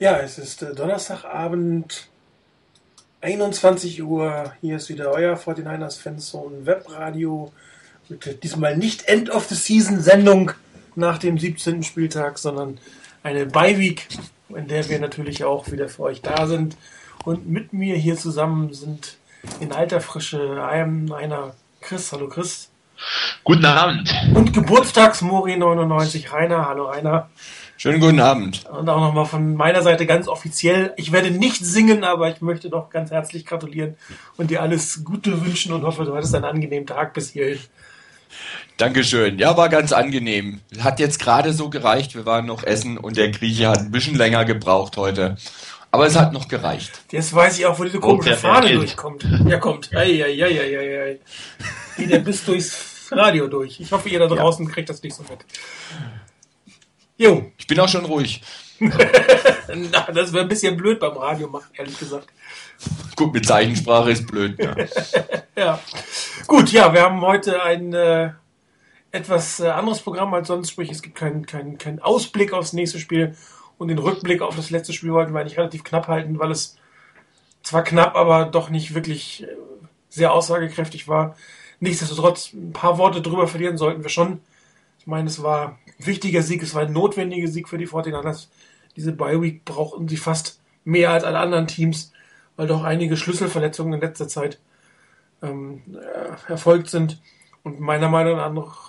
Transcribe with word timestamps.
Ja, 0.00 0.18
es 0.18 0.38
ist 0.38 0.62
äh, 0.62 0.76
Donnerstagabend, 0.76 2.06
21 3.20 4.00
Uhr. 4.00 4.52
Hier 4.60 4.76
ist 4.76 4.88
wieder 4.90 5.10
euer 5.10 5.34
49ers 5.36 6.00
Fanzone 6.00 6.64
Webradio 6.66 7.52
mit 8.08 8.44
diesmal 8.44 8.76
nicht 8.76 9.08
End 9.08 9.28
of 9.28 9.46
the 9.46 9.56
Season 9.56 10.00
Sendung 10.00 10.52
nach 10.94 11.18
dem 11.18 11.36
17. 11.36 11.82
Spieltag, 11.82 12.38
sondern 12.38 12.78
eine 13.24 13.46
Beiweek, 13.46 14.06
in 14.50 14.68
der 14.68 14.88
wir 14.88 15.00
natürlich 15.00 15.42
auch 15.42 15.68
wieder 15.72 15.88
für 15.88 16.04
euch 16.04 16.22
da 16.22 16.46
sind. 16.46 16.76
Und 17.24 17.48
mit 17.48 17.72
mir 17.72 17.96
hier 17.96 18.16
zusammen 18.16 18.72
sind 18.72 19.16
in 19.58 19.72
alter 19.72 20.00
Frische 20.00 20.62
einer 20.62 21.54
Chris. 21.80 22.12
Hallo 22.12 22.28
Chris. 22.28 22.70
Guten 23.42 23.64
Abend. 23.64 24.14
Und 24.32 24.52
Geburtstagsmori 24.52 25.56
99 25.56 26.32
Rainer. 26.32 26.68
Hallo 26.68 26.84
Rainer. 26.84 27.28
Schönen 27.80 28.00
guten 28.00 28.18
Abend. 28.18 28.64
Und 28.68 28.88
auch 28.88 29.00
nochmal 29.00 29.24
von 29.24 29.54
meiner 29.54 29.82
Seite 29.82 30.04
ganz 30.04 30.26
offiziell. 30.26 30.92
Ich 30.96 31.12
werde 31.12 31.30
nicht 31.30 31.64
singen, 31.64 32.02
aber 32.02 32.28
ich 32.28 32.40
möchte 32.40 32.70
doch 32.70 32.90
ganz 32.90 33.12
herzlich 33.12 33.46
gratulieren 33.46 33.94
und 34.36 34.50
dir 34.50 34.62
alles 34.62 35.04
Gute 35.04 35.46
wünschen 35.46 35.72
und 35.72 35.84
hoffe, 35.84 36.04
du 36.04 36.12
hattest 36.16 36.34
einen 36.34 36.44
angenehmen 36.44 36.88
Tag 36.88 37.14
bis 37.14 37.30
hierhin. 37.30 37.60
Dankeschön. 38.78 39.38
Ja, 39.38 39.56
war 39.56 39.68
ganz 39.68 39.92
angenehm. 39.92 40.60
Hat 40.80 40.98
jetzt 40.98 41.20
gerade 41.20 41.52
so 41.52 41.70
gereicht. 41.70 42.16
Wir 42.16 42.26
waren 42.26 42.46
noch 42.46 42.64
essen 42.64 42.98
und 42.98 43.16
der 43.16 43.30
Grieche 43.30 43.68
hat 43.68 43.78
ein 43.78 43.92
bisschen 43.92 44.16
länger 44.16 44.44
gebraucht 44.44 44.96
heute. 44.96 45.36
Aber 45.92 46.04
es 46.04 46.16
hat 46.16 46.32
noch 46.32 46.48
gereicht. 46.48 47.00
Jetzt 47.12 47.32
weiß 47.32 47.60
ich 47.60 47.66
auch, 47.66 47.78
wo 47.78 47.84
diese 47.84 48.00
komische 48.00 48.32
oh, 48.32 48.38
Fahne 48.38 48.72
durchkommt. 48.74 49.24
Ja, 49.46 49.58
kommt. 49.58 49.94
Eieieiei. 49.94 51.20
Geht 51.96 52.10
der 52.10 52.18
bis 52.18 52.44
durchs 52.44 53.08
Radio 53.12 53.46
durch. 53.46 53.78
Ich 53.78 53.92
hoffe, 53.92 54.08
ihr 54.08 54.18
da 54.18 54.26
draußen 54.26 54.66
ja. 54.66 54.72
kriegt 54.72 54.88
das 54.88 55.00
nicht 55.00 55.14
so 55.14 55.22
mit. 55.22 55.44
Jo. 57.18 57.50
Ich 57.58 57.66
bin 57.66 57.78
auch 57.80 57.88
schon 57.88 58.04
ruhig. 58.04 58.40
Na, 58.80 58.90
das 60.12 60.32
wäre 60.32 60.44
ein 60.44 60.48
bisschen 60.48 60.76
blöd 60.76 61.00
beim 61.00 61.16
Radio 61.16 61.48
machen, 61.48 61.68
ehrlich 61.74 61.98
gesagt. 61.98 62.28
Gut, 63.16 63.34
mit 63.34 63.44
Zeichensprache 63.44 64.12
ist 64.12 64.26
blöd. 64.26 64.56
Ja. 64.58 64.76
ja. 65.56 65.80
Gut, 66.46 66.70
ja, 66.70 66.92
wir 66.94 67.02
haben 67.02 67.20
heute 67.20 67.60
ein 67.60 67.92
äh, 67.92 68.30
etwas 69.10 69.58
äh, 69.58 69.68
anderes 69.68 70.00
Programm 70.00 70.32
als 70.32 70.46
sonst, 70.46 70.70
sprich 70.70 70.90
es 70.92 71.02
gibt 71.02 71.16
keinen 71.16 71.44
kein, 71.44 71.76
kein 71.76 72.00
Ausblick 72.00 72.52
aufs 72.52 72.72
nächste 72.72 73.00
Spiel 73.00 73.34
und 73.78 73.88
den 73.88 73.98
Rückblick 73.98 74.40
auf 74.40 74.54
das 74.54 74.70
letzte 74.70 74.92
Spiel 74.92 75.12
wollten 75.12 75.32
wir 75.32 75.40
eigentlich 75.40 75.58
relativ 75.58 75.82
knapp 75.82 76.06
halten, 76.06 76.38
weil 76.38 76.52
es 76.52 76.76
zwar 77.64 77.82
knapp, 77.82 78.14
aber 78.14 78.44
doch 78.44 78.70
nicht 78.70 78.94
wirklich 78.94 79.42
äh, 79.42 79.48
sehr 80.08 80.32
aussagekräftig 80.32 81.08
war. 81.08 81.36
Nichtsdestotrotz 81.80 82.52
ein 82.52 82.72
paar 82.72 82.96
Worte 82.96 83.22
drüber 83.22 83.48
verlieren 83.48 83.76
sollten 83.76 84.04
wir 84.04 84.10
schon. 84.10 84.40
Ich 85.00 85.08
meine, 85.08 85.28
es 85.28 85.42
war 85.42 85.78
wichtiger 85.98 86.42
Sieg, 86.42 86.62
es 86.62 86.74
war 86.74 86.82
ein 86.82 86.92
notwendiger 86.92 87.48
Sieg 87.48 87.68
für 87.68 87.78
die 87.78 87.88
49ers. 87.88 88.48
Diese 88.96 89.12
Bye-Week 89.12 89.64
brauchten 89.64 90.08
sie 90.08 90.16
fast 90.16 90.60
mehr 90.84 91.10
als 91.10 91.24
alle 91.24 91.38
anderen 91.38 91.66
Teams, 91.66 92.12
weil 92.56 92.66
doch 92.66 92.82
einige 92.82 93.16
Schlüsselverletzungen 93.16 93.94
in 93.94 94.00
letzter 94.00 94.28
Zeit 94.28 94.58
ähm, 95.42 95.82
äh, 95.94 96.50
erfolgt 96.50 96.88
sind 96.88 97.20
und 97.62 97.80
meiner 97.80 98.08
Meinung 98.08 98.36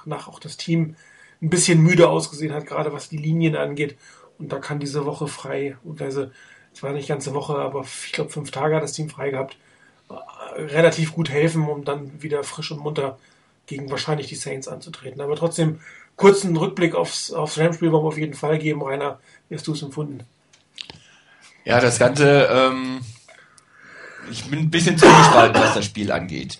nach 0.05 0.27
auch 0.27 0.39
das 0.39 0.57
Team 0.57 0.95
ein 1.41 1.49
bisschen 1.49 1.81
müde 1.81 2.09
ausgesehen 2.09 2.53
hat, 2.53 2.65
gerade 2.65 2.93
was 2.93 3.09
die 3.09 3.17
Linien 3.17 3.55
angeht. 3.55 3.97
Und 4.37 4.51
da 4.51 4.59
kann 4.59 4.79
diese 4.79 5.05
Woche 5.05 5.27
frei, 5.27 5.77
also 5.99 6.29
es 6.73 6.83
war 6.83 6.91
nicht 6.91 7.09
ganze 7.09 7.33
Woche, 7.33 7.55
aber 7.55 7.81
ich 7.81 8.11
glaube 8.11 8.29
fünf 8.29 8.51
Tage 8.51 8.75
hat 8.75 8.83
das 8.83 8.93
Team 8.93 9.09
frei 9.09 9.31
gehabt, 9.31 9.57
äh, 10.09 10.61
relativ 10.61 11.13
gut 11.13 11.29
helfen, 11.29 11.67
um 11.67 11.83
dann 11.83 12.21
wieder 12.21 12.43
frisch 12.43 12.71
und 12.71 12.81
munter 12.81 13.19
gegen 13.67 13.91
wahrscheinlich 13.91 14.27
die 14.27 14.35
Saints 14.35 14.67
anzutreten. 14.67 15.21
Aber 15.21 15.35
trotzdem 15.35 15.79
kurzen 16.19 16.55
Rückblick 16.55 16.95
aufs, 16.95 17.31
aufs 17.31 17.57
Rams-Spiel 17.57 17.91
wollen 17.91 18.03
wir 18.03 18.09
auf 18.09 18.17
jeden 18.17 18.33
Fall 18.33 18.59
geben. 18.59 18.83
Rainer, 18.83 19.19
wie 19.47 19.55
hast 19.55 19.65
du 19.65 19.73
es 19.73 19.81
empfunden? 19.81 20.19
Ja, 21.63 21.79
das 21.79 21.97
Ganze, 21.97 22.47
ähm, 22.51 22.99
ich 24.29 24.43
bin 24.45 24.59
ein 24.59 24.69
bisschen 24.69 24.97
zugespalten, 24.97 25.61
was 25.61 25.75
das 25.75 25.85
Spiel 25.85 26.11
angeht. 26.11 26.59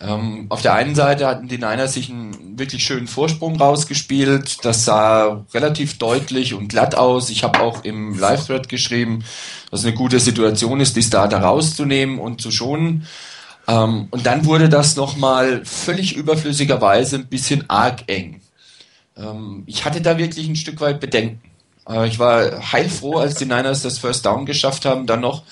Ähm, 0.00 0.46
auf 0.50 0.62
der 0.62 0.74
einen 0.74 0.94
Seite 0.94 1.26
hatten 1.26 1.48
die 1.48 1.58
Niners 1.58 1.94
sich 1.94 2.10
einen 2.10 2.58
wirklich 2.58 2.84
schönen 2.84 3.08
Vorsprung 3.08 3.56
rausgespielt. 3.56 4.64
Das 4.64 4.84
sah 4.84 5.44
relativ 5.52 5.98
deutlich 5.98 6.54
und 6.54 6.68
glatt 6.68 6.94
aus. 6.94 7.28
Ich 7.30 7.42
habe 7.42 7.60
auch 7.60 7.84
im 7.84 8.18
Live-Thread 8.18 8.68
geschrieben, 8.68 9.24
dass 9.70 9.80
es 9.80 9.86
eine 9.86 9.94
gute 9.94 10.20
Situation 10.20 10.80
ist, 10.80 10.96
die 10.96 11.02
Starter 11.02 11.40
rauszunehmen 11.40 12.18
und 12.18 12.40
zu 12.40 12.52
schonen. 12.52 13.06
Ähm, 13.66 14.08
und 14.10 14.26
dann 14.26 14.44
wurde 14.44 14.68
das 14.68 14.94
nochmal 14.94 15.64
völlig 15.64 16.16
überflüssigerweise 16.16 17.16
ein 17.16 17.26
bisschen 17.26 17.68
arg 17.68 18.04
eng. 18.06 18.41
Ähm, 19.16 19.64
ich 19.66 19.84
hatte 19.84 20.00
da 20.00 20.18
wirklich 20.18 20.48
ein 20.48 20.56
Stück 20.56 20.80
weit 20.80 21.00
Bedenken. 21.00 21.40
Äh, 21.88 22.08
ich 22.08 22.18
war 22.18 22.72
heilfroh, 22.72 23.16
als 23.16 23.34
die 23.34 23.44
Niners 23.44 23.82
das 23.82 23.98
First 23.98 24.26
Down 24.26 24.46
geschafft 24.46 24.84
haben, 24.84 25.06
dann 25.06 25.20
noch, 25.20 25.42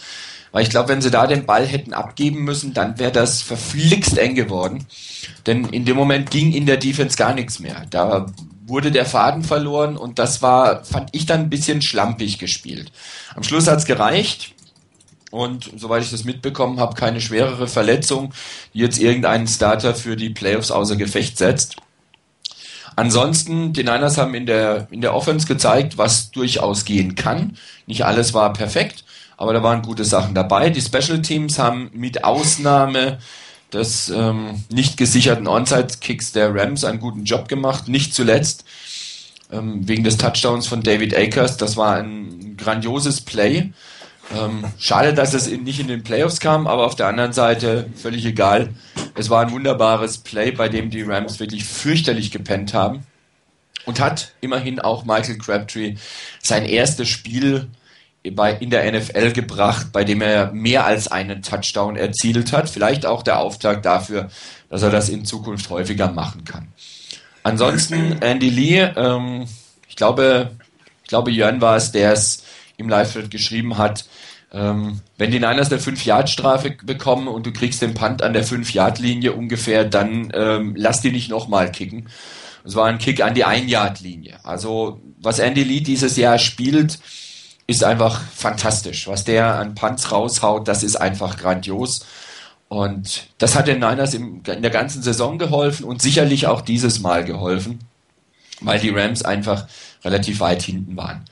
weil 0.53 0.63
ich 0.63 0.71
glaube, 0.71 0.89
wenn 0.89 1.03
sie 1.03 1.11
da 1.11 1.27
den 1.27 1.47
Ball 1.47 1.67
hätten 1.67 1.93
abgeben 1.93 2.45
müssen, 2.45 2.75
dann 2.75 2.99
wäre 2.99 3.13
das 3.13 3.43
verflixt 3.43 4.19
eng 4.19 4.35
geworden. 4.35 4.87
Denn 5.47 5.67
in 5.67 5.85
dem 5.85 5.97
Moment 5.97 6.31
ging 6.31 6.53
in 6.53 6.67
der 6.67 6.77
Defense 6.77 7.17
gar 7.17 7.35
nichts 7.35 7.61
mehr. 7.61 7.87
Da 7.91 8.27
wurde 8.67 8.91
der 8.91 9.07
Faden 9.07 9.43
verloren 9.43 9.97
und 9.97 10.19
das 10.19 10.43
war, 10.43 10.85
fand 10.85 11.11
ich 11.13 11.27
dann 11.27 11.41
ein 11.41 11.51
bisschen 11.51 11.83
schlampig 11.83 12.39
gespielt. 12.39 12.91
Am 13.35 13.43
Schluss 13.43 13.67
hat's 13.67 13.85
gereicht 13.85 14.55
und 15.31 15.71
soweit 15.77 16.03
ich 16.03 16.11
das 16.11 16.25
mitbekommen 16.25 16.81
habe, 16.81 16.95
keine 16.95 17.21
schwerere 17.21 17.69
Verletzung, 17.69 18.33
die 18.75 18.79
jetzt 18.81 18.99
irgendeinen 18.99 19.47
Starter 19.47 19.95
für 19.95 20.17
die 20.17 20.31
Playoffs 20.31 20.71
außer 20.71 20.97
Gefecht 20.97 21.39
setzt. 21.39 21.77
Ansonsten, 23.01 23.73
die 23.73 23.83
Niners 23.83 24.19
haben 24.19 24.35
in 24.35 24.45
der, 24.45 24.87
in 24.91 25.01
der 25.01 25.15
Offense 25.15 25.47
gezeigt, 25.47 25.97
was 25.97 26.33
durchaus 26.33 26.85
gehen 26.85 27.15
kann. 27.15 27.57
Nicht 27.87 28.05
alles 28.05 28.35
war 28.35 28.53
perfekt, 28.53 29.05
aber 29.39 29.55
da 29.55 29.63
waren 29.63 29.81
gute 29.81 30.05
Sachen 30.05 30.35
dabei. 30.35 30.69
Die 30.69 30.83
Special 30.83 31.23
Teams 31.23 31.59
haben 31.59 31.91
mit 31.95 32.25
Ausnahme 32.25 33.17
des 33.73 34.11
ähm, 34.11 34.65
nicht 34.71 34.99
gesicherten 34.99 35.47
Onside-Kicks 35.47 36.33
der 36.33 36.55
Rams 36.55 36.85
einen 36.85 37.01
guten 37.01 37.25
Job 37.25 37.49
gemacht. 37.49 37.89
Nicht 37.89 38.13
zuletzt 38.13 38.67
ähm, 39.51 39.89
wegen 39.89 40.05
des 40.05 40.19
Touchdowns 40.19 40.67
von 40.67 40.83
David 40.83 41.17
Akers. 41.17 41.57
Das 41.57 41.79
war 41.79 41.97
ein 41.97 42.59
grandioses 42.59 43.23
Play. 43.23 43.73
Ähm, 44.37 44.65
schade, 44.79 45.13
dass 45.13 45.35
es 45.35 45.49
nicht 45.49 45.81
in 45.81 45.89
den 45.89 46.05
Playoffs 46.05 46.39
kam, 46.41 46.67
aber 46.67 46.87
auf 46.87 46.95
der 46.95 47.09
anderen 47.09 47.33
Seite 47.33 47.87
völlig 47.97 48.25
egal. 48.25 48.71
Es 49.15 49.29
war 49.29 49.45
ein 49.45 49.51
wunderbares 49.51 50.19
Play, 50.19 50.53
bei 50.53 50.69
dem 50.69 50.91
die 50.91 51.03
Rams 51.03 51.41
wirklich 51.41 51.65
fürchterlich 51.65 52.31
gepennt 52.31 52.75
haben. 52.75 53.05
Und 53.87 53.99
hat 53.99 54.35
immerhin 54.41 54.79
auch 54.79 55.05
Michael 55.05 55.39
Crabtree 55.39 55.97
sein 56.43 56.67
erstes 56.67 57.09
Spiel 57.09 57.69
bei, 58.31 58.53
in 58.53 58.71
der 58.71 58.91
NFL 58.93 59.33
gebracht, 59.33 59.89
bei 59.93 60.05
dem 60.05 60.21
er 60.21 60.53
mehr 60.53 60.85
als 60.85 61.09
einen 61.09 61.43
Touchdown 61.43 61.97
erzielt 61.97 62.53
hat. 62.53 62.69
Vielleicht 62.69 63.07
auch 63.07 63.23
der 63.23 63.41
Auftrag 63.41 63.83
dafür, 63.83 64.31
dass 64.69 64.83
er 64.83 64.91
das 64.91 65.09
in 65.09 65.25
Zukunft 65.25 65.71
häufiger 65.71 66.13
machen 66.13 66.45
kann. 66.45 66.69
Ansonsten 67.43 68.21
Andy 68.21 68.51
Lee, 68.51 68.81
ähm, 68.81 69.47
ich 69.89 69.97
glaube, 69.97 70.51
ich 71.03 71.09
glaube 71.09 71.31
Jörn 71.31 71.63
war 71.63 71.77
es, 71.77 71.91
der 71.91 72.13
es 72.13 72.45
im 72.81 72.89
Live-Thread 72.89 73.31
geschrieben 73.31 73.79
hat, 73.79 74.07
ähm, 74.53 75.01
wenn 75.17 75.31
die 75.31 75.39
Niners 75.39 75.71
eine 75.71 75.81
5-Yard-Strafe 75.81 76.77
bekommen 76.83 77.29
und 77.29 77.47
du 77.47 77.53
kriegst 77.53 77.83
den 77.83 77.95
Punt 77.95 78.23
an 78.23 78.33
der 78.33 78.45
5-Yard-Linie 78.45 79.33
ungefähr, 79.33 79.85
dann 79.85 80.33
ähm, 80.35 80.75
lass 80.77 81.01
die 81.01 81.13
nicht 81.13 81.31
nochmal 81.31 81.71
kicken. 81.71 82.09
Es 82.65 82.75
war 82.75 82.87
ein 82.87 82.99
Kick 82.99 83.23
an 83.23 83.35
die 83.35 83.47
1-Yard-Linie. 83.47 84.41
Also 84.43 85.01
was 85.21 85.39
Andy 85.39 85.63
Lee 85.63 85.81
dieses 85.81 86.17
Jahr 86.17 86.39
spielt, 86.39 86.99
ist 87.67 87.85
einfach 87.85 88.21
fantastisch. 88.35 89.07
Was 89.07 89.25
der 89.25 89.55
an 89.55 89.75
Punts 89.75 90.11
raushaut, 90.11 90.67
das 90.67 90.83
ist 90.83 90.97
einfach 90.97 91.37
grandios. 91.37 92.05
Und 92.69 93.29
das 93.39 93.55
hat 93.55 93.69
den 93.69 93.79
Niners 93.79 94.15
in 94.15 94.43
der 94.43 94.71
ganzen 94.71 95.03
Saison 95.03 95.39
geholfen 95.39 95.85
und 95.85 96.03
sicherlich 96.03 96.47
auch 96.47 96.61
dieses 96.61 97.01
Mal 97.01 97.25
geholfen, 97.25 97.81
weil 98.61 98.79
die 98.79 98.91
Rams 98.91 99.23
einfach 99.23 99.67
relativ 100.05 100.41
weit 100.41 100.63
hinten 100.63 100.97
waren. 100.97 101.25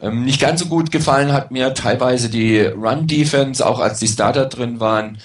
Ähm, 0.00 0.24
nicht 0.24 0.40
ganz 0.40 0.60
so 0.60 0.66
gut 0.66 0.90
gefallen 0.90 1.32
hat 1.32 1.50
mir 1.50 1.74
teilweise 1.74 2.28
die 2.28 2.60
Run-Defense, 2.60 3.66
auch 3.66 3.80
als 3.80 3.98
die 3.98 4.08
Starter 4.08 4.46
drin 4.46 4.80
waren. 4.80 5.18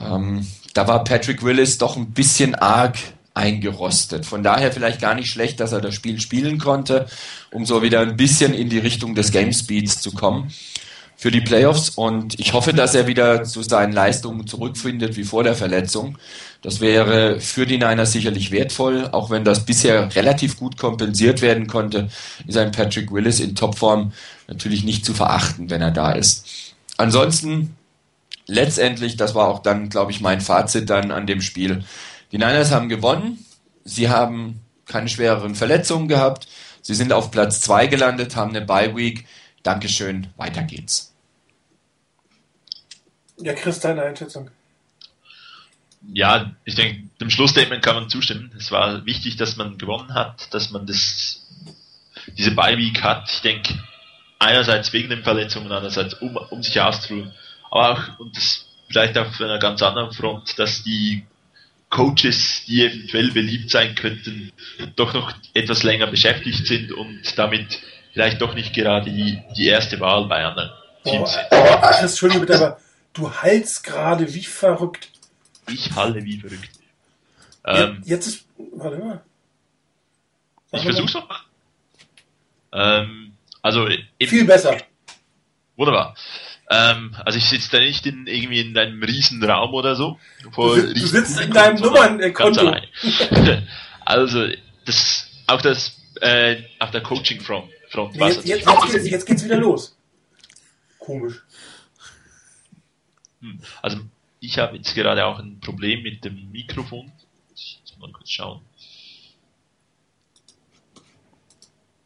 Ähm, 0.00 0.46
da 0.74 0.88
war 0.88 1.04
Patrick 1.04 1.42
Willis 1.42 1.78
doch 1.78 1.96
ein 1.96 2.12
bisschen 2.12 2.54
arg 2.54 2.96
eingerostet. 3.34 4.26
Von 4.26 4.42
daher 4.42 4.72
vielleicht 4.72 5.00
gar 5.00 5.14
nicht 5.14 5.30
schlecht, 5.30 5.60
dass 5.60 5.72
er 5.72 5.80
das 5.80 5.94
Spiel 5.94 6.20
spielen 6.20 6.58
konnte, 6.58 7.06
um 7.52 7.64
so 7.64 7.82
wieder 7.82 8.00
ein 8.00 8.16
bisschen 8.16 8.52
in 8.52 8.68
die 8.68 8.78
Richtung 8.78 9.14
des 9.14 9.30
Game 9.30 9.52
Speeds 9.52 10.00
zu 10.00 10.10
kommen 10.12 10.52
für 11.20 11.32
die 11.32 11.40
Playoffs 11.40 11.90
und 11.90 12.38
ich 12.38 12.52
hoffe, 12.52 12.72
dass 12.72 12.94
er 12.94 13.08
wieder 13.08 13.42
zu 13.42 13.64
seinen 13.64 13.92
Leistungen 13.92 14.46
zurückfindet 14.46 15.16
wie 15.16 15.24
vor 15.24 15.42
der 15.42 15.56
Verletzung. 15.56 16.16
Das 16.62 16.80
wäre 16.80 17.40
für 17.40 17.66
die 17.66 17.76
Niners 17.76 18.12
sicherlich 18.12 18.52
wertvoll, 18.52 19.08
auch 19.10 19.28
wenn 19.28 19.42
das 19.42 19.66
bisher 19.66 20.14
relativ 20.14 20.56
gut 20.60 20.78
kompensiert 20.78 21.42
werden 21.42 21.66
konnte, 21.66 22.08
ist 22.46 22.56
ein 22.56 22.70
Patrick 22.70 23.10
Willis 23.10 23.40
in 23.40 23.56
Topform 23.56 24.12
natürlich 24.46 24.84
nicht 24.84 25.04
zu 25.04 25.12
verachten, 25.12 25.70
wenn 25.70 25.82
er 25.82 25.90
da 25.90 26.12
ist. 26.12 26.74
Ansonsten, 26.98 27.76
letztendlich, 28.46 29.16
das 29.16 29.34
war 29.34 29.48
auch 29.48 29.58
dann, 29.58 29.88
glaube 29.88 30.12
ich, 30.12 30.20
mein 30.20 30.40
Fazit 30.40 30.88
dann 30.88 31.10
an 31.10 31.26
dem 31.26 31.40
Spiel. 31.40 31.82
Die 32.30 32.38
Niners 32.38 32.70
haben 32.70 32.88
gewonnen, 32.88 33.44
sie 33.84 34.08
haben 34.08 34.60
keine 34.86 35.08
schwereren 35.08 35.56
Verletzungen 35.56 36.06
gehabt, 36.06 36.46
sie 36.80 36.94
sind 36.94 37.12
auf 37.12 37.32
Platz 37.32 37.60
zwei 37.60 37.88
gelandet, 37.88 38.36
haben 38.36 38.54
eine 38.54 38.64
Bye 38.64 38.94
Week, 38.94 39.26
Dankeschön, 39.64 40.28
weiter 40.36 40.62
geht's. 40.62 41.07
Ja, 43.40 43.52
Chris, 43.54 43.80
deine 43.80 44.02
Einschätzung. 44.02 44.50
Ja, 46.12 46.52
ich 46.64 46.74
denke, 46.74 47.08
dem 47.20 47.30
Schlussstatement 47.30 47.82
kann 47.82 47.96
man 47.96 48.08
zustimmen. 48.08 48.52
Es 48.56 48.70
war 48.70 49.04
wichtig, 49.04 49.36
dass 49.36 49.56
man 49.56 49.78
gewonnen 49.78 50.14
hat, 50.14 50.52
dass 50.54 50.70
man 50.70 50.86
das, 50.86 51.46
diese 52.36 52.52
Bye-Week 52.52 53.02
hat. 53.02 53.30
Ich 53.30 53.40
denke, 53.40 53.74
einerseits 54.38 54.92
wegen 54.92 55.10
den 55.10 55.22
Verletzungen, 55.22 55.72
andererseits 55.72 56.14
um, 56.14 56.36
um 56.36 56.62
sich 56.62 56.80
auszuruhen. 56.80 57.32
Aber 57.70 57.90
auch, 57.92 58.18
und 58.20 58.36
das 58.36 58.66
vielleicht 58.88 59.18
auf 59.18 59.40
einer 59.40 59.58
ganz 59.58 59.82
anderen 59.82 60.12
Front, 60.12 60.58
dass 60.58 60.82
die 60.82 61.26
Coaches, 61.90 62.64
die 62.66 62.84
eventuell 62.84 63.30
beliebt 63.32 63.70
sein 63.70 63.94
könnten, 63.94 64.52
doch 64.96 65.14
noch 65.14 65.32
etwas 65.54 65.82
länger 65.82 66.06
beschäftigt 66.06 66.66
sind 66.66 66.92
und 66.92 67.20
damit 67.36 67.80
vielleicht 68.12 68.40
doch 68.40 68.54
nicht 68.54 68.74
gerade 68.74 69.10
die, 69.10 69.42
die 69.56 69.66
erste 69.66 69.98
Wahl 70.00 70.26
bei 70.26 70.44
anderen 70.44 70.70
Teams 71.04 71.32
sind. 71.32 71.44
Ach, 71.50 72.00
Entschuldigung 72.00 72.46
bitte, 72.46 72.56
aber 72.56 72.78
du 73.18 73.30
hallst 73.30 73.84
gerade 73.84 74.32
wie 74.32 74.44
verrückt. 74.44 75.10
Ich 75.68 75.94
halle 75.94 76.24
wie 76.24 76.40
verrückt. 76.40 76.70
Ähm, 77.66 78.02
jetzt 78.04 78.26
ist, 78.26 78.44
warte 78.72 78.98
mal. 78.98 79.22
Sag 80.70 80.80
ich 80.80 80.86
versuch's 80.86 81.14
nochmal. 81.14 81.40
Ähm, 82.72 83.32
also, 83.62 83.88
viel 84.20 84.44
besser. 84.44 84.76
Wunderbar. 85.76 86.14
Ähm, 86.70 87.14
also 87.24 87.38
ich 87.38 87.46
sitze 87.46 87.70
da 87.72 87.80
nicht 87.80 88.04
in, 88.06 88.26
irgendwie 88.26 88.60
in 88.60 88.76
einem 88.76 89.02
riesen 89.02 89.42
Raum 89.42 89.72
oder 89.72 89.96
so. 89.96 90.18
Du, 90.42 90.50
du 90.50 91.06
sitzt 91.06 91.40
in 91.40 91.50
deinem 91.50 91.80
Nummernkonto. 91.80 92.74
also 94.04 94.48
das, 94.84 95.28
auch 95.46 95.62
das, 95.62 95.96
äh, 96.20 96.56
auf 96.78 96.90
der 96.90 97.02
Coaching 97.02 97.40
Front. 97.40 97.70
Front 97.88 98.16
nee, 98.16 98.26
jetzt, 98.26 98.46
jetzt, 98.46 98.66
jetzt, 98.66 98.92
geht's, 98.92 99.10
jetzt 99.10 99.26
geht's 99.26 99.44
wieder 99.44 99.56
los. 99.56 99.96
Komisch. 100.98 101.42
Hm. 103.40 103.60
Also 103.82 103.98
ich 104.40 104.58
habe 104.58 104.76
jetzt 104.76 104.94
gerade 104.94 105.24
auch 105.24 105.38
ein 105.38 105.60
Problem 105.60 106.02
mit 106.02 106.24
dem 106.24 106.50
Mikrofon. 106.50 107.12
Ich 107.54 107.80
muss 107.82 107.98
mal 107.98 108.12
kurz 108.12 108.30
schauen. 108.30 108.62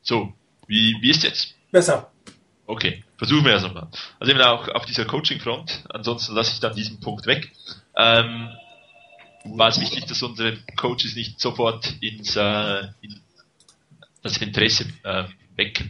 So, 0.03 0.33
wie, 0.67 0.97
wie 1.01 1.11
ist 1.11 1.23
jetzt? 1.23 1.55
Besser. 1.71 2.11
Okay, 2.67 3.05
versuchen 3.17 3.45
wir 3.45 3.55
es 3.55 3.63
nochmal. 3.63 3.89
Also 4.19 4.33
eben 4.33 4.41
auch 4.41 4.69
auf 4.69 4.87
dieser 4.87 5.05
Coaching-Front, 5.05 5.85
ansonsten 5.91 6.35
lasse 6.35 6.53
ich 6.55 6.61
dann 6.61 6.75
diesen 6.75 7.01
Punkt 7.01 7.27
weg. 7.27 7.53
Ähm, 7.97 8.51
war 9.45 9.69
es 9.69 9.81
wichtig, 9.81 10.07
dass 10.07 10.23
unsere 10.23 10.57
Coaches 10.77 11.15
nicht 11.15 11.41
sofort 11.41 11.97
ins 12.01 12.37
äh, 12.37 12.85
in 13.01 13.21
das 14.23 14.37
Interesse 14.39 14.87
äh, 15.03 15.25
weg. 15.57 15.85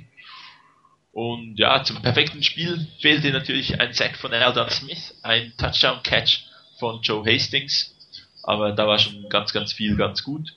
Und 1.12 1.58
ja, 1.58 1.84
zum 1.84 2.00
perfekten 2.00 2.42
Spiel 2.42 2.88
fehlte 3.00 3.30
natürlich 3.30 3.80
ein 3.80 3.92
Sack 3.92 4.16
von 4.16 4.32
Eldon 4.32 4.70
Smith, 4.70 5.14
ein 5.22 5.52
Touchdown-Catch 5.58 6.44
von 6.78 7.02
Joe 7.02 7.24
Hastings, 7.24 7.94
aber 8.42 8.72
da 8.72 8.86
war 8.88 8.98
schon 8.98 9.28
ganz, 9.28 9.52
ganz 9.52 9.72
viel 9.72 9.96
ganz 9.96 10.22
gut. 10.24 10.54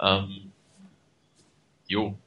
Ähm, 0.00 0.52
jo, 1.86 2.18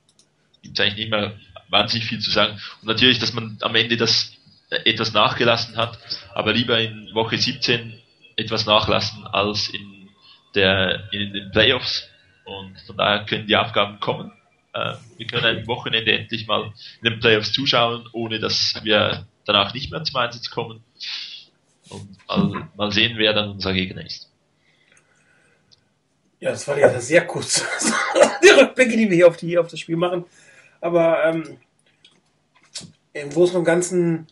gibt 0.63 0.79
eigentlich 0.79 0.95
nicht 0.95 1.11
mehr 1.11 1.39
wahnsinnig 1.69 2.07
viel 2.07 2.19
zu 2.19 2.31
sagen. 2.31 2.59
Und 2.81 2.87
natürlich, 2.87 3.19
dass 3.19 3.33
man 3.33 3.57
am 3.61 3.75
Ende 3.75 3.95
das 3.95 4.33
etwas 4.69 5.13
nachgelassen 5.13 5.77
hat, 5.77 5.99
aber 6.33 6.53
lieber 6.53 6.79
in 6.79 7.13
Woche 7.13 7.37
17 7.37 7.99
etwas 8.37 8.65
nachlassen 8.65 9.25
als 9.27 9.69
in 9.69 10.09
der 10.55 11.11
in 11.11 11.33
den 11.33 11.51
Playoffs. 11.51 12.07
Und 12.45 12.79
von 12.81 12.97
daher 12.97 13.25
können 13.25 13.47
die 13.47 13.55
Aufgaben 13.55 13.99
kommen. 13.99 14.31
Äh, 14.73 14.95
wir 15.17 15.27
können 15.27 15.45
ein 15.45 15.67
Wochenende 15.67 16.17
endlich 16.17 16.47
mal 16.47 16.73
in 17.01 17.11
den 17.11 17.19
Playoffs 17.19 17.51
zuschauen, 17.51 18.07
ohne 18.13 18.39
dass 18.39 18.79
wir 18.83 19.27
danach 19.45 19.73
nicht 19.73 19.91
mehr 19.91 20.03
zum 20.03 20.15
Einsatz 20.17 20.49
kommen. 20.49 20.83
Und 21.89 22.27
mal, 22.27 22.69
mal 22.75 22.91
sehen, 22.91 23.17
wer 23.17 23.33
dann 23.33 23.51
unser 23.51 23.73
Gegner 23.73 24.05
ist. 24.05 24.29
Ja, 26.39 26.51
das 26.51 26.67
war 26.67 26.77
ja 26.77 26.99
sehr 26.99 27.27
kurz. 27.27 27.63
die 28.43 28.49
Rückblicke, 28.49 28.97
die 28.97 29.09
wir 29.09 29.15
hier 29.15 29.27
auf, 29.27 29.37
die, 29.37 29.57
auf 29.57 29.67
das 29.67 29.79
Spiel 29.79 29.97
machen. 29.97 30.25
Aber 30.79 31.23
ähm, 31.25 31.57
im 33.13 33.29
Großen 33.29 33.57
und 33.57 33.63
Ganzen 33.63 34.27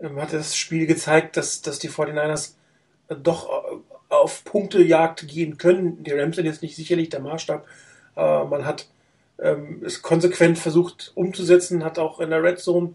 ähm, 0.00 0.20
hat 0.20 0.32
das 0.32 0.56
Spiel 0.56 0.86
gezeigt, 0.86 1.36
dass, 1.36 1.60
dass 1.60 1.78
die 1.78 1.90
49ers 1.90 2.54
äh, 3.08 3.16
doch 3.16 3.50
äh, 3.50 3.76
auf 4.08 4.44
Punktejagd 4.44 5.28
gehen 5.28 5.58
können. 5.58 6.02
Die 6.04 6.12
Rams 6.12 6.36
sind 6.36 6.46
jetzt 6.46 6.62
nicht 6.62 6.76
sicherlich 6.76 7.08
der 7.08 7.20
Maßstab. 7.20 7.66
Äh, 8.16 8.44
man 8.44 8.64
hat 8.64 8.86
ähm, 9.42 9.82
es 9.84 10.02
konsequent 10.02 10.58
versucht 10.58 11.12
umzusetzen, 11.14 11.84
hat 11.84 11.98
auch 11.98 12.20
in 12.20 12.30
der 12.30 12.42
Red 12.42 12.58
Zone, 12.58 12.94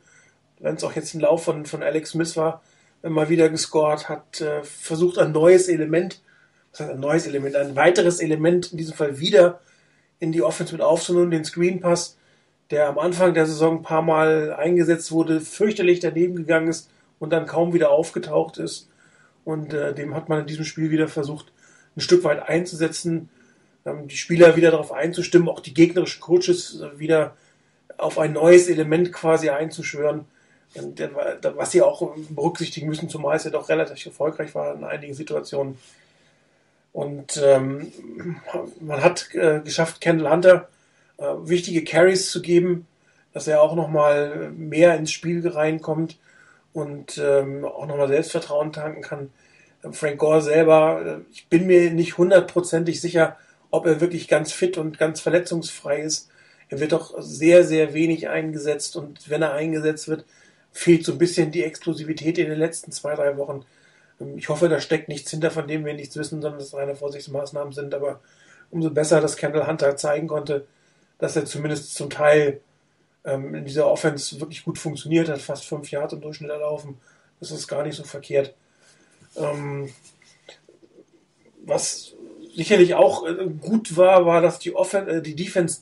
wenn 0.59 0.75
es 0.75 0.83
auch 0.83 0.93
jetzt 0.93 1.13
ein 1.13 1.21
Lauf 1.21 1.43
von, 1.43 1.65
von 1.65 1.83
Alex 1.83 2.11
Smith 2.11 2.35
war, 2.37 2.61
mal 3.03 3.29
wieder 3.29 3.49
gescored, 3.49 4.09
hat 4.09 4.41
äh, 4.41 4.63
versucht 4.63 5.19
ein 5.19 5.31
neues 5.31 5.67
Element, 5.67 6.21
was 6.71 6.81
heißt 6.81 6.91
ein 6.91 6.99
neues 6.99 7.27
Element, 7.27 7.55
ein 7.55 7.75
weiteres 7.75 8.19
Element 8.19 8.71
in 8.71 8.77
diesem 8.77 8.95
Fall 8.95 9.19
wieder 9.19 9.59
in 10.19 10.31
die 10.31 10.41
Offense 10.41 10.73
mit 10.73 10.81
aufzunehmen, 10.81 11.31
den 11.31 11.45
Screen 11.45 11.79
Pass 11.79 12.17
der 12.69 12.89
am 12.89 12.99
Anfang 12.99 13.33
der 13.33 13.45
Saison 13.45 13.77
ein 13.77 13.81
paar 13.81 14.01
Mal 14.01 14.53
eingesetzt 14.53 15.11
wurde, 15.11 15.39
fürchterlich 15.39 15.99
daneben 15.99 16.35
gegangen 16.35 16.67
ist 16.67 16.89
und 17.19 17.31
dann 17.31 17.45
kaum 17.45 17.73
wieder 17.73 17.91
aufgetaucht 17.91 18.57
ist. 18.57 18.89
Und 19.45 19.73
äh, 19.73 19.93
dem 19.93 20.13
hat 20.13 20.27
man 20.27 20.41
in 20.41 20.47
diesem 20.47 20.65
Spiel 20.65 20.91
wieder 20.91 21.07
versucht, 21.07 21.53
ein 21.95 22.01
Stück 22.01 22.23
weit 22.23 22.47
einzusetzen, 22.47 23.29
die 24.07 24.17
Spieler 24.17 24.55
wieder 24.55 24.71
darauf 24.71 24.91
einzustimmen, 24.91 25.49
auch 25.49 25.59
die 25.59 25.73
gegnerischen 25.73 26.21
Coaches 26.21 26.81
äh, 26.81 26.99
wieder 26.99 27.35
auf 27.97 28.19
ein 28.19 28.33
neues 28.33 28.69
Element 28.69 29.11
quasi 29.11 29.49
einzuschwören. 29.49 30.25
Und, 30.75 30.99
äh, 30.99 31.09
was 31.55 31.71
sie 31.71 31.81
auch 31.81 32.15
berücksichtigen 32.29 32.87
müssen, 32.87 33.09
zumal 33.09 33.37
es 33.37 33.45
ja 33.45 33.51
doch 33.51 33.69
relativ 33.69 34.05
erfolgreich 34.05 34.53
war 34.53 34.75
in 34.75 34.83
einigen 34.83 35.13
Situationen. 35.13 35.77
Und 36.93 37.41
ähm, 37.43 37.91
man 38.79 39.03
hat 39.03 39.33
äh, 39.33 39.61
geschafft, 39.63 40.01
Kendall 40.01 40.31
Hunter 40.31 40.67
äh, 41.17 41.25
wichtige 41.43 41.83
Carries 41.83 42.31
zu 42.31 42.41
geben, 42.41 42.87
dass 43.33 43.47
er 43.47 43.61
auch 43.61 43.75
nochmal 43.75 44.51
mehr 44.55 44.95
ins 44.97 45.11
Spiel 45.11 45.47
reinkommt 45.47 46.17
und 46.73 47.17
ähm, 47.17 47.65
auch 47.65 47.85
nochmal 47.87 48.07
Selbstvertrauen 48.07 48.73
tanken 48.73 49.01
kann. 49.01 49.29
Frank 49.91 50.17
Gore 50.17 50.41
selber, 50.41 51.01
äh, 51.05 51.31
ich 51.31 51.47
bin 51.47 51.67
mir 51.67 51.91
nicht 51.91 52.17
hundertprozentig 52.17 52.99
sicher, 52.99 53.37
ob 53.71 53.85
er 53.85 54.01
wirklich 54.01 54.27
ganz 54.27 54.51
fit 54.51 54.77
und 54.77 54.97
ganz 54.97 55.21
verletzungsfrei 55.21 56.01
ist. 56.01 56.29
Er 56.69 56.79
wird 56.79 56.91
doch 56.91 57.15
sehr, 57.19 57.63
sehr 57.63 57.93
wenig 57.93 58.27
eingesetzt 58.27 58.95
und 58.95 59.29
wenn 59.29 59.41
er 59.41 59.53
eingesetzt 59.53 60.07
wird, 60.07 60.25
fehlt 60.71 61.05
so 61.05 61.13
ein 61.13 61.17
bisschen 61.17 61.51
die 61.51 61.63
Explosivität 61.63 62.37
in 62.37 62.49
den 62.49 62.59
letzten 62.59 62.91
zwei, 62.91 63.15
drei 63.15 63.37
Wochen. 63.37 63.65
Ähm, 64.19 64.37
ich 64.37 64.49
hoffe, 64.49 64.69
da 64.69 64.79
steckt 64.79 65.09
nichts 65.09 65.31
hinter, 65.31 65.51
von 65.51 65.67
dem 65.67 65.85
wir 65.85 65.93
nichts 65.93 66.15
wissen, 66.17 66.41
sondern 66.41 66.59
dass 66.59 66.69
es 66.69 66.73
reine 66.73 66.95
Vorsichtsmaßnahmen 66.95 67.73
sind, 67.73 67.93
aber 67.93 68.19
umso 68.69 68.89
besser, 68.91 69.21
dass 69.21 69.37
Kendall 69.37 69.67
Hunter 69.67 69.95
zeigen 69.95 70.27
konnte, 70.27 70.67
dass 71.19 71.35
er 71.35 71.45
zumindest 71.45 71.95
zum 71.95 72.09
Teil 72.09 72.61
ähm, 73.23 73.55
in 73.55 73.65
dieser 73.65 73.87
Offense 73.87 74.39
wirklich 74.39 74.63
gut 74.63 74.77
funktioniert 74.77 75.29
hat, 75.29 75.41
fast 75.41 75.65
fünf 75.65 75.89
Jahre 75.91 76.15
im 76.15 76.21
Durchschnitt 76.21 76.51
erlaufen. 76.51 76.99
Das 77.39 77.51
ist 77.51 77.67
gar 77.67 77.83
nicht 77.83 77.95
so 77.95 78.03
verkehrt. 78.03 78.53
Ähm, 79.35 79.89
was 81.65 82.13
sicherlich 82.57 82.95
auch 82.95 83.25
äh, 83.25 83.47
gut 83.61 83.95
war, 83.95 84.25
war, 84.25 84.41
dass 84.41 84.57
die, 84.57 84.75
Offen 84.75 85.07
äh, 85.07 85.21
die 85.21 85.35
Defense 85.35 85.81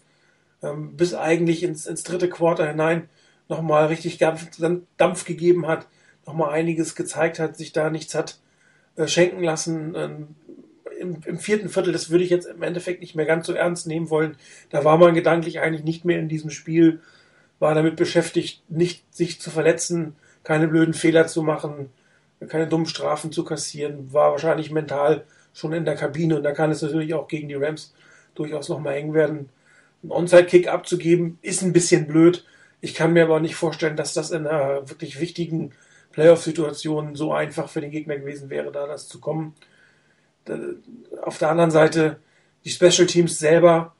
ähm, 0.61 0.95
bis 0.97 1.13
eigentlich 1.13 1.63
ins, 1.63 1.87
ins 1.87 2.03
dritte 2.03 2.29
Quarter 2.29 2.67
hinein 2.67 3.09
nochmal 3.47 3.87
richtig 3.87 4.17
Dampf, 4.17 5.25
gegeben 5.25 5.67
hat, 5.67 5.87
nochmal 6.25 6.51
einiges 6.51 6.95
gezeigt 6.95 7.39
hat, 7.39 7.55
sich 7.55 7.71
da 7.71 7.89
nichts 7.89 8.13
hat 8.13 8.39
äh, 8.97 9.07
schenken 9.07 9.41
lassen. 9.41 9.95
Ähm, 9.95 10.27
im, 10.99 11.17
im, 11.25 11.39
vierten 11.39 11.69
Viertel, 11.69 11.93
das 11.93 12.09
würde 12.09 12.23
ich 12.25 12.29
jetzt 12.29 12.47
im 12.47 12.61
Endeffekt 12.61 13.01
nicht 13.01 13.15
mehr 13.15 13.25
ganz 13.25 13.47
so 13.47 13.53
ernst 13.53 13.87
nehmen 13.87 14.09
wollen. 14.09 14.35
Da 14.69 14.83
war 14.83 14.97
man 14.97 15.13
gedanklich 15.13 15.61
eigentlich 15.61 15.83
nicht 15.83 16.03
mehr 16.03 16.19
in 16.19 16.29
diesem 16.29 16.49
Spiel, 16.49 17.01
war 17.59 17.73
damit 17.73 17.95
beschäftigt, 17.95 18.63
nicht 18.69 19.03
sich 19.15 19.39
zu 19.39 19.49
verletzen, 19.49 20.15
keine 20.43 20.67
blöden 20.67 20.93
Fehler 20.93 21.27
zu 21.27 21.41
machen, 21.41 21.89
keine 22.49 22.67
dummen 22.67 22.85
Strafen 22.85 23.31
zu 23.31 23.45
kassieren, 23.45 24.11
war 24.11 24.31
wahrscheinlich 24.31 24.71
mental 24.71 25.25
schon 25.55 25.73
in 25.73 25.85
der 25.85 25.95
Kabine 25.95 26.35
und 26.35 26.43
da 26.43 26.51
kann 26.51 26.69
es 26.69 26.81
natürlich 26.81 27.13
auch 27.15 27.27
gegen 27.27 27.47
die 27.47 27.55
Rams 27.55 27.93
durchaus 28.35 28.69
nochmal 28.69 28.95
eng 28.95 29.13
werden. 29.13 29.49
Ein 30.03 30.11
Onside-Kick 30.11 30.67
abzugeben 30.67 31.39
ist 31.41 31.63
ein 31.63 31.73
bisschen 31.73 32.05
blöd. 32.05 32.45
Ich 32.81 32.93
kann 32.93 33.13
mir 33.13 33.23
aber 33.23 33.39
nicht 33.39 33.55
vorstellen, 33.55 33.95
dass 33.95 34.13
das 34.13 34.31
in 34.31 34.45
einer 34.45 34.87
wirklich 34.89 35.19
wichtigen 35.19 35.71
Playoff-Situation 36.11 37.15
so 37.15 37.33
einfach 37.33 37.69
für 37.69 37.81
den 37.81 37.89
Gegner 37.89 38.17
gewesen 38.17 38.49
wäre, 38.49 38.71
da 38.71 38.85
das 38.85 39.07
zu 39.07 39.19
kommen. 39.19 39.55
Auf 41.21 41.39
der 41.39 41.49
anderen 41.49 41.71
Seite, 41.71 42.17
die 42.65 42.69
Special 42.69 43.07
Teams 43.07 43.39
selber 43.39 43.95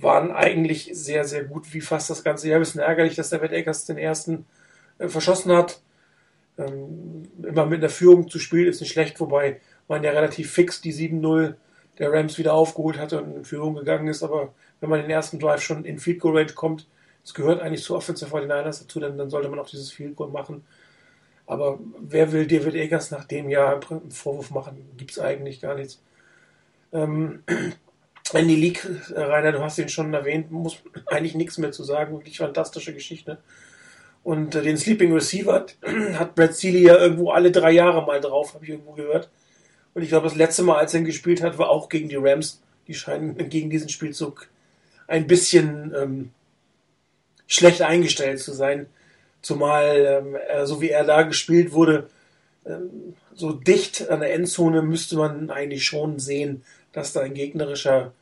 waren 0.00 0.30
eigentlich 0.30 0.90
sehr, 0.92 1.24
sehr 1.24 1.44
gut, 1.44 1.72
wie 1.72 1.80
fast 1.80 2.10
das 2.10 2.22
ganze 2.22 2.48
Jahr. 2.48 2.58
Ein 2.58 2.62
bisschen 2.62 2.82
ärgerlich, 2.82 3.16
dass 3.16 3.30
der 3.30 3.40
Matt 3.40 3.52
Akers 3.52 3.86
den 3.86 3.98
ersten 3.98 4.44
äh, 4.98 5.08
verschossen 5.08 5.52
hat. 5.52 5.80
Ähm, 6.58 7.28
immer 7.42 7.66
mit 7.66 7.80
einer 7.80 7.88
Führung 7.88 8.28
zu 8.28 8.38
spielen 8.38 8.68
ist 8.68 8.80
nicht 8.80 8.92
schlecht, 8.92 9.18
wobei 9.20 9.60
man 9.90 10.02
ja 10.02 10.12
relativ 10.12 10.50
fix 10.50 10.80
die 10.80 10.94
7-0 10.94 11.54
der 11.98 12.12
Rams 12.12 12.38
wieder 12.38 12.54
aufgeholt 12.54 12.98
hatte 12.98 13.22
und 13.22 13.36
in 13.36 13.44
Führung 13.44 13.74
gegangen 13.74 14.08
ist. 14.08 14.22
Aber 14.22 14.54
wenn 14.80 14.88
man 14.88 15.02
den 15.02 15.10
ersten 15.10 15.38
Drive 15.38 15.60
schon 15.60 15.84
in 15.84 15.98
Field 15.98 16.20
Goal 16.20 16.38
Range 16.38 16.52
kommt, 16.52 16.86
Es 17.22 17.34
gehört 17.34 17.60
eigentlich 17.60 17.82
zu 17.82 17.94
Offensive 17.94 18.34
49ers 18.34 18.80
dazu, 18.80 18.98
dann, 18.98 19.18
dann 19.18 19.28
sollte 19.28 19.50
man 19.50 19.58
auch 19.58 19.68
dieses 19.68 19.92
Field 19.92 20.16
Goal 20.16 20.30
machen. 20.30 20.64
Aber 21.46 21.78
wer 21.98 22.32
will 22.32 22.46
David 22.46 22.74
Eggers 22.74 23.10
nach 23.10 23.24
dem 23.24 23.50
Jahr 23.50 23.78
einen 23.90 24.10
Vorwurf 24.10 24.50
machen? 24.50 24.88
Gibt 24.96 25.10
es 25.10 25.18
eigentlich 25.18 25.60
gar 25.60 25.74
nichts. 25.74 26.00
Ähm, 26.92 27.42
Andy 28.32 28.54
League, 28.54 28.88
äh, 29.14 29.20
Rainer, 29.20 29.52
du 29.52 29.60
hast 29.60 29.78
ihn 29.78 29.88
schon 29.88 30.14
erwähnt, 30.14 30.50
muss 30.50 30.78
eigentlich 31.06 31.34
nichts 31.34 31.58
mehr 31.58 31.72
zu 31.72 31.84
sagen. 31.84 32.14
Wirklich 32.14 32.38
fantastische 32.38 32.94
Geschichte. 32.94 33.38
Und 34.22 34.54
äh, 34.54 34.62
den 34.62 34.76
Sleeping 34.76 35.12
Receiver 35.12 35.66
hat 36.14 36.34
Brad 36.34 36.54
Seeley 36.54 36.84
ja 36.84 36.96
irgendwo 36.96 37.30
alle 37.30 37.50
drei 37.50 37.72
Jahre 37.72 38.06
mal 38.06 38.20
drauf, 38.20 38.54
habe 38.54 38.64
ich 38.64 38.70
irgendwo 38.70 38.92
gehört. 38.92 39.28
Und 40.00 40.04
ich 40.04 40.08
glaube, 40.08 40.28
das 40.28 40.34
letzte 40.34 40.62
Mal, 40.62 40.78
als 40.78 40.94
er 40.94 41.00
ihn 41.00 41.04
gespielt 41.04 41.42
hat, 41.42 41.58
war 41.58 41.68
auch 41.68 41.90
gegen 41.90 42.08
die 42.08 42.16
Rams. 42.16 42.62
Die 42.86 42.94
scheinen 42.94 43.36
gegen 43.50 43.68
diesen 43.68 43.90
Spielzug 43.90 44.48
ein 45.06 45.26
bisschen 45.26 45.94
ähm, 45.94 46.30
schlecht 47.46 47.82
eingestellt 47.82 48.40
zu 48.40 48.52
sein. 48.52 48.86
Zumal, 49.42 50.24
ähm, 50.24 50.66
so 50.66 50.80
wie 50.80 50.88
er 50.88 51.04
da 51.04 51.20
gespielt 51.20 51.72
wurde, 51.72 52.08
ähm, 52.64 53.14
so 53.34 53.52
dicht 53.52 54.08
an 54.08 54.20
der 54.20 54.32
Endzone 54.32 54.80
müsste 54.80 55.16
man 55.16 55.50
eigentlich 55.50 55.84
schon 55.84 56.18
sehen, 56.18 56.64
dass 56.94 57.12
da 57.12 57.20
ein 57.20 57.34
gegnerischer 57.34 58.12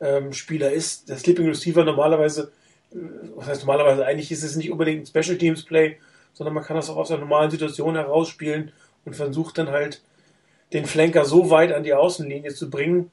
ähm, 0.00 0.32
Spieler 0.32 0.72
ist. 0.72 1.10
Der 1.10 1.18
Sleeping 1.18 1.46
Receiver 1.46 1.84
normalerweise, 1.84 2.52
äh, 2.90 2.96
was 3.36 3.48
heißt 3.48 3.66
normalerweise, 3.66 4.06
eigentlich 4.06 4.32
ist 4.32 4.44
es 4.44 4.56
nicht 4.56 4.72
unbedingt 4.72 5.02
ein 5.02 5.22
Special 5.22 5.36
Teams 5.36 5.62
Play, 5.62 5.98
sondern 6.32 6.54
man 6.54 6.64
kann 6.64 6.76
das 6.76 6.88
auch 6.88 6.96
aus 6.96 7.10
einer 7.10 7.20
normalen 7.20 7.50
Situation 7.50 7.96
herausspielen 7.96 8.72
und 9.04 9.14
versucht 9.14 9.58
dann 9.58 9.68
halt 9.68 10.00
den 10.72 10.86
Flanker 10.86 11.24
so 11.24 11.50
weit 11.50 11.72
an 11.72 11.82
die 11.82 11.94
Außenlinie 11.94 12.54
zu 12.54 12.70
bringen, 12.70 13.10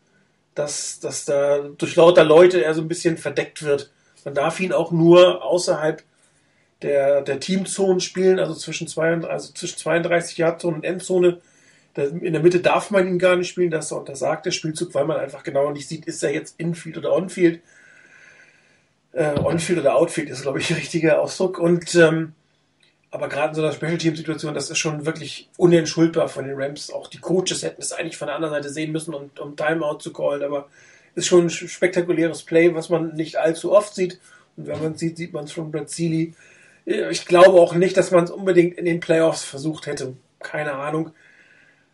dass, 0.55 1.00
dass 1.00 1.25
da 1.25 1.59
durch 1.77 1.95
lauter 1.95 2.24
Leute 2.24 2.63
er 2.63 2.74
so 2.74 2.81
ein 2.81 2.88
bisschen 2.88 3.17
verdeckt 3.17 3.63
wird. 3.63 3.91
Man 4.24 4.33
darf 4.33 4.59
ihn 4.59 4.74
auch 4.74 4.91
nur 4.91 5.43
außerhalb 5.43 6.03
der, 6.81 7.21
der 7.21 7.39
Teamzonen 7.39 8.00
spielen, 8.00 8.39
also 8.39 8.53
zwischen, 8.53 8.88
zwei, 8.88 9.13
also 9.13 9.53
zwischen 9.53 9.77
32 9.77 10.38
Yardzone 10.38 10.77
und 10.77 10.83
Endzone. 10.83 11.41
In 11.95 12.33
der 12.33 12.41
Mitte 12.41 12.59
darf 12.59 12.91
man 12.91 13.07
ihn 13.07 13.19
gar 13.19 13.38
nicht 13.38 13.47
spielen, 13.47 13.71
das 13.71 13.91
untersagt 13.91 14.45
der 14.45 14.51
Spielzug, 14.51 14.93
weil 14.93 15.05
man 15.05 15.17
einfach 15.17 15.43
genau 15.43 15.71
nicht 15.71 15.88
sieht, 15.88 16.05
ist 16.05 16.24
er 16.24 16.33
jetzt 16.33 16.59
Infield 16.59 16.97
oder 16.97 17.13
Onfield. 17.13 17.62
Äh, 19.13 19.39
Onfield 19.39 19.79
oder 19.79 19.95
Outfield 19.95 20.29
ist, 20.29 20.41
glaube 20.41 20.59
ich, 20.59 20.67
der 20.67 20.77
richtige 20.77 21.19
Ausdruck. 21.19 21.57
Und 21.57 21.95
ähm, 21.95 22.33
aber 23.15 23.29
gerade 23.29 23.50
in 23.50 23.55
so 23.55 23.62
einer 23.63 23.72
Special 23.72 23.98
Team 23.98 24.15
Situation, 24.15 24.53
das 24.53 24.69
ist 24.69 24.77
schon 24.77 25.05
wirklich 25.05 25.50
unentschuldbar 25.57 26.27
von 26.27 26.45
den 26.45 26.62
Rams. 26.62 26.91
Auch 26.91 27.07
die 27.07 27.19
Coaches 27.19 27.63
hätten 27.63 27.81
es 27.81 27.93
eigentlich 27.93 28.17
von 28.17 28.27
der 28.27 28.36
anderen 28.36 28.53
Seite 28.53 28.69
sehen 28.69 28.91
müssen, 28.91 29.13
um, 29.13 29.31
um 29.39 29.55
Timeout 29.55 30.00
zu 30.00 30.12
callen. 30.12 30.43
Aber 30.43 30.67
ist 31.15 31.27
schon 31.27 31.45
ein 31.45 31.50
spektakuläres 31.50 32.43
Play, 32.43 32.75
was 32.75 32.89
man 32.89 33.13
nicht 33.13 33.38
allzu 33.38 33.72
oft 33.72 33.95
sieht. 33.95 34.19
Und 34.57 34.67
wenn 34.67 34.84
man 34.84 34.91
es 34.91 35.00
sieht, 35.00 35.15
sieht 35.15 35.31
man 35.31 35.45
es 35.45 35.53
von 35.53 35.72
Seeley. 35.88 36.34
Ich 36.86 37.25
glaube 37.25 37.60
auch 37.60 37.74
nicht, 37.74 37.95
dass 37.95 38.12
man 38.12 38.25
es 38.25 38.31
unbedingt 38.31 38.77
in 38.77 38.86
den 38.86 39.00
Playoffs 39.00 39.45
versucht 39.45 39.88
hätte. 39.88 40.17
Keine 40.39 40.74
Ahnung. 40.74 41.12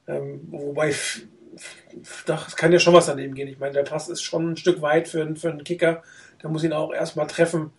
Ähm, 0.08 0.42
wobei, 0.50 0.90
es 0.90 2.56
kann 2.56 2.74
ja 2.74 2.80
schon 2.80 2.96
was 2.96 3.06
daneben 3.06 3.36
gehen. 3.36 3.48
Ich 3.48 3.60
meine, 3.60 3.74
der 3.74 3.84
Pass 3.84 4.10
ist 4.10 4.24
schon 4.24 4.51
ein 4.51 4.58
Stück 4.58 4.82
weit 4.82 5.08
für, 5.08 5.36
für 5.36 5.51
einen 5.51 5.63
Kicker. 5.63 6.01
Der 6.42 6.50
muss 6.50 6.63
ihn 6.63 6.74
auch 6.74 6.92
erstmal 6.92 7.28
treffen. 7.28 7.72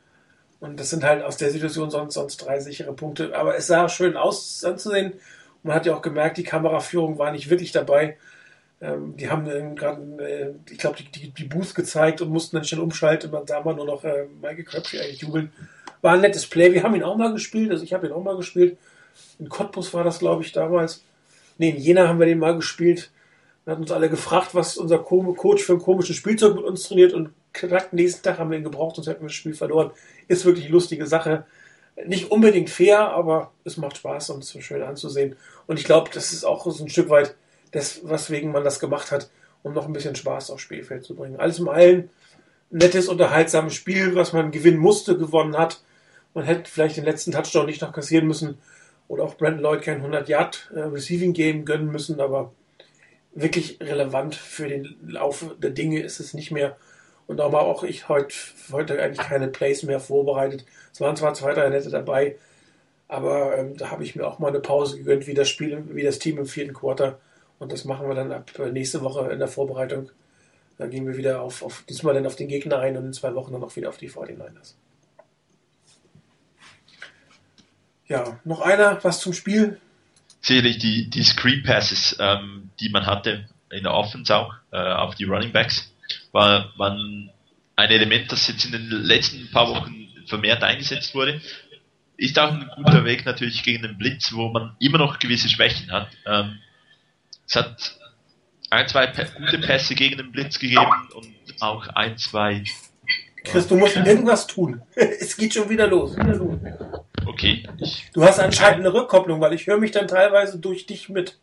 Und 0.62 0.78
das 0.78 0.90
sind 0.90 1.02
halt 1.02 1.24
aus 1.24 1.36
der 1.36 1.50
Situation 1.50 1.90
sonst, 1.90 2.14
sonst 2.14 2.36
drei 2.36 2.60
sichere 2.60 2.92
Punkte. 2.92 3.36
Aber 3.36 3.56
es 3.56 3.66
sah 3.66 3.88
schön 3.88 4.16
aus 4.16 4.62
anzusehen. 4.62 5.14
Und 5.14 5.64
man 5.64 5.74
hat 5.74 5.86
ja 5.86 5.96
auch 5.96 6.02
gemerkt, 6.02 6.36
die 6.36 6.44
Kameraführung 6.44 7.18
war 7.18 7.32
nicht 7.32 7.50
wirklich 7.50 7.72
dabei. 7.72 8.16
Ähm, 8.80 9.16
die 9.16 9.28
haben 9.28 9.48
äh, 9.48 9.74
gerade, 9.74 10.00
äh, 10.24 10.54
ich 10.70 10.78
glaube, 10.78 10.98
die, 10.98 11.10
die, 11.10 11.30
die 11.30 11.44
Booth 11.46 11.74
gezeigt 11.74 12.20
und 12.20 12.30
mussten 12.30 12.54
dann 12.54 12.64
schnell 12.64 12.80
umschalten. 12.80 13.32
Dann 13.32 13.44
sah 13.44 13.60
man 13.60 13.74
nur 13.74 13.86
noch 13.86 14.04
äh, 14.04 14.26
Michael 14.40 14.62
Crabtree 14.62 15.00
eigentlich 15.00 15.22
jubeln. 15.22 15.50
War 16.00 16.12
ein 16.12 16.20
nettes 16.20 16.46
Play. 16.46 16.72
Wir 16.72 16.84
haben 16.84 16.94
ihn 16.94 17.02
auch 17.02 17.16
mal 17.16 17.32
gespielt. 17.32 17.72
Also 17.72 17.82
ich 17.82 17.92
habe 17.92 18.06
ihn 18.06 18.12
auch 18.12 18.22
mal 18.22 18.36
gespielt. 18.36 18.78
In 19.40 19.48
Cottbus 19.48 19.92
war 19.92 20.04
das, 20.04 20.20
glaube 20.20 20.44
ich, 20.44 20.52
damals. 20.52 21.02
Ne, 21.58 21.70
in 21.70 21.76
Jena 21.76 22.06
haben 22.06 22.20
wir 22.20 22.26
den 22.26 22.38
mal 22.38 22.54
gespielt. 22.54 23.10
Wir 23.64 23.72
hatten 23.72 23.82
uns 23.82 23.90
alle 23.90 24.08
gefragt, 24.08 24.54
was 24.54 24.76
unser 24.76 25.00
Coach 25.00 25.64
für 25.64 25.72
ein 25.72 25.82
komisches 25.82 26.14
Spielzeug 26.14 26.54
mit 26.54 26.64
uns 26.64 26.84
trainiert 26.84 27.14
und 27.14 27.30
direkt 27.60 27.92
nächsten 27.92 28.22
Tag 28.22 28.38
haben 28.38 28.50
wir 28.50 28.58
ihn 28.58 28.64
gebraucht, 28.64 28.96
sonst 28.96 29.08
hätten 29.08 29.22
wir 29.22 29.28
das 29.28 29.34
Spiel 29.34 29.54
verloren. 29.54 29.90
Ist 30.28 30.44
wirklich 30.44 30.66
eine 30.66 30.72
lustige 30.72 31.06
Sache. 31.06 31.44
Nicht 32.06 32.30
unbedingt 32.30 32.70
fair, 32.70 33.10
aber 33.10 33.52
es 33.64 33.76
macht 33.76 33.98
Spaß 33.98 34.30
und 34.30 34.42
es 34.42 34.54
ist 34.54 34.64
schön 34.64 34.82
anzusehen. 34.82 35.36
Und 35.66 35.78
ich 35.78 35.84
glaube, 35.84 36.10
das 36.12 36.32
ist 36.32 36.44
auch 36.44 36.64
so 36.64 36.82
ein 36.82 36.88
Stück 36.88 37.10
weit 37.10 37.34
das, 37.72 38.00
weswegen 38.04 38.52
man 38.52 38.64
das 38.64 38.80
gemacht 38.80 39.10
hat, 39.10 39.30
um 39.62 39.74
noch 39.74 39.86
ein 39.86 39.92
bisschen 39.92 40.14
Spaß 40.14 40.50
aufs 40.50 40.62
Spielfeld 40.62 41.04
zu 41.04 41.14
bringen. 41.14 41.36
Alles 41.36 41.58
im 41.58 41.68
allen 41.68 42.10
nettes, 42.70 43.08
unterhaltsames 43.08 43.74
Spiel, 43.74 44.14
was 44.14 44.32
man 44.32 44.50
gewinnen 44.50 44.78
musste, 44.78 45.18
gewonnen 45.18 45.56
hat. 45.56 45.82
Man 46.34 46.44
hätte 46.44 46.70
vielleicht 46.70 46.96
den 46.96 47.04
letzten 47.04 47.32
Touchdown 47.32 47.66
nicht 47.66 47.82
noch 47.82 47.92
kassieren 47.92 48.26
müssen 48.26 48.58
oder 49.08 49.24
auch 49.24 49.36
Brandon 49.36 49.62
Lloyd 49.62 49.82
kein 49.82 49.98
100 49.98 50.28
Yard 50.28 50.70
äh, 50.74 50.80
Receiving 50.80 51.34
Game 51.34 51.64
gönnen 51.64 51.92
müssen, 51.92 52.20
aber 52.20 52.52
wirklich 53.34 53.78
relevant 53.80 54.34
für 54.34 54.68
den 54.68 54.96
Lauf 55.06 55.44
der 55.58 55.70
Dinge 55.70 56.00
ist 56.00 56.20
es 56.20 56.34
nicht 56.34 56.50
mehr. 56.50 56.76
Und 57.32 57.38
darum 57.38 57.56
habe 57.56 57.66
auch 57.66 57.82
ich 57.82 58.10
heute, 58.10 58.34
heute 58.72 59.02
eigentlich 59.02 59.26
keine 59.26 59.48
Plays 59.48 59.82
mehr 59.84 60.00
vorbereitet. 60.00 60.66
Es 60.92 61.00
waren 61.00 61.16
zwar 61.16 61.32
zwei, 61.32 61.54
drei 61.54 61.70
nette 61.70 61.88
dabei, 61.88 62.36
aber 63.08 63.56
ähm, 63.56 63.74
da 63.74 63.90
habe 63.90 64.04
ich 64.04 64.14
mir 64.14 64.26
auch 64.26 64.38
mal 64.38 64.48
eine 64.48 64.60
Pause 64.60 64.98
gegönnt, 64.98 65.26
wie 65.26 65.32
das 65.32 65.48
Spiel, 65.48 65.82
wie 65.94 66.02
das 66.02 66.18
Team 66.18 66.36
im 66.36 66.44
vierten 66.44 66.74
Quarter. 66.74 67.20
Und 67.58 67.72
das 67.72 67.86
machen 67.86 68.06
wir 68.06 68.14
dann 68.14 68.32
ab 68.32 68.50
äh, 68.58 68.70
nächste 68.70 69.00
Woche 69.00 69.30
in 69.30 69.38
der 69.38 69.48
Vorbereitung. 69.48 70.10
Da 70.76 70.86
gehen 70.88 71.06
wir 71.06 71.16
wieder 71.16 71.40
auf, 71.40 71.62
auf 71.62 71.84
diesmal 71.88 72.12
dann 72.12 72.26
auf 72.26 72.36
den 72.36 72.48
Gegner 72.48 72.80
ein 72.80 72.98
und 72.98 73.06
in 73.06 73.12
zwei 73.14 73.34
Wochen 73.34 73.54
dann 73.54 73.64
auch 73.64 73.76
wieder 73.76 73.88
auf 73.88 73.96
die 73.96 74.10
49ers. 74.10 74.74
Ja, 78.08 78.38
noch 78.44 78.60
einer, 78.60 79.02
was 79.02 79.20
zum 79.20 79.32
Spiel? 79.32 79.80
Sicherlich 80.42 80.76
die, 80.76 81.08
die 81.08 81.22
Screen 81.22 81.62
Passes, 81.62 82.14
ähm, 82.20 82.68
die 82.78 82.90
man 82.90 83.06
hatte 83.06 83.48
in 83.70 83.84
der 83.84 83.94
Offense 83.94 84.36
auch, 84.36 84.52
äh, 84.70 84.76
auf 84.76 85.14
die 85.14 85.24
Running 85.24 85.52
Backs 85.52 85.91
war, 86.32 86.72
war 86.76 86.90
ein 86.90 87.30
Element, 87.76 88.32
das 88.32 88.48
jetzt 88.48 88.64
in 88.64 88.72
den 88.72 88.88
letzten 88.88 89.50
paar 89.50 89.68
Wochen 89.68 90.08
vermehrt 90.26 90.62
eingesetzt 90.62 91.14
wurde. 91.14 91.40
Ist 92.16 92.38
auch 92.38 92.52
ein 92.52 92.70
guter 92.76 93.04
Weg 93.04 93.24
natürlich 93.26 93.62
gegen 93.62 93.82
den 93.82 93.98
Blitz, 93.98 94.32
wo 94.32 94.48
man 94.48 94.76
immer 94.80 94.98
noch 94.98 95.18
gewisse 95.18 95.48
Schwächen 95.48 95.90
hat. 95.90 96.08
Ähm, 96.26 96.58
es 97.46 97.56
hat 97.56 97.98
ein, 98.70 98.88
zwei 98.88 99.06
gute 99.06 99.58
Pässe 99.58 99.94
gegen 99.94 100.16
den 100.16 100.32
Blitz 100.32 100.58
gegeben 100.58 100.86
und 101.14 101.34
auch 101.60 101.88
ein, 101.88 102.16
zwei. 102.16 102.64
Chris, 103.44 103.66
du 103.66 103.76
musst 103.76 103.96
irgendwas 103.96 104.46
tun. 104.46 104.82
es 104.94 105.36
geht 105.36 105.54
schon 105.54 105.68
wieder 105.68 105.86
los. 105.88 106.16
Wieder 106.16 106.36
los. 106.36 106.58
Okay. 107.26 107.66
Du 108.12 108.22
hast 108.22 108.38
anscheinend 108.38 108.80
eine 108.80 108.94
Rückkopplung, 108.94 109.40
weil 109.40 109.52
ich 109.52 109.66
höre 109.66 109.78
mich 109.78 109.90
dann 109.90 110.06
teilweise 110.06 110.58
durch 110.58 110.86
dich 110.86 111.08
mit. 111.08 111.38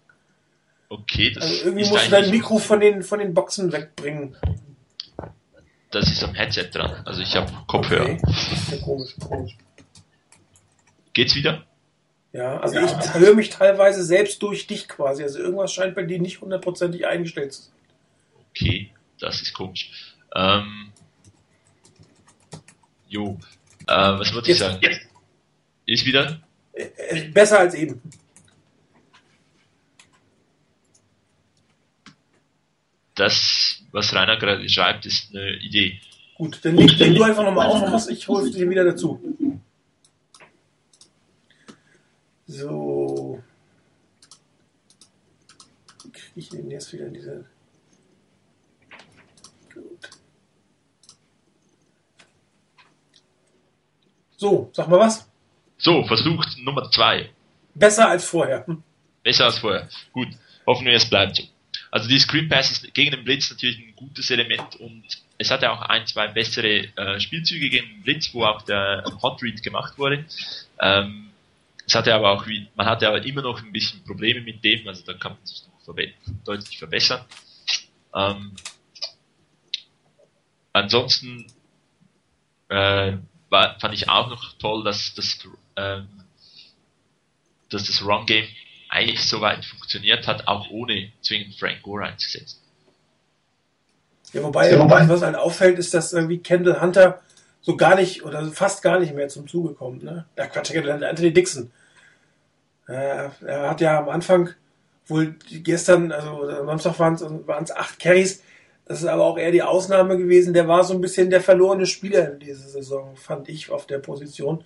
Okay, 0.87 1.31
das 1.31 1.43
also 1.43 1.65
irgendwie 1.65 1.87
musst 1.87 2.07
du 2.07 2.11
dein 2.11 2.31
Mikro 2.31 2.57
von 2.57 2.79
den, 2.79 3.03
von 3.03 3.19
den 3.19 3.33
Boxen 3.33 3.71
wegbringen. 3.71 4.35
Das 5.91 6.09
ist 6.11 6.23
am 6.23 6.35
Headset 6.35 6.69
dran. 6.71 7.01
Also 7.05 7.21
ich 7.21 7.35
habe 7.35 7.51
Kopfhörer. 7.67 8.11
Okay. 8.11 8.19
Das 8.21 8.73
ist 8.73 8.81
komisch, 8.83 9.15
komisch. 9.19 9.57
Geht's 11.13 11.35
wieder? 11.35 11.65
Ja, 12.31 12.59
also 12.59 12.75
ja. 12.75 12.85
ich 12.85 13.13
höre 13.15 13.33
mich 13.33 13.49
teilweise 13.49 14.03
selbst 14.03 14.41
durch 14.43 14.67
dich 14.67 14.87
quasi. 14.87 15.23
Also 15.23 15.39
irgendwas 15.39 15.73
scheint 15.73 15.95
bei 15.95 16.03
dir 16.03 16.19
nicht 16.19 16.41
hundertprozentig 16.41 17.07
eingestellt 17.07 17.53
zu 17.53 17.63
sein. 17.63 17.73
Okay, 18.51 18.91
das 19.19 19.41
ist 19.41 19.53
komisch. 19.53 19.91
Ähm, 20.35 20.91
jo, 23.07 23.39
äh, 23.87 23.93
was 23.93 24.33
wollte 24.33 24.51
ich 24.51 24.59
sagen? 24.59 24.77
Jetzt. 24.81 25.01
Ist 25.87 26.05
wieder? 26.05 26.39
Äh, 26.73 26.83
äh, 26.83 27.27
besser 27.29 27.59
als 27.59 27.73
eben. 27.73 27.99
das, 33.19 33.78
was 33.91 34.13
Rainer 34.13 34.37
gerade 34.37 34.67
schreibt, 34.69 35.05
ist 35.05 35.29
eine 35.35 35.57
Idee. 35.57 35.99
Gut, 36.35 36.59
dann 36.63 36.75
leg, 36.77 36.97
leg 36.97 37.15
du 37.15 37.23
einfach 37.23 37.43
nochmal 37.43 37.67
auf 37.67 38.09
ich 38.09 38.27
hole 38.27 38.49
dir 38.49 38.69
wieder 38.69 38.85
dazu. 38.85 39.19
So. 42.47 43.43
Wie 46.03 46.11
kriege 46.11 46.39
ich 46.39 46.49
den 46.49 46.71
jetzt 46.71 46.91
wieder 46.93 47.07
in 47.07 47.13
diese. 47.13 47.45
Gut. 49.73 50.09
So, 54.37 54.69
sag 54.73 54.87
mal 54.87 54.99
was. 54.99 55.29
So, 55.77 56.03
versucht 56.05 56.57
Nummer 56.63 56.89
zwei. 56.89 57.29
Besser 57.75 58.09
als 58.09 58.25
vorher. 58.25 58.65
Besser 59.23 59.45
als 59.45 59.59
vorher. 59.59 59.89
Gut. 60.13 60.29
Hoffen 60.65 60.85
wir, 60.85 60.93
es 60.93 61.09
bleibt 61.09 61.35
so. 61.35 61.43
Also 61.91 62.07
die 62.07 62.19
Screen 62.19 62.49
Passes 62.49 62.87
gegen 62.93 63.11
den 63.11 63.23
Blitz 63.23 63.49
natürlich 63.49 63.79
ein 63.79 63.95
gutes 63.95 64.29
Element 64.29 64.75
und 64.75 65.03
es 65.37 65.49
hatte 65.49 65.71
auch 65.71 65.81
ein, 65.81 66.05
zwei 66.05 66.27
bessere 66.27 66.87
äh, 66.95 67.19
Spielzüge 67.19 67.69
gegen 67.69 67.87
den 67.87 68.01
Blitz, 68.03 68.33
wo 68.33 68.43
auch 68.43 68.61
der 68.61 69.03
Hot 69.21 69.41
Read 69.41 69.63
gemacht 69.63 69.97
wurde. 69.97 70.25
Ähm, 70.79 71.31
es 71.87 71.95
hatte 71.95 72.13
aber 72.13 72.31
auch, 72.31 72.45
man 72.75 72.85
hatte 72.85 73.07
aber 73.07 73.25
immer 73.25 73.41
noch 73.41 73.63
ein 73.63 73.71
bisschen 73.71 74.03
Probleme 74.03 74.41
mit 74.41 74.63
dem, 74.63 74.87
also 74.87 75.03
da 75.03 75.13
kann 75.13 75.33
man 75.33 75.45
sich 75.45 75.63
noch 75.65 75.83
verbe 75.83 76.13
deutlich 76.45 76.77
verbessern. 76.77 77.25
Ähm, 78.13 78.55
ansonsten, 80.73 81.47
äh, 82.69 83.13
war, 83.49 83.79
fand 83.79 83.93
ich 83.95 84.07
auch 84.07 84.29
noch 84.29 84.53
toll, 84.59 84.83
dass 84.83 85.15
das, 85.15 85.39
ähm, 85.75 86.07
dass 87.69 87.85
das 87.85 88.03
Run 88.05 88.25
Game 88.27 88.47
eigentlich 88.89 89.23
soweit 89.23 89.63
funktioniert 89.63 90.27
hat, 90.27 90.47
auch 90.47 90.69
ohne 90.71 91.11
zwingend 91.21 91.55
Frank 91.55 91.81
Gore 91.83 92.05
einzusetzen. 92.05 92.59
Ja, 94.33 94.43
wobei, 94.43 94.71
ja, 94.71 94.79
wobei 94.79 95.07
was 95.07 95.21
halt 95.21 95.35
auffällt, 95.35 95.79
ist, 95.79 95.93
dass 95.93 96.13
irgendwie 96.13 96.39
Kendall 96.39 96.81
Hunter 96.81 97.21
so 97.61 97.77
gar 97.77 97.95
nicht 97.95 98.23
oder 98.23 98.45
fast 98.51 98.81
gar 98.81 98.99
nicht 98.99 99.13
mehr 99.13 99.27
zum 99.27 99.47
Zuge 99.47 99.73
kommt. 99.73 100.03
Ne? 100.03 100.25
Ja, 100.37 100.47
Quatsch, 100.47 100.75
Anthony 100.75 101.33
Dixon. 101.33 101.71
Äh, 102.87 103.29
er 103.45 103.69
hat 103.69 103.81
ja 103.81 103.99
am 103.99 104.09
Anfang 104.09 104.49
wohl 105.07 105.35
gestern, 105.63 106.11
also 106.11 106.47
am 106.47 106.67
Samstag 106.67 106.99
waren 106.99 107.63
es 107.63 107.71
acht 107.71 107.99
Carries. 107.99 108.43
Das 108.85 109.01
ist 109.01 109.07
aber 109.07 109.23
auch 109.25 109.37
eher 109.37 109.51
die 109.51 109.61
Ausnahme 109.61 110.17
gewesen. 110.17 110.53
Der 110.53 110.67
war 110.67 110.83
so 110.83 110.93
ein 110.93 111.01
bisschen 111.01 111.29
der 111.29 111.41
verlorene 111.41 111.85
Spieler 111.85 112.31
in 112.31 112.39
dieser 112.39 112.67
Saison, 112.67 113.15
fand 113.15 113.49
ich, 113.49 113.69
auf 113.69 113.85
der 113.85 113.99
Position. 113.99 114.63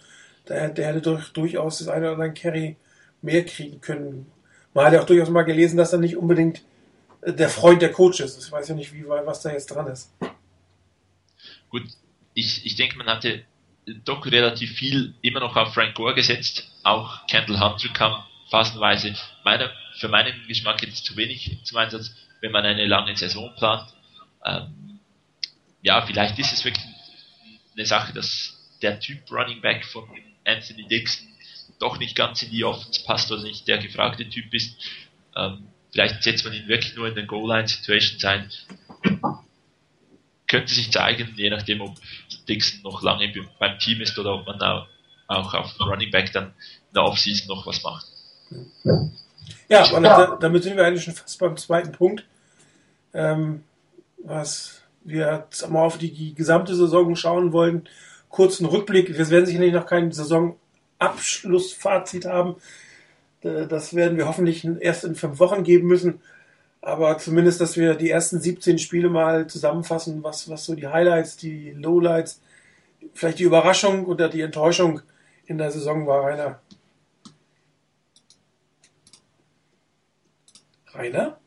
Der, 0.48 0.70
der 0.70 0.88
hätte 0.88 1.02
durch, 1.02 1.34
durchaus 1.34 1.80
das 1.80 1.90
eine 1.90 2.06
oder 2.06 2.14
andere 2.14 2.34
Carry 2.34 2.78
mehr 3.24 3.46
kriegen 3.46 3.82
können. 3.82 4.32
Man 4.74 4.86
hat 4.86 4.94
ja 4.94 5.02
auch 5.02 5.06
durchaus 5.06 5.30
mal 5.30 5.44
gelesen, 5.44 5.78
dass 5.78 5.94
er 5.94 6.00
nicht 6.00 6.18
unbedingt 6.18 6.62
der 7.26 7.50
Freund 7.50 7.82
der 7.82 7.92
Coaches 7.92 8.38
ist. 8.38 8.46
Ich 8.46 8.52
weiß 8.52 8.68
ja 8.68 8.76
nicht, 8.76 8.94
wie, 8.94 9.08
was 9.08 9.42
da 9.42 9.52
jetzt 9.52 9.68
dran 9.68 9.88
ist. 9.88 10.12
Gut, 11.70 11.84
ich, 12.34 12.66
ich 12.66 12.76
denke, 12.76 12.98
man 12.98 13.08
hatte 13.08 13.44
doch 14.06 14.26
relativ 14.26 14.74
viel 14.74 15.14
immer 15.22 15.40
noch 15.40 15.56
auf 15.56 15.74
Frank 15.74 15.96
Gore 15.96 16.16
gesetzt. 16.16 16.72
Auch 16.84 17.26
Kendall 17.28 17.60
Hunter 17.60 17.90
kam 17.94 18.24
phasenweise 18.50 19.16
meiner, 19.44 19.72
für 19.98 20.08
meinen 20.08 20.34
Geschmack 20.48 20.84
jetzt 20.84 21.06
zu 21.06 21.16
wenig 21.18 21.58
zum 21.64 21.78
Einsatz, 21.78 22.16
wenn 22.42 22.52
man 22.52 22.66
eine 22.66 22.86
lange 22.86 23.16
Saison 23.16 23.54
plant. 23.56 23.94
Ähm, 24.46 25.00
ja, 25.82 26.06
vielleicht 26.06 26.38
ist 26.40 26.54
es 26.54 26.64
wirklich 26.64 26.86
eine 27.76 27.86
Sache, 27.86 28.14
dass 28.14 28.78
der 28.82 29.00
Typ 29.00 29.32
Running 29.32 29.62
Back 29.62 29.86
von 29.86 30.08
Anthony 30.46 30.88
Dixon 30.88 31.28
doch 31.80 32.00
nicht 32.00 32.16
ganz 32.16 32.42
in 32.44 32.52
die 32.52 32.64
Offense 32.64 33.04
passt 33.06 33.32
oder 33.32 33.44
nicht 33.44 33.68
der 33.68 33.78
gefragte 33.78 34.28
Typ 34.30 34.54
ist. 34.54 34.76
Ähm, 35.36 35.68
vielleicht 35.92 36.24
setzt 36.24 36.46
man 36.46 36.54
ihn 36.54 36.68
wirklich 36.68 36.96
nur 36.96 37.08
in 37.08 37.16
den 37.16 37.28
Goal-Line-Situations 37.28 38.24
ein. 38.26 38.50
Könnte 40.48 40.74
sich 40.74 40.92
zeigen, 40.92 41.34
je 41.36 41.50
nachdem, 41.50 41.82
ob 41.82 41.96
Dixon 42.48 42.82
noch 42.84 43.02
lange 43.02 43.32
beim 43.60 43.80
Team 43.80 44.02
ist 44.02 44.18
oder 44.20 44.36
ob 44.36 44.46
man 44.46 44.62
auch, 44.62 44.88
auch 45.28 45.54
auf 45.54 45.80
Running 45.80 46.12
Back 46.12 46.32
dann 46.32 46.48
in 46.48 46.94
der 46.96 47.04
Offseason 47.04 47.48
noch 47.48 47.66
was 47.66 47.82
macht. 47.84 48.06
Ja, 49.68 49.90
und 49.92 50.04
ja. 50.04 50.38
damit 50.40 50.64
sind 50.64 50.78
wir 50.78 50.86
eigentlich 50.86 51.04
schon 51.04 51.16
fast 51.16 51.40
beim 51.40 51.58
zweiten 51.58 51.92
Punkt. 51.92 52.26
Ähm, 53.14 53.64
was 54.18 54.84
wir 55.04 55.46
jetzt 55.52 55.70
mal 55.70 55.84
auf 55.84 55.98
die 55.98 56.34
gesamte 56.34 56.76
Saison 56.76 57.16
schauen 57.16 57.52
wollen. 57.52 57.88
Kurzen 58.30 58.66
Rückblick. 58.66 59.16
Wir 59.18 59.30
werden 59.30 59.46
sicherlich 59.46 59.74
noch 59.74 59.86
kein 59.86 60.12
Saisonabschlussfazit 61.04 62.26
haben. 62.26 62.56
Äh, 63.42 63.68
das 63.68 63.94
werden 63.94 64.18
wir 64.18 64.28
hoffentlich 64.28 64.66
erst 64.80 65.04
in 65.04 65.16
fünf 65.16 65.40
Wochen 65.40 65.64
geben 65.64 65.88
müssen. 65.88 66.22
Aber 66.82 67.18
zumindest, 67.18 67.62
dass 67.62 67.78
wir 67.78 67.96
die 67.96 68.10
ersten 68.10 68.42
17 68.42 68.78
Spiele 68.78 69.10
mal 69.10 69.48
zusammenfassen, 69.48 70.22
was, 70.24 70.50
was 70.50 70.66
so 70.66 70.76
die 70.76 70.88
Highlights, 70.88 71.38
die 71.38 71.72
Lowlights, 71.72 72.42
vielleicht 73.14 73.40
die 73.40 73.44
Überraschung 73.44 74.06
oder 74.06 74.28
die 74.28 74.42
Enttäuschung 74.42 75.02
in 75.46 75.58
der 75.58 75.72
Saison 75.72 76.06
war, 76.08 76.26
Rainer. 76.26 76.60
Rainer? 80.94 81.40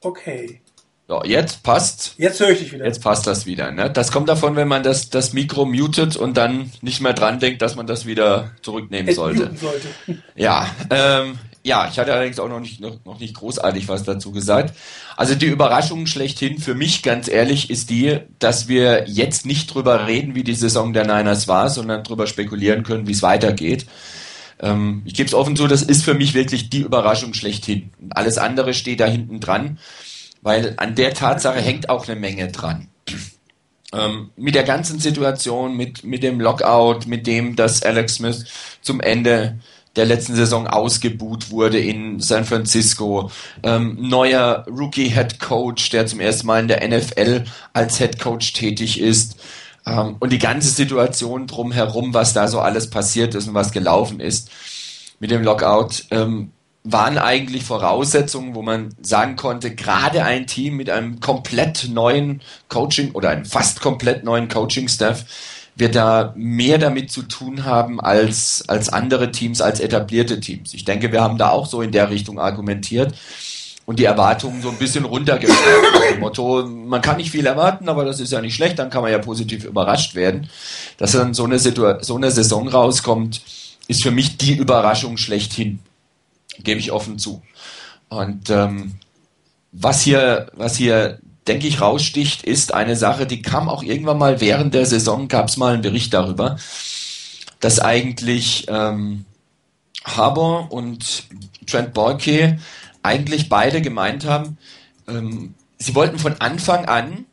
Okay. 0.00 0.62
So, 1.08 1.22
jetzt 1.24 1.62
passt. 1.62 2.14
Jetzt 2.16 2.40
höre 2.40 2.50
ich 2.50 2.60
dich 2.60 2.72
wieder. 2.72 2.86
Jetzt 2.86 3.02
passt 3.02 3.26
das 3.26 3.44
wieder. 3.44 3.70
Ne? 3.72 3.90
Das 3.90 4.12
kommt 4.12 4.28
davon, 4.28 4.56
wenn 4.56 4.68
man 4.68 4.82
das, 4.82 5.10
das 5.10 5.32
Mikro 5.32 5.64
mutet 5.64 6.16
und 6.16 6.36
dann 6.36 6.70
nicht 6.80 7.00
mehr 7.00 7.12
dran 7.12 7.40
denkt, 7.40 7.60
dass 7.60 7.74
man 7.74 7.86
das 7.86 8.06
wieder 8.06 8.52
zurücknehmen 8.62 9.14
sollte. 9.14 9.50
sollte. 9.56 9.88
Ja, 10.36 10.68
ähm, 10.90 11.38
ja, 11.64 11.88
ich 11.88 11.98
hatte 11.98 12.12
allerdings 12.12 12.40
auch 12.40 12.48
noch 12.48 12.60
nicht, 12.60 12.80
noch, 12.80 13.04
noch 13.04 13.20
nicht 13.20 13.34
großartig 13.34 13.88
was 13.88 14.02
dazu 14.02 14.32
gesagt. 14.32 14.74
Also 15.16 15.34
die 15.34 15.46
Überraschung 15.46 16.06
schlechthin 16.06 16.58
für 16.58 16.74
mich, 16.74 17.02
ganz 17.02 17.28
ehrlich, 17.28 17.70
ist 17.70 17.90
die, 17.90 18.18
dass 18.38 18.66
wir 18.66 19.04
jetzt 19.06 19.46
nicht 19.46 19.72
drüber 19.72 20.06
reden, 20.06 20.34
wie 20.34 20.42
die 20.42 20.54
Saison 20.54 20.92
der 20.92 21.04
Niners 21.04 21.46
war, 21.46 21.68
sondern 21.70 22.02
drüber 22.02 22.26
spekulieren 22.26 22.82
können, 22.82 23.06
wie 23.06 23.12
es 23.12 23.22
weitergeht. 23.22 23.86
Ähm, 24.60 25.02
ich 25.04 25.14
gebe 25.14 25.28
es 25.28 25.34
offen 25.34 25.56
zu, 25.56 25.68
das 25.68 25.82
ist 25.82 26.04
für 26.04 26.14
mich 26.14 26.34
wirklich 26.34 26.70
die 26.70 26.80
Überraschung 26.80 27.34
schlechthin. 27.34 27.90
Alles 28.10 28.38
andere 28.38 28.74
steht 28.74 29.00
da 29.00 29.06
hinten 29.06 29.38
dran, 29.38 29.78
weil 30.42 30.74
an 30.76 30.94
der 30.94 31.14
Tatsache 31.14 31.60
hängt 31.60 31.88
auch 31.88 32.06
eine 32.06 32.20
Menge 32.20 32.48
dran. 32.48 32.88
Ähm, 33.94 34.30
mit 34.36 34.54
der 34.54 34.64
ganzen 34.64 34.98
Situation, 34.98 35.76
mit, 35.76 36.04
mit 36.04 36.22
dem 36.22 36.40
Lockout, 36.40 37.06
mit 37.06 37.26
dem, 37.26 37.56
dass 37.56 37.82
Alex 37.82 38.16
Smith 38.16 38.44
zum 38.80 39.00
Ende 39.00 39.58
der 39.96 40.06
letzten 40.06 40.34
Saison 40.34 40.66
ausgebuht 40.66 41.50
wurde 41.50 41.78
in 41.78 42.18
San 42.18 42.44
Francisco. 42.44 43.30
Ähm, 43.62 43.98
neuer 44.00 44.64
Rookie 44.68 45.10
Head 45.10 45.38
Coach, 45.38 45.90
der 45.90 46.06
zum 46.06 46.20
ersten 46.20 46.46
Mal 46.46 46.60
in 46.60 46.68
der 46.68 46.86
NFL 46.86 47.44
als 47.72 47.98
Head 47.98 48.18
Coach 48.18 48.54
tätig 48.54 48.98
ist. 48.98 49.36
Ähm, 49.86 50.16
und 50.20 50.32
die 50.32 50.38
ganze 50.38 50.70
Situation 50.70 51.46
drumherum, 51.46 52.14
was 52.14 52.32
da 52.32 52.48
so 52.48 52.60
alles 52.60 52.88
passiert 52.88 53.34
ist 53.34 53.48
und 53.48 53.54
was 53.54 53.72
gelaufen 53.72 54.20
ist 54.20 54.50
mit 55.18 55.30
dem 55.30 55.42
Lockout, 55.42 56.04
ähm, 56.10 56.50
waren 56.84 57.18
eigentlich 57.18 57.62
Voraussetzungen, 57.64 58.54
wo 58.54 58.62
man 58.62 58.94
sagen 59.00 59.36
konnte, 59.36 59.74
gerade 59.74 60.24
ein 60.24 60.46
Team 60.46 60.76
mit 60.76 60.90
einem 60.90 61.20
komplett 61.20 61.88
neuen 61.88 62.40
Coaching 62.68 63.12
oder 63.12 63.30
einem 63.30 63.44
fast 63.44 63.80
komplett 63.80 64.24
neuen 64.24 64.48
Coaching-Staff 64.48 65.24
wird 65.76 65.94
da 65.94 66.34
mehr 66.36 66.78
damit 66.78 67.10
zu 67.10 67.22
tun 67.22 67.64
haben 67.64 68.00
als, 68.00 68.64
als 68.68 68.88
andere 68.88 69.30
Teams, 69.30 69.60
als 69.60 69.80
etablierte 69.80 70.40
Teams. 70.40 70.74
Ich 70.74 70.84
denke, 70.84 71.12
wir 71.12 71.22
haben 71.22 71.38
da 71.38 71.50
auch 71.50 71.66
so 71.66 71.82
in 71.82 71.92
der 71.92 72.10
Richtung 72.10 72.38
argumentiert 72.38 73.14
und 73.86 73.98
die 73.98 74.04
Erwartungen 74.04 74.60
so 74.60 74.68
ein 74.68 74.76
bisschen 74.76 75.04
runtergestellt. 75.04 76.20
Motto, 76.20 76.66
man 76.66 77.00
kann 77.00 77.16
nicht 77.16 77.30
viel 77.30 77.46
erwarten, 77.46 77.88
aber 77.88 78.04
das 78.04 78.20
ist 78.20 78.32
ja 78.32 78.40
nicht 78.40 78.54
schlecht, 78.54 78.78
dann 78.78 78.90
kann 78.90 79.02
man 79.02 79.12
ja 79.12 79.18
positiv 79.18 79.64
überrascht 79.64 80.14
werden. 80.14 80.48
Dass 80.98 81.12
dann 81.12 81.32
so 81.32 81.44
eine, 81.44 81.58
Situation, 81.58 82.02
so 82.02 82.16
eine 82.16 82.30
Saison 82.30 82.68
rauskommt, 82.68 83.40
ist 83.88 84.02
für 84.02 84.10
mich 84.10 84.36
die 84.36 84.56
Überraschung 84.56 85.16
schlechthin. 85.16 85.80
Gebe 86.58 86.80
ich 86.80 86.92
offen 86.92 87.18
zu. 87.18 87.42
Und 88.08 88.50
ähm, 88.50 88.94
was 89.72 90.02
hier, 90.02 90.50
was 90.54 90.76
hier, 90.76 91.18
denke 91.46 91.66
ich, 91.66 91.80
raussticht, 91.80 92.42
ist 92.42 92.74
eine 92.74 92.96
Sache, 92.96 93.26
die 93.26 93.42
kam 93.42 93.68
auch 93.68 93.82
irgendwann 93.82 94.18
mal 94.18 94.40
während 94.40 94.74
der 94.74 94.86
Saison, 94.86 95.28
gab 95.28 95.48
es 95.48 95.56
mal 95.56 95.74
einen 95.74 95.82
Bericht 95.82 96.12
darüber, 96.14 96.56
dass 97.60 97.80
eigentlich 97.80 98.66
ähm, 98.68 99.24
Harbour 100.04 100.70
und 100.70 101.24
Trent 101.66 101.94
Borke 101.94 102.58
eigentlich 103.02 103.48
beide 103.48 103.80
gemeint 103.80 104.26
haben, 104.26 104.58
ähm, 105.08 105.54
sie 105.78 105.94
wollten 105.94 106.18
von 106.18 106.40
Anfang 106.40 106.84
an 106.86 107.24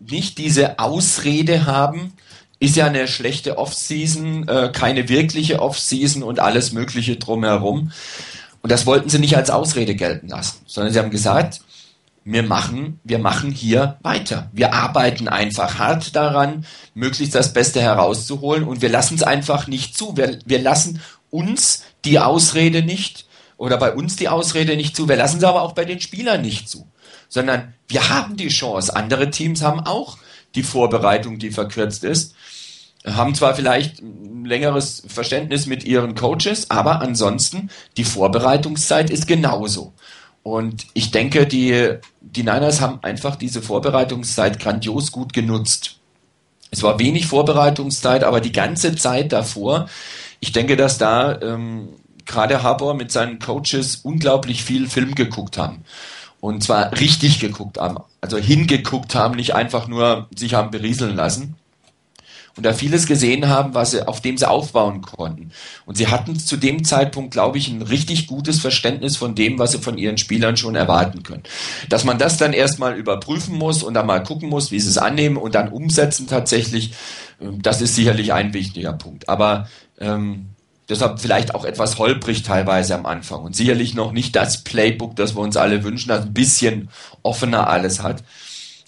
nicht 0.00 0.38
diese 0.38 0.78
Ausrede 0.78 1.66
haben, 1.66 2.12
ist 2.58 2.76
ja 2.76 2.86
eine 2.86 3.08
schlechte 3.08 3.58
Off-Season, 3.58 4.48
äh, 4.48 4.70
keine 4.72 5.08
wirkliche 5.08 5.60
Off-Season 5.60 6.22
und 6.22 6.38
alles 6.40 6.72
Mögliche 6.72 7.16
drumherum. 7.16 7.92
Und 8.62 8.70
das 8.70 8.86
wollten 8.86 9.08
sie 9.08 9.18
nicht 9.18 9.36
als 9.36 9.50
Ausrede 9.50 9.94
gelten 9.94 10.28
lassen, 10.28 10.60
sondern 10.66 10.92
sie 10.92 10.98
haben 10.98 11.10
gesagt, 11.10 11.60
wir 12.24 12.44
machen, 12.44 13.00
wir 13.02 13.18
machen 13.18 13.50
hier 13.50 13.98
weiter. 14.02 14.48
Wir 14.52 14.72
arbeiten 14.72 15.26
einfach 15.26 15.78
hart 15.78 16.14
daran, 16.14 16.64
möglichst 16.94 17.34
das 17.34 17.52
Beste 17.52 17.82
herauszuholen 17.82 18.62
und 18.62 18.80
wir 18.80 18.88
lassen 18.88 19.16
es 19.16 19.24
einfach 19.24 19.66
nicht 19.66 19.96
zu. 19.96 20.16
Wir, 20.16 20.38
wir 20.44 20.60
lassen 20.60 21.00
uns 21.30 21.82
die 22.04 22.20
Ausrede 22.20 22.82
nicht, 22.82 23.26
oder 23.62 23.76
bei 23.76 23.92
uns 23.92 24.16
die 24.16 24.28
Ausrede 24.28 24.74
nicht 24.74 24.96
zu. 24.96 25.08
Wir 25.08 25.14
lassen 25.14 25.38
sie 25.38 25.46
aber 25.46 25.62
auch 25.62 25.72
bei 25.72 25.84
den 25.84 26.00
Spielern 26.00 26.42
nicht 26.42 26.68
zu. 26.68 26.88
Sondern 27.28 27.74
wir 27.86 28.08
haben 28.08 28.36
die 28.36 28.48
Chance. 28.48 28.96
Andere 28.96 29.30
Teams 29.30 29.62
haben 29.62 29.78
auch 29.78 30.18
die 30.56 30.64
Vorbereitung, 30.64 31.38
die 31.38 31.52
verkürzt 31.52 32.02
ist. 32.02 32.34
Haben 33.04 33.34
zwar 33.34 33.54
vielleicht 33.54 34.00
ein 34.00 34.44
längeres 34.44 35.02
Verständnis 35.06 35.66
mit 35.66 35.84
ihren 35.84 36.14
Coaches, 36.14 36.70
aber 36.70 37.00
ansonsten 37.00 37.70
die 37.96 38.04
Vorbereitungszeit 38.04 39.10
ist 39.10 39.26
genauso. 39.26 39.92
Und 40.42 40.86
ich 40.94 41.10
denke, 41.10 41.46
die, 41.46 41.98
die 42.20 42.42
Niners 42.42 42.80
haben 42.80 42.98
einfach 43.02 43.36
diese 43.36 43.62
Vorbereitungszeit 43.62 44.58
grandios 44.58 45.12
gut 45.12 45.32
genutzt. 45.32 45.98
Es 46.70 46.82
war 46.82 46.98
wenig 46.98 47.26
Vorbereitungszeit, 47.26 48.24
aber 48.24 48.40
die 48.40 48.52
ganze 48.52 48.96
Zeit 48.96 49.32
davor, 49.32 49.88
ich 50.40 50.52
denke, 50.52 50.76
dass 50.76 50.98
da 50.98 51.40
ähm, 51.40 51.90
gerade 52.26 52.62
Harbour 52.62 52.94
mit 52.94 53.12
seinen 53.12 53.38
Coaches 53.38 53.96
unglaublich 54.02 54.64
viel 54.64 54.88
Film 54.88 55.14
geguckt 55.14 55.58
haben. 55.58 55.84
Und 56.40 56.64
zwar 56.64 56.98
richtig 56.98 57.38
geguckt 57.38 57.78
haben, 57.78 57.98
also 58.20 58.36
hingeguckt 58.36 59.14
haben, 59.14 59.36
nicht 59.36 59.54
einfach 59.54 59.86
nur 59.86 60.28
sich 60.34 60.54
haben 60.54 60.72
berieseln 60.72 61.14
lassen. 61.14 61.54
Und 62.56 62.66
da 62.66 62.74
vieles 62.74 63.06
gesehen 63.06 63.48
haben, 63.48 63.74
was 63.74 63.92
sie, 63.92 64.06
auf 64.06 64.20
dem 64.20 64.36
sie 64.36 64.48
aufbauen 64.48 65.00
konnten. 65.00 65.52
Und 65.86 65.96
sie 65.96 66.08
hatten 66.08 66.38
zu 66.38 66.56
dem 66.56 66.84
Zeitpunkt, 66.84 67.32
glaube 67.32 67.58
ich, 67.58 67.68
ein 67.68 67.82
richtig 67.82 68.26
gutes 68.26 68.60
Verständnis 68.60 69.16
von 69.16 69.34
dem, 69.34 69.58
was 69.58 69.72
sie 69.72 69.78
von 69.78 69.96
ihren 69.96 70.18
Spielern 70.18 70.56
schon 70.56 70.74
erwarten 70.74 71.22
können. 71.22 71.44
Dass 71.88 72.04
man 72.04 72.18
das 72.18 72.36
dann 72.36 72.52
erstmal 72.52 72.96
überprüfen 72.96 73.56
muss 73.56 73.82
und 73.82 73.94
dann 73.94 74.06
mal 74.06 74.22
gucken 74.22 74.50
muss, 74.50 74.70
wie 74.70 74.80
sie 74.80 74.90
es 74.90 74.98
annehmen 74.98 75.36
und 75.36 75.54
dann 75.54 75.68
umsetzen 75.68 76.26
tatsächlich, 76.26 76.92
ähm, 77.40 77.62
das 77.62 77.80
ist 77.80 77.94
sicherlich 77.94 78.32
ein 78.32 78.52
wichtiger 78.52 78.92
Punkt. 78.92 79.28
Aber 79.28 79.68
ähm, 79.98 80.50
deshalb 80.88 81.20
vielleicht 81.20 81.54
auch 81.54 81.64
etwas 81.64 81.98
holprig 81.98 82.42
teilweise 82.42 82.94
am 82.94 83.06
Anfang 83.06 83.42
und 83.42 83.56
sicherlich 83.56 83.94
noch 83.94 84.12
nicht 84.12 84.36
das 84.36 84.62
Playbook, 84.62 85.16
das 85.16 85.34
wir 85.34 85.40
uns 85.40 85.56
alle 85.56 85.84
wünschen, 85.84 86.10
das 86.10 86.26
ein 86.26 86.34
bisschen 86.34 86.90
offener 87.22 87.68
alles 87.68 88.02
hat. 88.02 88.22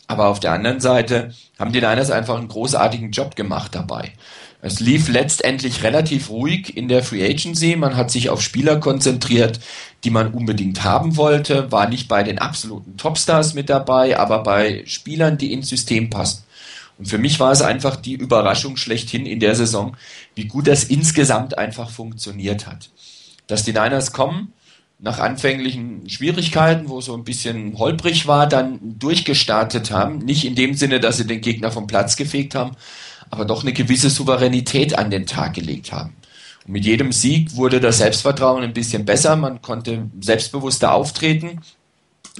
Aber 0.06 0.28
auf 0.28 0.40
der 0.40 0.52
anderen 0.52 0.80
Seite 0.80 1.32
haben 1.58 1.72
die 1.72 1.80
Niners 1.80 2.10
einfach 2.10 2.36
einen 2.36 2.48
großartigen 2.48 3.10
Job 3.10 3.36
gemacht 3.36 3.74
dabei. 3.74 4.12
Es 4.60 4.80
lief 4.80 5.08
letztendlich 5.08 5.82
relativ 5.82 6.30
ruhig 6.30 6.74
in 6.74 6.88
der 6.88 7.02
Free 7.02 7.22
Agency. 7.24 7.76
Man 7.76 7.96
hat 7.96 8.10
sich 8.10 8.30
auf 8.30 8.40
Spieler 8.40 8.80
konzentriert, 8.80 9.60
die 10.04 10.10
man 10.10 10.32
unbedingt 10.32 10.84
haben 10.84 11.16
wollte, 11.16 11.70
war 11.70 11.88
nicht 11.88 12.08
bei 12.08 12.22
den 12.22 12.38
absoluten 12.38 12.96
Topstars 12.96 13.54
mit 13.54 13.68
dabei, 13.68 14.18
aber 14.18 14.42
bei 14.42 14.82
Spielern, 14.86 15.36
die 15.36 15.52
ins 15.52 15.68
System 15.68 16.08
passen. 16.08 16.44
Und 16.98 17.06
für 17.06 17.18
mich 17.18 17.40
war 17.40 17.52
es 17.52 17.60
einfach 17.60 17.96
die 17.96 18.14
Überraschung 18.14 18.76
schlechthin 18.76 19.26
in 19.26 19.40
der 19.40 19.54
Saison, 19.54 19.96
wie 20.34 20.46
gut 20.46 20.66
das 20.66 20.84
insgesamt 20.84 21.58
einfach 21.58 21.90
funktioniert 21.90 22.66
hat. 22.66 22.88
Dass 23.46 23.64
die 23.64 23.72
Niners 23.72 24.12
kommen, 24.12 24.52
nach 24.98 25.18
anfänglichen 25.18 26.08
Schwierigkeiten, 26.08 26.88
wo 26.88 27.00
so 27.00 27.14
ein 27.14 27.24
bisschen 27.24 27.78
holprig 27.78 28.26
war, 28.26 28.46
dann 28.46 28.78
durchgestartet 28.98 29.90
haben. 29.90 30.18
Nicht 30.18 30.44
in 30.44 30.54
dem 30.54 30.74
Sinne, 30.74 31.00
dass 31.00 31.16
sie 31.16 31.26
den 31.26 31.40
Gegner 31.40 31.70
vom 31.70 31.86
Platz 31.86 32.16
gefegt 32.16 32.54
haben, 32.54 32.76
aber 33.30 33.44
doch 33.44 33.62
eine 33.62 33.72
gewisse 33.72 34.10
Souveränität 34.10 34.96
an 34.96 35.10
den 35.10 35.26
Tag 35.26 35.54
gelegt 35.54 35.92
haben. 35.92 36.16
Und 36.66 36.72
mit 36.72 36.84
jedem 36.84 37.12
Sieg 37.12 37.56
wurde 37.56 37.80
das 37.80 37.98
Selbstvertrauen 37.98 38.62
ein 38.62 38.72
bisschen 38.72 39.04
besser, 39.04 39.36
man 39.36 39.60
konnte 39.60 40.10
selbstbewusster 40.20 40.94
auftreten 40.94 41.60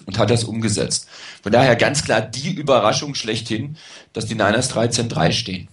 und 0.07 0.19
hat 0.19 0.31
das 0.31 0.45
umgesetzt. 0.45 1.09
Von 1.43 1.53
daher 1.53 1.77
ganz 1.77 2.05
klar 2.05 2.21
die 2.21 2.55
Überraschung 2.55 3.15
schlechthin, 3.15 3.77
dass 4.13 4.27
die 4.27 4.35
Niners 4.35 4.75
13-3 4.75 5.33
stehen. 5.33 5.69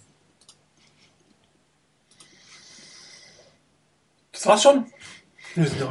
Das 4.31 4.45
war's 4.45 4.63
schon? 4.63 4.85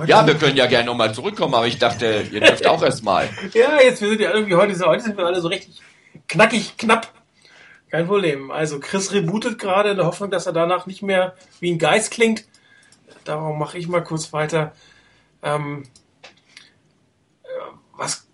Ja, 0.07 0.27
wir 0.27 0.35
können 0.37 0.57
ja 0.57 0.67
gerne 0.67 0.87
nochmal 0.87 1.15
zurückkommen, 1.15 1.55
aber 1.55 1.67
ich 1.67 1.79
dachte, 1.79 2.27
ihr 2.31 2.41
dürft 2.41 2.67
auch 2.67 2.83
erstmal. 2.83 3.29
ja, 3.53 3.81
jetzt 3.83 4.01
wir 4.01 4.09
sind 4.09 4.21
ja 4.21 4.33
irgendwie 4.33 4.55
heute, 4.55 4.79
heute 4.87 5.03
sind 5.03 5.17
wir 5.17 5.27
alle 5.27 5.41
so 5.41 5.49
richtig 5.49 5.81
knackig, 6.29 6.77
knapp. 6.77 7.13
Kein 7.91 8.07
Problem. 8.07 8.51
Also 8.51 8.79
Chris 8.79 9.13
rebootet 9.13 9.59
gerade 9.59 9.91
in 9.91 9.97
der 9.97 10.07
Hoffnung, 10.07 10.31
dass 10.31 10.47
er 10.47 10.53
danach 10.53 10.87
nicht 10.87 11.03
mehr 11.03 11.35
wie 11.59 11.73
ein 11.73 11.79
Geist 11.79 12.13
klingt. 12.13 12.45
Darum 13.25 13.59
mache 13.59 13.79
ich 13.79 13.89
mal 13.89 14.03
kurz 14.03 14.33
weiter. 14.33 14.73
Ähm, 15.43 15.85
äh, 17.43 17.49
was 17.97 18.29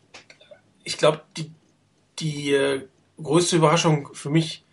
ich 0.85 0.99
glaube, 0.99 1.23
die, 1.37 1.51
die 2.19 2.53
äh, 2.53 2.87
größte 3.21 3.57
Überraschung 3.57 4.11
für 4.13 4.31
mich 4.31 4.65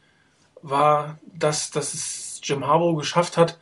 war, 0.61 1.17
dass, 1.25 1.71
dass 1.71 1.93
es 1.93 2.41
Jim 2.43 2.67
Harbaugh 2.67 2.97
geschafft 2.97 3.37
hat, 3.37 3.59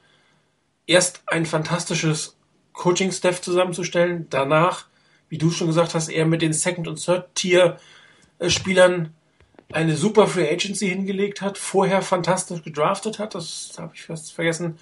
erst 0.87 1.21
ein 1.27 1.45
fantastisches 1.45 2.37
Coaching-Staff 2.81 3.41
zusammenzustellen. 3.41 4.25
Danach, 4.31 4.87
wie 5.29 5.37
du 5.37 5.51
schon 5.51 5.67
gesagt 5.67 5.93
hast, 5.93 6.09
er 6.09 6.25
mit 6.25 6.41
den 6.41 6.51
Second- 6.51 6.87
und 6.87 7.03
Third-Tier-Spielern 7.03 9.13
eine 9.71 9.95
super 9.95 10.25
Free 10.25 10.51
Agency 10.51 10.89
hingelegt 10.89 11.41
hat, 11.41 11.59
vorher 11.59 12.01
fantastisch 12.01 12.63
gedraftet 12.63 13.19
hat, 13.19 13.35
das 13.35 13.73
habe 13.77 13.91
ich 13.93 14.01
fast 14.03 14.33
vergessen. 14.33 14.79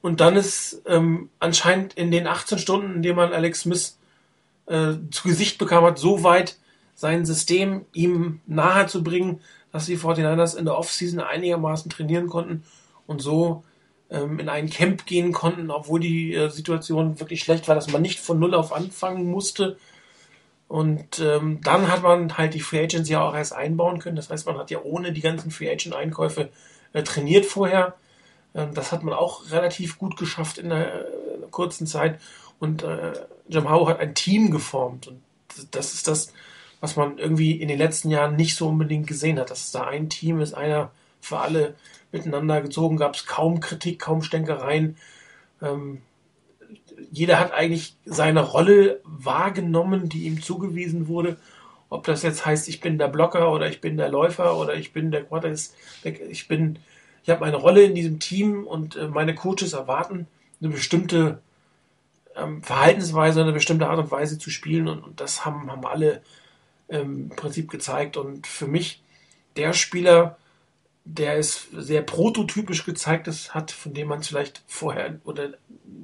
Und 0.00 0.20
dann 0.20 0.36
ist 0.36 0.80
ähm, 0.86 1.28
anscheinend 1.40 1.94
in 1.94 2.12
den 2.12 2.28
18 2.28 2.58
Stunden, 2.58 2.94
in 2.94 3.02
denen 3.02 3.16
man 3.16 3.32
Alex 3.32 3.62
Smith 3.62 3.98
äh, 4.66 4.92
zu 5.10 5.28
Gesicht 5.28 5.58
bekam 5.58 5.82
hat, 5.84 5.98
so 5.98 6.22
weit 6.22 6.56
sein 6.94 7.26
System 7.26 7.84
ihm 7.92 8.40
nahe 8.46 8.86
zu 8.86 9.02
bringen, 9.02 9.40
dass 9.72 9.86
die 9.86 9.98
49ers 9.98 10.56
in 10.56 10.66
der 10.66 10.78
Offseason 10.78 11.18
einigermaßen 11.18 11.90
trainieren 11.90 12.28
konnten 12.28 12.62
und 13.08 13.20
so 13.20 13.64
ähm, 14.14 14.38
in 14.38 14.48
ein 14.48 14.70
Camp 14.70 15.06
gehen 15.06 15.32
konnten, 15.32 15.70
obwohl 15.70 16.00
die 16.00 16.34
äh, 16.34 16.48
Situation 16.48 17.18
wirklich 17.18 17.40
schlecht 17.40 17.68
war, 17.68 17.74
dass 17.74 17.90
man 17.90 18.02
nicht 18.02 18.20
von 18.20 18.38
Null 18.38 18.54
auf 18.54 18.72
anfangen 18.72 19.26
musste. 19.30 19.76
Und 20.68 21.20
ähm, 21.20 21.60
dann 21.62 21.88
hat 21.88 22.02
man 22.02 22.38
halt 22.38 22.54
die 22.54 22.60
Free 22.60 22.82
Agents 22.82 23.08
ja 23.08 23.22
auch 23.22 23.34
erst 23.34 23.52
einbauen 23.52 23.98
können. 23.98 24.16
Das 24.16 24.30
heißt, 24.30 24.46
man 24.46 24.56
hat 24.58 24.70
ja 24.70 24.80
ohne 24.82 25.12
die 25.12 25.20
ganzen 25.20 25.50
Free 25.50 25.70
Agent 25.70 25.94
Einkäufe 25.94 26.48
äh, 26.92 27.02
trainiert 27.02 27.44
vorher. 27.44 27.94
Ähm, 28.54 28.72
das 28.74 28.92
hat 28.92 29.02
man 29.02 29.14
auch 29.14 29.50
relativ 29.50 29.98
gut 29.98 30.16
geschafft 30.16 30.58
in 30.58 30.72
einer, 30.72 30.86
äh, 30.86 31.36
einer 31.36 31.46
kurzen 31.50 31.86
Zeit. 31.86 32.20
Und 32.58 32.82
äh, 32.82 33.12
Jim 33.48 33.68
Howe 33.68 33.88
hat 33.88 34.00
ein 34.00 34.14
Team 34.14 34.50
geformt. 34.50 35.08
Und 35.08 35.22
das 35.72 35.92
ist 35.92 36.08
das, 36.08 36.32
was 36.80 36.96
man 36.96 37.18
irgendwie 37.18 37.52
in 37.52 37.68
den 37.68 37.78
letzten 37.78 38.10
Jahren 38.10 38.36
nicht 38.36 38.56
so 38.56 38.68
unbedingt 38.68 39.06
gesehen 39.06 39.38
hat. 39.38 39.50
Dass 39.50 39.70
da 39.70 39.84
ein 39.84 40.08
Team 40.08 40.40
ist, 40.40 40.54
einer 40.54 40.90
für 41.20 41.38
alle 41.38 41.74
miteinander 42.14 42.62
gezogen, 42.62 42.96
gab 42.96 43.14
es 43.14 43.26
kaum 43.26 43.60
Kritik, 43.60 43.98
kaum 43.98 44.22
Stänkereien. 44.22 44.96
Ähm, 45.60 46.00
jeder 47.10 47.38
hat 47.38 47.52
eigentlich 47.52 47.96
seine 48.06 48.40
Rolle 48.40 49.00
wahrgenommen, 49.04 50.08
die 50.08 50.24
ihm 50.24 50.40
zugewiesen 50.40 51.08
wurde. 51.08 51.36
Ob 51.90 52.04
das 52.04 52.22
jetzt 52.22 52.46
heißt, 52.46 52.68
ich 52.68 52.80
bin 52.80 52.98
der 52.98 53.08
Blocker 53.08 53.52
oder 53.52 53.68
ich 53.68 53.80
bin 53.80 53.96
der 53.96 54.08
Läufer 54.08 54.56
oder 54.56 54.74
ich 54.74 54.92
bin 54.92 55.10
der 55.10 55.24
Quarterback, 55.24 56.20
ich 56.30 56.48
bin, 56.48 56.78
ich 57.22 57.30
habe 57.30 57.40
meine 57.40 57.56
Rolle 57.56 57.82
in 57.82 57.94
diesem 57.94 58.18
Team 58.20 58.64
und 58.64 58.96
äh, 58.96 59.08
meine 59.08 59.34
Coaches 59.34 59.74
erwarten 59.74 60.26
eine 60.60 60.70
bestimmte 60.70 61.40
ähm, 62.36 62.62
Verhaltensweise, 62.62 63.42
eine 63.42 63.52
bestimmte 63.52 63.88
Art 63.88 63.98
und 63.98 64.10
Weise 64.10 64.38
zu 64.38 64.50
spielen 64.50 64.88
und, 64.88 65.04
und 65.04 65.20
das 65.20 65.44
haben, 65.44 65.70
haben 65.70 65.84
alle 65.84 66.22
ähm, 66.88 67.28
im 67.30 67.36
Prinzip 67.36 67.70
gezeigt 67.70 68.16
und 68.16 68.46
für 68.46 68.66
mich 68.66 69.02
der 69.56 69.72
Spieler, 69.72 70.36
der 71.04 71.36
es 71.36 71.68
sehr 71.72 72.02
prototypisch 72.02 72.84
gezeigt 72.84 73.28
ist, 73.28 73.54
hat, 73.54 73.70
von 73.70 73.92
dem 73.92 74.08
man 74.08 74.20
es 74.20 74.28
vielleicht 74.28 74.62
vorher, 74.66 75.18
oder 75.24 75.50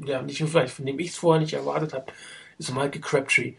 ja, 0.04 0.22
nicht 0.22 0.40
nur 0.40 0.48
vielleicht, 0.48 0.74
von 0.74 0.86
dem 0.86 0.98
ich 0.98 1.10
es 1.10 1.16
vorher 1.16 1.40
nicht 1.40 1.54
erwartet 1.54 1.94
habe, 1.94 2.12
ist 2.58 2.72
Michael 2.74 3.00
Crabtree. 3.00 3.54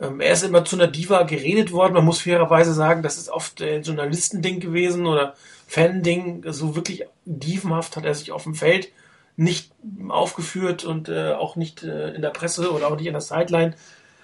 Ähm, 0.00 0.20
er 0.20 0.32
ist 0.32 0.44
immer 0.44 0.64
zu 0.64 0.76
einer 0.76 0.86
Diva 0.86 1.22
geredet 1.22 1.72
worden. 1.72 1.94
Man 1.94 2.04
muss 2.04 2.20
fairerweise 2.20 2.72
sagen, 2.72 3.02
das 3.02 3.18
ist 3.18 3.28
oft 3.28 3.60
äh, 3.60 3.78
Journalistending 3.78 4.60
gewesen 4.60 5.06
oder 5.06 5.34
Fan-Ding. 5.66 6.44
So 6.48 6.76
wirklich 6.76 7.04
dievenhaft 7.24 7.96
hat 7.96 8.04
er 8.04 8.14
sich 8.14 8.32
auf 8.32 8.44
dem 8.44 8.54
Feld 8.54 8.88
nicht 9.36 9.72
aufgeführt 10.08 10.84
und 10.84 11.08
äh, 11.08 11.32
auch 11.32 11.56
nicht 11.56 11.82
äh, 11.82 12.10
in 12.14 12.22
der 12.22 12.30
Presse 12.30 12.72
oder 12.72 12.86
auch 12.88 12.96
nicht 12.96 13.06
in 13.06 13.12
der 13.12 13.20
Sideline. 13.20 13.74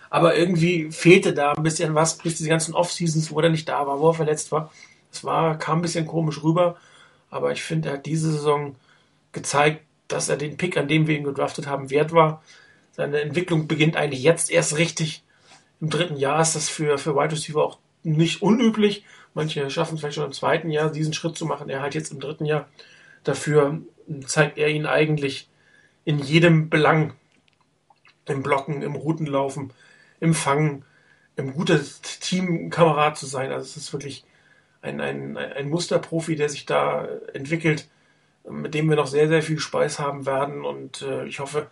Aber 0.09 0.37
irgendwie 0.37 0.91
fehlte 0.91 1.33
da 1.33 1.53
ein 1.53 1.63
bisschen 1.63 1.95
was, 1.95 2.19
bis 2.19 2.37
diese 2.37 2.49
ganzen 2.49 2.75
Off-Seasons, 2.75 3.31
wo 3.31 3.41
er 3.41 3.49
nicht 3.49 3.69
da 3.69 3.87
war, 3.87 4.01
wo 4.01 4.09
er 4.09 4.15
verletzt 4.15 4.51
war. 4.51 4.73
Es 5.13 5.25
war, 5.25 5.59
kam 5.59 5.79
ein 5.79 5.83
bisschen 5.83 6.07
komisch 6.07 6.43
rüber, 6.43 6.77
aber 7.31 7.53
ich 7.53 7.63
finde, 7.63 7.89
er 7.89 7.95
hat 7.95 8.07
diese 8.07 8.33
Saison 8.33 8.77
gezeigt, 9.33 9.83
dass 10.09 10.29
er 10.29 10.37
den 10.37 10.57
Pick, 10.57 10.77
an 10.77 10.89
dem 10.89 11.07
wir 11.07 11.17
ihn 11.17 11.25
gedraftet 11.25 11.67
haben, 11.67 11.91
wert 11.91 12.13
war. 12.13 12.43
Seine 12.93 13.21
Entwicklung 13.21 13.69
beginnt 13.69 13.97
eigentlich 13.97 14.23
jetzt 14.23 14.51
erst 14.51 14.77
richtig. 14.77 15.23
Im 15.81 15.91
dritten 15.91 16.17
Jahr 16.17 16.43
ist 16.43 16.57
das 16.57 16.69
für, 16.69 16.99
für 16.99 17.15
Wide 17.15 17.33
Receiver 17.33 17.65
auch 17.65 17.79
nicht 18.03 18.43
unüblich. 18.43 19.05
Manche 19.35 19.71
schaffen 19.71 19.95
es 19.95 20.01
vielleicht 20.01 20.17
schon 20.17 20.27
im 20.27 20.33
zweiten 20.33 20.71
Jahr, 20.71 20.91
diesen 20.91 21.13
Schritt 21.13 21.37
zu 21.37 21.47
machen. 21.47 21.69
Er 21.69 21.81
halt 21.81 21.95
jetzt 21.95 22.13
im 22.13 22.21
dritten 22.21 22.45
Jahr. 22.45 22.69
Dafür 23.25 23.81
zeigt 24.27 24.59
er 24.59 24.69
ihn 24.69 24.87
eigentlich 24.87 25.49
in 26.05 26.19
jedem 26.19 26.69
Belang. 26.69 27.15
Im 28.27 28.43
Blocken, 28.43 28.83
im 28.83 28.95
Routenlaufen, 28.95 29.73
im 30.21 30.35
Fangen, 30.35 30.85
im 31.37 31.55
guten 31.55 31.81
Teamkamerad 32.21 33.17
zu 33.17 33.27
sein. 33.27 33.51
Also 33.51 33.65
es 33.65 33.77
ist 33.77 33.93
wirklich 33.93 34.25
ein, 34.83 35.01
ein, 35.01 35.37
ein 35.37 35.69
Musterprofi, 35.69 36.37
der 36.37 36.49
sich 36.49 36.67
da 36.67 37.07
entwickelt, 37.33 37.89
mit 38.49 38.75
dem 38.75 38.89
wir 38.89 38.97
noch 38.97 39.07
sehr, 39.07 39.29
sehr 39.29 39.43
viel 39.43 39.59
Spaß 39.59 39.99
haben 39.99 40.27
werden. 40.27 40.65
Und 40.65 41.03
äh, 41.03 41.27
ich 41.27 41.41
hoffe, 41.41 41.67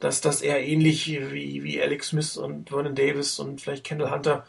dass 0.00 0.20
das 0.20 0.42
eher 0.42 0.66
ähnlich 0.66 1.06
wie, 1.08 1.62
wie 1.62 1.82
Alex 1.82 2.08
Smith 2.08 2.36
und 2.36 2.70
Vernon 2.70 2.94
Davis 2.94 3.38
und 3.38 3.60
vielleicht 3.60 3.84
Kendall 3.84 4.10
Hunter 4.10 4.46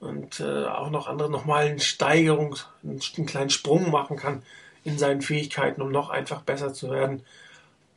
und 0.00 0.40
äh, 0.40 0.66
auch 0.66 0.90
noch 0.90 1.08
andere 1.08 1.30
nochmal 1.30 1.66
eine 1.66 1.80
Steigerung, 1.80 2.56
einen, 2.82 3.00
einen 3.16 3.26
kleinen 3.26 3.50
Sprung 3.50 3.90
machen 3.90 4.16
kann 4.16 4.42
in 4.82 4.98
seinen 4.98 5.22
Fähigkeiten, 5.22 5.80
um 5.80 5.90
noch 5.90 6.10
einfach 6.10 6.42
besser 6.42 6.74
zu 6.74 6.90
werden. 6.90 7.22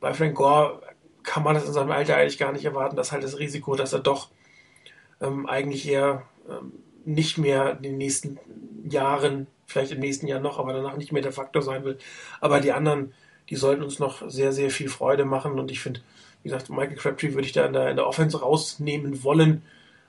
Bei 0.00 0.14
Frank 0.14 0.34
Gore 0.34 0.80
kann 1.22 1.42
man 1.42 1.54
das 1.54 1.66
in 1.66 1.72
seinem 1.72 1.90
Alter 1.90 2.16
eigentlich 2.16 2.38
gar 2.38 2.52
nicht 2.52 2.64
erwarten. 2.64 2.96
Das 2.96 3.08
ist 3.08 3.12
halt 3.12 3.24
das 3.24 3.38
Risiko, 3.38 3.76
dass 3.76 3.92
er 3.92 3.98
doch 3.98 4.30
ähm, 5.20 5.46
eigentlich 5.46 5.86
eher 5.86 6.22
ähm, 6.48 6.72
nicht 7.04 7.36
mehr 7.36 7.74
den 7.74 7.98
nächsten 7.98 8.38
Jahren, 8.84 9.46
vielleicht 9.66 9.92
im 9.92 10.00
nächsten 10.00 10.26
Jahr 10.26 10.40
noch, 10.40 10.58
aber 10.58 10.72
danach 10.72 10.96
nicht 10.96 11.12
mehr 11.12 11.22
der 11.22 11.32
Faktor 11.32 11.62
sein 11.62 11.84
will. 11.84 11.98
Aber 12.40 12.60
die 12.60 12.72
anderen, 12.72 13.12
die 13.50 13.56
sollten 13.56 13.82
uns 13.82 13.98
noch 13.98 14.28
sehr, 14.28 14.52
sehr 14.52 14.70
viel 14.70 14.88
Freude 14.88 15.24
machen. 15.24 15.58
Und 15.58 15.70
ich 15.70 15.80
finde, 15.80 16.00
wie 16.42 16.48
gesagt, 16.48 16.70
Michael 16.70 16.96
Crabtree 16.96 17.34
würde 17.34 17.46
ich 17.46 17.52
da 17.52 17.66
in 17.66 17.72
der, 17.72 17.90
in 17.90 17.96
der 17.96 18.06
Offense 18.06 18.40
rausnehmen 18.40 19.22
wollen, 19.24 19.62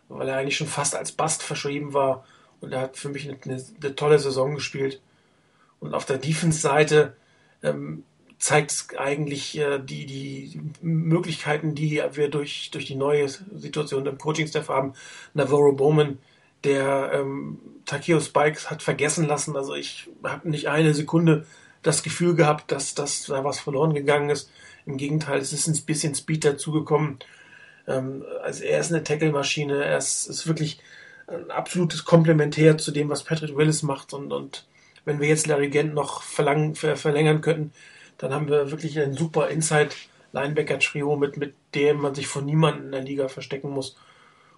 weil 0.08 0.28
er 0.28 0.38
eigentlich 0.38 0.58
schon 0.58 0.68
fast 0.68 0.96
als 0.96 1.12
Bast 1.12 1.44
verschrieben 1.44 1.94
war. 1.94 2.26
Und 2.62 2.74
er 2.74 2.82
hat 2.82 2.98
für 2.98 3.10
mich 3.10 3.28
eine, 3.28 3.38
eine, 3.44 3.64
eine 3.82 3.96
tolle 3.96 4.20
Saison 4.20 4.56
gespielt. 4.56 5.02
Und 5.80 5.94
auf 5.94 6.06
der 6.06 6.18
Defense-Seite 6.18 7.16
ähm, 7.64 8.04
zeigt 8.38 8.98
eigentlich 8.98 9.58
äh, 9.58 9.80
die, 9.80 10.06
die 10.06 10.62
Möglichkeiten, 10.82 11.76
die 11.76 12.02
wir 12.14 12.30
durch, 12.30 12.72
durch 12.72 12.86
die 12.86 12.96
neue 12.96 13.28
Situation 13.28 14.06
im 14.06 14.18
Coaching-Staff 14.18 14.70
haben. 14.70 14.94
Navarro 15.34 15.74
Bowman, 15.74 16.18
der 16.64 17.12
ähm, 17.14 17.60
Takeo 17.86 18.20
Spikes 18.20 18.70
hat 18.70 18.84
vergessen 18.84 19.28
lassen. 19.28 19.56
Also 19.56 19.76
ich 19.76 20.10
habe 20.24 20.50
nicht 20.50 20.68
eine 20.68 20.94
Sekunde 20.94 21.46
das 21.82 22.04
Gefühl 22.04 22.36
gehabt, 22.36 22.72
dass, 22.72 22.94
dass 22.94 23.26
da 23.26 23.44
was 23.44 23.60
verloren 23.60 23.94
gegangen 23.94 24.30
ist. 24.30 24.52
Im 24.86 24.98
Gegenteil, 24.98 25.40
es 25.40 25.54
ist 25.54 25.68
ein 25.68 25.86
bisschen 25.86 26.16
Speed 26.16 26.46
dazugekommen. 26.46 27.20
Ähm, 27.88 28.24
also 28.44 28.64
er 28.64 28.80
ist 28.80 28.92
eine 28.92 29.04
Tackle-Maschine, 29.04 29.84
er 29.84 29.98
ist, 29.98 30.28
ist 30.28 30.48
wirklich 30.48 30.80
ein 31.28 31.52
absolutes 31.52 32.06
Komplementär 32.06 32.78
zu 32.78 32.92
dem, 32.92 33.10
was 33.10 33.24
Patrick 33.24 33.56
Willis 33.56 33.84
macht. 33.84 34.14
Und, 34.14 34.34
und 34.34 34.66
wenn 35.06 35.20
wir 35.20 35.28
jetzt 35.28 35.48
Larry 35.48 35.70
Gent 35.70 35.94
noch 35.94 36.22
verlangen, 36.22 36.76
ver, 36.76 36.96
verlängern 36.98 37.42
könnten, 37.42 37.72
dann 38.18 38.34
haben 38.34 38.50
wir 38.50 38.72
wirklich 38.72 39.00
ein 39.00 39.14
super 39.14 39.48
Inside-Linebacker-Trio, 39.50 41.16
mit, 41.16 41.38
mit 41.38 41.54
dem 41.76 42.02
man 42.02 42.16
sich 42.16 42.28
von 42.28 42.46
niemandem 42.46 42.86
in 42.86 42.92
der 42.92 43.02
Liga 43.02 43.28
verstecken 43.30 43.70
muss. 43.70 43.96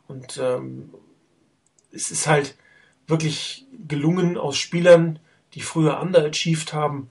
Und 0.07 0.39
ähm, 0.41 0.89
es 1.91 2.11
ist 2.11 2.27
halt 2.27 2.55
wirklich 3.07 3.65
gelungen 3.87 4.37
aus 4.37 4.57
Spielern, 4.57 5.19
die 5.53 5.61
früher 5.61 5.99
underachieved 5.99 6.73
haben. 6.73 7.09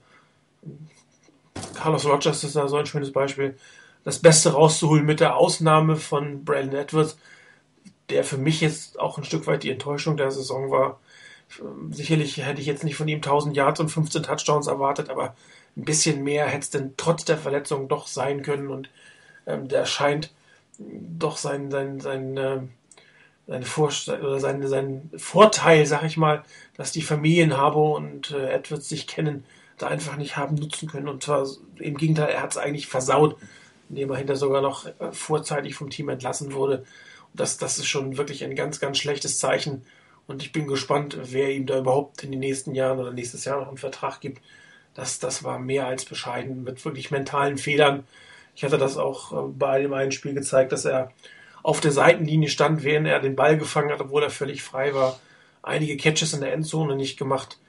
Carlos 1.75 2.05
Rogers 2.05 2.43
ist 2.43 2.55
da 2.55 2.67
so 2.67 2.77
ein 2.77 2.85
schönes 2.85 3.11
Beispiel. 3.11 3.57
Das 4.03 4.19
Beste 4.19 4.53
rauszuholen 4.53 5.05
mit 5.05 5.19
der 5.19 5.35
Ausnahme 5.35 5.95
von 5.95 6.43
Brandon 6.43 6.79
Edwards, 6.79 7.17
der 8.09 8.23
für 8.23 8.37
mich 8.37 8.61
jetzt 8.61 8.99
auch 8.99 9.17
ein 9.17 9.23
Stück 9.23 9.45
weit 9.47 9.63
die 9.63 9.69
Enttäuschung 9.69 10.17
der 10.17 10.31
Saison 10.31 10.71
war. 10.71 10.99
Sicherlich 11.91 12.37
hätte 12.37 12.61
ich 12.61 12.67
jetzt 12.67 12.83
nicht 12.83 12.95
von 12.95 13.07
ihm 13.07 13.17
1000 13.17 13.55
Yards 13.55 13.79
und 13.79 13.89
15 13.89 14.23
Touchdowns 14.23 14.67
erwartet, 14.67 15.09
aber 15.09 15.35
ein 15.77 15.85
bisschen 15.85 16.23
mehr 16.23 16.47
hätte 16.47 16.59
es 16.59 16.69
denn 16.69 16.93
trotz 16.97 17.25
der 17.25 17.37
Verletzung 17.37 17.87
doch 17.87 18.07
sein 18.07 18.41
können 18.41 18.69
und 18.69 18.89
ähm, 19.45 19.67
der 19.67 19.85
scheint 19.85 20.33
doch 20.79 21.37
sein, 21.37 21.69
sein, 21.71 21.99
sein, 21.99 22.37
äh, 22.37 22.61
sein, 23.47 23.63
Vor 23.63 23.91
oder 24.07 24.39
sein, 24.39 24.65
sein 24.67 25.09
Vorteil, 25.17 25.85
sag 25.85 26.03
ich 26.03 26.17
mal, 26.17 26.43
dass 26.77 26.91
die 26.91 27.01
Familien 27.01 27.57
Harbo 27.57 27.95
und 27.95 28.31
äh, 28.31 28.51
Edwards 28.51 28.89
sich 28.89 29.07
kennen, 29.07 29.45
da 29.77 29.87
einfach 29.87 30.17
nicht 30.17 30.37
haben 30.37 30.55
nutzen 30.55 30.89
können. 30.89 31.07
Und 31.07 31.23
zwar 31.23 31.47
im 31.77 31.97
Gegenteil, 31.97 32.29
er 32.29 32.43
hat 32.43 32.51
es 32.51 32.57
eigentlich 32.57 32.87
versaut, 32.87 33.37
indem 33.89 34.11
er 34.11 34.17
hinter 34.17 34.35
sogar 34.35 34.61
noch 34.61 34.85
äh, 34.85 35.11
vorzeitig 35.11 35.75
vom 35.75 35.89
Team 35.89 36.09
entlassen 36.09 36.53
wurde. 36.53 36.79
Und 36.79 37.39
das, 37.39 37.57
das 37.57 37.77
ist 37.77 37.87
schon 37.87 38.17
wirklich 38.17 38.43
ein 38.43 38.55
ganz, 38.55 38.79
ganz 38.79 38.97
schlechtes 38.97 39.39
Zeichen. 39.39 39.85
Und 40.27 40.43
ich 40.43 40.51
bin 40.51 40.67
gespannt, 40.67 41.17
wer 41.21 41.51
ihm 41.51 41.65
da 41.65 41.79
überhaupt 41.79 42.23
in 42.23 42.31
den 42.31 42.39
nächsten 42.39 42.75
Jahren 42.75 42.99
oder 42.99 43.11
nächstes 43.11 43.43
Jahr 43.45 43.59
noch 43.59 43.67
einen 43.67 43.77
Vertrag 43.77 44.21
gibt 44.21 44.41
das, 44.93 45.19
das 45.19 45.43
war 45.43 45.59
mehr 45.59 45.87
als 45.87 46.05
bescheiden 46.05 46.63
mit 46.63 46.83
wirklich 46.83 47.11
mentalen 47.11 47.57
Fehlern. 47.57 48.05
Ich 48.55 48.63
hatte 48.63 48.77
das 48.77 48.97
auch 48.97 49.31
äh, 49.31 49.51
bei 49.51 49.81
dem 49.81 49.93
einen 49.93 50.11
Spiel 50.11 50.33
gezeigt, 50.33 50.71
dass 50.71 50.85
er 50.85 51.11
auf 51.63 51.79
der 51.79 51.91
Seitenlinie 51.91 52.49
stand, 52.49 52.83
während 52.83 53.07
er 53.07 53.19
den 53.19 53.35
Ball 53.35 53.57
gefangen 53.57 53.91
hat, 53.91 54.01
obwohl 54.01 54.23
er 54.23 54.29
völlig 54.29 54.63
frei 54.63 54.93
war. 54.93 55.19
Einige 55.63 55.97
Catches 55.97 56.33
in 56.33 56.41
der 56.41 56.53
Endzone 56.53 56.95
nicht 56.95 57.17
gemacht. 57.17 57.59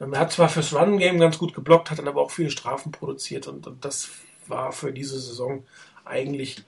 Ähm, 0.00 0.12
er 0.12 0.20
hat 0.20 0.32
zwar 0.32 0.48
fürs 0.48 0.74
Run-Game 0.74 1.18
ganz 1.18 1.38
gut 1.38 1.54
geblockt, 1.54 1.90
hat 1.90 1.98
dann 1.98 2.08
aber 2.08 2.22
auch 2.22 2.30
viele 2.30 2.50
Strafen 2.50 2.92
produziert 2.92 3.46
und, 3.46 3.66
und 3.66 3.84
das 3.84 4.10
war 4.46 4.72
für 4.72 4.92
diese 4.92 5.18
Saison 5.18 5.64
eigentlich 6.04 6.64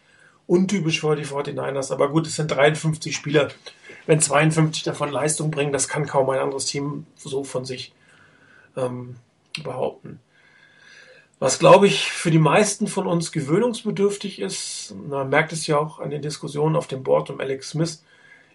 untypisch 0.46 1.00
für 1.00 1.16
die 1.16 1.24
49ers. 1.24 1.92
Aber 1.92 2.10
gut, 2.10 2.26
es 2.26 2.36
sind 2.36 2.50
53 2.50 3.14
Spieler. 3.14 3.48
Wenn 4.06 4.20
52 4.20 4.82
davon 4.82 5.10
Leistung 5.10 5.50
bringen, 5.50 5.72
das 5.72 5.88
kann 5.88 6.06
kaum 6.06 6.28
ein 6.30 6.40
anderes 6.40 6.66
Team 6.66 7.06
so 7.16 7.44
von 7.44 7.64
sich. 7.64 7.92
Ähm, 8.76 9.16
behaupten. 9.62 10.20
Was, 11.40 11.58
glaube 11.58 11.86
ich, 11.86 12.12
für 12.12 12.30
die 12.30 12.38
meisten 12.38 12.86
von 12.86 13.06
uns 13.06 13.32
gewöhnungsbedürftig 13.32 14.40
ist, 14.40 14.94
man 15.08 15.30
merkt 15.30 15.52
es 15.54 15.66
ja 15.66 15.78
auch 15.78 15.98
an 15.98 16.10
den 16.10 16.20
Diskussionen 16.20 16.76
auf 16.76 16.86
dem 16.86 17.02
Board 17.02 17.30
um 17.30 17.40
Alex 17.40 17.70
Smith, 17.70 18.04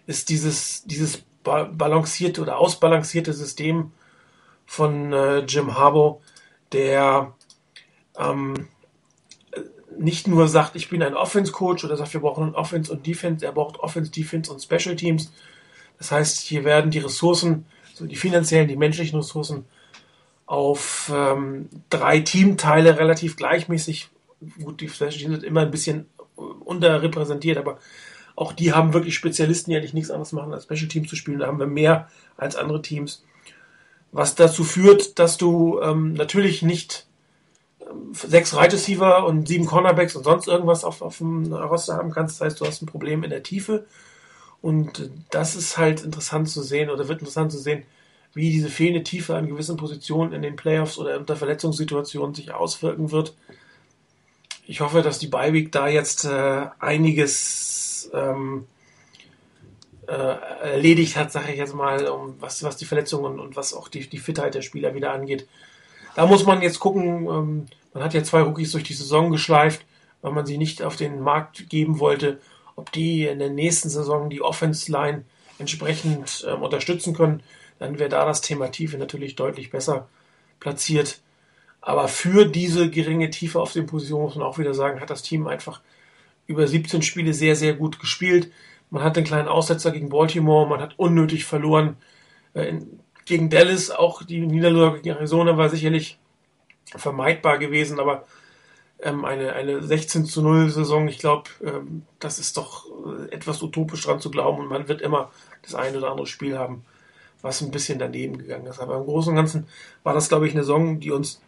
ist 0.06 0.28
dieses, 0.28 0.84
dieses 0.84 1.24
balancierte 1.42 2.40
oder 2.40 2.58
ausbalancierte 2.58 3.32
System 3.32 3.90
von 4.66 5.12
äh, 5.12 5.38
Jim 5.40 5.76
Harbaugh, 5.76 6.20
der 6.70 7.34
ähm, 8.16 8.68
nicht 9.98 10.28
nur 10.28 10.46
sagt, 10.46 10.76
ich 10.76 10.88
bin 10.88 11.02
ein 11.02 11.14
Offense-Coach 11.14 11.84
oder 11.84 11.96
sagt, 11.96 12.14
wir 12.14 12.20
brauchen 12.20 12.54
Offense 12.54 12.92
und 12.92 13.04
Defense, 13.04 13.44
er 13.44 13.52
braucht 13.52 13.80
Offense, 13.80 14.12
Defense 14.12 14.52
und 14.52 14.62
Special 14.62 14.94
Teams. 14.94 15.32
Das 15.98 16.12
heißt, 16.12 16.38
hier 16.38 16.62
werden 16.62 16.92
die 16.92 17.00
Ressourcen, 17.00 17.66
so 17.94 18.06
die 18.06 18.14
finanziellen, 18.14 18.68
die 18.68 18.76
menschlichen 18.76 19.18
Ressourcen 19.18 19.64
auf 20.46 21.10
ähm, 21.12 21.68
drei 21.90 22.20
Teamteile 22.20 22.98
relativ 22.98 23.36
gleichmäßig. 23.36 24.08
Gut, 24.62 24.80
die 24.80 24.86
Teams 24.86 25.14
sind 25.18 25.42
immer 25.42 25.62
ein 25.62 25.70
bisschen 25.70 26.06
unterrepräsentiert, 26.64 27.58
aber 27.58 27.78
auch 28.36 28.52
die 28.52 28.72
haben 28.72 28.92
wirklich 28.92 29.14
Spezialisten, 29.14 29.70
die 29.70 29.76
eigentlich 29.76 29.94
nichts 29.94 30.10
anderes 30.10 30.32
machen, 30.32 30.52
als 30.52 30.64
Special 30.64 30.88
Teams 30.88 31.08
zu 31.08 31.16
spielen. 31.16 31.40
Da 31.40 31.46
haben 31.46 31.58
wir 31.58 31.66
mehr 31.66 32.08
als 32.36 32.54
andere 32.54 32.82
Teams. 32.82 33.24
Was 34.12 34.34
dazu 34.34 34.62
führt, 34.62 35.18
dass 35.18 35.36
du 35.36 35.80
ähm, 35.80 36.12
natürlich 36.12 36.62
nicht 36.62 37.06
ähm, 37.80 38.12
sechs 38.12 38.54
Right 38.54 38.72
Receiver 38.72 39.26
und 39.26 39.48
sieben 39.48 39.66
Cornerbacks 39.66 40.14
und 40.14 40.24
sonst 40.24 40.46
irgendwas 40.46 40.84
auf, 40.84 41.02
auf 41.02 41.18
dem 41.18 41.52
Roster 41.52 41.96
haben 41.96 42.12
kannst. 42.12 42.40
Das 42.40 42.46
heißt, 42.46 42.60
du 42.60 42.66
hast 42.66 42.82
ein 42.82 42.86
Problem 42.86 43.24
in 43.24 43.30
der 43.30 43.42
Tiefe. 43.42 43.86
Und 44.62 45.10
das 45.30 45.56
ist 45.56 45.76
halt 45.78 46.02
interessant 46.02 46.48
zu 46.48 46.62
sehen 46.62 46.90
oder 46.90 47.08
wird 47.08 47.20
interessant 47.20 47.52
zu 47.52 47.58
sehen, 47.58 47.84
wie 48.36 48.50
diese 48.50 48.68
fehlende 48.68 49.02
Tiefe 49.02 49.34
an 49.34 49.48
gewissen 49.48 49.78
Positionen 49.78 50.34
in 50.34 50.42
den 50.42 50.56
Playoffs 50.56 50.98
oder 50.98 51.18
unter 51.18 51.36
Verletzungssituationen 51.36 52.34
sich 52.34 52.52
auswirken 52.52 53.10
wird. 53.10 53.34
Ich 54.66 54.82
hoffe, 54.82 55.00
dass 55.00 55.18
die 55.18 55.26
Beiweek 55.26 55.72
da 55.72 55.88
jetzt 55.88 56.26
äh, 56.26 56.66
einiges 56.78 58.10
ähm, 58.12 58.66
äh, 60.06 60.12
erledigt 60.12 61.16
hat, 61.16 61.32
sage 61.32 61.52
ich 61.52 61.56
jetzt 61.56 61.74
mal, 61.74 62.06
um 62.08 62.34
was, 62.38 62.62
was 62.62 62.76
die 62.76 62.84
Verletzungen 62.84 63.24
und, 63.24 63.40
und 63.40 63.56
was 63.56 63.72
auch 63.72 63.88
die, 63.88 64.06
die 64.06 64.18
Fitheit 64.18 64.54
der 64.54 64.60
Spieler 64.60 64.94
wieder 64.94 65.14
angeht. 65.14 65.48
Da 66.14 66.26
muss 66.26 66.44
man 66.44 66.60
jetzt 66.60 66.78
gucken, 66.78 67.26
ähm, 67.26 67.66
man 67.94 68.04
hat 68.04 68.12
ja 68.12 68.22
zwei 68.22 68.42
Rookies 68.42 68.72
durch 68.72 68.84
die 68.84 68.92
Saison 68.92 69.30
geschleift, 69.30 69.86
weil 70.20 70.32
man 70.32 70.44
sie 70.44 70.58
nicht 70.58 70.82
auf 70.82 70.96
den 70.96 71.22
Markt 71.22 71.70
geben 71.70 72.00
wollte, 72.00 72.38
ob 72.74 72.92
die 72.92 73.24
in 73.24 73.38
der 73.38 73.48
nächsten 73.48 73.88
Saison 73.88 74.28
die 74.28 74.42
Offense-Line 74.42 75.24
entsprechend 75.58 76.46
ähm, 76.46 76.60
unterstützen 76.60 77.14
können 77.14 77.42
dann 77.78 77.98
wäre 77.98 78.08
da 78.08 78.24
das 78.24 78.40
Thema 78.40 78.68
Tiefe 78.68 78.98
natürlich 78.98 79.36
deutlich 79.36 79.70
besser 79.70 80.08
platziert. 80.60 81.20
Aber 81.80 82.08
für 82.08 82.46
diese 82.46 82.90
geringe 82.90 83.30
Tiefe 83.30 83.60
auf 83.60 83.72
den 83.72 83.86
Positionen 83.86 84.24
muss 84.24 84.34
man 84.36 84.46
auch 84.46 84.58
wieder 84.58 84.74
sagen, 84.74 85.00
hat 85.00 85.10
das 85.10 85.22
Team 85.22 85.46
einfach 85.46 85.80
über 86.46 86.66
17 86.66 87.02
Spiele 87.02 87.32
sehr, 87.32 87.56
sehr 87.56 87.74
gut 87.74 87.98
gespielt. 88.00 88.50
Man 88.90 89.02
hat 89.02 89.16
den 89.16 89.24
kleinen 89.24 89.48
Aussetzer 89.48 89.90
gegen 89.90 90.08
Baltimore, 90.08 90.68
man 90.68 90.80
hat 90.80 90.98
unnötig 90.98 91.44
verloren. 91.44 91.96
Äh, 92.54 92.80
gegen 93.24 93.50
Dallas, 93.50 93.90
auch 93.90 94.22
die 94.22 94.46
Niederlage 94.46 95.00
gegen 95.00 95.16
Arizona 95.16 95.56
war 95.56 95.68
sicherlich 95.68 96.18
vermeidbar 96.94 97.58
gewesen, 97.58 97.98
aber 97.98 98.24
ähm, 99.00 99.24
eine, 99.24 99.52
eine 99.52 99.82
16 99.82 100.24
zu 100.24 100.42
0 100.42 100.70
Saison, 100.70 101.08
ich 101.08 101.18
glaube, 101.18 101.50
ähm, 101.62 102.02
das 102.20 102.38
ist 102.38 102.56
doch 102.56 102.86
äh, 103.06 103.34
etwas 103.34 103.62
utopisch 103.62 104.02
dran 104.04 104.20
zu 104.20 104.30
glauben 104.30 104.60
und 104.60 104.68
man 104.68 104.88
wird 104.88 105.02
immer 105.02 105.30
das 105.62 105.74
eine 105.74 105.98
oder 105.98 106.10
andere 106.10 106.26
Spiel 106.26 106.56
haben, 106.56 106.84
was 107.42 107.60
ein 107.60 107.70
bisschen 107.70 107.98
daneben 107.98 108.38
gegangen 108.38 108.66
ist. 108.66 108.80
Aber 108.80 108.96
im 108.96 109.04
Großen 109.04 109.30
und 109.30 109.36
Ganzen 109.36 109.66
war 110.02 110.14
das, 110.14 110.28
glaube 110.28 110.46
ich, 110.46 110.54
eine 110.54 110.62
Saison, 110.62 111.00
die 111.00 111.10
uns 111.10 111.40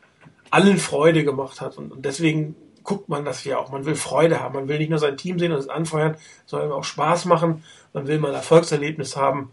allen 0.50 0.78
Freude 0.78 1.24
gemacht 1.24 1.60
hat. 1.60 1.78
Und, 1.78 1.92
und 1.92 2.04
deswegen 2.04 2.54
guckt 2.82 3.08
man 3.08 3.24
das 3.24 3.44
ja 3.44 3.58
auch. 3.58 3.70
Man 3.70 3.84
will 3.84 3.94
Freude 3.94 4.40
haben. 4.40 4.54
Man 4.54 4.68
will 4.68 4.78
nicht 4.78 4.90
nur 4.90 4.98
sein 4.98 5.16
Team 5.16 5.38
sehen 5.38 5.52
und 5.52 5.58
es 5.58 5.68
anfeuern, 5.68 6.16
sondern 6.46 6.72
auch 6.72 6.84
Spaß 6.84 7.26
machen. 7.26 7.64
Man 7.92 8.06
will 8.06 8.18
mal 8.18 8.28
ein 8.28 8.34
Erfolgserlebnis 8.34 9.16
haben. 9.16 9.50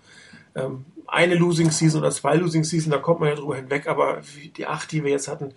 Ähm, 0.56 0.86
eine 1.08 1.36
Losing 1.36 1.70
Season 1.70 2.02
oder 2.02 2.12
zwei 2.12 2.36
Losing 2.36 2.64
Season, 2.64 2.92
da 2.92 2.98
kommt 2.98 3.20
man 3.20 3.30
ja 3.30 3.36
drüber 3.36 3.56
hinweg. 3.56 3.88
Aber 3.88 4.22
die 4.58 4.66
acht, 4.66 4.92
die 4.92 5.04
wir 5.04 5.12
jetzt 5.12 5.28
hatten, 5.28 5.54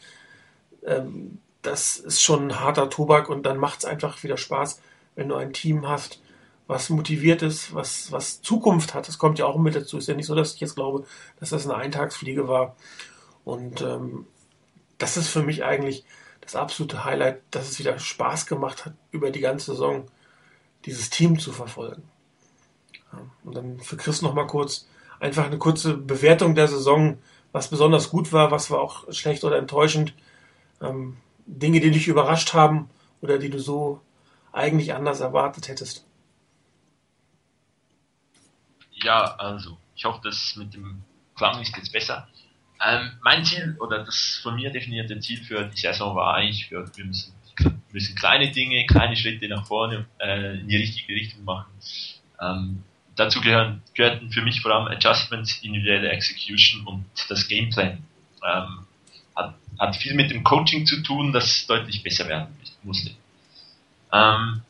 ähm, 0.85 1.39
das 1.63 1.99
ist 1.99 2.23
schon 2.23 2.49
ein 2.49 2.61
harter 2.61 2.89
Tobak 2.91 3.29
und 3.29 3.45
dann 3.45 3.59
macht 3.59 3.81
es 3.81 3.85
einfach 3.85 4.23
wieder 4.23 4.37
Spaß, 4.37 4.81
wenn 5.17 5.29
du 5.29 5.35
ein 5.35 5.53
Team 5.53 5.89
hast, 5.89 6.21
was 6.69 6.91
motiviert 6.91 7.43
ist, 7.43 7.75
was, 7.75 8.13
was 8.13 8.43
Zukunft 8.43 8.95
hat. 8.95 9.09
Das 9.09 9.19
kommt 9.19 9.39
ja 9.39 9.47
auch 9.47 9.57
mit 9.57 9.75
dazu. 9.75 9.97
Ist 9.99 10.07
ja 10.07 10.15
nicht 10.15 10.27
so, 10.27 10.35
dass 10.35 10.55
ich 10.55 10.61
jetzt 10.61 10.77
glaube, 10.77 11.07
dass 11.41 11.51
das 11.51 11.65
eine 11.65 11.75
Eintagsfliege 11.75 12.47
war. 12.47 12.77
Und 13.45 13.81
ähm, 13.81 14.27
das 14.99 15.17
ist 15.17 15.29
für 15.29 15.43
mich 15.43 15.65
eigentlich 15.65 16.05
das 16.43 16.55
absolute 16.55 17.05
Highlight, 17.05 17.41
dass 17.51 17.71
es 17.71 17.79
wieder 17.79 17.99
Spaß 17.99 18.47
gemacht 18.47 18.85
hat, 18.85 18.93
über 19.11 19.31
die 19.31 19.41
ganze 19.41 19.73
Saison 19.73 20.05
dieses 20.85 21.09
Team 21.09 21.39
zu 21.39 21.53
verfolgen. 21.53 22.03
Und 23.45 23.57
dann 23.57 23.81
für 23.81 23.97
Chris 23.97 24.21
noch 24.21 24.35
mal 24.35 24.47
kurz 24.47 24.87
einfach 25.21 25.47
eine 25.47 25.59
kurze 25.59 25.95
Bewertung 25.95 26.55
der 26.55 26.69
Saison, 26.69 27.17
was 27.51 27.69
besonders 27.69 28.11
gut 28.11 28.33
war, 28.33 28.51
was 28.51 28.71
war 28.71 28.81
auch 28.81 29.11
schlecht 29.11 29.43
oder 29.43 29.57
enttäuschend. 29.57 30.13
Ähm, 30.83 31.17
Dinge, 31.47 31.81
die 31.81 31.91
dich 31.91 32.09
überrascht 32.09 32.53
haben 32.53 32.91
oder 33.23 33.39
die 33.39 33.49
du 33.49 33.59
so 33.59 34.01
eigentlich 34.53 34.93
anders 34.93 35.21
erwartet 35.21 35.69
hättest. 35.69 36.05
Ja, 39.03 39.37
also, 39.37 39.79
ich 39.95 40.05
hoffe, 40.05 40.21
dass 40.25 40.57
mit 40.57 40.75
dem 40.75 41.03
Klang 41.37 41.61
ist 41.61 41.77
jetzt 41.77 41.93
besser. 41.93 42.29
Ähm, 42.85 43.13
mein 43.23 43.45
Ziel 43.45 43.77
oder 43.81 44.05
das 44.05 44.41
von 44.43 44.55
mir 44.55 44.71
definierte 44.71 45.19
Ziel 45.21 45.43
für 45.43 45.65
die 45.65 45.81
Saison 45.81 46.15
war 46.15 46.35
eigentlich, 46.35 46.71
wir, 46.71 46.85
wir 46.97 47.05
müssen, 47.05 47.33
müssen 47.93 48.15
kleine 48.15 48.51
Dinge, 48.51 48.87
kleine 48.87 49.17
Schritte 49.17 49.49
nach 49.49 49.67
vorne 49.67 50.07
äh, 50.19 50.61
in 50.61 50.69
die 50.69 50.77
richtige 50.77 51.13
Richtung 51.13 51.45
machen. 51.45 51.73
Ähm, 52.41 52.85
dazu 53.17 53.41
gehören, 53.41 53.83
gehörten 53.95 54.31
für 54.31 54.43
mich 54.43 54.61
vor 54.61 54.73
allem 54.73 54.87
Adjustments, 54.89 55.59
individuelle 55.63 56.11
Execution 56.11 56.87
und 56.87 57.05
das 57.29 57.49
Gameplan. 57.49 58.05
Ähm, 58.45 58.87
hat, 59.35 59.55
hat 59.79 59.97
viel 59.97 60.15
mit 60.15 60.31
dem 60.31 60.45
Coaching 60.45 60.87
zu 60.87 61.03
tun, 61.03 61.33
das 61.33 61.67
deutlich 61.67 62.03
besser 62.03 62.29
werden 62.29 62.57
musste. 62.83 63.11
Ähm, 64.13 64.63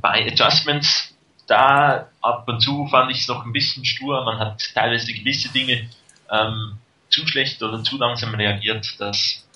bei 0.00 0.26
Adjustments, 0.26 1.07
da 1.48 2.08
ab 2.20 2.46
und 2.46 2.60
zu 2.60 2.86
fand 2.86 3.10
ich 3.10 3.18
es 3.18 3.28
noch 3.28 3.44
ein 3.44 3.52
bisschen 3.52 3.84
stur, 3.84 4.24
man 4.24 4.38
hat 4.38 4.62
teilweise 4.74 5.12
gewisse 5.12 5.52
Dinge 5.52 5.88
ähm, 6.30 6.78
zu 7.08 7.26
schlecht 7.26 7.62
oder 7.62 7.82
zu 7.82 7.96
langsam 7.96 8.34
reagiert. 8.34 8.94
Das 8.98 9.46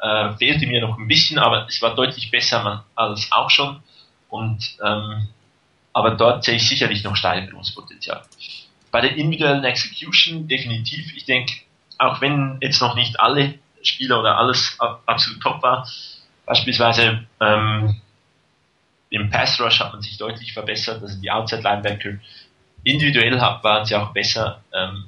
äh, 0.00 0.32
fehlte 0.34 0.66
mir 0.66 0.80
noch 0.80 0.96
ein 0.96 1.08
bisschen, 1.08 1.38
aber 1.38 1.66
es 1.68 1.82
war 1.82 1.94
deutlich 1.94 2.30
besser 2.30 2.84
als 2.94 3.28
auch 3.32 3.50
schon. 3.50 3.82
Und 4.28 4.76
ähm, 4.82 5.28
aber 5.92 6.12
dort 6.12 6.44
sehe 6.44 6.54
ich 6.54 6.68
sicherlich 6.68 7.02
noch 7.02 7.16
Steigerungspotenzial. 7.16 8.22
Bei 8.92 9.00
der 9.00 9.16
individuellen 9.16 9.64
Execution 9.64 10.46
definitiv. 10.46 11.12
Ich 11.16 11.24
denke, 11.24 11.52
auch 11.98 12.20
wenn 12.20 12.58
jetzt 12.60 12.80
noch 12.80 12.94
nicht 12.94 13.18
alle 13.18 13.58
Spieler 13.82 14.20
oder 14.20 14.38
alles 14.38 14.78
absolut 15.06 15.42
top 15.42 15.62
war, 15.62 15.88
beispielsweise 16.46 17.26
ähm, 17.40 18.00
im 19.10 19.28
Pass 19.28 19.60
Rush 19.60 19.80
hat 19.80 19.92
man 19.92 20.02
sich 20.02 20.16
deutlich 20.16 20.52
verbessert, 20.52 21.02
also 21.02 21.20
die 21.20 21.30
Outside 21.30 21.62
Linebacker 21.62 22.14
individuell 22.84 23.38
waren 23.38 23.84
sie 23.84 23.96
auch 23.96 24.12
besser. 24.12 24.62
Ähm, 24.72 25.04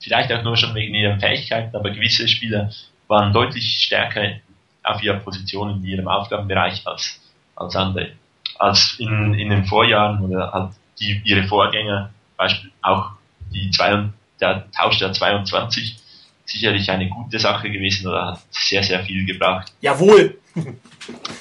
vielleicht 0.00 0.32
auch 0.32 0.42
nur 0.42 0.56
schon 0.56 0.74
wegen 0.74 0.94
ihren 0.94 1.18
Fähigkeiten, 1.18 1.74
aber 1.74 1.90
gewisse 1.90 2.28
Spieler 2.28 2.70
waren 3.08 3.32
deutlich 3.32 3.82
stärker 3.82 4.36
auf 4.84 5.02
ihrer 5.02 5.18
Position 5.18 5.70
in 5.70 5.84
ihrem 5.84 6.08
Aufgabenbereich 6.08 6.86
als, 6.86 7.20
als 7.56 7.74
andere, 7.74 8.12
als 8.58 8.96
in, 8.98 9.34
in 9.34 9.50
den 9.50 9.64
Vorjahren 9.64 10.24
oder 10.24 10.52
halt 10.52 10.72
die, 11.00 11.20
ihre 11.24 11.44
Vorgänger, 11.44 12.10
Beispiel 12.36 12.70
auch 12.82 13.10
die 13.52 13.70
zwei, 13.70 14.08
der 14.40 14.70
Tausch 14.72 14.98
der 14.98 15.12
22, 15.12 15.96
sicherlich 16.44 16.90
eine 16.90 17.08
gute 17.08 17.38
Sache 17.38 17.70
gewesen 17.70 18.06
oder 18.06 18.26
hat 18.26 18.40
sehr, 18.50 18.82
sehr 18.82 19.04
viel 19.04 19.26
gebracht. 19.26 19.72
Jawohl! 19.80 20.38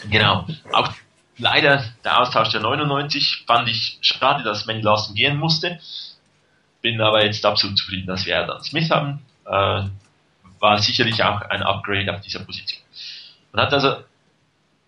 genau. 0.09 0.45
Auch 0.71 0.91
leider 1.37 1.83
der 2.03 2.21
Austausch 2.21 2.49
der 2.49 2.61
99 2.61 3.43
fand 3.45 3.69
ich 3.69 3.97
schade, 4.01 4.43
dass 4.43 4.65
Manny 4.65 4.81
Lawson 4.81 5.15
gehen 5.15 5.37
musste 5.37 5.79
bin 6.81 7.01
aber 7.01 7.25
jetzt 7.25 7.45
absolut 7.45 7.77
zufrieden, 7.77 8.07
dass 8.07 8.25
wir 8.25 8.39
Adam 8.39 8.61
Smith 8.61 8.89
haben. 8.89 9.19
Äh, 9.45 9.89
war 10.59 10.79
sicherlich 10.79 11.23
auch 11.23 11.41
ein 11.41 11.61
Upgrade 11.61 12.13
auf 12.13 12.21
dieser 12.21 12.39
Position. 12.39 12.81
Man 13.51 13.65
hat 13.65 13.73
also 13.73 13.97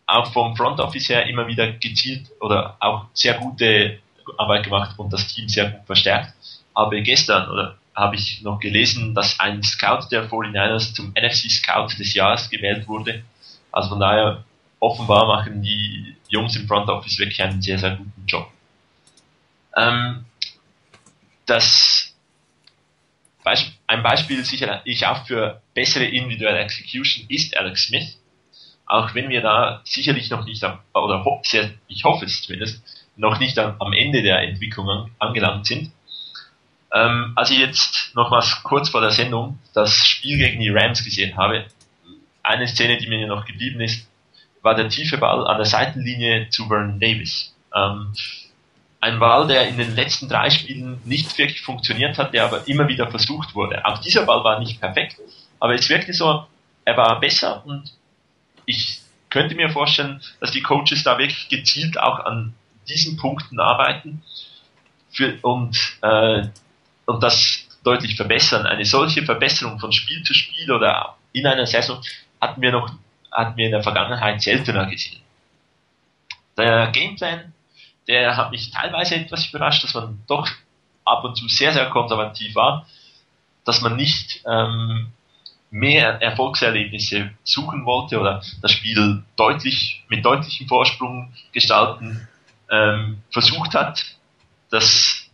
auch 0.07 0.31
vom 0.31 0.55
Front 0.55 0.79
Office 0.79 1.09
her 1.09 1.27
immer 1.27 1.45
wieder 1.47 1.73
gezielt 1.73 2.27
oder 2.39 2.75
auch 2.79 3.05
sehr 3.13 3.35
gute 3.35 3.99
Arbeit 4.37 4.63
gemacht 4.63 4.97
und 4.97 5.13
das 5.13 5.27
Team 5.27 5.47
sehr 5.47 5.69
gut 5.69 5.85
verstärkt. 5.85 6.33
Aber 6.73 6.99
gestern 7.01 7.49
oder 7.49 7.77
habe 7.93 8.15
ich 8.15 8.41
noch 8.41 8.59
gelesen, 8.59 9.13
dass 9.13 9.39
ein 9.39 9.61
Scout 9.61 10.07
der 10.09 10.29
49ers 10.29 10.93
zum 10.93 11.11
NFC 11.11 11.51
Scout 11.51 11.89
des 11.99 12.13
Jahres 12.13 12.49
gewählt 12.49 12.87
wurde. 12.87 13.23
Also 13.71 13.89
von 13.89 13.99
daher 13.99 14.43
offenbar 14.79 15.27
machen 15.27 15.61
die 15.61 16.15
Jungs 16.27 16.55
im 16.55 16.67
Front 16.67 16.89
Office 16.89 17.19
wirklich 17.19 17.41
einen 17.41 17.61
sehr, 17.61 17.79
sehr 17.79 17.95
guten 17.95 18.25
Job. 18.25 18.51
Ähm, 19.75 20.25
das 21.45 22.09
ein 23.87 24.03
Beispiel 24.03 24.43
sicherlich 24.43 25.05
auch 25.07 25.25
für 25.25 25.61
bessere 25.73 26.05
individuelle 26.05 26.59
Execution 26.59 27.25
ist 27.29 27.57
Alex 27.57 27.87
Smith. 27.87 28.19
Auch 28.85 29.13
wenn 29.15 29.29
wir 29.29 29.41
da 29.41 29.81
sicherlich 29.83 30.29
noch 30.29 30.45
nicht 30.45 30.63
am, 30.63 30.79
oder 30.93 31.23
ich 31.87 32.03
hoffe 32.03 32.25
es 32.25 32.41
zumindest, 32.41 32.83
noch 33.15 33.39
nicht 33.39 33.57
am, 33.59 33.93
Ende 33.93 34.23
der 34.23 34.41
Entwicklung 34.41 35.11
angelangt 35.19 35.65
sind. 35.65 35.91
Ähm, 36.93 37.33
als 37.35 37.51
ich 37.51 37.59
jetzt 37.59 38.11
nochmals 38.15 38.63
kurz 38.63 38.89
vor 38.89 39.01
der 39.01 39.11
Sendung 39.11 39.59
das 39.73 39.93
Spiel 39.93 40.37
gegen 40.37 40.59
die 40.59 40.69
Rams 40.69 41.03
gesehen 41.03 41.37
habe, 41.37 41.65
eine 42.41 42.67
Szene, 42.67 42.97
die 42.97 43.07
mir 43.07 43.27
noch 43.27 43.45
geblieben 43.45 43.81
ist, 43.81 44.08
war 44.61 44.75
der 44.75 44.89
tiefe 44.89 45.17
Ball 45.17 45.47
an 45.47 45.57
der 45.57 45.65
Seitenlinie 45.65 46.49
zu 46.49 46.67
Vernon 46.67 46.99
Davis. 46.99 47.55
Ähm, 47.73 48.13
ein 49.01 49.19
Ball, 49.19 49.47
der 49.47 49.67
in 49.67 49.77
den 49.77 49.95
letzten 49.95 50.27
drei 50.27 50.49
Spielen 50.49 50.99
nicht 51.05 51.37
wirklich 51.37 51.61
funktioniert 51.61 52.17
hat, 52.17 52.33
der 52.33 52.45
aber 52.45 52.67
immer 52.67 52.87
wieder 52.87 53.09
versucht 53.09 53.55
wurde. 53.55 53.85
Auch 53.85 53.99
dieser 53.99 54.25
Ball 54.25 54.43
war 54.43 54.59
nicht 54.59 54.81
perfekt, 54.81 55.17
aber 55.59 55.73
es 55.73 55.87
wirkte 55.89 56.13
so, 56.13 56.45
er 56.83 56.97
war 56.97 57.19
besser 57.19 57.65
und 57.65 57.93
ich 58.65 58.99
könnte 59.29 59.55
mir 59.55 59.69
vorstellen, 59.69 60.21
dass 60.39 60.51
die 60.51 60.61
Coaches 60.61 61.03
da 61.03 61.17
wirklich 61.17 61.49
gezielt 61.49 61.99
auch 61.99 62.25
an 62.25 62.53
diesen 62.87 63.17
Punkten 63.17 63.59
arbeiten 63.59 64.21
für, 65.11 65.37
und, 65.41 65.77
äh, 66.01 66.47
und 67.05 67.23
das 67.23 67.67
deutlich 67.83 68.15
verbessern. 68.15 68.65
Eine 68.65 68.85
solche 68.85 69.23
Verbesserung 69.23 69.79
von 69.79 69.91
Spiel 69.91 70.23
zu 70.23 70.33
Spiel 70.33 70.71
oder 70.71 71.15
in 71.31 71.47
einer 71.47 71.65
Saison 71.65 72.01
hatten 72.41 72.61
wir 72.61 72.71
noch 72.71 72.91
hatten 73.31 73.57
wir 73.57 73.65
in 73.65 73.71
der 73.71 73.83
Vergangenheit 73.83 74.41
seltener 74.41 74.85
gesehen. 74.85 75.21
Der 76.57 76.87
Gameplan 76.91 77.53
der 78.09 78.35
hat 78.35 78.51
mich 78.51 78.71
teilweise 78.71 79.15
etwas 79.15 79.47
überrascht, 79.47 79.83
dass 79.83 79.93
man 79.93 80.19
doch 80.27 80.49
ab 81.05 81.23
und 81.23 81.35
zu 81.35 81.47
sehr, 81.47 81.71
sehr 81.71 81.89
konservativ 81.91 82.55
war, 82.55 82.87
dass 83.65 83.81
man 83.81 83.95
nicht 83.95 84.41
ähm, 84.47 85.11
mehr 85.69 86.19
Erfolgserlebnisse 86.19 87.29
suchen 87.43 87.85
wollte 87.85 88.19
oder 88.19 88.41
das 88.63 88.71
Spiel 88.71 89.23
deutlich 89.35 90.03
mit 90.09 90.25
deutlichem 90.25 90.67
Vorsprung 90.67 91.31
gestalten 91.53 92.27
ähm, 92.71 93.21
versucht 93.29 93.75
hat. 93.75 94.03
Das 94.71 95.29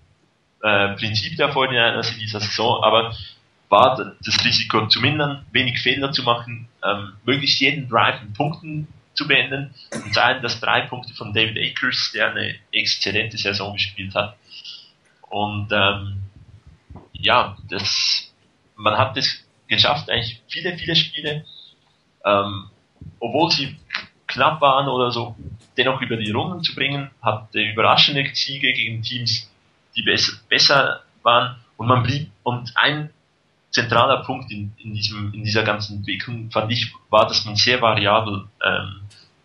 äh, 0.62 0.90
Prinzip 0.96 1.38
der 1.38 1.54
Vorhinein 1.54 1.98
in 1.98 2.20
dieser 2.20 2.42
Saison, 2.42 2.84
aber 2.84 3.16
war 3.76 4.16
das 4.24 4.46
Risiko 4.46 4.88
zu 4.88 5.02
mindern, 5.02 5.46
wenig 5.52 5.82
Fehler 5.82 6.14
zu 6.14 6.24
machen, 6.24 6.70
ähm, 6.82 7.14
möglichst 7.26 7.60
jeden 7.60 7.90
Drive 7.90 8.22
in 8.22 8.32
Punkten 8.32 8.88
zu 9.16 9.28
beenden. 9.28 9.74
Und 9.92 10.14
seien 10.14 10.42
das 10.42 10.62
drei 10.62 10.82
Punkte 10.82 11.14
von 11.14 11.34
David 11.34 11.58
Akers, 11.58 12.12
der 12.14 12.32
eine 12.32 12.56
exzellente 12.72 13.38
Saison 13.38 13.74
gespielt 13.74 14.16
hat. 14.16 14.38
Und 15.30 15.68
ähm, 15.74 16.24
ja, 17.12 17.58
das, 17.70 18.34
man 18.78 18.98
hat 18.98 19.18
es 19.18 19.46
geschafft, 19.68 20.10
eigentlich 20.10 20.42
viele, 20.48 20.78
viele 20.78 20.96
Spiele, 20.96 21.46
ähm, 22.24 22.70
obwohl 23.20 23.52
sie 23.52 23.76
knapp 24.28 24.62
waren 24.62 24.88
oder 24.88 25.12
so, 25.12 25.36
dennoch 25.76 26.02
über 26.02 26.16
die 26.16 26.32
Runden 26.32 26.64
zu 26.64 26.74
bringen, 26.76 27.12
hat 27.22 27.54
überraschende 27.54 28.26
Siege 28.34 28.72
gegen 28.72 29.02
Teams, 29.02 29.52
die 29.98 30.04
besser, 30.04 30.34
besser 30.48 31.02
waren 31.24 31.58
und 31.76 31.88
man 31.88 32.04
blieb 32.04 32.32
und 32.44 32.72
ein 32.76 33.10
zentraler 33.76 34.24
Punkt 34.24 34.52
in, 34.52 34.74
in, 34.78 34.94
diesem, 34.94 35.34
in 35.34 35.44
dieser 35.44 35.64
ganzen 35.64 35.98
Entwicklung, 35.98 36.50
fand 36.50 36.72
ich, 36.72 36.94
war, 37.10 37.28
dass 37.28 37.46
man 37.46 37.56
sehr 37.56 37.82
variabel 37.82 38.48
ähm, 38.66 39.02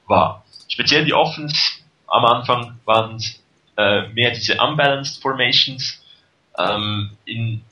war. 0.06 0.44
Speziell 0.68 1.04
die 1.04 1.14
Offens 1.14 1.82
am 2.06 2.24
Anfang 2.24 2.78
waren 2.84 3.20
äh, 3.76 4.08
mehr 4.08 4.30
diese 4.30 4.56
unbalanced 4.60 5.20
Formations. 5.20 6.00
Ähm, 6.56 7.10
in, 7.24 7.62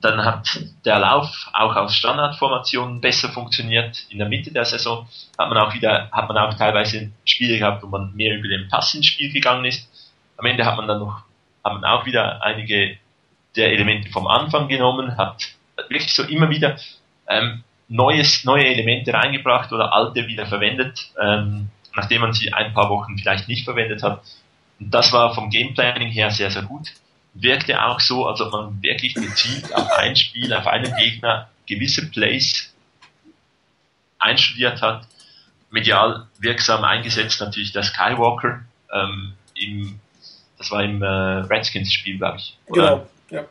dann 0.00 0.24
hat 0.24 0.48
der 0.84 0.98
Lauf 0.98 1.48
auch 1.52 1.76
aus 1.76 1.94
Standardformationen 1.94 3.00
besser 3.00 3.28
funktioniert. 3.28 3.96
In 4.08 4.18
der 4.18 4.28
Mitte 4.28 4.52
der 4.52 4.64
Saison 4.64 5.06
hat 5.38 5.48
man 5.48 5.58
auch 5.58 5.72
wieder, 5.72 6.10
hat 6.10 6.26
man 6.26 6.38
auch 6.38 6.54
teilweise 6.54 7.12
Spiele 7.24 7.58
gehabt, 7.58 7.82
wo 7.82 7.86
man 7.86 8.14
mehr 8.16 8.36
über 8.36 8.48
den 8.48 8.68
Pass 8.68 8.94
ins 8.94 9.06
Spiel 9.06 9.32
gegangen 9.32 9.66
ist. 9.66 9.88
Am 10.36 10.46
Ende 10.46 10.64
hat 10.64 10.76
man 10.76 10.88
dann 10.88 10.98
noch, 10.98 11.22
hat 11.62 11.74
man 11.74 11.84
auch 11.84 12.06
wieder 12.06 12.42
einige 12.42 12.98
der 13.56 13.72
Elemente 13.72 14.10
vom 14.10 14.26
Anfang 14.26 14.68
genommen, 14.68 15.16
hat 15.16 15.48
wirklich 15.90 16.14
so 16.14 16.22
immer 16.22 16.48
wieder 16.48 16.78
ähm, 17.28 17.62
neues, 17.88 18.44
neue 18.44 18.66
Elemente 18.66 19.12
reingebracht 19.12 19.72
oder 19.72 19.92
alte 19.92 20.26
wieder 20.26 20.46
verwendet, 20.46 21.10
ähm, 21.20 21.68
nachdem 21.94 22.22
man 22.22 22.32
sie 22.32 22.52
ein 22.52 22.72
paar 22.72 22.88
Wochen 22.88 23.18
vielleicht 23.18 23.48
nicht 23.48 23.64
verwendet 23.64 24.02
hat. 24.02 24.22
Und 24.78 24.94
das 24.94 25.12
war 25.12 25.34
vom 25.34 25.50
Gameplanning 25.50 26.10
her 26.10 26.30
sehr, 26.30 26.50
sehr 26.50 26.62
gut. 26.62 26.88
Wirkte 27.34 27.84
auch 27.84 28.00
so, 28.00 28.26
als 28.26 28.40
ob 28.40 28.52
man 28.52 28.82
wirklich 28.82 29.14
gezielt 29.14 29.74
auf 29.74 29.90
ein 29.98 30.16
Spiel, 30.16 30.52
auf 30.54 30.66
einen 30.66 30.94
Gegner 30.96 31.48
gewisse 31.66 32.10
Plays 32.10 32.72
einstudiert 34.18 34.82
hat. 34.82 35.06
Medial 35.70 36.26
wirksam 36.38 36.84
eingesetzt 36.84 37.40
natürlich 37.40 37.72
der 37.72 37.84
Skywalker 37.84 38.62
ähm, 38.92 39.34
im, 39.54 40.00
das 40.58 40.70
war 40.70 40.82
im 40.82 41.02
äh, 41.02 41.06
Redskins-Spiel, 41.06 42.18
glaube 42.18 42.38
ich. 42.38 42.56
Oder? 42.66 43.06
Genau, 43.30 43.42
ja. 43.42 43.48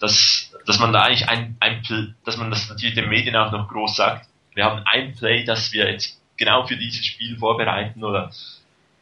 Das 0.00 0.53
dass 0.66 0.78
man 0.78 0.92
da 0.92 1.02
eigentlich 1.02 1.28
ein, 1.28 1.56
ein 1.60 1.82
dass 2.24 2.36
man 2.36 2.50
das 2.50 2.68
natürlich 2.68 2.94
den 2.94 3.08
Medien 3.08 3.36
auch 3.36 3.52
noch 3.52 3.68
groß 3.68 3.96
sagt, 3.96 4.28
wir 4.54 4.64
haben 4.64 4.82
ein 4.84 5.14
Play, 5.14 5.44
das 5.44 5.72
wir 5.72 5.90
jetzt 5.90 6.20
genau 6.36 6.66
für 6.66 6.76
dieses 6.76 7.04
Spiel 7.04 7.36
vorbereiten 7.36 8.02
oder 8.04 8.30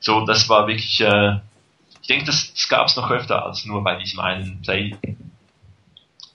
so, 0.00 0.24
das 0.26 0.48
war 0.48 0.66
wirklich, 0.66 1.00
äh, 1.00 1.38
ich 2.00 2.08
denke, 2.08 2.26
das, 2.26 2.52
das 2.52 2.68
gab 2.68 2.88
es 2.88 2.96
noch 2.96 3.10
öfter 3.10 3.44
als 3.46 3.64
nur 3.64 3.84
bei 3.84 3.96
diesem 3.96 4.20
einen 4.20 4.60
Play. 4.62 4.96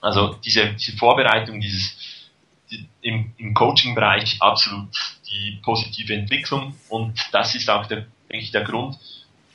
Also 0.00 0.38
diese, 0.44 0.72
diese 0.74 0.96
Vorbereitung, 0.96 1.60
dieses 1.60 1.96
die, 2.70 2.88
im, 3.02 3.32
im 3.36 3.54
Coaching-Bereich 3.54 4.40
absolut 4.40 4.88
die 5.28 5.58
positive 5.62 6.14
Entwicklung 6.14 6.74
und 6.88 7.18
das 7.32 7.54
ist 7.54 7.68
auch 7.68 7.86
der, 7.86 8.06
denke 8.30 8.44
ich, 8.44 8.50
der 8.50 8.64
Grund, 8.64 8.98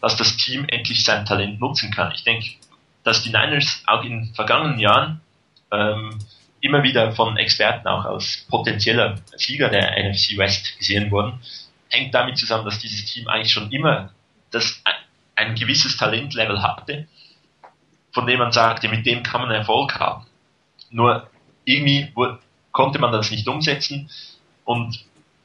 dass 0.01 0.17
das 0.17 0.35
Team 0.37 0.65
endlich 0.67 1.03
sein 1.03 1.25
Talent 1.25 1.59
nutzen 1.59 1.91
kann. 1.91 2.11
Ich 2.13 2.23
denke, 2.23 2.49
dass 3.03 3.23
die 3.23 3.29
Niners 3.29 3.83
auch 3.87 4.03
in 4.03 4.33
vergangenen 4.33 4.79
Jahren 4.79 5.21
ähm, 5.73 6.19
immer 6.61 6.83
wieder 6.83 7.11
von 7.11 7.35
Experten 7.37 7.87
auch 7.87 8.05
als 8.05 8.45
potenzieller 8.49 9.15
Sieger 9.35 9.69
der 9.69 9.91
NFC 10.03 10.37
West 10.37 10.77
gesehen 10.77 11.11
wurden, 11.11 11.41
hängt 11.89 12.13
damit 12.13 12.37
zusammen, 12.37 12.65
dass 12.65 12.79
dieses 12.79 13.05
Team 13.05 13.27
eigentlich 13.27 13.51
schon 13.51 13.71
immer 13.71 14.11
das, 14.51 14.81
ein 15.35 15.55
gewisses 15.55 15.97
Talentlevel 15.97 16.61
hatte, 16.61 17.07
von 18.13 18.27
dem 18.27 18.39
man 18.39 18.51
sagte, 18.51 18.87
mit 18.87 19.05
dem 19.05 19.23
kann 19.23 19.41
man 19.41 19.51
Erfolg 19.51 19.99
haben. 19.99 20.25
Nur 20.89 21.27
irgendwie 21.65 22.13
konnte 22.71 22.99
man 22.99 23.11
das 23.11 23.31
nicht 23.31 23.47
umsetzen 23.47 24.09
und 24.63 25.03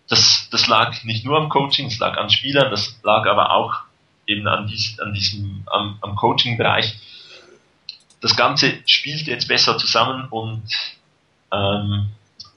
das, 0.09 0.49
das 0.51 0.66
lag 0.68 1.05
nicht 1.05 1.24
nur 1.24 1.39
am 1.39 1.49
Coaching, 1.49 1.87
es 1.87 1.99
lag 1.99 2.16
an 2.16 2.31
Spielern, 2.31 2.70
das 2.70 2.99
lag 3.03 3.26
aber 3.26 3.53
auch 3.53 3.74
eben 4.26 4.47
an, 4.47 4.66
dies, 4.66 4.99
an 5.01 5.12
diesem, 5.12 5.62
am, 5.66 5.99
am 6.01 6.16
Coaching-Bereich. 6.16 6.97
Das 8.21 8.37
Ganze 8.37 8.79
spielt 8.87 9.27
jetzt 9.27 9.49
besser 9.49 9.79
zusammen 9.79 10.29
und 10.31 10.64
ähm, 11.53 12.09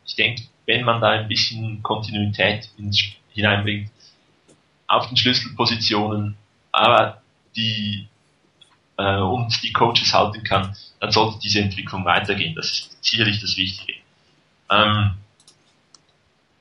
ich 0.05 0.15
denke, 0.15 0.43
wenn 0.65 0.83
man 0.83 1.01
da 1.01 1.09
ein 1.09 1.27
bisschen 1.27 1.83
Kontinuität 1.83 2.69
ins, 2.77 3.01
hineinbringt, 3.33 3.91
auf 4.87 5.07
den 5.07 5.17
Schlüsselpositionen, 5.17 6.35
aber 6.71 7.21
die 7.55 8.07
äh, 8.97 9.17
und 9.17 9.61
die 9.63 9.71
Coaches 9.71 10.13
halten 10.13 10.43
kann, 10.43 10.75
dann 10.99 11.11
sollte 11.11 11.39
diese 11.39 11.61
Entwicklung 11.61 12.05
weitergehen. 12.05 12.55
Das 12.55 12.71
ist 12.71 13.03
sicherlich 13.03 13.39
das 13.39 13.57
Wichtige. 13.57 13.93
Ähm, 14.69 15.15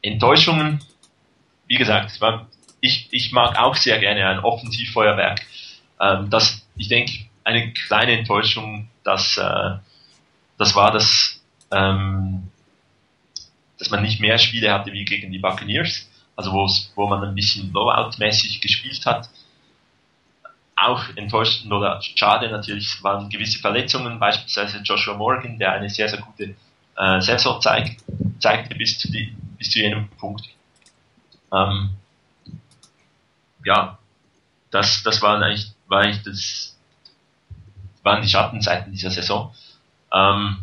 Enttäuschungen, 0.03 0.83
wie 1.67 1.77
gesagt, 1.77 2.19
ich, 2.81 3.09
ich 3.11 3.33
mag 3.33 3.59
auch 3.59 3.77
sehr 3.77 3.99
gerne 3.99 4.27
ein 4.27 4.41
Offensivfeuerwerk. 4.41 5.41
Ähm, 6.01 6.31
das, 6.31 6.67
ich 6.77 6.89
denke, 6.89 7.13
eine 7.45 7.73
kleine 7.73 8.19
Enttäuschung, 8.19 8.89
dass 9.05 9.37
äh, 9.37 9.79
das 10.59 10.75
war, 10.75 10.93
dass, 10.93 11.41
ähm, 11.71 12.49
dass 13.79 13.91
man 13.91 14.03
nicht 14.03 14.21
mehr 14.21 14.39
Spiele 14.39 14.73
hatte 14.73 14.93
wie 14.93 15.05
gegen 15.05 15.33
die 15.33 15.39
Buccaneers, 15.39 16.09
also 16.37 16.53
wo 16.53 17.07
man 17.07 17.25
ein 17.25 17.35
bisschen 17.35 17.73
Blowout-mäßig 17.73 18.61
gespielt 18.61 19.05
hat 19.07 19.29
auch 20.81 21.05
enttäuschend 21.17 21.73
oder 21.73 22.01
schade 22.03 22.51
natürlich 22.51 23.03
waren 23.03 23.29
gewisse 23.29 23.59
Verletzungen, 23.59 24.19
beispielsweise 24.19 24.79
Joshua 24.79 25.15
Morgan, 25.15 25.59
der 25.59 25.73
eine 25.73 25.91
sehr, 25.91 26.09
sehr 26.09 26.21
gute 26.21 26.55
äh, 26.97 27.21
Saison 27.21 27.61
zeig, 27.61 27.97
zeigte 28.39 28.75
bis 28.75 28.99
zu, 28.99 29.11
die, 29.11 29.35
bis 29.59 29.71
zu 29.71 29.81
jenem 29.81 30.09
Punkt. 30.11 30.49
Ähm, 31.53 31.91
ja, 33.65 33.99
das, 34.71 35.03
das 35.03 35.21
waren 35.21 35.43
eigentlich, 35.43 35.71
war 35.89 36.01
eigentlich 36.01 36.23
das, 36.23 36.70
waren 38.03 38.23
die 38.23 38.29
Schattenseiten 38.29 38.93
dieser 38.93 39.11
Saison. 39.11 39.55
Ähm, 40.13 40.59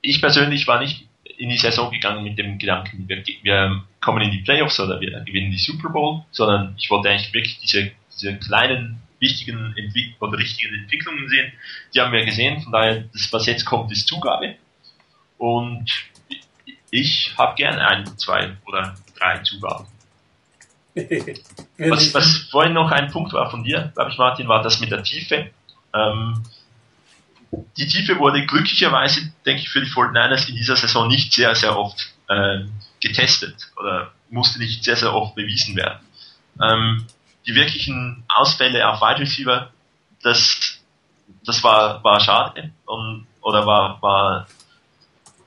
ich 0.00 0.20
persönlich 0.20 0.66
war 0.66 0.80
nicht 0.80 1.06
in 1.36 1.48
die 1.48 1.58
Saison 1.58 1.90
gegangen 1.90 2.22
mit 2.22 2.38
dem 2.38 2.58
Gedanken, 2.58 3.08
wir, 3.08 3.24
wir 3.42 3.82
kommen 4.00 4.22
in 4.22 4.30
die 4.30 4.42
Playoffs 4.42 4.78
oder 4.80 5.00
wir 5.00 5.20
gewinnen 5.20 5.50
die 5.50 5.58
Super 5.58 5.90
Bowl, 5.90 6.24
sondern 6.30 6.74
ich 6.78 6.90
wollte 6.90 7.10
eigentlich 7.10 7.32
wirklich 7.32 7.58
diese 7.60 7.92
diese 8.12 8.36
kleinen 8.36 9.02
wichtigen 9.20 9.74
Entwick 9.76 10.14
oder 10.20 10.38
richtigen 10.38 10.74
Entwicklungen 10.74 11.28
sehen. 11.28 11.52
Die 11.94 12.00
haben 12.00 12.12
wir 12.12 12.24
gesehen, 12.24 12.60
von 12.60 12.72
daher, 12.72 13.04
das, 13.12 13.32
was 13.32 13.46
jetzt 13.46 13.64
kommt, 13.64 13.92
ist 13.92 14.06
Zugabe. 14.06 14.56
Und 15.38 15.90
ich 16.90 17.32
habe 17.38 17.54
gerne 17.56 17.86
ein, 17.86 18.18
zwei 18.18 18.56
oder 18.66 18.94
drei 19.18 19.38
Zugaben. 19.38 19.86
was, 21.78 22.12
was 22.12 22.36
vorhin 22.50 22.74
noch 22.74 22.90
ein 22.90 23.10
Punkt 23.10 23.32
war 23.32 23.50
von 23.50 23.64
dir, 23.64 23.92
glaube 23.94 24.10
ich, 24.10 24.18
Martin, 24.18 24.48
war 24.48 24.62
das 24.62 24.80
mit 24.80 24.90
der 24.90 25.02
Tiefe. 25.02 25.50
Ähm, 25.94 26.42
die 27.76 27.86
Tiefe 27.86 28.18
wurde 28.18 28.46
glücklicherweise, 28.46 29.32
denke 29.44 29.62
ich, 29.62 29.68
für 29.68 29.80
die 29.80 29.90
49ers 29.90 30.48
in 30.48 30.56
dieser 30.56 30.76
Saison 30.76 31.08
nicht 31.08 31.32
sehr, 31.32 31.54
sehr 31.54 31.78
oft 31.78 32.12
äh, 32.28 32.64
getestet 33.00 33.70
oder 33.78 34.12
musste 34.30 34.58
nicht 34.58 34.84
sehr, 34.84 34.96
sehr 34.96 35.14
oft 35.14 35.34
bewiesen 35.34 35.76
werden. 35.76 36.00
Ähm, 36.60 37.06
die 37.46 37.54
wirklichen 37.54 38.24
Ausfälle 38.28 38.88
auf 38.88 39.00
Wide 39.00 39.20
Receiver, 39.20 39.70
das, 40.22 40.78
das 41.44 41.62
war, 41.62 42.02
war 42.04 42.20
schade 42.20 42.72
und, 42.86 43.26
oder 43.42 43.66
war, 43.66 44.00
war 44.00 44.46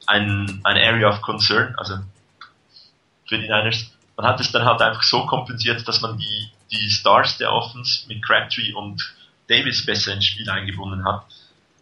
ein, 0.05 0.61
ein 0.63 0.77
Area 0.77 1.09
of 1.09 1.21
Concern, 1.21 1.73
also 1.77 1.95
für 3.27 3.37
die 3.37 3.47
Niners. 3.47 3.91
Man 4.17 4.27
hat 4.27 4.39
es 4.39 4.51
dann 4.51 4.65
halt 4.65 4.81
einfach 4.81 5.03
so 5.03 5.25
kompensiert, 5.25 5.87
dass 5.87 6.01
man 6.01 6.17
die, 6.17 6.51
die 6.71 6.89
Stars 6.89 7.37
der 7.37 7.51
Offense 7.51 8.07
mit 8.07 8.23
Crabtree 8.23 8.73
und 8.73 9.01
Davis 9.47 9.85
besser 9.85 10.13
ins 10.13 10.25
Spiel 10.25 10.49
eingebunden 10.49 11.05
hat. 11.05 11.25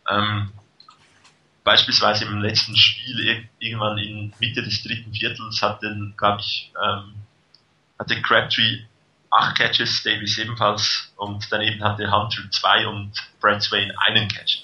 Ähm, 0.09 0.51
beispielsweise 1.63 2.25
im 2.25 2.41
letzten 2.41 2.75
Spiel, 2.75 3.47
irgendwann 3.59 3.97
in 3.97 4.33
Mitte 4.39 4.63
des 4.63 4.83
dritten 4.83 5.13
Viertels, 5.13 5.61
hat 5.61 5.81
den, 5.81 6.13
glaube 6.17 6.41
ich, 6.41 6.71
ähm, 6.83 7.15
hatte 7.97 8.21
Crabtree 8.21 8.83
acht 9.33 9.57
Catches, 9.57 10.03
Davis 10.03 10.37
ebenfalls 10.37 11.11
und 11.15 11.51
daneben 11.51 11.83
hatte 11.83 12.11
Hunter 12.11 12.49
zwei 12.51 12.87
und 12.87 13.11
Brad 13.41 13.63
Swain 13.63 13.91
einen 13.97 14.27
Catch. 14.27 14.63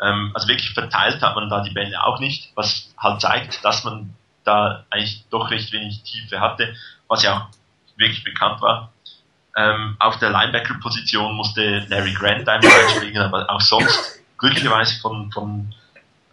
Ähm, 0.00 0.30
also 0.34 0.48
wirklich 0.48 0.70
verteilt 0.70 1.20
hat 1.20 1.34
man 1.34 1.50
da 1.50 1.62
die 1.62 1.72
Bälle 1.72 2.02
auch 2.02 2.18
nicht, 2.18 2.50
was 2.54 2.94
halt 2.98 3.20
zeigt, 3.20 3.64
dass 3.64 3.84
man 3.84 4.14
da 4.44 4.84
eigentlich 4.90 5.24
doch 5.30 5.50
recht 5.50 5.72
wenig 5.72 6.02
Tiefe 6.02 6.40
hatte, 6.40 6.74
was 7.08 7.22
ja 7.22 7.36
auch 7.36 7.48
wirklich 7.98 8.24
bekannt 8.24 8.60
war. 8.62 8.92
Ähm, 9.56 9.96
auf 9.98 10.18
der 10.18 10.30
Linebacker-Position 10.30 11.34
musste 11.34 11.86
Larry 11.88 12.12
Grant 12.12 12.46
einmal 12.48 12.70
einspringen, 12.70 13.22
aber 13.22 13.48
auch 13.50 13.60
sonst 13.60 14.20
glücklicherweise 14.36 15.00
von, 15.00 15.32
von 15.32 15.74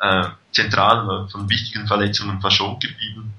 äh, 0.02 0.26
zentralen, 0.52 1.30
von 1.30 1.50
wichtigen 1.50 1.88
Verletzungen 1.88 2.42
verschont 2.42 2.84
geblieben. 2.84 3.34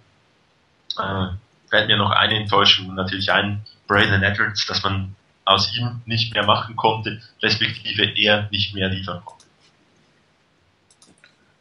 Äh, 0.98 1.26
fällt 1.68 1.88
mir 1.88 1.98
noch 1.98 2.10
eine 2.10 2.36
Enttäuschung 2.36 2.94
natürlich 2.94 3.30
ein, 3.30 3.62
Braylon 3.86 4.22
Edwards, 4.22 4.66
dass 4.66 4.82
man 4.82 5.14
aus 5.44 5.76
ihm 5.76 6.00
nicht 6.06 6.32
mehr 6.32 6.44
machen 6.44 6.76
konnte, 6.76 7.20
respektive 7.42 8.04
er 8.16 8.48
nicht 8.50 8.74
mehr 8.74 8.88
liefern 8.88 9.22
konnte. 9.24 9.44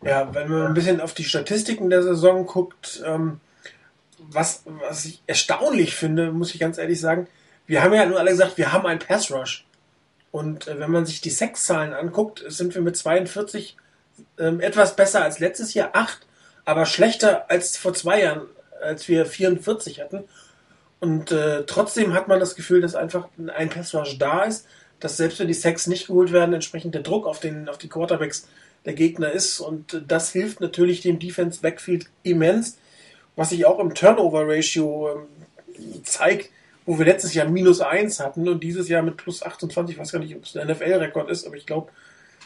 Ja, 0.01 0.33
wenn 0.33 0.49
man 0.49 0.67
ein 0.67 0.73
bisschen 0.73 1.01
auf 1.01 1.13
die 1.13 1.23
Statistiken 1.23 1.89
der 1.89 2.03
Saison 2.03 2.45
guckt, 2.45 3.01
ähm, 3.05 3.39
was, 4.19 4.63
was 4.65 5.05
ich 5.05 5.21
erstaunlich 5.27 5.95
finde, 5.95 6.31
muss 6.31 6.53
ich 6.53 6.59
ganz 6.59 6.77
ehrlich 6.77 6.99
sagen, 6.99 7.27
wir 7.67 7.83
haben 7.83 7.93
ja 7.93 8.05
nur 8.05 8.19
alle 8.19 8.31
gesagt, 8.31 8.57
wir 8.57 8.71
haben 8.71 8.85
einen 8.85 8.99
Pass 8.99 9.31
Rush. 9.31 9.65
Und 10.31 10.67
äh, 10.67 10.79
wenn 10.79 10.91
man 10.91 11.05
sich 11.05 11.21
die 11.21 11.29
Sexzahlen 11.29 11.93
anguckt, 11.93 12.43
sind 12.47 12.73
wir 12.75 12.81
mit 12.81 12.97
42 12.97 13.77
ähm, 14.39 14.59
etwas 14.59 14.95
besser 14.95 15.23
als 15.23 15.39
letztes 15.39 15.73
Jahr, 15.73 15.91
8, 15.93 16.25
aber 16.65 16.85
schlechter 16.85 17.49
als 17.49 17.77
vor 17.77 17.93
zwei 17.93 18.23
Jahren, 18.23 18.47
als 18.81 19.07
wir 19.07 19.25
44 19.25 20.01
hatten. 20.01 20.23
Und 20.99 21.31
äh, 21.31 21.65
trotzdem 21.65 22.13
hat 22.13 22.27
man 22.27 22.39
das 22.39 22.55
Gefühl, 22.55 22.81
dass 22.81 22.95
einfach 22.95 23.27
ein 23.55 23.69
Pass 23.69 23.93
Rush 23.93 24.17
da 24.17 24.43
ist, 24.43 24.65
dass 24.99 25.17
selbst 25.17 25.39
wenn 25.39 25.47
die 25.47 25.53
Sacks 25.53 25.87
nicht 25.87 26.07
geholt 26.07 26.31
werden, 26.31 26.53
entsprechend 26.53 26.95
der 26.95 27.01
Druck 27.01 27.27
auf, 27.27 27.39
den, 27.39 27.67
auf 27.67 27.77
die 27.77 27.89
Quarterbacks 27.89 28.47
der 28.85 28.93
Gegner 28.93 29.31
ist. 29.31 29.59
Und 29.59 29.93
äh, 29.93 30.01
das 30.07 30.31
hilft 30.31 30.61
natürlich 30.61 31.01
dem 31.01 31.19
Defense 31.19 31.61
Backfield 31.61 32.07
immens, 32.23 32.77
was 33.35 33.49
sich 33.49 33.65
auch 33.65 33.79
im 33.79 33.93
Turnover 33.93 34.47
Ratio 34.47 35.27
äh, 35.67 36.03
zeigt, 36.03 36.49
wo 36.85 36.97
wir 36.97 37.05
letztes 37.05 37.33
Jahr 37.33 37.47
minus 37.47 37.81
1 37.81 38.19
hatten 38.19 38.47
und 38.47 38.63
dieses 38.63 38.89
Jahr 38.89 39.01
mit 39.01 39.17
plus 39.17 39.43
28, 39.43 39.95
ich 39.95 39.99
weiß 39.99 40.11
gar 40.11 40.19
nicht, 40.19 40.35
ob 40.35 40.43
es 40.43 40.55
ein 40.55 40.67
NFL-Rekord 40.67 41.29
ist, 41.29 41.45
aber 41.45 41.55
ich 41.55 41.65
glaube, 41.65 41.91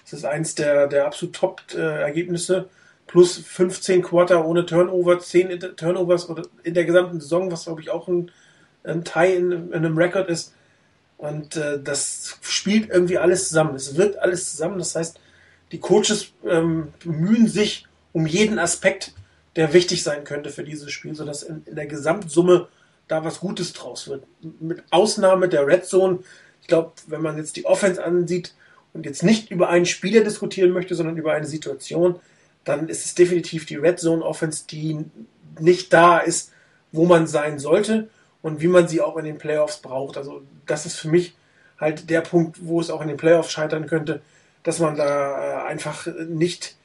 es 0.06 0.14
ist 0.14 0.26
eins 0.26 0.56
der, 0.56 0.88
der 0.88 1.06
absolut 1.06 1.36
Top-Ergebnisse. 1.36 2.70
Plus 3.08 3.38
15 3.38 4.02
Quarter 4.02 4.46
ohne 4.46 4.66
Turnover, 4.66 5.18
10 5.20 5.60
Turnovers 5.78 6.28
in 6.64 6.74
der 6.74 6.84
gesamten 6.84 7.22
Saison, 7.22 7.50
was 7.50 7.64
glaube 7.64 7.82
ich 7.82 7.90
auch 7.90 8.08
ein 8.10 8.32
ein 8.88 9.04
Teil 9.04 9.38
in, 9.38 9.52
in 9.52 9.74
einem 9.74 9.98
Rekord 9.98 10.30
ist. 10.30 10.54
Und 11.18 11.56
äh, 11.56 11.82
das 11.82 12.38
spielt 12.42 12.90
irgendwie 12.90 13.18
alles 13.18 13.50
zusammen. 13.50 13.76
Es 13.76 13.98
wirkt 13.98 14.20
alles 14.20 14.52
zusammen. 14.52 14.78
Das 14.78 14.96
heißt, 14.96 15.20
die 15.72 15.80
Coaches 15.80 16.32
ähm, 16.46 16.94
bemühen 17.04 17.48
sich 17.48 17.86
um 18.14 18.26
jeden 18.26 18.60
Aspekt, 18.60 19.14
der 19.56 19.74
wichtig 19.74 20.04
sein 20.04 20.24
könnte 20.24 20.50
für 20.50 20.64
dieses 20.64 20.92
Spiel, 20.92 21.16
sodass 21.16 21.44
in, 21.44 21.64
in 21.66 21.76
der 21.76 21.88
Gesamtsumme 21.88 22.68
da 23.08 23.24
was 23.24 23.40
Gutes 23.40 23.74
draus 23.74 24.08
wird. 24.08 24.24
Mit 24.60 24.84
Ausnahme 24.92 25.50
der 25.50 25.66
Red 25.66 25.86
Zone. 25.86 26.20
Ich 26.62 26.68
glaube, 26.68 26.94
wenn 27.08 27.22
man 27.22 27.38
jetzt 27.38 27.56
die 27.56 27.66
Offense 27.66 28.04
ansieht 28.04 28.54
und 28.94 29.06
jetzt 29.06 29.24
nicht 29.24 29.52
über 29.52 29.70
einen 29.70 29.86
Spieler 29.86 30.24
diskutieren 30.24 30.72
möchte, 30.72 30.96
sondern 30.96 31.18
über 31.18 31.34
eine 31.34 31.48
Situation, 31.48 32.20
dann 32.64 32.90
ist 32.90 33.06
es 33.06 33.16
definitiv 33.16 33.66
die 33.66 33.76
Red 33.76 34.00
Zone 34.00 34.24
Offense, 34.24 34.66
die 34.70 35.06
nicht 35.60 35.94
da 35.94 36.20
ist, 36.20 36.52
wo 36.92 37.06
man 37.06 37.28
sein 37.28 37.60
sollte 37.60 38.10
und 38.42 38.62
wie 38.62 38.68
man 38.68 38.88
sie 38.88 39.02
auch 39.02 39.18
in 39.18 39.26
den 39.26 39.38
Playoffs 39.38 39.78
braucht. 39.78 40.18
Also 40.18 40.42
das 40.66 40.86
ist 40.86 40.96
für 40.96 41.10
mich 41.10 41.36
halt 41.80 42.10
der 42.10 42.22
Punkt, 42.22 42.58
wo 42.62 42.80
es 42.80 42.90
auch 42.90 43.02
in 43.02 43.08
den 43.08 43.18
Playoffs 43.18 43.52
scheitern 43.52 43.88
könnte, 43.88 44.22
dass 44.64 44.80
man 44.80 44.96
da 44.96 45.66
äh, 45.66 45.68
einfach 45.68 46.08
nicht 46.28 46.77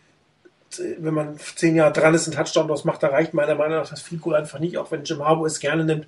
wenn 0.99 1.15
man 1.15 1.39
zehn 1.57 1.77
Jahre 1.77 1.93
dran 1.93 2.15
ist, 2.15 2.27
einen 2.27 2.37
Touchdown 2.37 2.69
draus 2.69 2.85
macht, 2.85 3.03
da 3.03 3.09
reicht 3.09 3.35
meiner 3.35 3.55
Meinung 3.55 3.79
nach 3.79 3.91
das 3.91 4.03
Field 4.03 4.23
Goal 4.23 4.37
einfach 4.37 4.59
nicht, 4.59 4.79
auch 4.79 4.91
wenn 4.91 5.05
Jim 5.05 5.25
Harbour 5.25 5.47
es 5.47 5.61
gerne 5.61 5.85
nimmt. 5.85 6.07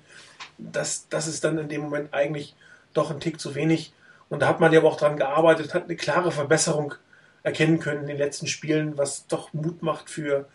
Das, 0.57 1.07
das 1.09 1.27
ist 1.27 1.43
dann 1.43 1.57
in 1.57 1.69
dem 1.69 1.81
Moment 1.81 2.13
eigentlich 2.13 2.55
doch 2.93 3.11
ein 3.11 3.19
Tick 3.19 3.39
zu 3.39 3.55
wenig. 3.55 3.93
Und 4.29 4.41
da 4.41 4.47
hat 4.47 4.59
man 4.59 4.73
ja 4.73 4.81
auch 4.83 4.97
dran 4.97 5.17
gearbeitet, 5.17 5.73
hat 5.73 5.83
eine 5.83 5.95
klare 5.95 6.31
Verbesserung 6.31 6.95
erkennen 7.43 7.79
können 7.79 8.01
in 8.01 8.07
den 8.07 8.17
letzten 8.17 8.47
Spielen, 8.47 8.97
was 8.97 9.27
doch 9.27 9.53
Mut 9.53 9.83
macht 9.83 10.09
für, 10.09 10.47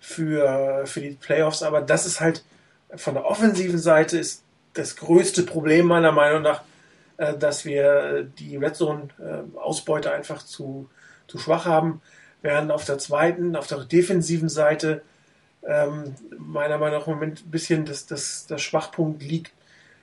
für, 0.00 0.82
für 0.86 1.00
die 1.00 1.10
Playoffs. 1.10 1.62
Aber 1.62 1.82
das 1.82 2.06
ist 2.06 2.20
halt 2.20 2.42
von 2.96 3.14
der 3.14 3.26
offensiven 3.26 3.78
Seite 3.78 4.18
ist 4.18 4.42
das 4.72 4.96
größte 4.96 5.42
Problem 5.42 5.86
meiner 5.86 6.12
Meinung 6.12 6.42
nach, 6.42 6.62
äh, 7.18 7.36
dass 7.36 7.64
wir 7.64 8.22
die 8.22 8.56
Red 8.56 8.76
Zone 8.76 9.08
äh, 9.18 9.58
Ausbeute 9.58 10.12
einfach 10.12 10.42
zu, 10.42 10.88
zu 11.26 11.38
schwach 11.38 11.66
haben. 11.66 12.00
Während 12.42 12.70
auf 12.70 12.84
der 12.84 12.98
zweiten, 12.98 13.56
auf 13.56 13.66
der 13.66 13.84
defensiven 13.84 14.48
Seite 14.48 15.02
ähm, 15.66 16.14
meiner 16.38 16.78
Meinung 16.78 17.00
nach 17.00 17.06
im 17.06 17.14
Moment 17.14 17.44
ein 17.44 17.50
bisschen 17.50 17.84
das, 17.84 18.06
das, 18.06 18.46
das 18.46 18.62
Schwachpunkt 18.62 19.22
liegt, 19.22 19.52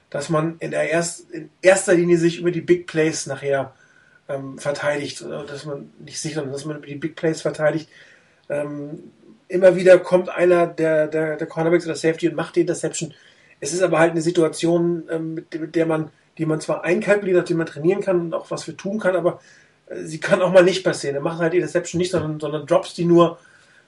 dass 0.09 0.29
man 0.29 0.57
in, 0.59 0.71
der 0.71 0.89
erst, 0.89 1.29
in 1.31 1.49
erster 1.61 1.93
Linie 1.93 2.17
sich 2.17 2.39
über 2.39 2.51
die 2.51 2.61
Big 2.61 2.87
Plays 2.87 3.25
nachher 3.25 3.73
ähm, 4.27 4.57
verteidigt, 4.57 5.21
dass 5.21 5.65
man 5.65 5.91
nicht 5.99 6.19
sich, 6.19 6.33
sondern 6.33 6.53
dass 6.53 6.65
man 6.65 6.77
über 6.77 6.87
die 6.87 6.95
Big 6.95 7.15
Plays 7.15 7.41
verteidigt. 7.41 7.89
Ähm, 8.49 9.11
immer 9.47 9.75
wieder 9.75 9.97
kommt 9.99 10.29
einer 10.29 10.67
der, 10.67 11.07
der, 11.07 11.37
der 11.37 11.47
Cornerbacks 11.47 11.85
oder 11.85 11.95
Safety 11.95 12.29
und 12.29 12.35
macht 12.35 12.55
die 12.55 12.61
Interception. 12.61 13.13
Es 13.59 13.73
ist 13.73 13.81
aber 13.81 13.99
halt 13.99 14.11
eine 14.11 14.21
Situation, 14.21 15.03
ähm, 15.09 15.35
mit, 15.35 15.59
mit, 15.59 15.75
der 15.75 15.85
man, 15.85 16.11
die 16.37 16.45
man 16.45 16.61
zwar 16.61 16.83
einkalkuliert 16.83 17.39
hat, 17.39 17.49
die 17.49 17.53
man 17.53 17.67
trainieren 17.67 18.01
kann 18.01 18.19
und 18.19 18.33
auch 18.33 18.51
was 18.51 18.67
wir 18.67 18.75
tun 18.75 18.99
kann, 18.99 19.15
aber 19.15 19.39
sie 20.03 20.19
kann 20.19 20.41
auch 20.41 20.51
mal 20.51 20.63
nicht 20.63 20.83
passieren. 20.83 21.15
Er 21.15 21.21
macht 21.21 21.39
halt 21.39 21.53
die 21.53 21.57
Interception 21.57 21.99
nicht, 21.99 22.11
sondern, 22.11 22.39
sondern 22.39 22.65
drops 22.65 22.93
die 22.93 23.05
nur 23.05 23.37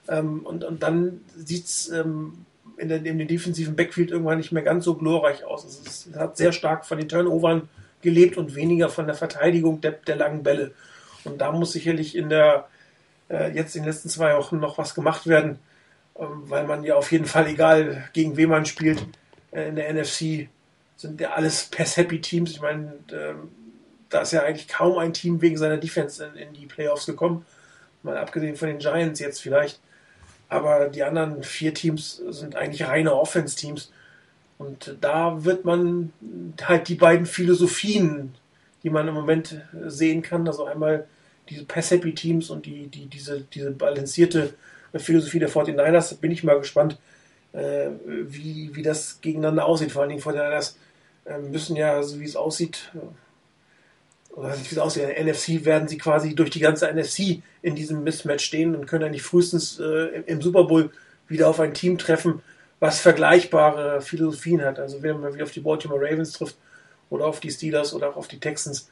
ähm, 0.08 0.40
und, 0.40 0.64
und 0.64 0.82
dann 0.82 1.20
sieht's 1.36 1.88
ähm, 1.90 2.44
in, 2.76 2.90
in 2.90 3.18
dem 3.18 3.28
defensiven 3.28 3.76
Backfield 3.76 4.10
irgendwann 4.10 4.38
nicht 4.38 4.52
mehr 4.52 4.62
ganz 4.62 4.84
so 4.84 4.94
glorreich 4.94 5.44
aus. 5.44 5.64
Es, 5.64 5.80
ist, 5.80 6.06
es 6.08 6.16
hat 6.16 6.36
sehr 6.36 6.52
stark 6.52 6.86
von 6.86 6.98
den 6.98 7.08
Turnovern 7.08 7.68
gelebt 8.00 8.36
und 8.36 8.54
weniger 8.54 8.88
von 8.88 9.06
der 9.06 9.16
Verteidigung 9.16 9.80
der, 9.80 9.92
der 9.92 10.16
langen 10.16 10.42
Bälle. 10.42 10.72
Und 11.24 11.40
da 11.40 11.52
muss 11.52 11.72
sicherlich 11.72 12.16
in 12.16 12.28
der 12.28 12.68
äh, 13.28 13.52
jetzt 13.52 13.76
in 13.76 13.82
den 13.82 13.90
letzten 13.90 14.08
zwei 14.08 14.36
Wochen 14.36 14.58
noch 14.58 14.78
was 14.78 14.94
gemacht 14.94 15.26
werden, 15.26 15.58
ähm, 16.18 16.44
weil 16.44 16.66
man 16.66 16.84
ja 16.84 16.94
auf 16.94 17.12
jeden 17.12 17.26
Fall, 17.26 17.46
egal 17.48 18.08
gegen 18.12 18.36
wen 18.36 18.48
man 18.48 18.66
spielt, 18.66 19.04
äh, 19.50 19.68
in 19.68 19.76
der 19.76 19.92
NFC 19.92 20.48
sind 20.96 21.20
ja 21.20 21.32
alles 21.32 21.64
Pass-Happy-Teams. 21.64 22.50
Ich 22.52 22.60
meine, 22.60 22.94
ähm, 23.12 23.50
da 24.10 24.22
ist 24.22 24.32
ja 24.32 24.42
eigentlich 24.42 24.68
kaum 24.68 24.98
ein 24.98 25.12
Team 25.12 25.40
wegen 25.40 25.56
seiner 25.56 25.76
Defense 25.76 26.24
in, 26.24 26.36
in 26.36 26.52
die 26.54 26.66
Playoffs 26.66 27.06
gekommen. 27.06 27.44
Mal 28.02 28.16
abgesehen 28.16 28.56
von 28.56 28.68
den 28.68 28.78
Giants 28.78 29.20
jetzt 29.20 29.40
vielleicht. 29.40 29.80
Aber 30.48 30.88
die 30.88 31.02
anderen 31.02 31.42
vier 31.42 31.74
Teams 31.74 32.22
sind 32.30 32.56
eigentlich 32.56 32.86
reine 32.88 33.14
Offense-Teams. 33.14 33.92
Und 34.56 34.96
da 35.00 35.44
wird 35.44 35.64
man 35.64 36.12
halt 36.62 36.88
die 36.88 36.94
beiden 36.94 37.26
Philosophien, 37.26 38.34
die 38.82 38.90
man 38.90 39.06
im 39.06 39.14
Moment 39.14 39.60
sehen 39.86 40.22
kann, 40.22 40.46
also 40.46 40.64
einmal 40.64 41.06
diese 41.48 41.64
Pass-Happy-Teams 41.64 42.50
und 42.50 42.66
die, 42.66 42.88
die, 42.88 43.06
diese, 43.06 43.40
diese 43.40 43.70
balancierte 43.70 44.54
Philosophie 44.94 45.38
der 45.38 45.50
49ers, 45.50 46.18
bin 46.18 46.30
ich 46.30 46.44
mal 46.44 46.58
gespannt, 46.58 46.98
äh, 47.52 47.88
wie, 48.04 48.74
wie 48.74 48.82
das 48.82 49.20
gegeneinander 49.20 49.66
aussieht. 49.66 49.92
Vor 49.92 50.02
allen 50.02 50.10
Dingen 50.10 50.22
49ers 50.22 50.74
äh, 51.24 51.38
müssen 51.38 51.76
ja, 51.76 52.02
so 52.02 52.20
wie 52.20 52.24
es 52.24 52.36
aussieht, 52.36 52.90
oder 54.30 54.54
wie 54.56 54.72
es 54.72 54.78
aussieht, 54.78 55.02
in 55.02 55.26
der 55.26 55.34
NFC 55.34 55.64
werden 55.64 55.88
sie 55.88 55.98
quasi 55.98 56.34
durch 56.34 56.50
die 56.50 56.60
ganze 56.60 56.86
NFC 56.92 57.42
in 57.62 57.74
diesem 57.74 58.04
Mismatch 58.04 58.44
stehen 58.44 58.76
und 58.76 58.86
können 58.86 59.04
eigentlich 59.04 59.22
frühestens 59.22 59.80
äh, 59.80 60.22
im 60.26 60.40
Super 60.40 60.64
Bowl 60.64 60.90
wieder 61.26 61.48
auf 61.48 61.60
ein 61.60 61.74
Team 61.74 61.98
treffen, 61.98 62.42
was 62.80 63.00
vergleichbare 63.00 64.00
Philosophien 64.00 64.62
hat. 64.62 64.78
Also 64.78 65.02
wenn 65.02 65.20
man 65.20 65.34
wieder 65.34 65.44
auf 65.44 65.50
die 65.50 65.60
Baltimore 65.60 66.00
Ravens 66.00 66.32
trifft 66.32 66.56
oder 67.10 67.26
auf 67.26 67.40
die 67.40 67.50
Steelers 67.50 67.92
oder 67.92 68.10
auch 68.10 68.16
auf 68.16 68.28
die 68.28 68.38
Texans, 68.38 68.88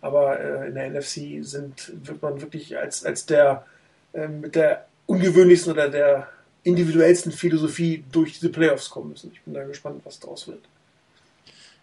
aber 0.00 0.38
äh, 0.38 0.68
in 0.68 0.74
der 0.74 0.90
NFC 0.90 1.44
sind, 1.44 1.92
wird 2.04 2.22
man 2.22 2.40
wirklich 2.40 2.76
als, 2.76 3.04
als 3.04 3.26
der 3.26 3.64
äh, 4.12 4.28
mit 4.28 4.54
der 4.54 4.86
ungewöhnlichsten 5.06 5.72
oder 5.72 5.88
der 5.88 6.28
individuellsten 6.62 7.32
Philosophie 7.32 8.04
durch 8.10 8.34
diese 8.34 8.48
Playoffs 8.48 8.90
kommen 8.90 9.10
müssen. 9.10 9.30
Ich 9.32 9.42
bin 9.42 9.54
da 9.54 9.64
gespannt, 9.64 10.00
was 10.04 10.20
daraus 10.20 10.46
wird. 10.46 10.60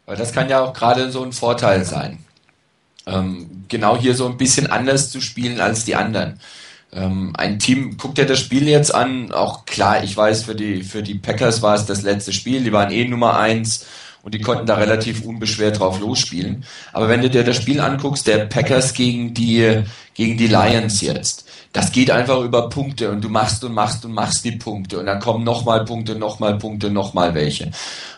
Aber 0.05 0.15
das 0.15 0.33
kann 0.33 0.49
ja 0.49 0.61
auch 0.61 0.73
gerade 0.73 1.11
so 1.11 1.23
ein 1.23 1.31
Vorteil 1.31 1.85
sein. 1.85 2.25
Ähm, 3.07 3.65
genau 3.67 3.97
hier 3.97 4.15
so 4.15 4.27
ein 4.27 4.37
bisschen 4.37 4.67
anders 4.67 5.09
zu 5.09 5.21
spielen 5.21 5.59
als 5.59 5.85
die 5.85 5.95
anderen. 5.95 6.39
Ähm, 6.93 7.33
ein 7.37 7.59
Team 7.59 7.97
guckt 7.97 8.17
ja 8.17 8.25
das 8.25 8.39
Spiel 8.39 8.67
jetzt 8.67 8.93
an, 8.93 9.31
auch 9.31 9.65
klar, 9.65 10.03
ich 10.03 10.15
weiß, 10.15 10.43
für 10.43 10.55
die, 10.55 10.83
für 10.83 11.01
die 11.01 11.15
Packers 11.15 11.61
war 11.61 11.75
es 11.75 11.85
das 11.85 12.01
letzte 12.01 12.33
Spiel, 12.33 12.63
die 12.63 12.73
waren 12.73 12.91
eh 12.91 13.07
Nummer 13.07 13.37
eins 13.37 13.85
und 14.23 14.33
die 14.33 14.41
konnten 14.41 14.65
da 14.65 14.75
relativ 14.75 15.23
unbeschwert 15.23 15.79
drauf 15.79 15.99
losspielen. 15.99 16.65
Aber 16.93 17.07
wenn 17.07 17.21
du 17.21 17.29
dir 17.29 17.43
das 17.43 17.55
Spiel 17.55 17.79
anguckst, 17.79 18.27
der 18.27 18.45
Packers 18.45 18.93
gegen 18.93 19.33
die, 19.33 19.83
gegen 20.13 20.37
die 20.37 20.47
Lions 20.47 21.01
jetzt, 21.01 21.45
das 21.73 21.93
geht 21.93 22.11
einfach 22.11 22.41
über 22.41 22.69
Punkte 22.69 23.09
und 23.09 23.23
du 23.23 23.29
machst 23.29 23.63
und 23.63 23.73
machst 23.73 24.03
und 24.03 24.13
machst 24.13 24.43
die 24.43 24.51
Punkte 24.51 24.99
und 24.99 25.05
dann 25.05 25.21
kommen 25.21 25.45
nochmal 25.45 25.85
Punkte, 25.85 26.15
nochmal 26.15 26.57
Punkte, 26.57 26.91
nochmal 26.91 27.33
welche. 27.33 27.71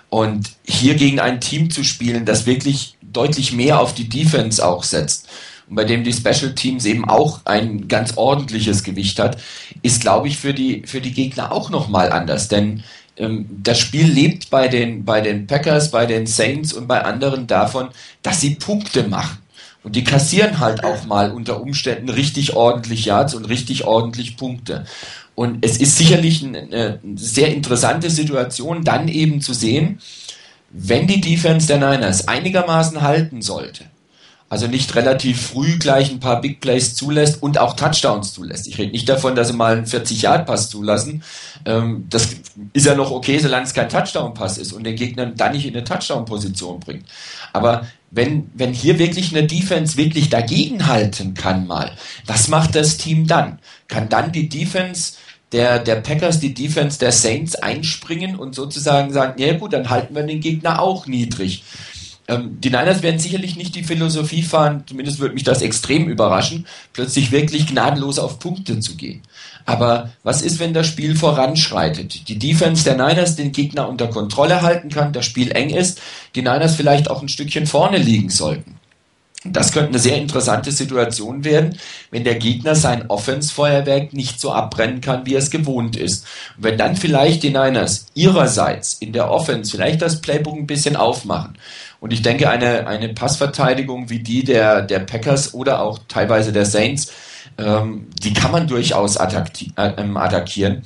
Und 0.09 0.51
hier 0.63 0.95
gegen 0.95 1.19
ein 1.19 1.39
Team 1.39 1.69
zu 1.69 1.83
spielen, 1.83 2.25
das 2.25 2.45
wirklich 2.45 2.92
deutlich 3.13 3.53
mehr 3.53 3.79
auf 3.79 3.93
die 3.93 4.09
Defense 4.09 4.65
auch 4.65 4.83
setzt 4.83 5.27
und 5.69 5.75
bei 5.75 5.85
dem 5.85 6.03
die 6.03 6.13
Special 6.13 6.53
Teams 6.53 6.85
eben 6.85 7.07
auch 7.07 7.41
ein 7.45 7.87
ganz 7.87 8.17
ordentliches 8.17 8.83
Gewicht 8.83 9.19
hat, 9.19 9.37
ist, 9.81 10.01
glaube 10.01 10.27
ich, 10.27 10.37
für 10.37 10.53
die, 10.53 10.83
für 10.85 11.01
die 11.01 11.13
Gegner 11.13 11.51
auch 11.51 11.69
nochmal 11.69 12.11
anders. 12.11 12.47
Denn 12.47 12.83
ähm, 13.17 13.47
das 13.63 13.79
Spiel 13.79 14.07
lebt 14.07 14.49
bei 14.49 14.67
den, 14.67 15.05
bei 15.05 15.21
den 15.21 15.47
Packers, 15.47 15.91
bei 15.91 16.05
den 16.05 16.27
Saints 16.27 16.73
und 16.73 16.87
bei 16.87 17.03
anderen 17.03 17.47
davon, 17.47 17.89
dass 18.21 18.41
sie 18.41 18.55
Punkte 18.55 19.07
machen. 19.07 19.39
Und 19.83 19.95
die 19.95 20.03
kassieren 20.03 20.59
halt 20.59 20.83
auch 20.83 21.05
mal 21.05 21.31
unter 21.31 21.61
Umständen 21.61 22.09
richtig 22.09 22.55
ordentlich 22.55 23.05
Yards 23.05 23.35
und 23.35 23.45
richtig 23.45 23.83
ordentlich 23.83 24.37
Punkte. 24.37 24.85
Und 25.35 25.65
es 25.65 25.77
ist 25.77 25.97
sicherlich 25.97 26.43
eine 26.43 26.99
sehr 27.15 27.53
interessante 27.53 28.09
Situation, 28.09 28.83
dann 28.83 29.07
eben 29.07 29.41
zu 29.41 29.53
sehen, 29.53 29.99
wenn 30.73 31.07
die 31.07 31.21
Defense 31.21 31.67
der 31.67 31.77
Niners 31.77 32.27
einigermaßen 32.27 33.01
halten 33.01 33.41
sollte, 33.41 33.85
also 34.49 34.67
nicht 34.67 34.93
relativ 34.95 35.47
früh 35.47 35.79
gleich 35.79 36.11
ein 36.11 36.19
paar 36.19 36.41
Big 36.41 36.61
Plays 36.61 36.93
zulässt 36.93 37.41
und 37.41 37.57
auch 37.57 37.75
Touchdowns 37.75 38.33
zulässt. 38.33 38.67
Ich 38.67 38.77
rede 38.77 38.91
nicht 38.91 39.09
davon, 39.09 39.35
dass 39.35 39.47
sie 39.47 39.55
mal 39.55 39.75
einen 39.75 39.85
40-Yard-Pass 39.85 40.69
zulassen. 40.69 41.23
Ähm, 41.65 42.05
das 42.09 42.29
ist 42.73 42.85
ja 42.85 42.93
noch 42.93 43.09
okay, 43.09 43.39
solange 43.39 43.65
es 43.65 43.73
kein 43.73 43.89
Touchdown-Pass 43.89 44.59
ist 44.59 44.73
und 44.73 44.83
den 44.83 44.95
Gegnern 44.95 45.33
dann 45.35 45.53
nicht 45.53 45.65
in 45.65 45.75
eine 45.75 45.83
Touchdown-Position 45.83 46.79
bringt. 46.81 47.05
Aber 47.51 47.87
wenn, 48.11 48.51
wenn 48.53 48.73
hier 48.73 48.99
wirklich 48.99 49.35
eine 49.35 49.47
Defense 49.47 49.97
wirklich 49.97 50.29
dagegenhalten 50.29 51.33
kann 51.33 51.65
mal, 51.65 51.91
was 52.27 52.47
macht 52.47 52.75
das 52.75 52.97
Team 52.97 53.25
dann? 53.25 53.57
Kann 53.87 54.07
dann 54.09 54.31
die 54.31 54.49
Defense 54.49 55.13
der, 55.53 55.79
der 55.79 55.95
Packers, 55.95 56.39
die 56.39 56.53
Defense 56.53 56.99
der 56.99 57.11
Saints 57.11 57.55
einspringen 57.55 58.35
und 58.35 58.55
sozusagen 58.55 59.13
sagen, 59.13 59.41
ja 59.41 59.53
gut, 59.53 59.73
dann 59.73 59.89
halten 59.89 60.15
wir 60.15 60.23
den 60.23 60.41
Gegner 60.41 60.81
auch 60.81 61.07
niedrig. 61.07 61.63
Ähm, 62.27 62.57
die 62.59 62.69
Niners 62.69 63.03
werden 63.03 63.19
sicherlich 63.19 63.55
nicht 63.55 63.75
die 63.75 63.83
Philosophie 63.83 64.43
fahren, 64.43 64.83
zumindest 64.87 65.19
würde 65.19 65.33
mich 65.33 65.43
das 65.43 65.61
extrem 65.61 66.07
überraschen, 66.07 66.65
plötzlich 66.93 67.31
wirklich 67.31 67.67
gnadenlos 67.67 68.17
auf 68.17 68.39
Punkte 68.39 68.79
zu 68.79 68.95
gehen. 68.95 69.21
Aber 69.65 70.11
was 70.23 70.41
ist, 70.41 70.59
wenn 70.59 70.73
das 70.73 70.87
Spiel 70.87 71.15
voranschreitet? 71.15 72.27
Die 72.27 72.39
Defense 72.39 72.83
der 72.83 72.95
Niners 72.95 73.35
den 73.35 73.51
Gegner 73.51 73.87
unter 73.87 74.07
Kontrolle 74.07 74.61
halten 74.61 74.89
kann, 74.89 75.13
das 75.13 75.25
Spiel 75.25 75.51
eng 75.51 75.69
ist, 75.69 76.01
die 76.35 76.41
Niners 76.41 76.75
vielleicht 76.75 77.09
auch 77.09 77.21
ein 77.21 77.29
Stückchen 77.29 77.67
vorne 77.67 77.97
liegen 77.97 78.29
sollten. 78.29 78.75
Das 79.45 79.73
könnte 79.73 79.89
eine 79.89 79.99
sehr 79.99 80.17
interessante 80.17 80.71
Situation 80.71 81.43
werden, 81.43 81.77
wenn 82.11 82.23
der 82.23 82.35
Gegner 82.35 82.75
sein 82.75 83.09
Offense-Feuerwerk 83.09 84.13
nicht 84.13 84.39
so 84.39 84.53
abbrennen 84.53 85.01
kann, 85.01 85.25
wie 85.25 85.35
er 85.35 85.39
es 85.39 85.51
gewohnt 85.51 85.97
ist. 85.97 86.25
Und 86.55 86.63
wenn 86.63 86.77
dann 86.77 86.95
vielleicht 86.95 87.43
die 87.43 87.49
Niners 87.49 88.05
ihrerseits 88.13 88.93
in 88.93 89.11
der 89.11 89.29
Offense 89.29 89.71
vielleicht 89.71 90.01
das 90.01 90.21
Playbook 90.21 90.55
ein 90.55 90.67
bisschen 90.67 90.95
aufmachen 90.95 91.57
und 91.99 92.13
ich 92.13 92.21
denke, 92.21 92.49
eine, 92.49 92.87
eine 92.87 93.09
Passverteidigung 93.09 94.09
wie 94.09 94.19
die 94.19 94.43
der, 94.43 94.81
der 94.81 94.99
Packers 94.99 95.53
oder 95.53 95.81
auch 95.81 95.99
teilweise 96.07 96.53
der 96.53 96.65
Saints, 96.65 97.11
ähm, 97.57 98.07
die 98.21 98.33
kann 98.33 98.51
man 98.51 98.67
durchaus 98.67 99.17
äh, 99.17 99.27
ähm, 99.77 100.17
attackieren. 100.17 100.83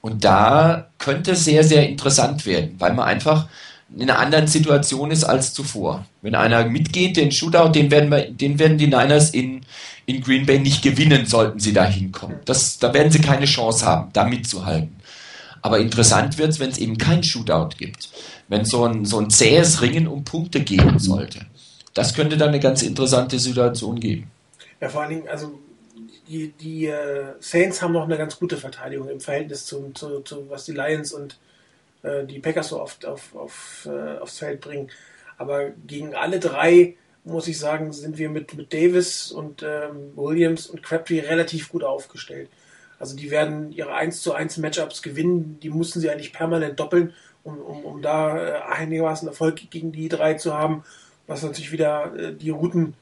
Und 0.00 0.24
da 0.24 0.88
könnte 0.98 1.34
sehr, 1.34 1.64
sehr 1.64 1.88
interessant 1.88 2.46
werden, 2.46 2.76
weil 2.78 2.94
man 2.94 3.06
einfach 3.06 3.48
in 3.96 4.02
einer 4.02 4.18
anderen 4.18 4.46
Situation 4.46 5.10
ist 5.10 5.24
als 5.24 5.54
zuvor. 5.54 6.06
Wenn 6.22 6.34
einer 6.34 6.66
mitgeht, 6.66 7.16
den 7.16 7.32
Shootout, 7.32 7.70
den 7.70 7.90
werden, 7.90 8.10
wir, 8.10 8.30
den 8.30 8.58
werden 8.58 8.78
die 8.78 8.86
Niners 8.86 9.30
in, 9.30 9.62
in 10.06 10.20
Green 10.20 10.46
Bay 10.46 10.58
nicht 10.58 10.82
gewinnen, 10.82 11.26
sollten 11.26 11.58
sie 11.58 11.72
da 11.72 11.84
hinkommen. 11.84 12.38
Das, 12.44 12.78
da 12.78 12.92
werden 12.92 13.10
sie 13.10 13.20
keine 13.20 13.46
Chance 13.46 13.86
haben, 13.86 14.10
da 14.12 14.24
mitzuhalten. 14.24 14.96
Aber 15.62 15.78
interessant 15.80 16.38
wird 16.38 16.50
es, 16.50 16.60
wenn 16.60 16.70
es 16.70 16.78
eben 16.78 16.98
kein 16.98 17.22
Shootout 17.22 17.70
gibt 17.78 18.08
wenn 18.48 18.64
so 18.64 18.84
ein, 18.84 19.04
so 19.04 19.20
ein 19.20 19.30
zähes 19.30 19.80
Ringen 19.82 20.08
um 20.08 20.24
Punkte 20.24 20.60
geben 20.60 20.98
sollte. 20.98 21.40
Das 21.94 22.14
könnte 22.14 22.36
dann 22.36 22.48
eine 22.48 22.60
ganz 22.60 22.82
interessante 22.82 23.38
Situation 23.38 24.00
geben. 24.00 24.30
Ja, 24.80 24.88
vor 24.88 25.02
allen 25.02 25.10
Dingen, 25.10 25.28
also 25.28 25.58
die, 26.28 26.52
die 26.52 26.86
äh, 26.86 27.34
Saints 27.40 27.82
haben 27.82 27.92
noch 27.92 28.04
eine 28.04 28.16
ganz 28.16 28.38
gute 28.38 28.56
Verteidigung 28.56 29.08
im 29.08 29.20
Verhältnis 29.20 29.66
zu, 29.66 29.90
zu, 29.94 30.20
zu 30.20 30.48
was 30.48 30.64
die 30.64 30.72
Lions 30.72 31.12
und 31.12 31.38
äh, 32.02 32.24
die 32.24 32.38
Packers 32.38 32.68
so 32.68 32.80
oft 32.80 33.06
auf, 33.06 33.34
auf, 33.34 33.88
äh, 33.90 34.18
aufs 34.18 34.38
Feld 34.38 34.60
bringen. 34.60 34.90
Aber 35.36 35.70
gegen 35.70 36.14
alle 36.14 36.40
drei, 36.40 36.96
muss 37.24 37.48
ich 37.48 37.58
sagen, 37.58 37.92
sind 37.92 38.18
wir 38.18 38.28
mit, 38.28 38.54
mit 38.54 38.72
Davis 38.72 39.30
und 39.30 39.62
ähm, 39.62 40.12
Williams 40.16 40.66
und 40.66 40.82
Crabtree 40.82 41.20
relativ 41.20 41.68
gut 41.70 41.84
aufgestellt. 41.84 42.48
Also 42.98 43.16
die 43.16 43.30
werden 43.30 43.70
ihre 43.70 43.94
1 43.94 44.22
zu 44.22 44.32
1 44.32 44.58
Matchups 44.58 45.02
gewinnen, 45.02 45.60
die 45.62 45.70
mussten 45.70 46.00
sie 46.00 46.10
eigentlich 46.10 46.32
permanent 46.32 46.80
doppeln, 46.80 47.12
um, 47.44 47.58
um, 47.58 47.84
um 47.84 48.02
da 48.02 48.36
äh, 48.36 48.62
einigermaßen 48.62 49.28
Erfolg 49.28 49.70
gegen 49.70 49.92
die 49.92 50.08
drei 50.08 50.34
zu 50.34 50.54
haben, 50.54 50.84
was 51.26 51.42
natürlich 51.42 51.70
wieder 51.70 52.14
äh, 52.16 52.34
die 52.34 52.50
Routen 52.50 52.94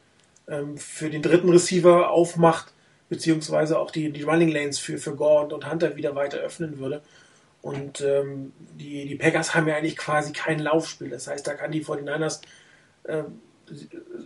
ähm, 0.49 0.77
für 0.77 1.09
den 1.09 1.23
dritten 1.23 1.49
Receiver 1.49 2.11
aufmacht, 2.11 2.73
beziehungsweise 3.09 3.79
auch 3.79 3.91
die, 3.91 4.11
die 4.13 4.23
Running 4.23 4.49
Lanes 4.49 4.79
für, 4.79 4.99
für 4.99 5.15
Gore 5.15 5.45
und, 5.45 5.53
und 5.53 5.71
Hunter 5.71 5.97
wieder 5.97 6.15
weiter 6.15 6.39
öffnen 6.39 6.79
würde. 6.79 7.01
Und 7.67 8.01
ähm, 8.01 8.53
die, 8.79 9.09
die 9.09 9.17
Packers 9.17 9.57
haben 9.57 9.67
ja 9.67 9.75
eigentlich 9.75 9.97
quasi 9.97 10.33
kein 10.33 10.61
Laufspiel. 10.61 11.11
Das 11.11 11.27
heißt, 11.27 11.45
da 11.45 11.55
kann 11.55 11.73
die 11.73 11.85
49ers 11.85 12.43
äh, 13.03 13.25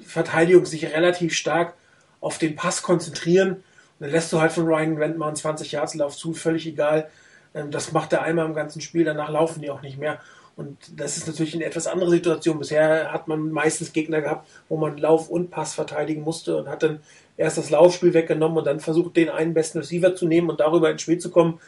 Verteidigung 0.04 0.66
sich 0.66 0.84
relativ 0.92 1.32
stark 1.32 1.72
auf 2.20 2.36
den 2.36 2.54
Pass 2.54 2.82
konzentrieren. 2.82 3.52
Und 3.52 3.62
dann 4.00 4.10
lässt 4.10 4.30
du 4.30 4.42
halt 4.42 4.52
von 4.52 4.66
Ryan 4.66 4.94
Grant 4.94 5.16
mal 5.16 5.28
einen 5.28 5.36
20 5.36 5.72
Yards 5.72 5.94
Lauf 5.94 6.18
zu, 6.18 6.34
völlig 6.34 6.66
egal. 6.66 7.08
Ähm, 7.54 7.70
das 7.70 7.92
macht 7.92 8.12
er 8.12 8.20
einmal 8.20 8.44
im 8.44 8.52
ganzen 8.52 8.82
Spiel, 8.82 9.04
danach 9.04 9.30
laufen 9.30 9.62
die 9.62 9.70
auch 9.70 9.80
nicht 9.80 9.96
mehr. 9.96 10.20
Und 10.54 10.76
das 11.00 11.16
ist 11.16 11.26
natürlich 11.26 11.54
eine 11.54 11.64
etwas 11.64 11.86
andere 11.86 12.10
Situation. 12.10 12.58
Bisher 12.58 13.10
hat 13.10 13.26
man 13.26 13.50
meistens 13.52 13.94
Gegner 13.94 14.20
gehabt, 14.20 14.50
wo 14.68 14.76
man 14.76 14.98
Lauf 14.98 15.30
und 15.30 15.50
Pass 15.50 15.72
verteidigen 15.72 16.20
musste 16.20 16.58
und 16.58 16.68
hat 16.68 16.82
dann 16.82 17.00
erst 17.38 17.56
das 17.56 17.70
Laufspiel 17.70 18.12
weggenommen 18.12 18.58
und 18.58 18.66
dann 18.66 18.80
versucht, 18.80 19.16
den 19.16 19.30
einen 19.30 19.54
besten 19.54 19.78
Receiver 19.78 20.14
zu 20.14 20.26
nehmen 20.26 20.50
und 20.50 20.60
darüber 20.60 20.90
ins 20.90 21.00
Spiel 21.00 21.16
zu 21.16 21.30
kommen. 21.30 21.58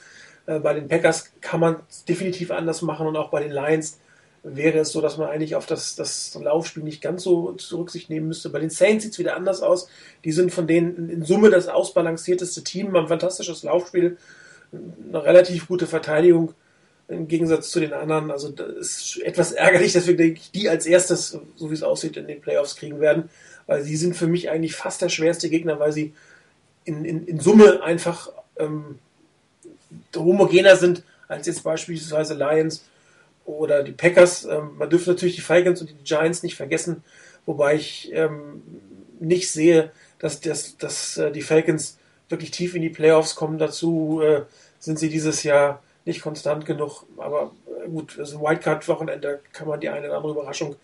Äh, 0.46 0.58
bei 0.58 0.74
den 0.74 0.88
Packers 0.88 1.32
kann 1.40 1.60
man 1.60 1.76
es 1.88 2.04
definitiv 2.04 2.50
anders 2.50 2.82
machen 2.82 3.06
und 3.06 3.16
auch 3.16 3.30
bei 3.30 3.42
den 3.42 3.52
Lions 3.52 3.98
wäre 4.42 4.80
es 4.80 4.90
so, 4.90 5.00
dass 5.00 5.18
man 5.18 5.28
eigentlich 5.28 5.54
auf 5.54 5.66
das, 5.66 5.94
das 5.94 6.36
Laufspiel 6.40 6.82
nicht 6.82 7.00
ganz 7.00 7.22
so 7.22 7.56
Rücksicht 7.72 8.10
nehmen 8.10 8.26
müsste. 8.26 8.50
Bei 8.50 8.58
den 8.58 8.70
Saints 8.70 9.04
sieht 9.04 9.12
es 9.12 9.18
wieder 9.18 9.36
anders 9.36 9.62
aus. 9.62 9.88
Die 10.24 10.32
sind 10.32 10.52
von 10.52 10.66
denen 10.66 11.08
in 11.08 11.24
Summe 11.24 11.50
das 11.50 11.68
ausbalancierteste 11.68 12.64
Team, 12.64 12.88
haben 12.88 12.96
ein 12.96 13.08
fantastisches 13.08 13.62
Laufspiel, 13.62 14.16
eine 14.72 15.24
relativ 15.24 15.68
gute 15.68 15.86
Verteidigung 15.86 16.54
im 17.06 17.28
Gegensatz 17.28 17.70
zu 17.70 17.78
den 17.78 17.92
anderen. 17.92 18.30
Also 18.32 18.48
das 18.48 18.68
ist 18.68 19.22
etwas 19.22 19.52
ärgerlich, 19.52 19.92
dass 19.92 20.08
wir 20.08 20.16
die 20.16 20.68
als 20.68 20.86
erstes, 20.86 21.38
so 21.56 21.70
wie 21.70 21.74
es 21.74 21.82
aussieht, 21.82 22.16
in 22.16 22.26
den 22.26 22.40
Playoffs 22.40 22.74
kriegen 22.74 23.00
werden, 23.00 23.28
weil 23.66 23.82
sie 23.82 23.96
sind 23.96 24.16
für 24.16 24.26
mich 24.26 24.50
eigentlich 24.50 24.74
fast 24.74 25.02
der 25.02 25.08
schwerste 25.08 25.50
Gegner, 25.50 25.78
weil 25.78 25.92
sie 25.92 26.14
in, 26.84 27.04
in, 27.04 27.26
in 27.26 27.38
Summe 27.38 27.82
einfach 27.82 28.32
ähm, 28.56 28.98
homogener 30.16 30.76
sind 30.76 31.02
als 31.28 31.46
jetzt 31.46 31.64
beispielsweise 31.64 32.34
Lions 32.34 32.84
oder 33.44 33.82
die 33.82 33.92
Packers. 33.92 34.44
Ähm, 34.44 34.76
man 34.76 34.90
dürfte 34.90 35.10
natürlich 35.10 35.36
die 35.36 35.40
Falcons 35.40 35.80
und 35.80 35.90
die 35.90 36.04
Giants 36.04 36.42
nicht 36.42 36.56
vergessen, 36.56 37.02
wobei 37.46 37.76
ich 37.76 38.10
ähm, 38.12 38.62
nicht 39.18 39.50
sehe, 39.50 39.90
dass, 40.18 40.40
dass, 40.40 40.76
dass 40.76 41.16
äh, 41.18 41.32
die 41.32 41.42
Falcons 41.42 41.98
wirklich 42.28 42.50
tief 42.50 42.74
in 42.74 42.82
die 42.82 42.90
Playoffs 42.90 43.34
kommen. 43.34 43.58
Dazu 43.58 44.20
äh, 44.22 44.42
sind 44.78 44.98
sie 44.98 45.08
dieses 45.08 45.42
Jahr 45.42 45.82
nicht 46.04 46.22
konstant 46.22 46.66
genug. 46.66 47.04
Aber 47.16 47.52
äh, 47.84 47.88
gut, 47.88 48.18
also 48.18 48.40
Wildcard-Wochenende 48.40 49.40
kann 49.52 49.68
man 49.68 49.80
die 49.80 49.88
eine 49.88 50.06
oder 50.06 50.16
andere 50.16 50.32
Überraschung 50.32 50.76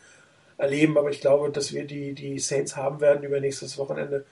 erleben, 0.57 0.99
aber 0.99 1.11
ich 1.11 1.20
glaube, 1.20 1.51
dass 1.51 1.72
wir 1.72 1.85
die, 1.85 2.14
die 2.14 2.39
Saints 2.39 2.76
haben 2.76 3.01
werden 3.01 3.22
über 3.22 3.41
nächstes 3.41 3.79
Wochenende. 3.79 4.24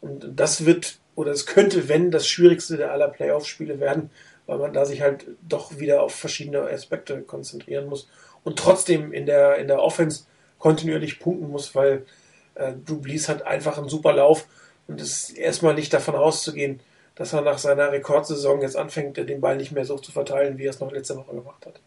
Und 0.00 0.26
das 0.34 0.64
wird, 0.64 0.98
oder 1.14 1.32
es 1.32 1.46
könnte, 1.46 1.88
wenn, 1.88 2.10
das 2.10 2.28
schwierigste 2.28 2.76
der 2.76 2.92
aller 2.92 3.08
Playoff-Spiele 3.08 3.78
werden, 3.78 4.10
weil 4.46 4.58
man 4.58 4.72
da 4.72 4.84
sich 4.84 5.00
halt 5.00 5.26
doch 5.42 5.78
wieder 5.78 6.02
auf 6.02 6.14
verschiedene 6.14 6.60
Aspekte 6.62 7.22
konzentrieren 7.22 7.88
muss 7.88 8.08
und 8.44 8.58
trotzdem 8.58 9.12
in 9.12 9.26
der, 9.26 9.56
in 9.56 9.68
der 9.68 9.82
Offense 9.82 10.24
kontinuierlich 10.58 11.18
punkten 11.18 11.50
muss, 11.50 11.74
weil 11.74 12.06
äh, 12.54 12.72
Drew 12.84 13.02
hat 13.04 13.42
einfach 13.42 13.78
einen 13.78 13.88
super 13.88 14.12
Lauf 14.12 14.46
und 14.86 15.00
es 15.00 15.30
ist 15.30 15.38
erstmal 15.38 15.74
nicht 15.74 15.92
davon 15.92 16.14
auszugehen, 16.14 16.80
dass 17.16 17.32
er 17.32 17.40
nach 17.42 17.58
seiner 17.58 17.90
Rekordsaison 17.92 18.60
jetzt 18.60 18.76
anfängt, 18.76 19.16
den 19.16 19.40
Ball 19.40 19.56
nicht 19.56 19.72
mehr 19.72 19.84
so 19.84 19.98
zu 19.98 20.12
verteilen, 20.12 20.58
wie 20.58 20.64
er 20.64 20.70
es 20.70 20.80
noch 20.80 20.92
letzte 20.92 21.16
Woche 21.16 21.34
gemacht 21.34 21.66
hat. 21.66 21.80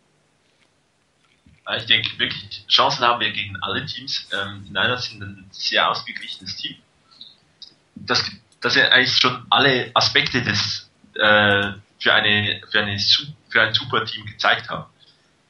Ich 1.78 1.86
denke 1.86 2.10
wirklich, 2.18 2.66
Chancen 2.68 3.06
haben 3.06 3.20
wir 3.20 3.32
gegen 3.32 3.56
alle 3.62 3.86
Teams. 3.86 4.28
Ähm, 4.34 4.64
die 4.66 4.72
Niners 4.72 5.06
sind 5.06 5.22
ein 5.22 5.46
sehr 5.52 5.90
ausgeglichenes 5.90 6.56
Team. 6.56 6.78
Das, 7.94 8.24
das 8.60 8.74
sind 8.74 8.86
eigentlich 8.86 9.16
schon 9.16 9.46
alle 9.52 9.92
Aspekte 9.94 10.42
des, 10.42 10.90
äh, 11.16 11.74
für, 12.00 12.14
eine, 12.14 12.62
für, 12.72 12.82
eine, 12.82 13.00
für 13.50 13.62
ein 13.62 13.74
super 13.74 14.06
Team 14.06 14.26
gezeigt 14.26 14.70
haben. 14.70 14.86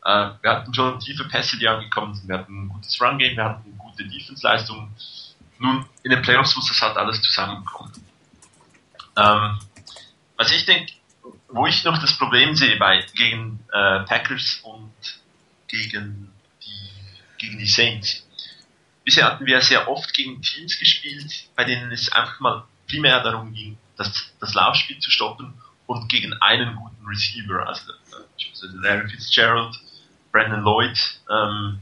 Äh, 0.04 0.32
wir 0.42 0.52
hatten 0.52 0.74
schon 0.74 1.00
tiefe 1.00 1.26
Pässe, 1.26 1.58
die 1.58 1.68
angekommen 1.68 2.14
sind. 2.16 2.28
Wir 2.28 2.40
hatten 2.40 2.66
ein 2.66 2.70
gutes 2.70 3.00
Run-Game, 3.02 3.36
wir 3.36 3.44
hatten 3.44 3.78
gute 3.78 4.06
Defense-Leistungen. 4.06 4.96
Nun, 5.60 5.86
in 6.04 6.12
den 6.12 6.22
Playoffs 6.22 6.56
muss 6.56 6.68
das 6.68 6.82
halt 6.82 6.98
alles 6.98 7.22
zusammenkommen. 7.22 7.92
Ähm, 9.18 9.60
was 10.38 10.52
ich 10.52 10.66
denke, 10.66 10.94
wo 11.50 11.68
ich 11.68 11.84
noch 11.84 12.00
das 12.00 12.18
Problem 12.18 12.56
sehe 12.56 12.78
bei 12.78 13.06
gegen 13.16 13.60
äh, 13.74 14.00
Packers 14.02 14.62
und 14.64 14.94
gegen 15.68 16.32
die 16.64 16.90
gegen 17.40 17.58
die 17.58 17.68
Saints. 17.68 18.28
Bisher 19.04 19.26
hatten 19.26 19.46
wir 19.46 19.60
sehr 19.62 19.90
oft 19.90 20.14
gegen 20.14 20.42
Teams 20.42 20.78
gespielt, 20.78 21.50
bei 21.56 21.64
denen 21.64 21.92
es 21.92 22.12
einfach 22.12 22.40
mal 22.40 22.66
primär 22.88 23.24
darum 23.24 23.54
ging, 23.54 23.78
das, 23.98 24.32
das 24.40 24.54
Laufspiel 24.54 25.00
zu 25.00 25.10
stoppen 25.10 25.54
und 25.90 26.08
gegen 26.08 26.34
einen 26.34 26.76
guten 26.76 27.04
Receiver, 27.04 27.68
also 27.68 27.92
äh, 27.92 28.68
Larry 28.84 29.10
Fitzgerald, 29.10 29.76
Brandon 30.32 30.62
Lloyd, 30.62 31.20
ähm, 31.32 31.80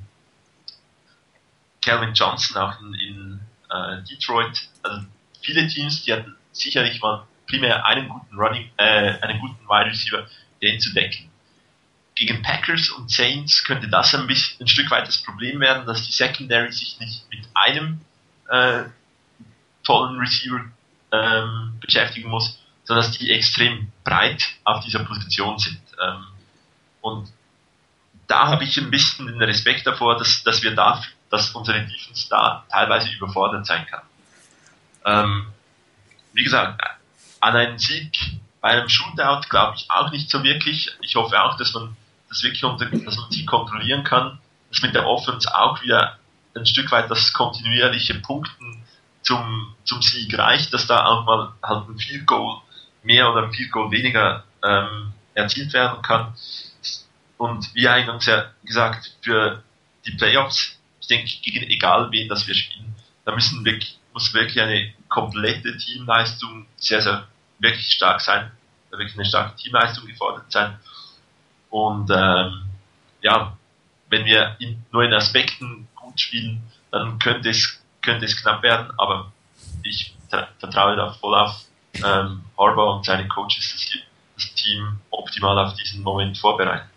Calvin 1.82 2.14
Johnson 2.14 2.55
auch 2.55 2.80
in, 2.80 3.41
äh, 3.70 4.01
Detroit. 4.10 4.70
Also 4.82 5.05
viele 5.41 5.68
Teams, 5.68 6.03
die 6.03 6.14
hatten 6.14 6.38
sicherlich 6.53 7.01
mal 7.01 7.28
primär 7.49 7.86
einen 7.86 8.08
guten 8.08 8.34
Running, 8.38 8.70
äh, 8.78 9.20
einen 9.20 9.41
guten 9.41 9.68
Wide 9.68 9.91
Receiver, 9.91 10.26
den 10.62 10.80
zu 10.80 10.93
decken. 10.93 11.30
Gegen 12.16 12.41
Packers 12.41 12.89
und 12.91 13.12
Saints 13.12 13.66
könnte 13.66 13.89
das 13.89 14.16
ein 14.16 14.26
bisschen 14.26 14.66
ein 14.66 14.70
Stück 14.70 14.89
weit 14.89 15.05
das 15.05 15.22
Problem 15.22 15.60
werden, 15.60 15.86
dass 15.86 16.05
die 16.05 16.14
Secondary 16.14 16.72
sich 16.72 16.97
nicht 17.01 17.30
mit 17.30 17.41
einem 17.53 17.99
äh, 18.47 18.84
tollen 19.84 20.18
Receiver 20.18 20.64
ähm, 21.12 21.78
beschäftigen 21.82 22.30
muss, 22.30 22.58
sondern 22.88 23.05
dass 23.05 23.17
die 23.17 23.31
extrem 23.31 23.91
breit 24.05 24.47
auf 24.63 24.83
dieser 24.83 25.03
Position 25.03 25.59
sind. 25.59 25.81
Ähm, 26.01 26.25
und 27.01 27.29
da 28.27 28.47
habe 28.47 28.63
ich 28.63 28.77
ein 28.77 28.89
bisschen 28.89 29.27
den 29.27 29.41
Respekt 29.41 29.85
davor, 29.85 30.17
dass, 30.17 30.41
dass 30.43 30.63
wir 30.63 30.73
da, 30.73 31.03
dass 31.29 31.51
unsere 31.51 31.85
Defense 31.85 32.27
da 32.29 32.65
teilweise 32.71 33.09
überfordert 33.11 33.65
sein 33.65 33.85
kann. 33.88 34.01
Ähm, 35.05 35.47
wie 36.31 36.43
gesagt, 36.43 36.81
an 37.41 37.55
einen 37.55 37.77
Sieg 37.77 38.17
bei 38.61 38.69
einem 38.69 38.89
Shootout 38.89 39.47
glaube 39.49 39.75
ich 39.75 39.91
auch 39.91 40.11
nicht 40.11 40.29
so 40.29 40.43
wirklich. 40.43 40.89
Ich 41.01 41.15
hoffe 41.15 41.41
auch, 41.43 41.57
dass 41.57 41.73
man 41.73 41.95
das 42.29 42.41
wirklich 42.43 42.63
unter, 42.63 42.85
dass 42.85 43.17
man 43.17 43.31
sie 43.31 43.45
kontrollieren 43.45 44.03
kann, 44.03 44.39
dass 44.69 44.81
mit 44.81 44.95
der 44.95 45.05
Offense 45.07 45.53
auch 45.53 45.81
wieder 45.83 46.17
ein 46.55 46.65
Stück 46.65 46.91
weit 46.91 47.11
das 47.11 47.33
kontinuierliche 47.33 48.15
Punkten 48.15 48.83
zum, 49.21 49.75
zum 49.83 50.01
Sieg 50.01 50.38
reicht, 50.38 50.73
dass 50.73 50.88
da 50.88 51.05
auch 51.05 51.25
mal 51.25 51.53
halt 51.61 51.89
ein 51.89 51.97
Field 51.99 52.25
Goal 52.25 52.61
mehr 53.08 53.32
oder 53.32 53.43
ein 53.43 53.53
Field 53.53 53.72
Goal 53.72 53.89
weniger 53.89 54.43
ähm, 54.64 55.14
erzielt 55.34 55.74
werden 55.74 56.01
kann. 56.01 56.34
Und 57.38 57.74
wie 57.74 57.88
eingangs 57.88 58.26
ja 58.26 58.51
gesagt, 58.64 59.16
für 59.22 59.64
die 60.05 60.12
Playoffs, 60.12 60.78
ich 60.99 61.08
denke, 61.08 61.32
gegen 61.41 61.64
egal 61.64 62.12
wen 62.12 62.28
das 62.28 62.47
wir 62.47 62.55
spielen, 62.55 62.95
da 63.26 63.34
müssen 63.34 63.64
wirklich, 63.64 63.97
muss 64.14 64.34
wirklich 64.34 64.62
eine 64.62 64.93
komplette 65.08 65.78
Teamleistung 65.78 66.68
sehr, 66.76 67.01
sehr 67.01 67.28
wirklich 67.60 67.91
stark 67.91 68.22
sein, 68.22 68.51
wirklich 68.91 69.16
eine 69.16 69.26
starke 69.26 69.55
Teamleistung 69.55 70.05
gefordert 70.05 70.51
sein. 70.51 70.78
Und 71.70 72.10
ähm, 72.12 72.64
ja, 73.22 73.58
wenn 74.10 74.26
wir 74.26 74.55
in, 74.60 74.84
nur 74.91 75.03
in 75.03 75.14
Aspekten 75.14 75.88
gut 75.95 76.20
spielen, 76.20 76.62
dann 76.91 77.20
könnte 77.20 77.49
es, 77.49 77.82
könnte 78.01 78.26
es 78.26 78.41
knapp 78.41 78.64
werden, 78.64 78.91
aber 78.97 79.32
ich 79.84 80.14
vertraue 80.60 80.95
da 80.95 81.14
voll 81.14 81.36
auf 81.36 81.66
ähm, 82.05 82.41
Harbour 82.57 82.97
und 82.97 83.05
seine 83.05 83.27
Coaches, 83.27 83.73
sie 83.77 83.99
das 84.35 84.53
Team 84.53 84.97
optimal 85.09 85.57
auf 85.57 85.73
diesen 85.73 86.03
Moment 86.03 86.37
vorbereiten. 86.37 86.87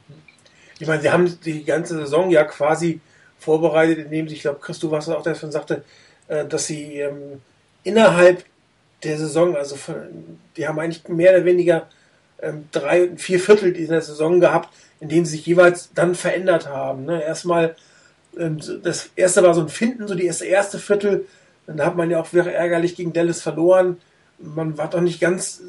Ich 0.78 0.86
meine, 0.86 1.02
sie 1.02 1.10
haben 1.10 1.40
die 1.42 1.64
ganze 1.64 1.98
Saison 1.98 2.30
ja 2.30 2.44
quasi 2.44 3.00
vorbereitet, 3.38 3.98
indem 3.98 4.28
sie, 4.28 4.36
ich 4.36 4.42
glaube, 4.42 4.60
Christoph 4.60 4.90
was 4.92 5.08
auch 5.08 5.22
davon 5.22 5.50
sagte, 5.50 5.84
äh, 6.28 6.46
dass 6.46 6.66
sie 6.66 7.00
ähm, 7.00 7.40
innerhalb 7.82 8.44
der 9.02 9.16
Saison, 9.18 9.56
also 9.56 9.76
die 10.56 10.68
haben 10.68 10.78
eigentlich 10.78 11.08
mehr 11.08 11.34
oder 11.34 11.44
weniger 11.44 11.88
ähm, 12.42 12.68
drei, 12.70 13.16
vier 13.16 13.40
Viertel 13.40 13.72
dieser 13.72 14.00
Saison 14.00 14.40
gehabt, 14.40 14.68
in 15.00 15.08
denen 15.08 15.24
sie 15.24 15.36
sich 15.36 15.46
jeweils 15.46 15.90
dann 15.94 16.14
verändert 16.14 16.68
haben. 16.68 17.06
Ne? 17.06 17.22
Erstmal, 17.22 17.76
ähm, 18.38 18.60
das 18.82 19.10
erste 19.16 19.42
war 19.42 19.54
so 19.54 19.62
ein 19.62 19.68
Finden, 19.68 20.06
so 20.06 20.14
die 20.14 20.26
erste, 20.26 20.44
erste 20.44 20.78
Viertel, 20.78 21.26
dann 21.66 21.84
hat 21.84 21.96
man 21.96 22.10
ja 22.10 22.20
auch 22.20 22.32
wirklich 22.32 22.54
ärgerlich 22.54 22.96
gegen 22.96 23.12
Dallas 23.12 23.40
verloren 23.40 23.98
man 24.42 24.78
war 24.78 24.88
doch 24.88 25.00
nicht 25.00 25.20
ganz, 25.20 25.60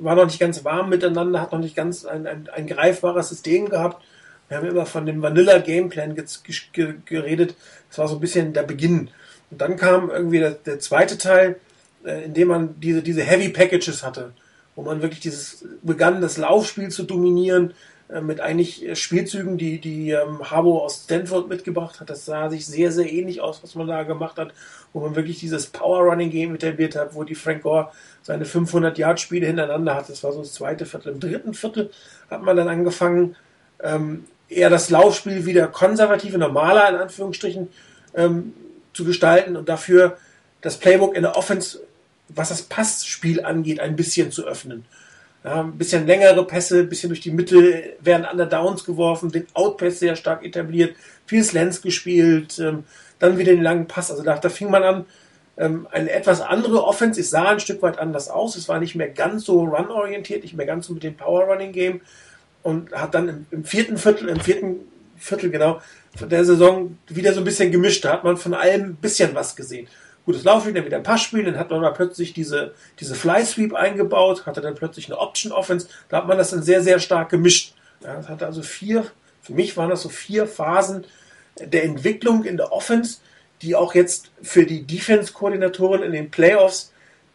war 0.00 0.14
noch 0.14 0.24
nicht 0.24 0.40
ganz 0.40 0.64
warm 0.64 0.88
miteinander, 0.88 1.40
hat 1.40 1.52
noch 1.52 1.58
nicht 1.58 1.76
ganz 1.76 2.04
ein, 2.04 2.26
ein, 2.26 2.48
ein 2.48 2.66
greifbares 2.66 3.28
System 3.28 3.68
gehabt. 3.68 4.02
Wir 4.48 4.58
haben 4.58 4.68
immer 4.68 4.86
von 4.86 5.06
dem 5.06 5.22
Vanilla 5.22 5.58
Gameplan 5.58 6.14
geredet. 6.14 7.54
Das 7.88 7.98
war 7.98 8.08
so 8.08 8.14
ein 8.16 8.20
bisschen 8.20 8.52
der 8.52 8.62
Beginn. 8.62 9.10
Und 9.50 9.60
dann 9.60 9.76
kam 9.76 10.10
irgendwie 10.10 10.38
der, 10.38 10.52
der 10.52 10.80
zweite 10.80 11.18
Teil, 11.18 11.56
äh, 12.04 12.24
in 12.24 12.34
dem 12.34 12.48
man 12.48 12.80
diese, 12.80 13.02
diese 13.02 13.22
Heavy 13.22 13.50
Packages 13.50 14.02
hatte, 14.02 14.32
wo 14.74 14.82
man 14.82 15.02
wirklich 15.02 15.20
dieses 15.20 15.64
begann, 15.82 16.20
das 16.20 16.36
Laufspiel 16.36 16.90
zu 16.90 17.04
dominieren, 17.04 17.74
mit 18.20 18.40
eigentlich 18.40 18.86
äh, 18.86 18.96
Spielzügen, 18.96 19.56
die, 19.56 19.80
die 19.80 20.10
ähm, 20.10 20.50
Harbo 20.50 20.84
aus 20.84 21.04
Stanford 21.04 21.48
mitgebracht 21.48 22.00
hat. 22.00 22.10
Das 22.10 22.24
sah 22.24 22.50
sich 22.50 22.66
sehr, 22.66 22.92
sehr 22.92 23.10
ähnlich 23.10 23.40
aus, 23.40 23.62
was 23.62 23.74
man 23.74 23.86
da 23.86 24.02
gemacht 24.02 24.38
hat, 24.38 24.52
wo 24.92 25.00
man 25.00 25.16
wirklich 25.16 25.40
dieses 25.40 25.66
Power 25.66 26.00
Running 26.00 26.30
Game 26.30 26.54
etabliert 26.54 26.96
hat, 26.96 27.14
wo 27.14 27.24
die 27.24 27.34
Frank 27.34 27.62
Gore 27.62 27.90
seine 28.22 28.44
500 28.44 28.98
Yard 28.98 29.20
Spiele 29.20 29.46
hintereinander 29.46 29.94
hat. 29.94 30.08
Das 30.08 30.22
war 30.22 30.32
so 30.32 30.40
das 30.40 30.52
zweite 30.52 30.86
Viertel. 30.86 31.14
Im 31.14 31.20
dritten 31.20 31.54
Viertel 31.54 31.90
hat 32.30 32.42
man 32.42 32.56
dann 32.56 32.68
angefangen, 32.68 33.36
ähm, 33.82 34.24
eher 34.48 34.70
das 34.70 34.90
Laufspiel 34.90 35.46
wieder 35.46 35.66
konservative, 35.68 36.38
normaler 36.38 36.88
in 36.90 36.96
Anführungsstrichen 36.96 37.68
ähm, 38.14 38.52
zu 38.92 39.04
gestalten 39.04 39.56
und 39.56 39.68
dafür 39.68 40.16
das 40.60 40.78
Playbook 40.78 41.16
in 41.16 41.22
der 41.22 41.36
Offense, 41.36 41.80
was 42.28 42.50
das 42.50 42.62
Passspiel 42.62 43.44
angeht, 43.44 43.80
ein 43.80 43.96
bisschen 43.96 44.30
zu 44.30 44.46
öffnen. 44.46 44.84
Ein 45.44 45.76
bisschen 45.76 46.06
längere 46.06 46.46
Pässe, 46.46 46.80
ein 46.80 46.88
bisschen 46.88 47.10
durch 47.10 47.20
die 47.20 47.30
Mitte, 47.30 47.96
werden 48.00 48.24
an 48.24 48.38
der 48.38 48.46
Downs 48.46 48.84
geworfen, 48.84 49.30
den 49.30 49.46
Outpass 49.52 49.98
sehr 49.98 50.16
stark 50.16 50.42
etabliert, 50.42 50.96
viel 51.26 51.44
Slants 51.44 51.82
gespielt, 51.82 52.58
ähm, 52.58 52.84
dann 53.18 53.36
wieder 53.36 53.52
den 53.52 53.62
langen 53.62 53.86
Pass. 53.86 54.10
Also 54.10 54.22
da, 54.22 54.38
da 54.38 54.48
fing 54.48 54.70
man 54.70 54.82
an, 54.82 55.04
ähm, 55.58 55.86
eine 55.92 56.10
etwas 56.10 56.40
andere 56.40 56.82
Offense. 56.84 57.20
Es 57.20 57.28
sah 57.28 57.50
ein 57.50 57.60
Stück 57.60 57.82
weit 57.82 57.98
anders 57.98 58.30
aus. 58.30 58.56
Es 58.56 58.70
war 58.70 58.80
nicht 58.80 58.94
mehr 58.94 59.10
ganz 59.10 59.44
so 59.44 59.64
run-orientiert, 59.64 60.44
nicht 60.44 60.56
mehr 60.56 60.64
ganz 60.64 60.86
so 60.86 60.94
mit 60.94 61.02
dem 61.02 61.14
Power-Running-Game 61.14 62.00
und 62.62 62.92
hat 62.92 63.14
dann 63.14 63.28
im, 63.28 63.46
im, 63.50 63.64
vierten 63.64 63.98
Viertel, 63.98 64.30
im 64.30 64.40
vierten 64.40 64.76
Viertel 65.18 65.50
genau, 65.50 65.82
der 66.20 66.46
Saison 66.46 66.98
wieder 67.08 67.34
so 67.34 67.42
ein 67.42 67.44
bisschen 67.44 67.70
gemischt. 67.70 68.02
Da 68.06 68.14
hat 68.14 68.24
man 68.24 68.38
von 68.38 68.54
allem 68.54 68.82
ein 68.82 68.96
bisschen 68.96 69.34
was 69.34 69.54
gesehen 69.54 69.88
gutes 70.24 70.44
Laufspiel, 70.44 70.72
dann 70.72 70.84
wieder 70.84 70.96
ein 70.96 71.02
Passspiel, 71.02 71.44
dann 71.44 71.58
hat 71.58 71.70
man 71.70 71.80
mal 71.80 71.92
plötzlich 71.92 72.32
diese, 72.32 72.74
diese 73.00 73.14
Fly 73.14 73.44
Sweep 73.44 73.74
eingebaut, 73.74 74.46
hatte 74.46 74.60
dann 74.60 74.74
plötzlich 74.74 75.06
eine 75.06 75.18
Option 75.18 75.52
Offense, 75.52 75.88
da 76.08 76.18
hat 76.18 76.26
man 76.26 76.38
das 76.38 76.50
dann 76.50 76.62
sehr, 76.62 76.82
sehr 76.82 76.98
stark 76.98 77.28
gemischt. 77.28 77.74
Ja, 78.02 78.16
das 78.16 78.28
hatte 78.28 78.46
also 78.46 78.62
vier, 78.62 79.06
für 79.42 79.52
mich 79.52 79.76
waren 79.76 79.90
das 79.90 80.02
so 80.02 80.08
vier 80.08 80.46
Phasen 80.46 81.04
der 81.58 81.84
Entwicklung 81.84 82.44
in 82.44 82.56
der 82.56 82.72
Offense, 82.72 83.18
die 83.62 83.74
auch 83.74 83.94
jetzt 83.94 84.30
für 84.42 84.66
die 84.66 84.82
Defense-Koordinatoren 84.82 86.02
in 86.02 86.12
den 86.12 86.30
Playoffs 86.30 86.92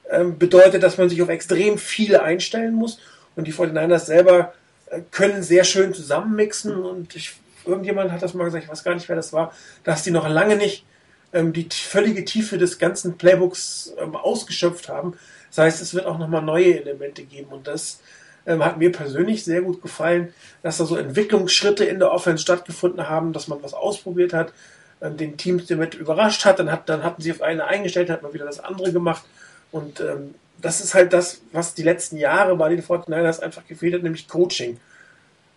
ähm, 0.10 0.38
bedeutet, 0.38 0.84
dass 0.84 0.98
man 0.98 1.10
sich 1.10 1.22
auf 1.22 1.30
extrem 1.30 1.78
viele 1.78 2.24
einstellen 2.24 2.74
muss. 2.74 3.00
Und 3.36 3.48
die 3.48 3.54
49ers 3.54 4.06
selber 4.06 4.54
äh, 4.88 5.02
können 5.12 5.44
sehr 5.44 5.64
schön 5.64 5.94
zusammenmixen. 5.94 6.76
Und 6.84 7.16
ich, 7.16 7.36
irgendjemand 7.66 8.12
hat 8.12 8.22
das 8.22 8.34
mal 8.34 8.44
gesagt, 8.44 8.66
ich 8.66 8.70
weiß 8.70 8.84
gar 8.84 8.96
nicht, 8.96 9.08
wer 9.08 9.16
das 9.16 9.34
war, 9.34 9.54
dass 9.84 10.04
die 10.04 10.12
noch 10.12 10.28
lange 10.28 10.56
nicht 10.56 10.86
ähm, 11.34 11.54
die 11.54 11.68
völlige 11.72 12.26
Tiefe 12.26 12.58
des 12.58 12.80
ganzen 12.80 13.18
Playbooks 13.18 13.94
ähm, 14.00 14.16
ausgeschöpft 14.16 14.90
haben. 14.90 15.18
Das 15.50 15.60
heißt, 15.60 15.82
es 15.82 15.94
wird 15.94 16.06
auch 16.06 16.18
nochmal 16.18 16.42
neue 16.42 16.80
Elemente 16.80 17.24
geben 17.24 17.50
und 17.50 17.68
das 17.68 18.00
ähm, 18.46 18.64
hat 18.64 18.78
mir 18.78 18.92
persönlich 18.92 19.44
sehr 19.44 19.62
gut 19.62 19.82
gefallen, 19.82 20.34
dass 20.64 20.78
da 20.78 20.86
so 20.86 20.96
Entwicklungsschritte 20.96 21.86
in 21.86 22.00
der 22.00 22.12
Offense 22.12 22.42
stattgefunden 22.42 23.10
haben, 23.10 23.34
dass 23.34 23.48
man 23.48 23.62
was 23.62 23.74
ausprobiert 23.74 24.34
hat, 24.34 24.54
ähm, 25.02 25.18
den 25.18 25.38
Teams 25.38 25.68
damit 25.68 25.96
überrascht 25.96 26.46
hat, 26.46 26.60
dann, 26.60 26.72
hat, 26.72 26.90
dann 26.90 27.04
hatten 27.04 27.22
sie 27.22 27.32
auf 27.32 27.42
eine 27.42 27.66
eingestellt, 27.66 28.10
hat 28.10 28.24
man 28.24 28.34
wieder 28.34 28.46
das 28.46 28.60
andere 28.60 28.92
gemacht 28.92 29.24
und 29.72 30.00
ähm, 30.00 30.36
das 30.62 30.82
ist 30.82 30.94
halt 30.94 31.14
das, 31.14 31.42
was 31.52 31.74
die 31.74 31.84
letzten 31.84 32.18
Jahre 32.18 32.56
bei 32.56 32.70
den 32.70 32.84
49ers 32.84 33.40
einfach 33.40 33.66
gefehlt 33.66 33.94
hat, 33.94 34.04
nämlich 34.04 34.28
Coaching. 34.28 34.78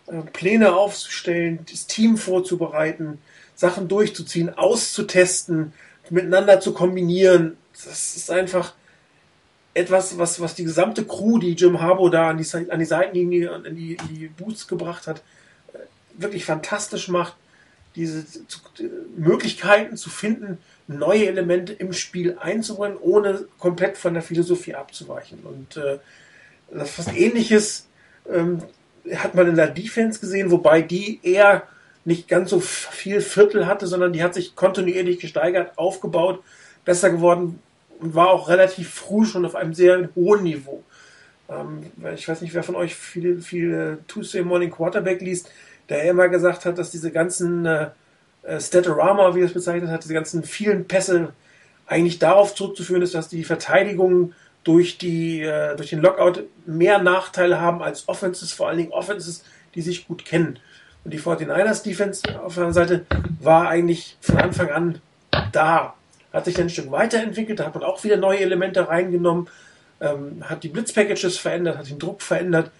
Äh, 0.07 0.21
Pläne 0.31 0.75
aufzustellen, 0.75 1.65
das 1.69 1.87
Team 1.87 2.17
vorzubereiten, 2.17 3.19
Sachen 3.55 3.87
durchzuziehen, 3.87 4.55
auszutesten, 4.57 5.73
miteinander 6.09 6.59
zu 6.59 6.73
kombinieren. 6.73 7.57
Das 7.73 8.15
ist 8.15 8.29
einfach 8.29 8.73
etwas, 9.73 10.17
was, 10.17 10.39
was 10.39 10.55
die 10.55 10.63
gesamte 10.63 11.03
Crew, 11.03 11.39
die 11.39 11.53
Jim 11.53 11.81
Harbour 11.81 12.11
da 12.11 12.29
an 12.29 12.37
die, 12.37 12.71
an 12.71 12.79
die 12.79 12.85
Seitenlinie 12.85 13.61
in 13.65 13.75
die, 13.75 13.97
die 14.09 14.27
Boots 14.27 14.67
gebracht 14.67 15.07
hat, 15.07 15.21
äh, 15.73 15.79
wirklich 16.17 16.45
fantastisch 16.45 17.07
macht, 17.07 17.35
diese 17.95 18.25
zu, 18.25 18.59
Möglichkeiten 19.17 19.97
zu 19.97 20.09
finden, 20.09 20.57
neue 20.87 21.27
Elemente 21.27 21.73
im 21.73 21.93
Spiel 21.93 22.37
einzubringen, 22.39 22.97
ohne 22.99 23.45
komplett 23.57 23.97
von 23.97 24.13
der 24.13 24.23
Philosophie 24.23 24.75
abzuweichen. 24.75 25.39
Und 25.43 25.77
äh, 25.77 25.99
das 26.71 26.91
fast 26.91 27.15
ähnliches 27.15 27.87
ähm, 28.29 28.61
hat 29.15 29.35
man 29.35 29.47
in 29.47 29.55
der 29.55 29.67
Defense 29.67 30.19
gesehen, 30.19 30.51
wobei 30.51 30.81
die 30.81 31.19
eher 31.23 31.67
nicht 32.05 32.27
ganz 32.27 32.49
so 32.49 32.59
viel 32.59 33.21
Viertel 33.21 33.65
hatte, 33.65 33.87
sondern 33.87 34.13
die 34.13 34.23
hat 34.23 34.33
sich 34.33 34.55
kontinuierlich 34.55 35.19
gesteigert, 35.19 35.77
aufgebaut, 35.77 36.43
besser 36.85 37.09
geworden 37.09 37.59
und 37.99 38.15
war 38.15 38.29
auch 38.29 38.49
relativ 38.49 38.89
früh 38.89 39.25
schon 39.25 39.45
auf 39.45 39.55
einem 39.55 39.73
sehr 39.73 40.09
hohen 40.15 40.43
Niveau. 40.43 40.83
Ähm, 41.49 41.91
ich 42.15 42.27
weiß 42.27 42.41
nicht, 42.41 42.53
wer 42.53 42.63
von 42.63 42.75
euch 42.75 42.95
viele, 42.95 43.39
viele 43.39 43.99
Tuesday 44.07 44.43
Morning 44.43 44.71
Quarterback 44.71 45.21
liest, 45.21 45.49
der 45.89 46.03
immer 46.03 46.29
gesagt 46.29 46.65
hat, 46.65 46.77
dass 46.77 46.91
diese 46.91 47.11
ganzen 47.11 47.65
äh, 47.65 47.89
äh, 48.43 48.59
Statorama, 48.59 49.35
wie 49.35 49.41
er 49.41 49.45
es 49.45 49.53
bezeichnet 49.53 49.89
hat, 49.89 50.03
diese 50.03 50.13
ganzen 50.13 50.43
vielen 50.43 50.87
Pässe 50.87 51.33
eigentlich 51.85 52.19
darauf 52.19 52.55
zurückzuführen 52.55 53.01
ist, 53.01 53.15
dass 53.15 53.29
die 53.29 53.43
Verteidigung 53.43 54.33
durch, 54.63 54.97
die, 54.97 55.41
äh, 55.41 55.75
durch 55.75 55.89
den 55.89 55.99
Lockout 55.99 56.43
mehr 56.65 56.99
Nachteile 56.99 57.59
haben 57.59 57.81
als 57.81 58.07
Offenses, 58.07 58.53
vor 58.53 58.69
allen 58.69 58.77
Dingen 58.77 58.91
Offenses, 58.91 59.43
die 59.75 59.81
sich 59.81 60.07
gut 60.07 60.25
kennen. 60.25 60.59
Und 61.03 61.13
die 61.13 61.19
49ers 61.19 61.83
Defense 61.83 62.21
auf 62.39 62.55
der 62.55 62.65
anderen 62.65 62.73
Seite 62.73 63.05
war 63.39 63.67
eigentlich 63.67 64.17
von 64.21 64.37
Anfang 64.37 64.69
an 64.69 65.01
da. 65.51 65.95
Hat 66.31 66.45
sich 66.45 66.55
dann 66.55 66.65
ein 66.65 66.69
Stück 66.69 66.91
weiterentwickelt, 66.91 67.59
da 67.59 67.65
hat 67.65 67.75
man 67.75 67.83
auch 67.83 68.03
wieder 68.03 68.17
neue 68.17 68.39
Elemente 68.39 68.87
reingenommen, 68.87 69.49
ähm, 70.01 70.43
hat 70.49 70.63
die 70.63 70.69
Blitzpackages 70.69 71.37
verändert, 71.37 71.77
hat 71.77 71.89
den 71.89 71.99
Druck 71.99 72.21
verändert, 72.21 72.71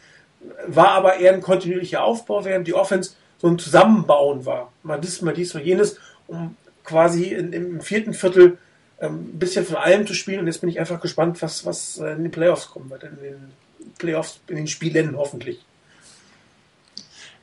war 0.67 0.89
aber 0.89 1.17
eher 1.17 1.33
ein 1.33 1.41
kontinuierlicher 1.41 2.03
Aufbau, 2.03 2.45
während 2.45 2.67
die 2.67 2.73
Offense 2.73 3.11
so 3.37 3.47
ein 3.47 3.59
Zusammenbauen 3.59 4.45
war. 4.45 4.71
Mal 4.83 4.99
dies, 4.99 5.21
mal 5.21 5.33
dies, 5.33 5.53
mal 5.53 5.63
jenes, 5.63 5.97
um 6.27 6.55
quasi 6.83 7.25
in, 7.25 7.53
im 7.53 7.81
vierten 7.81 8.13
Viertel 8.13 8.57
ähm, 8.99 9.31
ein 9.33 9.39
bisschen 9.39 9.65
von 9.65 9.75
allem 9.75 10.07
zu 10.07 10.13
spielen. 10.13 10.39
Und 10.39 10.47
jetzt 10.47 10.61
bin 10.61 10.69
ich 10.69 10.79
einfach 10.79 11.01
gespannt, 11.01 11.41
was, 11.41 11.65
was 11.65 11.99
äh, 11.99 12.13
in 12.13 12.23
den 12.23 12.31
Playoffs 12.31 12.69
kommen 12.69 12.89
wird, 12.89 13.03
in 13.03 13.17
den 13.21 13.51
Playoffs, 13.97 14.39
in 14.47 14.55
den 14.55 14.67
Spielen 14.67 15.17
hoffentlich. 15.17 15.63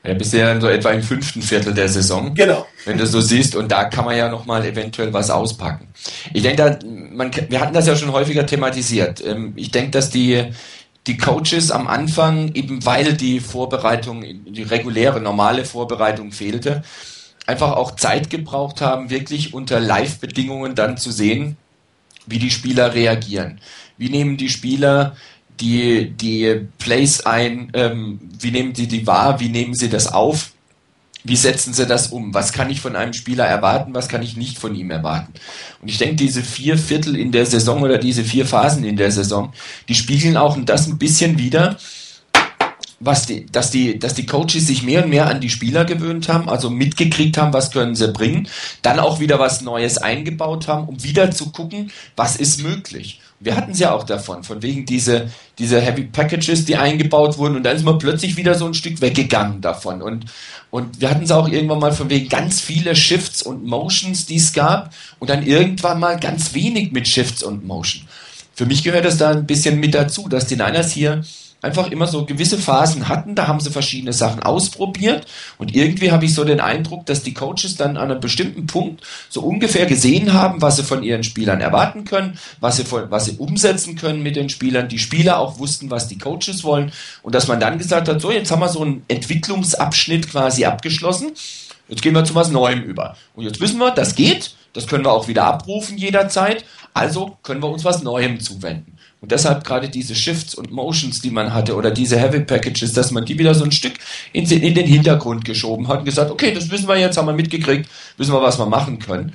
Ja, 0.03 0.15
bisher 0.15 0.59
so 0.59 0.67
etwa 0.67 0.89
im 0.91 1.03
fünften 1.03 1.43
Viertel 1.43 1.75
der 1.75 1.87
Saison. 1.87 2.33
Genau. 2.33 2.65
Wenn 2.85 2.97
du 2.97 3.05
so 3.05 3.21
siehst, 3.21 3.55
und 3.55 3.71
da 3.71 3.83
kann 3.85 4.05
man 4.05 4.17
ja 4.17 4.29
nochmal 4.29 4.65
eventuell 4.65 5.13
was 5.13 5.29
auspacken. 5.29 5.89
Ich 6.33 6.41
denke, 6.41 6.57
da, 6.57 6.79
man, 6.87 7.31
wir 7.49 7.59
hatten 7.59 7.73
das 7.73 7.85
ja 7.85 7.95
schon 7.95 8.11
häufiger 8.11 8.45
thematisiert. 8.45 9.23
Ähm, 9.23 9.53
ich 9.55 9.69
denke, 9.69 9.91
dass 9.91 10.09
die, 10.09 10.45
die 11.05 11.17
Coaches 11.17 11.69
am 11.69 11.87
Anfang, 11.87 12.51
eben 12.55 12.83
weil 12.83 13.13
die 13.13 13.39
Vorbereitung, 13.39 14.23
die 14.47 14.63
reguläre, 14.63 15.21
normale 15.21 15.65
Vorbereitung 15.65 16.31
fehlte, 16.31 16.81
einfach 17.45 17.73
auch 17.73 17.91
Zeit 17.95 18.31
gebraucht 18.31 18.81
haben, 18.81 19.11
wirklich 19.11 19.53
unter 19.53 19.79
Live-Bedingungen 19.79 20.73
dann 20.73 20.97
zu 20.97 21.11
sehen, 21.11 21.57
wie 22.25 22.39
die 22.39 22.51
Spieler 22.51 22.95
reagieren. 22.95 23.59
Wie 23.97 24.09
nehmen 24.09 24.37
die 24.37 24.49
Spieler 24.49 25.15
die, 25.61 26.11
die 26.11 26.67
Plays 26.79 27.25
ein, 27.25 27.71
ähm, 27.73 28.19
wie 28.39 28.51
nehmen 28.51 28.75
sie 28.75 28.87
die 28.87 29.05
wahr, 29.07 29.39
wie 29.39 29.49
nehmen 29.49 29.73
sie 29.73 29.89
das 29.89 30.11
auf, 30.11 30.51
wie 31.23 31.35
setzen 31.35 31.73
sie 31.73 31.85
das 31.85 32.07
um, 32.07 32.33
was 32.33 32.51
kann 32.51 32.69
ich 32.69 32.81
von 32.81 32.95
einem 32.95 33.13
Spieler 33.13 33.45
erwarten, 33.45 33.93
was 33.93 34.09
kann 34.09 34.23
ich 34.23 34.35
nicht 34.35 34.57
von 34.57 34.75
ihm 34.75 34.89
erwarten. 34.89 35.33
Und 35.81 35.87
ich 35.87 35.97
denke, 35.97 36.15
diese 36.15 36.41
vier 36.41 36.77
Viertel 36.77 37.15
in 37.15 37.31
der 37.31 37.45
Saison 37.45 37.81
oder 37.83 37.97
diese 37.97 38.23
vier 38.23 38.45
Phasen 38.45 38.83
in 38.83 38.97
der 38.97 39.11
Saison, 39.11 39.53
die 39.87 39.95
spiegeln 39.95 40.35
auch 40.35 40.57
das 40.65 40.87
ein 40.87 40.97
bisschen 40.97 41.37
wieder, 41.37 41.77
was 43.01 43.25
die, 43.25 43.45
dass 43.47 43.71
die, 43.71 43.97
dass 43.97 44.13
die 44.13 44.25
Coaches 44.25 44.67
sich 44.67 44.83
mehr 44.83 45.03
und 45.03 45.09
mehr 45.09 45.27
an 45.27 45.41
die 45.41 45.49
Spieler 45.49 45.85
gewöhnt 45.85 46.29
haben, 46.29 46.49
also 46.49 46.69
mitgekriegt 46.69 47.37
haben, 47.37 47.53
was 47.53 47.71
können 47.71 47.95
sie 47.95 48.09
bringen, 48.09 48.47
dann 48.83 48.99
auch 48.99 49.19
wieder 49.19 49.39
was 49.39 49.61
Neues 49.61 49.97
eingebaut 49.97 50.67
haben, 50.67 50.87
um 50.87 51.03
wieder 51.03 51.31
zu 51.31 51.51
gucken, 51.51 51.91
was 52.15 52.35
ist 52.35 52.61
möglich. 52.61 53.19
Wir 53.39 53.55
hatten 53.55 53.71
es 53.71 53.79
ja 53.79 53.91
auch 53.91 54.03
davon, 54.03 54.43
von 54.43 54.61
wegen 54.61 54.85
diese, 54.85 55.31
diese 55.61 55.79
Heavy 55.79 56.03
Packages, 56.03 56.65
die 56.65 56.75
eingebaut 56.75 57.37
wurden 57.37 57.55
und 57.55 57.63
dann 57.63 57.75
ist 57.75 57.85
man 57.85 57.99
plötzlich 57.99 58.35
wieder 58.35 58.55
so 58.55 58.65
ein 58.65 58.73
Stück 58.73 58.99
weggegangen 58.99 59.61
davon. 59.61 60.01
Und, 60.01 60.25
und 60.71 60.99
wir 60.99 61.09
hatten 61.09 61.23
es 61.23 61.31
auch 61.31 61.47
irgendwann 61.47 61.79
mal 61.79 61.91
von 61.91 62.09
wegen 62.09 62.29
ganz 62.29 62.59
viele 62.59 62.95
Shifts 62.95 63.43
und 63.43 63.63
Motions, 63.65 64.25
die 64.25 64.37
es 64.37 64.53
gab 64.53 64.91
und 65.19 65.29
dann 65.29 65.45
irgendwann 65.45 65.99
mal 65.99 66.19
ganz 66.19 66.55
wenig 66.55 66.91
mit 66.91 67.07
Shifts 67.07 67.43
und 67.43 67.63
Motion. 67.63 68.07
Für 68.55 68.65
mich 68.65 68.83
gehört 68.83 69.05
das 69.05 69.17
da 69.17 69.29
ein 69.29 69.45
bisschen 69.45 69.79
mit 69.79 69.93
dazu, 69.93 70.27
dass 70.27 70.47
die 70.47 70.55
Niners 70.55 70.91
hier 70.91 71.21
einfach 71.61 71.91
immer 71.91 72.07
so 72.07 72.25
gewisse 72.25 72.57
Phasen 72.57 73.07
hatten, 73.07 73.35
da 73.35 73.47
haben 73.47 73.59
sie 73.59 73.69
verschiedene 73.69 74.13
Sachen 74.13 74.41
ausprobiert. 74.41 75.27
Und 75.57 75.75
irgendwie 75.75 76.11
habe 76.11 76.25
ich 76.25 76.33
so 76.33 76.43
den 76.43 76.59
Eindruck, 76.59 77.05
dass 77.05 77.23
die 77.23 77.33
Coaches 77.33 77.75
dann 77.77 77.97
an 77.97 78.11
einem 78.11 78.19
bestimmten 78.19 78.65
Punkt 78.65 79.03
so 79.29 79.41
ungefähr 79.41 79.85
gesehen 79.85 80.33
haben, 80.33 80.61
was 80.61 80.77
sie 80.77 80.83
von 80.83 81.03
ihren 81.03 81.23
Spielern 81.23 81.61
erwarten 81.61 82.05
können, 82.05 82.37
was 82.59 82.77
sie, 82.77 82.83
von, 82.83 83.11
was 83.11 83.25
sie 83.25 83.37
umsetzen 83.37 83.95
können 83.95 84.23
mit 84.23 84.35
den 84.35 84.49
Spielern, 84.49 84.89
die 84.89 84.99
Spieler 84.99 85.39
auch 85.39 85.59
wussten, 85.59 85.91
was 85.91 86.07
die 86.07 86.17
Coaches 86.17 86.63
wollen. 86.63 86.91
Und 87.21 87.35
dass 87.35 87.47
man 87.47 87.59
dann 87.59 87.77
gesagt 87.77 88.07
hat, 88.07 88.21
so 88.21 88.31
jetzt 88.31 88.51
haben 88.51 88.59
wir 88.59 88.69
so 88.69 88.81
einen 88.81 89.03
Entwicklungsabschnitt 89.07 90.29
quasi 90.29 90.65
abgeschlossen, 90.65 91.31
jetzt 91.87 92.01
gehen 92.01 92.15
wir 92.15 92.25
zu 92.25 92.35
was 92.35 92.49
Neuem 92.49 92.81
über. 92.81 93.15
Und 93.35 93.45
jetzt 93.45 93.61
wissen 93.61 93.77
wir, 93.77 93.91
das 93.91 94.15
geht, 94.15 94.55
das 94.73 94.87
können 94.87 95.05
wir 95.05 95.11
auch 95.11 95.27
wieder 95.27 95.43
abrufen 95.43 95.97
jederzeit, 95.97 96.65
also 96.93 97.37
können 97.43 97.61
wir 97.61 97.69
uns 97.69 97.85
was 97.85 98.01
Neuem 98.01 98.39
zuwenden. 98.39 98.97
Und 99.21 99.31
deshalb 99.31 99.63
gerade 99.63 99.87
diese 99.87 100.15
Shifts 100.15 100.55
und 100.55 100.71
Motions, 100.71 101.21
die 101.21 101.29
man 101.29 101.53
hatte, 101.53 101.75
oder 101.75 101.91
diese 101.91 102.19
Heavy 102.19 102.39
Packages, 102.39 102.93
dass 102.93 103.11
man 103.11 103.23
die 103.23 103.37
wieder 103.37 103.53
so 103.53 103.63
ein 103.63 103.71
Stück 103.71 103.93
in, 104.33 104.49
in 104.49 104.73
den 104.73 104.87
Hintergrund 104.87 105.45
geschoben 105.45 105.87
hat 105.87 105.99
und 105.99 106.05
gesagt, 106.05 106.31
okay, 106.31 106.51
das 106.53 106.71
wissen 106.71 106.87
wir 106.87 106.97
jetzt, 106.97 107.17
haben 107.17 107.27
wir 107.27 107.33
mitgekriegt, 107.33 107.87
wissen 108.17 108.33
wir, 108.33 108.41
was 108.41 108.57
wir 108.57 108.65
machen 108.65 108.97
können. 108.97 109.33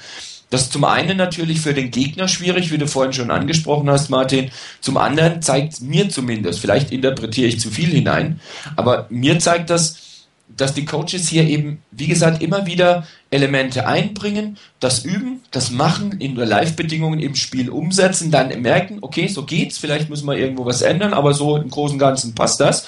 Das 0.50 0.62
ist 0.62 0.72
zum 0.72 0.84
einen 0.84 1.16
natürlich 1.16 1.60
für 1.60 1.72
den 1.72 1.92
Gegner 1.92 2.26
schwierig, 2.26 2.72
wie 2.72 2.78
du 2.78 2.88
vorhin 2.88 3.12
schon 3.12 3.30
angesprochen 3.30 3.88
hast, 3.88 4.10
Martin. 4.10 4.50
Zum 4.80 4.96
anderen 4.96 5.40
zeigt 5.40 5.80
mir 5.80 6.08
zumindest, 6.08 6.58
vielleicht 6.58 6.90
interpretiere 6.90 7.48
ich 7.48 7.60
zu 7.60 7.70
viel 7.70 7.88
hinein, 7.88 8.40
aber 8.74 9.06
mir 9.08 9.38
zeigt 9.38 9.70
das, 9.70 9.98
dass 10.48 10.74
die 10.74 10.84
Coaches 10.84 11.28
hier 11.28 11.44
eben, 11.44 11.82
wie 11.90 12.06
gesagt, 12.06 12.42
immer 12.42 12.66
wieder 12.66 13.06
Elemente 13.30 13.86
einbringen, 13.86 14.58
das 14.80 15.04
üben, 15.04 15.40
das 15.50 15.70
machen, 15.70 16.12
in 16.20 16.36
Live-Bedingungen 16.36 17.18
im 17.20 17.34
Spiel 17.34 17.68
umsetzen, 17.68 18.30
dann 18.30 18.60
merken, 18.62 18.98
okay, 19.00 19.26
so 19.28 19.44
geht's, 19.44 19.78
vielleicht 19.78 20.08
müssen 20.08 20.26
wir 20.26 20.36
irgendwo 20.36 20.64
was 20.64 20.82
ändern, 20.82 21.12
aber 21.12 21.34
so 21.34 21.56
im 21.56 21.68
Großen 21.68 21.96
und 21.96 21.98
Ganzen 21.98 22.34
passt 22.34 22.60
das. 22.60 22.86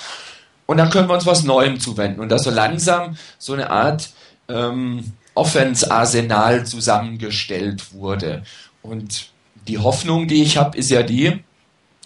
Und 0.67 0.77
dann 0.77 0.91
können 0.91 1.09
wir 1.09 1.15
uns 1.15 1.27
was 1.27 1.45
Neuem 1.45 1.81
zuwenden. 1.81 2.21
Und 2.21 2.29
dass 2.29 2.45
so 2.45 2.51
langsam 2.51 3.17
so 3.39 3.55
eine 3.55 3.71
Art 3.71 4.11
ähm, 4.49 5.13
Offense-Arsenal 5.35 6.67
zusammengestellt 6.67 7.93
wurde. 7.95 8.43
Und 8.83 9.31
die 9.67 9.79
Hoffnung, 9.79 10.29
die 10.29 10.43
ich 10.43 10.57
habe, 10.57 10.77
ist 10.77 10.91
ja 10.91 11.03
die, 11.03 11.41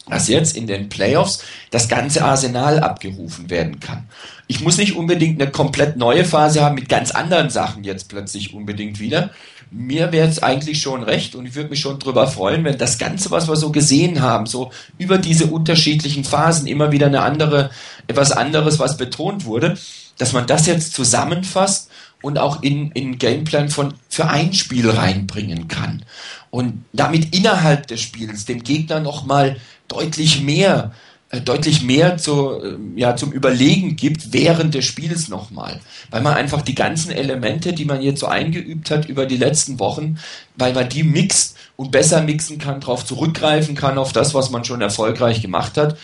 dass 0.09 0.29
jetzt 0.29 0.57
in 0.57 0.67
den 0.67 0.89
Playoffs 0.89 1.45
das 1.71 1.89
ganze 1.89 2.25
Arsenal 2.25 2.81
abgerufen 2.81 3.51
werden 3.51 3.79
kann. 3.81 4.09
Ich 4.49 4.61
muss 4.61 4.77
nicht 4.77 4.97
unbedingt 4.97 5.41
eine 5.41 5.51
komplett 5.51 5.97
neue 5.97 6.25
Phase 6.25 6.63
haben 6.63 6.75
mit 6.75 6.89
ganz 6.89 7.13
anderen 7.13 7.51
Sachen 7.51 7.85
jetzt 7.85 8.09
plötzlich 8.09 8.53
unbedingt 8.53 8.99
wieder. 8.99 9.31
Mir 9.71 10.13
wäre 10.13 10.29
es 10.29 10.43
eigentlich 10.43 10.83
schon 10.83 11.03
recht 11.03 11.35
und 11.35 11.47
ich 11.47 11.55
würde 11.55 11.71
mich 11.71 11.81
schon 11.81 11.99
drüber 11.99 12.27
freuen, 12.27 12.65
wenn 12.65 12.77
das 12.77 12.99
Ganze, 12.99 13.31
was 13.31 13.49
wir 13.49 13.57
so 13.57 13.71
gesehen 13.71 14.21
haben, 14.21 14.47
so 14.47 14.71
über 14.99 15.17
diese 15.19 15.47
unterschiedlichen 15.47 16.25
Phasen 16.25 16.67
immer 16.67 16.93
wieder 16.93 17.07
eine 17.07 17.23
andere, 17.23 17.71
etwas 18.07 18.33
anderes, 18.33 18.79
was 18.79 18.99
betont 18.99 19.47
wurde, 19.47 19.79
dass 20.19 20.33
man 20.35 20.47
das 20.47 20.67
jetzt 20.67 20.93
zusammenfasst 20.93 21.91
und 22.21 22.39
auch 22.39 22.63
in, 22.63 22.91
in 22.93 23.19
Gameplan 23.19 23.71
von, 23.71 23.95
für 24.09 24.29
ein 24.29 24.53
Spiel 24.53 24.91
reinbringen 24.91 25.69
kann. 25.69 26.05
Und 26.51 26.85
damit 26.93 27.35
innerhalb 27.35 27.87
des 27.87 28.01
Spiels 28.01 28.45
dem 28.45 28.63
Gegner 28.63 29.01
nochmal 29.01 29.57
deutlich 29.93 30.43
mehr 30.43 30.93
äh, 31.32 31.40
deutlich 31.40 31.82
mehr 31.82 32.18
zu, 32.18 32.61
äh, 32.62 32.76
ja, 32.95 33.16
zum 33.16 33.32
Überlegen 33.32 33.97
gibt 33.97 34.34
während 34.34 34.74
des 34.74 34.84
Spiels 34.84 35.28
nochmal. 35.28 35.80
Weil 36.11 36.20
man 36.20 36.34
einfach 36.34 36.61
die 36.61 36.74
ganzen 36.74 37.11
Elemente, 37.11 37.72
die 37.72 37.86
man 37.86 38.03
jetzt 38.03 38.20
so 38.20 38.26
eingeübt 38.26 38.90
hat 38.90 39.07
über 39.07 39.24
die 39.24 39.38
letzten 39.38 39.78
Wochen, 39.80 40.18
weil 40.57 40.74
man 40.74 40.90
die 40.90 41.03
mixt 41.03 41.57
und 41.76 41.90
besser 41.90 42.20
mixen 42.22 42.59
kann, 42.59 42.80
darauf 42.80 43.07
zurückgreifen 43.07 43.74
kann, 43.74 43.97
auf 43.97 44.12
das, 44.12 44.34
was 44.34 44.51
man 44.51 44.64
schon 44.66 44.82
erfolgreich 44.82 45.40
gemacht 45.40 45.78
hat. 45.78 45.97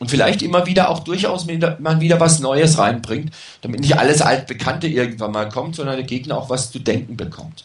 Und 0.00 0.10
vielleicht 0.10 0.42
immer 0.42 0.66
wieder 0.66 0.90
auch 0.90 0.98
durchaus 0.98 1.46
mal 1.46 2.00
wieder 2.00 2.20
was 2.20 2.40
Neues 2.40 2.76
reinbringt, 2.76 3.32
damit 3.62 3.80
nicht 3.80 3.96
alles 3.96 4.20
Altbekannte 4.20 4.86
irgendwann 4.86 5.32
mal 5.32 5.48
kommt, 5.48 5.76
sondern 5.76 5.96
der 5.96 6.04
Gegner 6.04 6.36
auch 6.36 6.50
was 6.50 6.70
zu 6.70 6.78
denken 6.78 7.16
bekommt. 7.16 7.64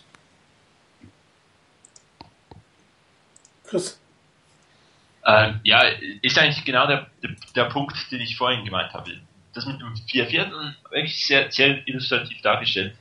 Chris. 3.66 3.99
Ähm, 5.30 5.60
ja, 5.64 5.82
ist 6.22 6.38
eigentlich 6.40 6.66
genau 6.66 6.88
der, 6.88 7.08
der, 7.22 7.32
der, 7.56 7.66
Punkt, 7.66 7.96
den 8.12 8.22
ich 8.22 8.36
vorhin 8.36 8.66
gemeint 8.66 8.92
habe. 8.94 9.12
Das 9.54 9.66
mit 9.66 9.80
dem 9.80 9.96
vier 10.08 10.26
Vierteln 10.28 10.76
wirklich 10.90 11.26
sehr, 11.26 11.52
sehr 11.52 11.88
illustrativ 11.88 12.42
dargestellt. 12.42 12.96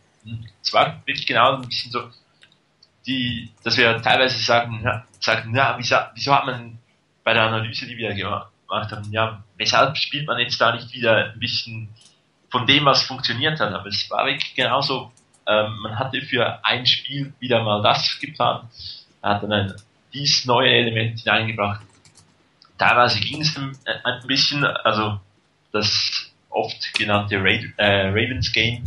Es 0.63 0.73
war 0.73 1.01
wirklich 1.07 1.27
genau 1.27 1.57
ein 1.57 1.67
bisschen 1.67 1.91
so, 1.91 2.11
die, 3.07 3.51
dass 3.65 3.79
wir 3.79 4.03
teilweise 4.03 4.39
sagen, 4.39 4.83
ja, 4.85 5.07
sagen, 5.21 5.55
ja, 5.55 5.75
wieso, 5.79 5.97
wieso 6.15 6.35
hat 6.35 6.45
man 6.45 6.79
bei 7.25 7.33
der 7.33 7.45
Analyse, 7.45 7.87
die 7.87 7.97
wir 7.97 8.13
gemacht 8.15 8.51
haben, 8.69 9.11
ja, 9.11 9.43
weshalb 9.57 9.97
spielt 9.97 10.27
man 10.27 10.39
jetzt 10.39 10.61
da 10.61 10.75
nicht 10.75 10.93
wieder 10.93 11.33
ein 11.33 11.39
bisschen 11.39 11.89
von 12.51 12.67
dem, 12.67 12.85
was 12.85 13.05
funktioniert 13.05 13.59
hat? 13.59 13.73
Aber 13.73 13.87
es 13.87 14.11
war 14.11 14.27
wirklich 14.27 14.55
genauso, 14.55 15.13
ähm, 15.47 15.79
man 15.81 15.99
hatte 15.99 16.21
für 16.21 16.63
ein 16.63 16.85
Spiel 16.85 17.33
wieder 17.39 17.63
mal 17.63 17.81
das 17.81 18.19
geplant, 18.21 18.65
hat 19.23 19.43
dann 19.43 19.53
ein, 19.53 19.75
dieses 20.13 20.45
neue 20.45 20.71
Element 20.71 21.21
hineingebracht 21.21 21.88
teilweise 22.79 23.21
ging 23.21 23.41
es 23.41 23.57
ein, 23.57 23.77
ein 24.05 24.27
bisschen, 24.27 24.65
also 24.65 25.21
das 25.73 26.31
oft 26.49 26.95
genannte 26.95 27.37
äh, 27.37 28.09
Ravens 28.09 28.53
Game, 28.53 28.85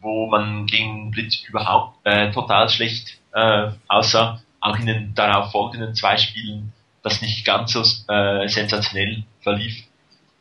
wo 0.00 0.26
man 0.26 0.66
gegen 0.66 1.10
Blitz 1.10 1.44
überhaupt 1.48 1.98
äh, 2.04 2.30
total 2.32 2.68
schlecht 2.68 3.18
äh, 3.32 3.70
aussah, 3.86 4.42
auch 4.60 4.76
in 4.78 4.86
den 4.86 5.14
darauf 5.14 5.52
folgenden 5.52 5.94
zwei 5.94 6.16
Spielen, 6.16 6.72
das 7.02 7.22
nicht 7.22 7.44
ganz 7.44 7.72
so 7.72 7.82
äh, 8.12 8.48
sensationell 8.48 9.24
verlief. 9.40 9.84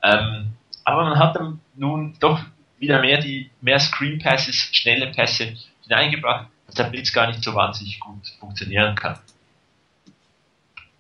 Ähm, 0.04 0.54
aber 0.84 1.04
man 1.04 1.20
hat 1.20 1.36
dann 1.36 1.60
nun 1.76 2.16
doch 2.20 2.40
wieder 2.80 3.00
mehr 3.00 3.20
die 3.20 3.52
mehr 3.62 3.80
Screen 3.80 4.18
Passes, 4.18 4.70
schnelle 4.72 5.12
Pässe 5.12 5.56
hineingebracht, 5.84 6.48
dass 6.66 6.76
der 6.76 6.86
Blitz 6.86 7.14
gar 7.14 7.28
nicht 7.28 7.44
so 7.44 7.54
wahnsinnig 7.54 8.00
gut 8.00 8.28
funktionieren 8.40 8.96
kann 8.96 9.20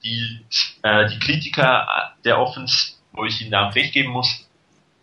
die, 0.04 0.40
äh, 0.84 1.10
die 1.10 1.20
Kritiker 1.20 2.14
der 2.24 2.40
Offens, 2.40 3.02
wo 3.12 3.26
ich 3.26 3.42
ihnen 3.42 3.54
auch 3.56 3.74
recht 3.76 3.94
geben 3.94 4.12
muss, 4.12 4.48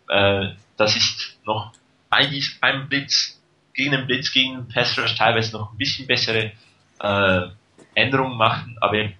äh, 0.09 0.49
das 0.77 0.95
ist 0.95 1.37
noch 1.45 1.71
diesem, 2.29 2.59
beim 2.59 2.89
Blitz, 2.89 3.39
gegen 3.73 3.91
den 3.91 4.07
Blitz, 4.07 4.31
gegen 4.31 4.55
den 4.55 4.67
Pass 4.67 4.97
Rush 4.97 5.15
teilweise 5.15 5.53
noch 5.53 5.71
ein 5.71 5.77
bisschen 5.77 6.07
bessere 6.07 6.51
äh, 6.99 7.41
Änderungen 7.95 8.37
machen, 8.37 8.77
aber 8.81 8.95
ich 8.95 9.15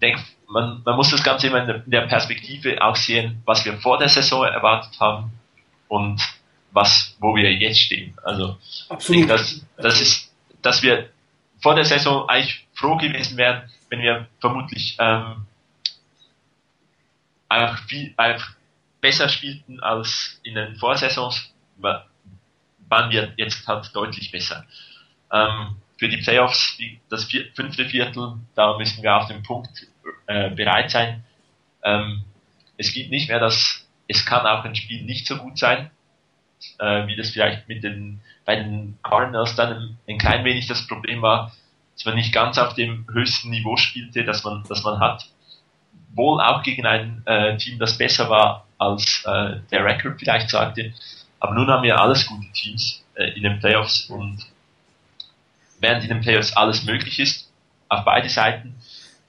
denke, 0.00 0.20
man, 0.48 0.82
man 0.84 0.96
muss 0.96 1.10
das 1.10 1.22
Ganze 1.22 1.48
immer 1.48 1.68
in 1.68 1.90
der 1.90 2.02
Perspektive 2.02 2.80
auch 2.82 2.96
sehen, 2.96 3.42
was 3.44 3.64
wir 3.64 3.76
vor 3.78 3.98
der 3.98 4.08
Saison 4.08 4.44
erwartet 4.44 4.98
haben 5.00 5.32
und 5.88 6.20
was, 6.72 7.16
wo 7.20 7.34
wir 7.34 7.52
jetzt 7.52 7.80
stehen. 7.80 8.14
Also, 8.22 8.56
Absolut. 8.88 9.22
ich 9.22 9.26
denke, 9.26 9.28
dass, 9.28 9.66
das 9.76 10.00
ist, 10.00 10.34
dass 10.62 10.82
wir 10.82 11.10
vor 11.60 11.74
der 11.74 11.84
Saison 11.84 12.28
eigentlich 12.28 12.66
froh 12.74 12.96
gewesen 12.96 13.36
wären, 13.36 13.68
wenn 13.90 14.00
wir 14.00 14.28
vermutlich 14.40 14.96
ähm, 14.98 15.46
einfach, 17.48 17.78
viel, 17.86 18.14
einfach 18.16 18.54
besser 19.00 19.28
spielten 19.28 19.80
als 19.80 20.40
in 20.42 20.54
den 20.54 20.76
Vorsaisons, 20.76 21.52
waren 21.78 23.10
wir 23.10 23.32
jetzt 23.36 23.66
halt 23.66 23.94
deutlich 23.94 24.30
besser. 24.30 24.64
Ähm, 25.32 25.76
für 25.98 26.08
die 26.08 26.18
Playoffs, 26.18 26.78
das 27.10 27.24
vier, 27.24 27.46
fünfte 27.54 27.84
Viertel, 27.84 28.34
da 28.54 28.76
müssen 28.78 29.02
wir 29.02 29.16
auf 29.16 29.26
dem 29.26 29.42
Punkt 29.42 29.86
äh, 30.26 30.50
bereit 30.50 30.90
sein. 30.90 31.24
Ähm, 31.82 32.24
es 32.76 32.92
gibt 32.92 33.10
nicht 33.10 33.28
mehr 33.28 33.40
das, 33.40 33.86
es 34.06 34.24
kann 34.24 34.46
auch 34.46 34.64
ein 34.64 34.76
Spiel 34.76 35.02
nicht 35.02 35.26
so 35.26 35.36
gut 35.36 35.58
sein, 35.58 35.90
äh, 36.78 37.06
wie 37.06 37.16
das 37.16 37.30
vielleicht 37.30 37.68
mit 37.68 37.82
den, 37.82 38.20
bei 38.44 38.56
den 38.56 38.98
Cardinals 39.02 39.56
dann 39.56 39.76
ein, 39.76 39.98
ein 40.08 40.18
klein 40.18 40.44
wenig 40.44 40.66
das 40.66 40.86
Problem 40.86 41.20
war, 41.20 41.52
dass 41.94 42.04
man 42.04 42.14
nicht 42.14 42.32
ganz 42.32 42.58
auf 42.58 42.74
dem 42.74 43.06
höchsten 43.12 43.50
Niveau 43.50 43.76
spielte, 43.76 44.24
das 44.24 44.44
man, 44.44 44.64
das 44.68 44.84
man 44.84 45.00
hat. 45.00 45.28
Wohl 46.14 46.40
auch 46.40 46.62
gegen 46.62 46.86
ein 46.86 47.22
äh, 47.26 47.56
Team, 47.56 47.78
das 47.78 47.98
besser 47.98 48.30
war 48.30 48.66
als 48.78 49.24
äh, 49.26 49.56
der 49.70 49.84
Record 49.84 50.18
vielleicht 50.18 50.50
sagte. 50.50 50.92
Aber 51.40 51.54
nun 51.54 51.68
haben 51.68 51.82
wir 51.82 52.00
alles 52.00 52.26
gute 52.26 52.50
Teams 52.52 53.04
äh, 53.14 53.30
in 53.30 53.42
den 53.42 53.60
Playoffs 53.60 54.08
und 54.08 54.46
während 55.80 56.02
in 56.02 56.10
den 56.10 56.20
Playoffs 56.20 56.56
alles 56.56 56.84
möglich 56.84 57.18
ist, 57.18 57.50
auf 57.88 58.04
beide 58.04 58.28
Seiten, 58.28 58.74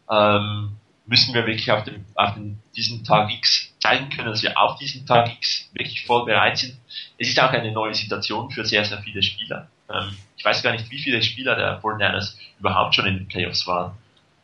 ähm, 0.10 0.76
müssen 1.06 1.34
wir 1.34 1.46
wirklich 1.46 1.72
auf, 1.72 1.84
dem, 1.84 2.06
auf 2.16 2.36
den, 2.36 2.60
diesen 2.76 3.04
Tag 3.04 3.32
X 3.32 3.74
zeigen 3.80 4.10
können, 4.10 4.28
dass 4.28 4.44
wir 4.44 4.58
auf 4.60 4.78
diesen 4.78 5.06
Tag 5.06 5.32
X 5.34 5.70
wirklich 5.74 6.06
voll 6.06 6.26
bereit 6.26 6.58
sind. 6.58 6.78
Es 7.18 7.30
ist 7.30 7.40
auch 7.40 7.52
eine 7.52 7.72
neue 7.72 7.94
Situation 7.94 8.52
für 8.52 8.66
sehr, 8.66 8.86
sehr 8.86 9.00
viele 9.00 9.24
Spieler. 9.24 9.68
Ähm, 9.92 10.16
ich 10.38 10.46
weiß 10.46 10.62
gar 10.62 10.72
nicht, 10.72 10.90
wie 10.90 11.00
viele 11.00 11.22
Spieler 11.22 11.56
der 11.56 11.82
49ers 11.82 12.36
überhaupt 12.60 12.96
schon 12.96 13.08
in 13.08 13.18
den 13.18 13.28
Playoffs 13.28 13.66
waren. 13.66 13.98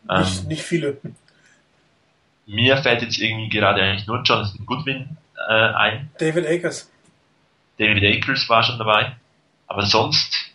Ähm, 0.09 0.21
nicht, 0.21 0.47
nicht, 0.47 0.63
viele. 0.63 0.97
Mir 2.45 2.77
fällt 2.77 3.01
jetzt 3.01 3.17
irgendwie 3.19 3.49
gerade 3.49 3.81
eigentlich 3.81 4.07
nur 4.07 4.21
Jonathan 4.23 4.65
Goodwin 4.65 5.17
äh, 5.47 5.51
ein. 5.51 6.11
David 6.19 6.45
Akers. 6.47 6.91
David 7.77 8.03
Akers 8.03 8.47
war 8.49 8.63
schon 8.63 8.77
dabei. 8.77 9.15
Aber 9.67 9.85
sonst 9.85 10.53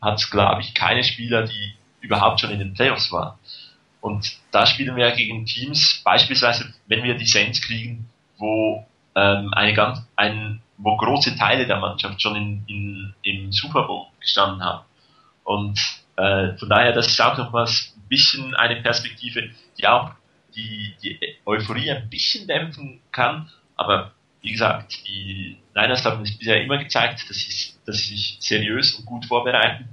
hat 0.00 0.18
es, 0.18 0.30
glaube 0.30 0.62
ich, 0.62 0.74
keine 0.74 1.04
Spieler, 1.04 1.46
die 1.46 1.74
überhaupt 2.00 2.40
schon 2.40 2.50
in 2.50 2.58
den 2.58 2.74
Playoffs 2.74 3.12
waren. 3.12 3.38
Und 4.00 4.36
da 4.50 4.66
spielen 4.66 4.96
wir 4.96 5.12
gegen 5.12 5.46
Teams, 5.46 6.02
beispielsweise 6.04 6.74
wenn 6.88 7.04
wir 7.04 7.14
die 7.14 7.26
Saints 7.26 7.62
kriegen, 7.62 8.08
wo 8.36 8.84
ähm, 9.14 9.52
eine 9.54 9.74
ganz, 9.74 10.00
ein, 10.16 10.60
wo 10.76 10.96
große 10.96 11.36
Teile 11.36 11.66
der 11.66 11.78
Mannschaft 11.78 12.20
schon 12.20 12.34
in, 12.34 12.64
in, 12.66 13.14
im 13.22 13.52
Super 13.52 13.84
Bowl 13.84 14.06
gestanden 14.18 14.64
haben. 14.64 14.84
Und 15.44 15.78
äh, 16.16 16.56
von 16.58 16.68
daher, 16.68 16.92
das 16.92 17.06
ist 17.06 17.20
auch 17.20 17.38
nochmals 17.38 17.94
ein 17.96 18.08
bisschen 18.08 18.54
eine 18.56 18.82
Perspektive, 18.82 19.50
die 19.78 19.86
auch 19.86 20.10
die, 20.54 20.94
die 21.02 21.18
Euphorie 21.44 21.90
ein 21.90 22.08
bisschen 22.08 22.46
dämpfen 22.46 23.00
kann, 23.10 23.50
aber 23.76 24.12
wie 24.40 24.52
gesagt, 24.52 25.06
die 25.06 25.56
Niners 25.74 26.04
haben 26.04 26.22
es 26.22 26.36
bisher 26.36 26.62
immer 26.62 26.78
gezeigt, 26.78 27.28
dass 27.28 27.36
sie, 27.36 27.74
dass 27.86 27.98
sie 27.98 28.16
sich 28.16 28.36
seriös 28.40 28.94
und 28.94 29.06
gut 29.06 29.24
vorbereiten. 29.24 29.88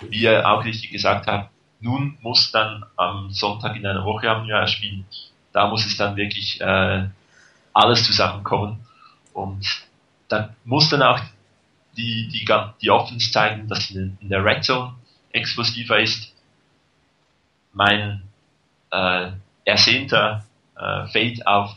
Wie 0.00 0.22
ihr 0.22 0.48
auch 0.48 0.64
richtig 0.64 0.90
gesagt 0.90 1.28
habt, 1.28 1.50
nun 1.80 2.18
muss 2.20 2.50
dann 2.50 2.84
am 2.96 3.30
Sonntag 3.30 3.76
in 3.76 3.86
einer 3.86 4.04
Woche 4.04 4.28
haben 4.28 4.46
wir 4.46 4.58
ein 4.58 4.68
Spiel, 4.68 5.04
da 5.52 5.68
muss 5.68 5.86
es 5.86 5.96
dann 5.96 6.16
wirklich 6.16 6.60
äh, 6.60 7.08
alles 7.72 8.04
zusammenkommen 8.04 8.84
und 9.32 9.66
dann 10.28 10.56
muss 10.64 10.88
dann 10.88 11.02
auch 11.02 11.20
die, 11.96 12.28
die, 12.28 12.48
die 12.80 12.90
Offense 12.90 13.30
zeigen, 13.30 13.68
dass 13.68 13.88
sie 13.88 14.12
in 14.20 14.28
der 14.28 14.44
Red 14.44 14.64
Zone 14.64 14.94
explosiver 15.30 16.00
ist. 16.00 16.32
Mein 17.72 18.22
äh, 18.90 19.32
ersehnter 19.64 20.44
äh, 20.76 21.06
Fade 21.06 21.46
auf 21.46 21.76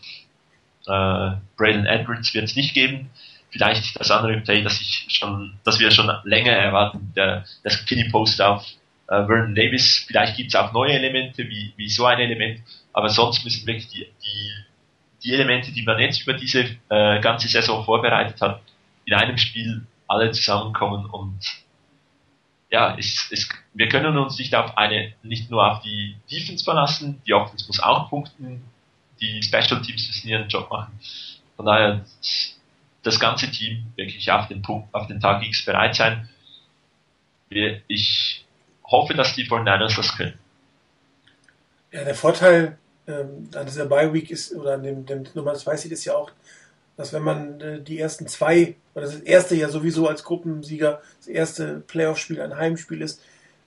äh, 0.87 1.37
Braden 1.57 1.85
Edwards 1.85 2.33
wird 2.33 2.45
es 2.45 2.55
nicht 2.55 2.73
geben. 2.73 3.09
Vielleicht 3.49 3.99
das 3.99 4.11
andere 4.11 4.41
Play, 4.41 4.63
das 4.63 4.81
ich 4.81 5.05
schon, 5.09 5.53
das 5.63 5.79
wir 5.79 5.91
schon 5.91 6.11
länger 6.23 6.51
erwarten, 6.51 7.13
der, 7.15 7.45
das 7.63 7.73
Skinny 7.73 8.09
Post 8.09 8.41
auf 8.41 8.65
äh, 9.07 9.25
Vernon 9.25 9.55
Davis. 9.55 10.03
Vielleicht 10.07 10.35
gibt 10.35 10.49
es 10.49 10.55
auch 10.55 10.73
neue 10.73 10.93
Elemente, 10.93 11.47
wie, 11.47 11.73
wie 11.77 11.89
so 11.89 12.05
ein 12.05 12.19
Element, 12.19 12.61
aber 12.91 13.09
sonst 13.09 13.43
müssen 13.43 13.65
wirklich 13.65 13.87
die, 13.87 14.07
die, 14.23 14.51
die 15.23 15.33
Elemente, 15.33 15.71
die 15.71 15.83
man 15.83 15.99
jetzt 15.99 16.21
über 16.21 16.33
diese 16.33 16.65
äh, 16.89 17.19
ganze 17.21 17.47
Saison 17.47 17.85
vorbereitet 17.85 18.41
hat, 18.41 18.61
in 19.05 19.13
einem 19.13 19.37
Spiel 19.37 19.85
alle 20.07 20.31
zusammenkommen 20.31 21.05
und 21.05 21.39
ja, 22.69 22.97
es, 22.97 23.27
es, 23.31 23.47
wir 23.73 23.89
können 23.89 24.17
uns 24.17 24.37
nicht 24.37 24.53
auf 24.55 24.77
eine, 24.77 25.13
nicht 25.23 25.49
nur 25.51 25.69
auf 25.69 25.81
die 25.81 26.15
Defense 26.31 26.63
verlassen, 26.63 27.21
die 27.25 27.33
Offense 27.33 27.65
muss 27.67 27.79
auch 27.79 28.09
punkten, 28.09 28.63
die 29.21 29.41
Special 29.41 29.81
Teams 29.81 30.07
müssen 30.07 30.27
ihren 30.27 30.47
Job 30.47 30.69
machen. 30.69 30.99
Von 31.55 31.65
daher, 31.65 32.05
das 33.03 33.19
ganze 33.19 33.49
Team 33.51 33.85
wirklich 33.95 34.29
auf 34.31 34.47
den 34.47 34.61
Punkt, 34.61 34.93
auf 34.93 35.07
den 35.07 35.19
Tag 35.19 35.43
X 35.45 35.63
bereit 35.63 35.95
sein. 35.95 36.27
Ich 37.87 38.45
hoffe, 38.83 39.13
dass 39.13 39.35
die 39.35 39.47
49ers 39.47 39.95
das 39.95 40.17
können. 40.17 40.37
Ja, 41.91 42.03
der 42.03 42.15
Vorteil 42.15 42.77
ähm, 43.07 43.49
an 43.53 43.65
dieser 43.65 43.85
Bye 43.85 44.11
Week 44.11 44.29
ist, 44.31 44.53
oder 44.53 44.73
an 44.73 44.83
dem, 44.83 45.05
dem 45.05 45.23
Nummer 45.33 45.53
2 45.53 45.77
sieht 45.77 45.91
ist 45.91 46.05
ja 46.05 46.15
auch, 46.15 46.31
dass 46.97 47.13
wenn 47.13 47.23
man 47.23 47.61
äh, 47.61 47.81
die 47.81 47.99
ersten 47.99 48.27
zwei, 48.27 48.75
oder 48.93 49.05
das 49.05 49.15
erste 49.15 49.55
ja 49.55 49.69
sowieso 49.69 50.07
als 50.07 50.23
Gruppensieger, 50.23 51.01
das 51.19 51.27
erste 51.27 51.83
Playoff-Spiel 51.87 52.41
ein 52.41 52.57
Heimspiel 52.57 53.01
ist, 53.01 53.21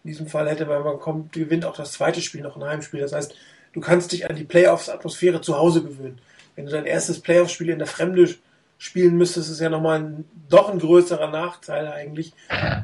in 0.05 0.11
diesem 0.11 0.27
Fall 0.27 0.49
hätte 0.49 0.67
man, 0.67 0.83
man 0.83 0.99
kommt, 0.99 1.33
gewinnt 1.33 1.65
auch 1.65 1.77
das 1.77 1.93
zweite 1.93 2.23
Spiel 2.23 2.41
noch 2.41 2.57
ein 2.57 2.65
Heimspiel. 2.65 3.01
Das 3.01 3.13
heißt, 3.13 3.35
du 3.73 3.81
kannst 3.81 4.13
dich 4.13 4.29
an 4.29 4.37
die 4.37 4.45
Playoffs-Atmosphäre 4.45 5.41
zu 5.41 5.59
Hause 5.59 5.83
gewöhnen. 5.83 6.19
Wenn 6.57 6.67
du 6.67 6.73
dein 6.73 6.87
erstes 6.87 7.21
Playoff-Spiel 7.21 7.69
in 7.69 7.79
der 7.79 7.87
Fremde 7.87 8.35
spielen 8.79 9.17
müsstest, 9.17 9.51
ist 9.51 9.61
ja 9.61 9.69
nochmal 9.69 10.01
ein, 10.01 10.25
doch 10.49 10.71
ein 10.71 10.79
größerer 10.79 11.31
Nachteil 11.31 11.89
eigentlich, 11.89 12.33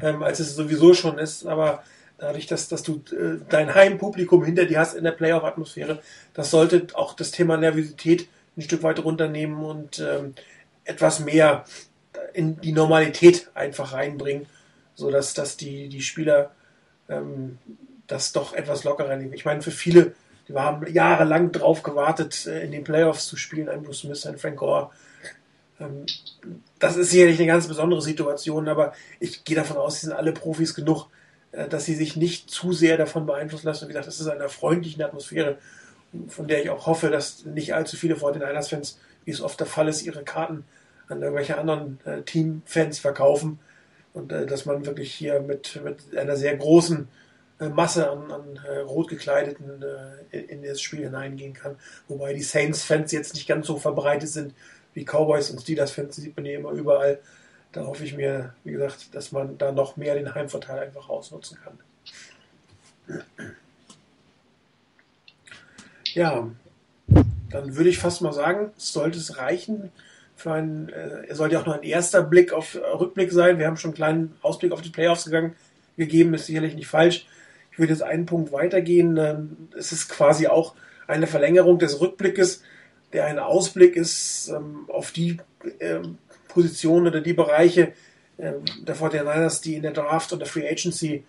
ähm, 0.01 0.21
als 0.23 0.39
es 0.39 0.55
sowieso 0.55 0.93
schon 0.93 1.17
ist. 1.17 1.45
Aber 1.47 1.83
dadurch, 2.17 2.47
dass, 2.47 2.67
dass 2.67 2.83
du 2.83 3.01
äh, 3.11 3.39
dein 3.49 3.73
Heimpublikum 3.73 4.43
hinter 4.43 4.65
dir 4.65 4.79
hast 4.79 4.93
in 4.93 5.03
der 5.03 5.11
Playoff-Atmosphäre, 5.11 5.99
das 6.33 6.51
sollte 6.51 6.87
auch 6.93 7.13
das 7.13 7.31
Thema 7.31 7.57
Nervosität 7.57 8.27
ein 8.57 8.61
Stück 8.61 8.83
weit 8.83 9.03
runternehmen 9.03 9.63
und 9.63 9.99
ähm, 9.99 10.33
etwas 10.83 11.19
mehr 11.19 11.65
in 12.33 12.59
die 12.61 12.71
Normalität 12.71 13.49
einfach 13.53 13.93
reinbringen, 13.93 14.45
sodass 14.95 15.33
dass 15.33 15.57
die, 15.57 15.89
die 15.89 16.01
Spieler 16.01 16.51
ähm, 17.09 17.57
das 18.07 18.31
doch 18.31 18.53
etwas 18.53 18.83
lockerer 18.83 19.15
nehmen. 19.17 19.33
Ich 19.33 19.45
meine, 19.45 19.61
für 19.61 19.71
viele, 19.71 20.13
die 20.47 20.53
haben 20.53 20.85
jahrelang 20.91 21.51
drauf 21.51 21.83
gewartet, 21.83 22.45
äh, 22.45 22.63
in 22.63 22.71
den 22.71 22.83
Playoffs 22.83 23.27
zu 23.27 23.35
spielen, 23.37 23.69
ein 23.69 23.83
Bruce 23.83 24.01
Smith, 24.01 24.25
ein 24.25 24.37
Frank 24.37 24.57
Gore. 24.57 24.91
Ähm, 25.79 26.05
das 26.79 26.97
ist 26.97 27.11
sicherlich 27.11 27.39
eine 27.39 27.47
ganz 27.47 27.67
besondere 27.67 28.01
Situation, 28.01 28.67
aber 28.67 28.93
ich 29.19 29.43
gehe 29.43 29.55
davon 29.55 29.77
aus, 29.77 29.99
sie 29.99 30.07
sind 30.07 30.15
alle 30.15 30.33
Profis 30.33 30.75
genug, 30.75 31.07
äh, 31.51 31.67
dass 31.67 31.85
sie 31.85 31.95
sich 31.95 32.15
nicht 32.15 32.49
zu 32.49 32.73
sehr 32.73 32.97
davon 32.97 33.25
beeinflussen 33.25 33.67
lassen. 33.67 33.85
Wie 33.85 33.89
gesagt, 33.89 34.07
das 34.07 34.19
ist 34.19 34.27
eine 34.27 34.49
freundliche 34.49 35.03
Atmosphäre, 35.03 35.57
von 36.27 36.47
der 36.47 36.63
ich 36.63 36.69
auch 36.69 36.85
hoffe, 36.85 37.09
dass 37.09 37.45
nicht 37.45 37.73
allzu 37.73 37.97
viele 37.97 38.15
von 38.15 38.33
den 38.33 38.41
Niners-Fans, 38.41 38.99
wie 39.25 39.31
es 39.31 39.41
oft 39.41 39.59
der 39.59 39.67
Fall 39.67 39.87
ist, 39.87 40.03
ihre 40.03 40.23
Karten 40.23 40.65
an 41.07 41.21
irgendwelche 41.21 41.57
anderen 41.57 41.99
äh, 42.05 42.21
Team-Fans 42.21 42.99
verkaufen 42.99 43.59
und 44.13 44.31
äh, 44.31 44.45
dass 44.45 44.65
man 44.65 44.85
wirklich 44.85 45.13
hier 45.13 45.39
mit, 45.39 45.81
mit 45.83 46.17
einer 46.17 46.35
sehr 46.35 46.55
großen 46.57 47.07
äh, 47.59 47.69
Masse 47.69 48.09
an, 48.09 48.31
an 48.31 48.59
äh, 48.67 48.79
rot 48.79 49.07
gekleideten 49.07 49.83
äh, 50.31 50.37
in, 50.37 50.63
das 50.63 50.81
Spiel 50.81 51.03
hineingehen 51.03 51.53
kann. 51.53 51.77
Wobei 52.07 52.33
die 52.33 52.43
Saints-Fans 52.43 53.11
jetzt 53.11 53.33
nicht 53.33 53.47
ganz 53.47 53.67
so 53.67 53.77
verbreitet 53.77 54.29
sind 54.29 54.53
wie 54.93 55.05
Cowboys 55.05 55.51
und 55.51 55.61
Steelers-Fans, 55.61 56.15
sieht 56.15 56.35
man 56.35 56.45
hier 56.45 56.59
immer 56.59 56.71
überall. 56.71 57.19
Da 57.71 57.85
hoffe 57.85 58.05
ich 58.05 58.15
mir, 58.15 58.53
wie 58.63 58.71
gesagt, 58.71 59.13
dass 59.13 59.31
man 59.33 59.57
da 59.57 59.71
noch 59.71 59.97
mehr 59.97 60.15
den 60.15 60.33
Heimvorteil 60.33 60.79
einfach 60.79 61.09
ausnutzen 61.09 61.57
kann. 61.61 61.79
Ja, 66.15 66.49
dann 67.49 67.75
würde 67.75 67.89
ich 67.89 67.99
fast 67.99 68.21
mal 68.21 68.31
sagen, 68.31 68.71
sollte 68.77 69.17
es 69.17 69.37
reichen 69.37 69.91
für 70.37 70.53
einen, 70.53 70.87
äh, 70.87 71.35
sollte 71.35 71.59
auch 71.59 71.65
nur 71.65 71.75
ein 71.75 71.83
erster 71.83 72.23
Blick 72.23 72.53
auf 72.53 72.75
äh, 72.75 72.79
Rückblick 72.79 73.33
sein. 73.33 73.59
Wir 73.59 73.67
haben 73.67 73.75
schon 73.75 73.89
einen 73.89 73.95
kleinen 73.95 74.37
Ausblick 74.41 74.71
auf 74.71 74.81
die 74.81 74.89
Playoffs 74.89 75.25
gegangen, 75.25 75.55
gegeben, 75.97 76.33
ist 76.33 76.45
sicherlich 76.45 76.73
nicht 76.73 76.87
falsch. 76.87 77.27
Ich 77.73 77.79
würde 77.79 77.91
jetzt 77.91 78.01
einen 78.01 78.25
Punkt 78.25 78.53
weitergehen. 78.53 79.17
Ähm, 79.17 79.67
es 79.77 79.91
ist 79.91 80.07
quasi 80.07 80.47
auch 80.47 80.75
eine 81.05 81.27
Verlängerung 81.27 81.79
des 81.79 81.99
Rückblickes, 81.99 82.63
der 83.11 83.25
ein 83.25 83.37
Ausblick 83.37 83.97
ist 83.97 84.47
ähm, 84.47 84.85
auf 84.87 85.11
die 85.11 85.37
ähm, 85.81 86.17
Positionen 86.47 87.07
oder 87.07 87.19
die 87.19 87.33
Bereiche 87.33 87.91
ähm, 88.39 88.63
der 88.87 88.95
49ers, 88.95 89.61
die 89.61 89.75
in 89.75 89.81
der 89.81 89.91
Draft 89.91 90.31
und 90.31 90.39
der 90.39 90.47
Free 90.47 90.67
Agency 90.67 91.25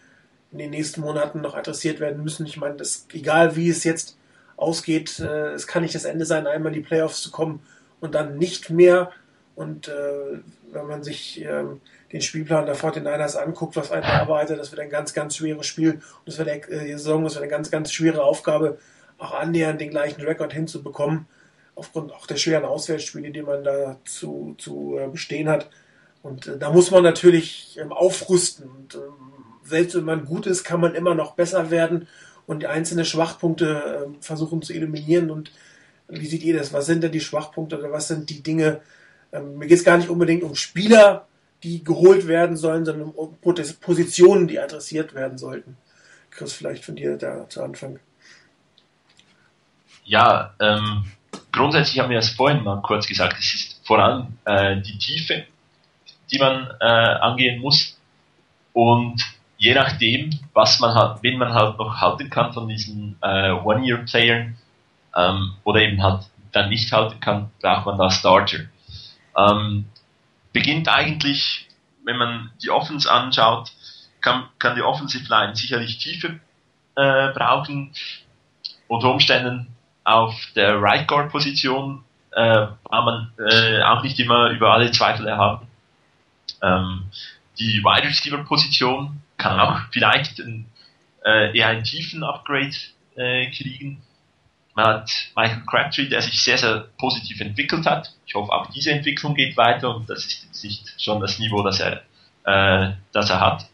in 0.53 0.59
den 0.59 0.70
nächsten 0.70 1.01
Monaten 1.01 1.41
noch 1.41 1.57
adressiert 1.57 1.99
werden 1.99 2.22
müssen. 2.22 2.47
Ich 2.47 2.57
meine, 2.57 2.76
das, 2.76 3.07
egal 3.12 3.57
wie 3.57 3.68
es 3.68 3.82
jetzt 3.82 4.16
ausgeht, 4.57 5.19
äh, 5.21 5.53
es 5.53 5.67
kann 5.67 5.83
nicht 5.83 5.95
das 5.95 6.05
Ende 6.05 6.25
sein, 6.25 6.47
einmal 6.47 6.73
in 6.75 6.83
die 6.83 6.87
Playoffs 6.87 7.23
zu 7.23 7.31
kommen 7.31 7.61
und 8.01 8.15
dann 8.15 8.39
nicht 8.39 8.71
mehr. 8.71 9.11
Und 9.55 9.89
äh, 9.89 10.41
wenn 10.73 10.87
man 10.87 11.03
sich 11.03 11.43
äh, 11.43 11.65
den 12.13 12.21
Spielplan 12.21 12.67
der 12.67 12.77
49ers 12.77 13.37
anguckt, 13.37 13.77
was 13.77 13.91
einen 13.91 14.05
erwartet, 14.05 14.59
das 14.59 14.71
wird 14.71 14.81
ein 14.81 14.91
ganz, 14.91 15.15
ganz 15.15 15.37
schweres 15.37 15.67
Spiel. 15.67 15.93
Und 15.93 16.03
das 16.27 16.39
wird 16.39 16.49
eine, 16.49 16.63
äh, 16.69 16.93
Saison, 16.93 17.25
das 17.25 17.35
wird 17.35 17.43
eine 17.43 17.51
ganz, 17.51 17.71
ganz 17.71 17.93
schwere 17.93 18.23
Aufgabe, 18.23 18.79
auch 19.19 19.33
annähernd 19.33 19.81
den 19.81 19.91
gleichen 19.91 20.21
Rekord 20.23 20.53
hinzubekommen. 20.53 21.27
Aufgrund 21.75 22.13
auch 22.13 22.27
der 22.27 22.37
schweren 22.37 22.65
Auswärtsspiele, 22.65 23.31
die 23.31 23.43
man 23.43 23.65
da 23.65 23.97
zu, 24.05 24.55
zu 24.59 24.97
äh, 24.99 25.09
bestehen 25.09 25.49
hat. 25.49 25.69
Und 26.23 26.47
äh, 26.47 26.59
da 26.59 26.71
muss 26.71 26.91
man 26.91 27.03
natürlich 27.03 27.79
ähm, 27.81 27.93
aufrüsten. 27.93 28.69
Und 28.69 28.95
ähm, 28.95 29.01
selbst 29.65 29.95
wenn 29.95 30.05
man 30.05 30.25
gut 30.25 30.47
ist, 30.47 30.65
kann 30.65 30.81
man 30.81 30.95
immer 30.95 31.15
noch 31.15 31.35
besser 31.35 31.71
werden 31.71 32.09
und 32.47 32.61
die 32.61 32.66
einzelnen 32.66 33.05
Schwachpunkte 33.05 34.09
äh, 34.09 34.22
versuchen 34.22 34.62
zu 34.62 34.72
eliminieren. 34.72 35.30
Und 35.30 35.51
wie 36.09 36.26
seht 36.26 36.42
ihr 36.42 36.57
das? 36.57 36.72
Was 36.72 36.86
sind 36.86 37.03
denn 37.03 37.12
die 37.12 37.20
Schwachpunkte 37.20 37.78
oder 37.78 37.92
was 37.92 38.09
sind 38.09 38.30
die 38.30 38.42
Dinge? 38.42 38.80
Ähm, 39.32 39.59
mir 39.59 39.66
geht 39.66 39.78
es 39.78 39.84
gar 39.84 39.97
nicht 39.97 40.09
unbedingt 40.09 40.42
um 40.42 40.55
Spieler, 40.55 41.26
die 41.62 41.82
geholt 41.82 42.28
werden 42.28 42.57
sollen, 42.57 42.84
sondern 42.84 43.11
um 43.11 43.36
Positionen, 43.80 44.47
die 44.47 44.61
adressiert 44.61 45.14
werden 45.14 45.38
sollten. 45.38 45.76
Chris, 46.30 46.53
vielleicht 46.53 46.84
von 46.84 46.97
dir 46.97 47.16
da 47.16 47.49
zu 47.49 47.62
Anfang. 47.62 47.99
Ja, 50.05 50.55
ähm, 50.61 51.07
grundsätzlich 51.51 51.99
haben 51.99 52.11
wir 52.11 52.18
es 52.18 52.30
vorhin 52.30 52.62
mal 52.62 52.80
kurz 52.82 53.07
gesagt, 53.07 53.36
es 53.38 53.55
ist 53.55 53.86
vor 53.86 53.99
allem 53.99 54.38
äh, 54.44 54.80
die 54.82 54.99
Tiefe, 54.99 55.47
die 56.30 56.38
man 56.38 56.68
äh, 56.80 56.84
angehen 56.84 57.61
muss. 57.61 57.99
Und 58.72 59.24
je 59.59 59.75
nachdem, 59.75 60.39
was 60.53 60.81
man 60.81 60.95
halt, 60.95 61.23
wen 61.23 61.39
man 61.39 61.53
halt 61.55 61.79
noch 61.79 62.01
halten 62.01 62.31
kann 62.31 62.53
von 62.53 62.69
diesen 62.69 63.17
äh, 63.23 63.51
One-Year-Playern 63.51 64.57
ähm, 65.15 65.55
oder 65.65 65.81
eben 65.81 66.03
halt 66.03 66.29
dann 66.53 66.69
nicht 66.69 66.93
halten 66.93 67.21
kann, 67.21 67.51
braucht 67.61 67.87
man 67.87 67.99
da 67.99 68.11
Starter. 68.11 68.61
Ähm, 69.37 69.87
beginnt 70.53 70.89
eigentlich, 70.89 71.69
wenn 72.05 72.17
man 72.17 72.51
die 72.63 72.71
Offense 72.71 73.11
anschaut, 73.11 73.73
kann, 74.21 74.49
kann 74.59 74.77
die 74.77 74.83
Offensive 74.83 75.29
Line 75.29 75.55
sicherlich 75.55 75.99
Tiefe 75.99 76.41
äh, 76.95 77.29
brauchen. 77.33 77.93
Unter 78.89 79.11
Umständen 79.11 79.69
auf 80.05 80.35
der 80.55 80.81
Right 80.81 81.09
Guard 81.09 81.31
Position 81.31 82.05
äh, 82.31 82.67
war 82.85 83.05
man 83.05 83.33
äh, 83.39 83.83
auch 83.83 84.03
nicht 84.03 84.19
immer 84.21 84.51
über 84.51 84.73
alle 84.73 84.91
Zweifel 84.93 85.27
erhaben. 85.27 85.67
Ähm, 86.63 87.05
die 87.59 87.83
Wide 87.83 88.07
Receiver 88.07 88.39
Position 88.45 89.23
kann 89.47 89.61
auch 89.61 89.80
vielleicht 89.92 90.38
ein, 90.40 90.66
äh, 91.24 91.57
eher 91.57 91.68
einen 91.68 91.84
tiefen 91.84 92.24
Upgrade 92.24 92.74
äh, 93.16 93.51
kriegen. 93.51 94.03
man 94.74 94.86
hat 94.86 95.11
Michael 95.34 95.62
Crabtree, 95.66 96.09
der 96.09 96.20
sich 96.20 96.42
sehr, 96.42 96.59
sehr 96.59 96.88
positiv 96.99 97.40
entwickelt 97.40 97.86
hat. 97.86 98.12
Ich 98.26 98.34
hoffe, 98.34 98.53
auch 98.53 98.66
diese 98.70 98.90
Entwicklung 98.90 99.34
geht 99.34 99.57
weiter 99.57 99.94
und 99.94 100.11
das 100.11 100.24
ist 100.26 100.44
jetzt 100.44 100.64
nicht 100.64 101.03
schon 101.03 101.20
das 101.20 101.38
Niveau, 101.38 101.62
das 101.62 101.80
er, 101.80 102.03
äh, 102.44 102.92
das 103.12 103.30
er 103.30 103.40
hat. 103.40 103.66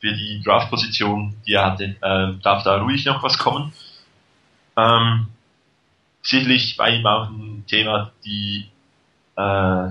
Für 0.00 0.12
die 0.12 0.42
Draft-Position, 0.42 1.36
die 1.46 1.54
er 1.54 1.66
hatte, 1.66 1.84
äh, 1.84 2.42
darf 2.42 2.62
da 2.62 2.76
ruhig 2.76 3.04
noch 3.04 3.22
was 3.22 3.38
kommen. 3.38 3.72
Ähm, 4.76 5.28
sicherlich 6.22 6.76
bei 6.76 6.90
ihm 6.90 7.06
auch 7.06 7.28
ein 7.28 7.64
Thema 7.66 8.12
die, 8.24 8.66
äh, 9.36 9.88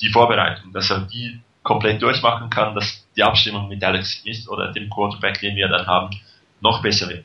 die 0.00 0.10
Vorbereitung, 0.10 0.72
dass 0.72 0.90
er 0.90 1.00
die 1.00 1.40
komplett 1.62 2.00
durchmachen 2.00 2.48
kann, 2.48 2.74
dass 2.74 3.06
die 3.18 3.24
Abstimmung 3.24 3.68
mit 3.68 3.82
Alex 3.82 4.20
Smith 4.20 4.48
oder 4.48 4.72
dem 4.72 4.88
Quarterback, 4.88 5.40
den 5.40 5.56
wir 5.56 5.68
dann 5.68 5.86
haben, 5.86 6.10
noch 6.60 6.80
besser 6.80 7.08
wird. 7.08 7.24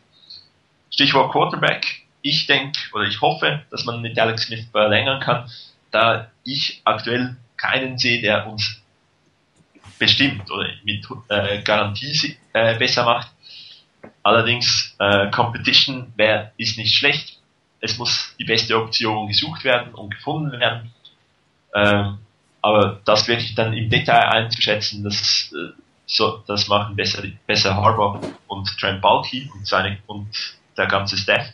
Stichwort 0.90 1.32
Quarterback. 1.32 2.02
Ich 2.22 2.48
denke 2.48 2.80
oder 2.94 3.06
ich 3.06 3.22
hoffe, 3.22 3.64
dass 3.70 3.86
man 3.86 4.02
mit 4.02 4.18
Alex 4.18 4.44
Smith 4.44 4.66
verlängern 4.72 5.20
kann, 5.20 5.50
da 5.92 6.32
ich 6.44 6.82
aktuell 6.84 7.36
keinen 7.58 7.98
sehe, 7.98 8.22
der 8.22 8.48
uns 8.48 8.82
bestimmt 10.00 10.50
oder 10.50 10.68
mit 10.84 11.06
äh, 11.30 11.62
Garantie 11.62 12.38
äh, 12.54 12.78
besser 12.78 13.06
macht. 13.06 13.30
Allerdings 14.24 14.96
äh, 15.00 15.30
Competition 15.30 16.12
wär, 16.16 16.54
ist 16.58 16.78
nicht 16.78 16.96
schlecht. 16.96 17.40
Es 17.82 17.98
muss 17.98 18.36
die 18.40 18.46
beste 18.46 18.78
Option 18.78 19.28
gesucht 19.28 19.64
werden 19.64 19.94
und 19.94 20.16
gefunden 20.16 20.60
werden. 20.60 20.92
Ähm, 21.76 22.18
aber 22.62 23.02
das 23.04 23.28
wirklich 23.28 23.56
dann 23.56 23.74
im 23.74 23.90
Detail 23.90 24.30
einzuschätzen, 24.30 25.04
das, 25.04 25.54
äh, 25.54 25.83
so, 26.06 26.44
das 26.48 26.68
machen 26.68 26.96
besser, 26.96 27.24
besser 27.48 27.76
Harbour 27.76 28.20
und 28.48 28.68
Trent 28.80 29.02
Balky 29.02 29.50
und 29.54 29.66
seine 29.66 29.98
und 30.08 30.30
der 30.78 30.88
ganze 30.88 31.18
Staff. 31.18 31.48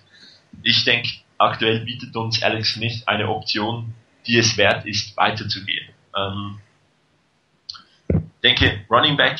Ich 0.64 0.84
denke, 0.84 1.10
aktuell 1.38 1.82
bietet 1.82 2.16
uns 2.16 2.42
Alex 2.42 2.74
Smith 2.74 3.04
eine 3.08 3.30
Option, 3.30 3.94
die 4.26 4.38
es 4.38 4.58
wert 4.58 4.86
ist, 4.86 5.16
weiterzugehen. 5.16 5.90
Ähm, 6.16 6.60
denke, 8.44 8.86
Running 8.90 9.18
Back 9.18 9.40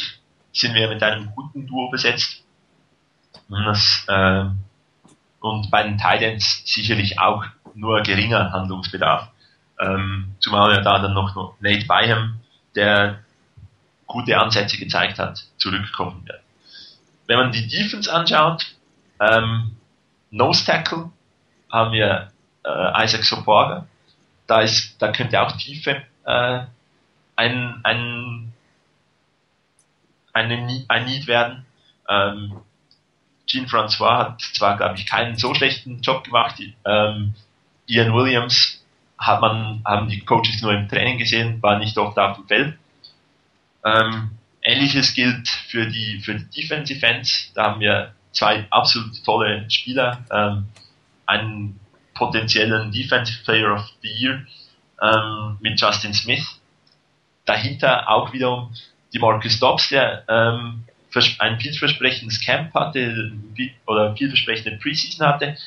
sind 0.54 0.74
wir 0.74 0.88
mit 0.88 1.02
einem 1.04 1.32
guten 1.36 1.68
Duo 1.68 1.90
besetzt. 1.90 2.44
Das, 3.50 4.06
äh, 4.08 4.46
und 5.40 5.72
bei 5.72 5.84
den 5.84 5.98
Titans 5.98 6.64
sicherlich 6.66 7.20
auch 7.20 7.46
nur 7.74 8.02
geringer 8.02 8.52
Handlungsbedarf. 8.52 9.30
Ähm, 9.80 10.36
zumal 10.40 10.74
ja 10.74 10.82
da 10.82 11.00
dann 11.00 11.14
noch 11.14 11.56
Nate 11.62 11.86
Byham, 11.86 12.40
der 12.76 13.24
gute 14.10 14.38
Ansätze 14.38 14.78
gezeigt 14.78 15.20
hat, 15.20 15.46
zurückkommen 15.58 16.28
wird. 16.28 16.42
Wenn 17.28 17.38
man 17.38 17.52
die 17.52 17.68
Defense 17.68 18.12
anschaut, 18.12 18.76
ähm, 19.22 19.78
Nose 20.32 20.66
Tackle 20.66 21.12
haben 21.72 21.94
wir 21.94 22.32
äh, 22.66 23.06
Isaac 23.06 23.24
Soporga. 23.24 23.88
Da 24.48 24.62
ist, 24.62 25.00
da 25.00 25.12
könnte 25.12 25.40
auch 25.40 25.52
Tiefe 25.54 26.02
äh, 26.26 26.60
ein, 27.36 27.80
ein, 27.84 28.52
eine, 30.34 30.86
ein 30.88 31.06
Need 31.06 31.28
werden. 31.28 31.66
Ähm, 32.10 32.60
Jean 33.46 33.68
Francois 33.68 34.18
hat 34.18 34.42
zwar, 34.42 34.78
glaube 34.78 34.96
ich, 34.96 35.06
keinen 35.06 35.38
so 35.38 35.54
schlechten 35.54 36.02
Job 36.02 36.24
gemacht. 36.24 36.60
Ähm, 36.86 37.36
Ian 37.86 38.14
Williams 38.14 38.84
hat 39.20 39.42
man, 39.42 39.84
haben 39.86 40.10
die 40.10 40.22
Coaches 40.22 40.62
nur 40.62 40.74
im 40.74 40.88
Training 40.88 41.20
gesehen, 41.20 41.62
war 41.62 41.78
nicht 41.78 41.98
oft 41.98 42.18
auf 42.18 42.38
dem 42.38 42.48
Feld. 42.48 42.78
Ähm, 43.86 44.32
Ähnliches 44.62 45.14
gilt 45.14 45.48
für 45.48 45.88
die, 45.88 46.20
für 46.20 46.36
die 46.36 46.62
Defensive 46.62 47.06
Ends. 47.06 47.52
Da 47.56 47.66
haben 47.66 47.80
wir 47.80 48.14
zwei 48.32 48.66
absolut 48.70 49.24
tolle 49.24 49.70
Spieler, 49.70 50.26
ähm, 50.32 50.66
einen 51.26 51.80
potenziellen 52.14 52.92
Defensive 52.92 53.44
Player 53.44 53.74
of 53.74 53.90
the 54.02 54.10
Year 54.10 54.46
ähm, 55.02 55.58
mit 55.62 55.80
Justin 55.80 56.14
Smith. 56.14 56.60
Dahinter 57.46 58.10
auch 58.10 58.34
wiederum 58.34 58.74
die 59.14 59.20
Marcus 59.20 59.60
Dobbs, 59.60 59.90
der 59.90 60.24
ähm, 60.28 60.84
ein 61.40 61.60
vielversprechendes 61.60 62.40
Camp 62.42 62.74
hatte 62.74 63.32
oder 63.88 64.16
vielversprechende 64.16 64.78
Preseason 64.78 65.26
hatte. 65.26 65.58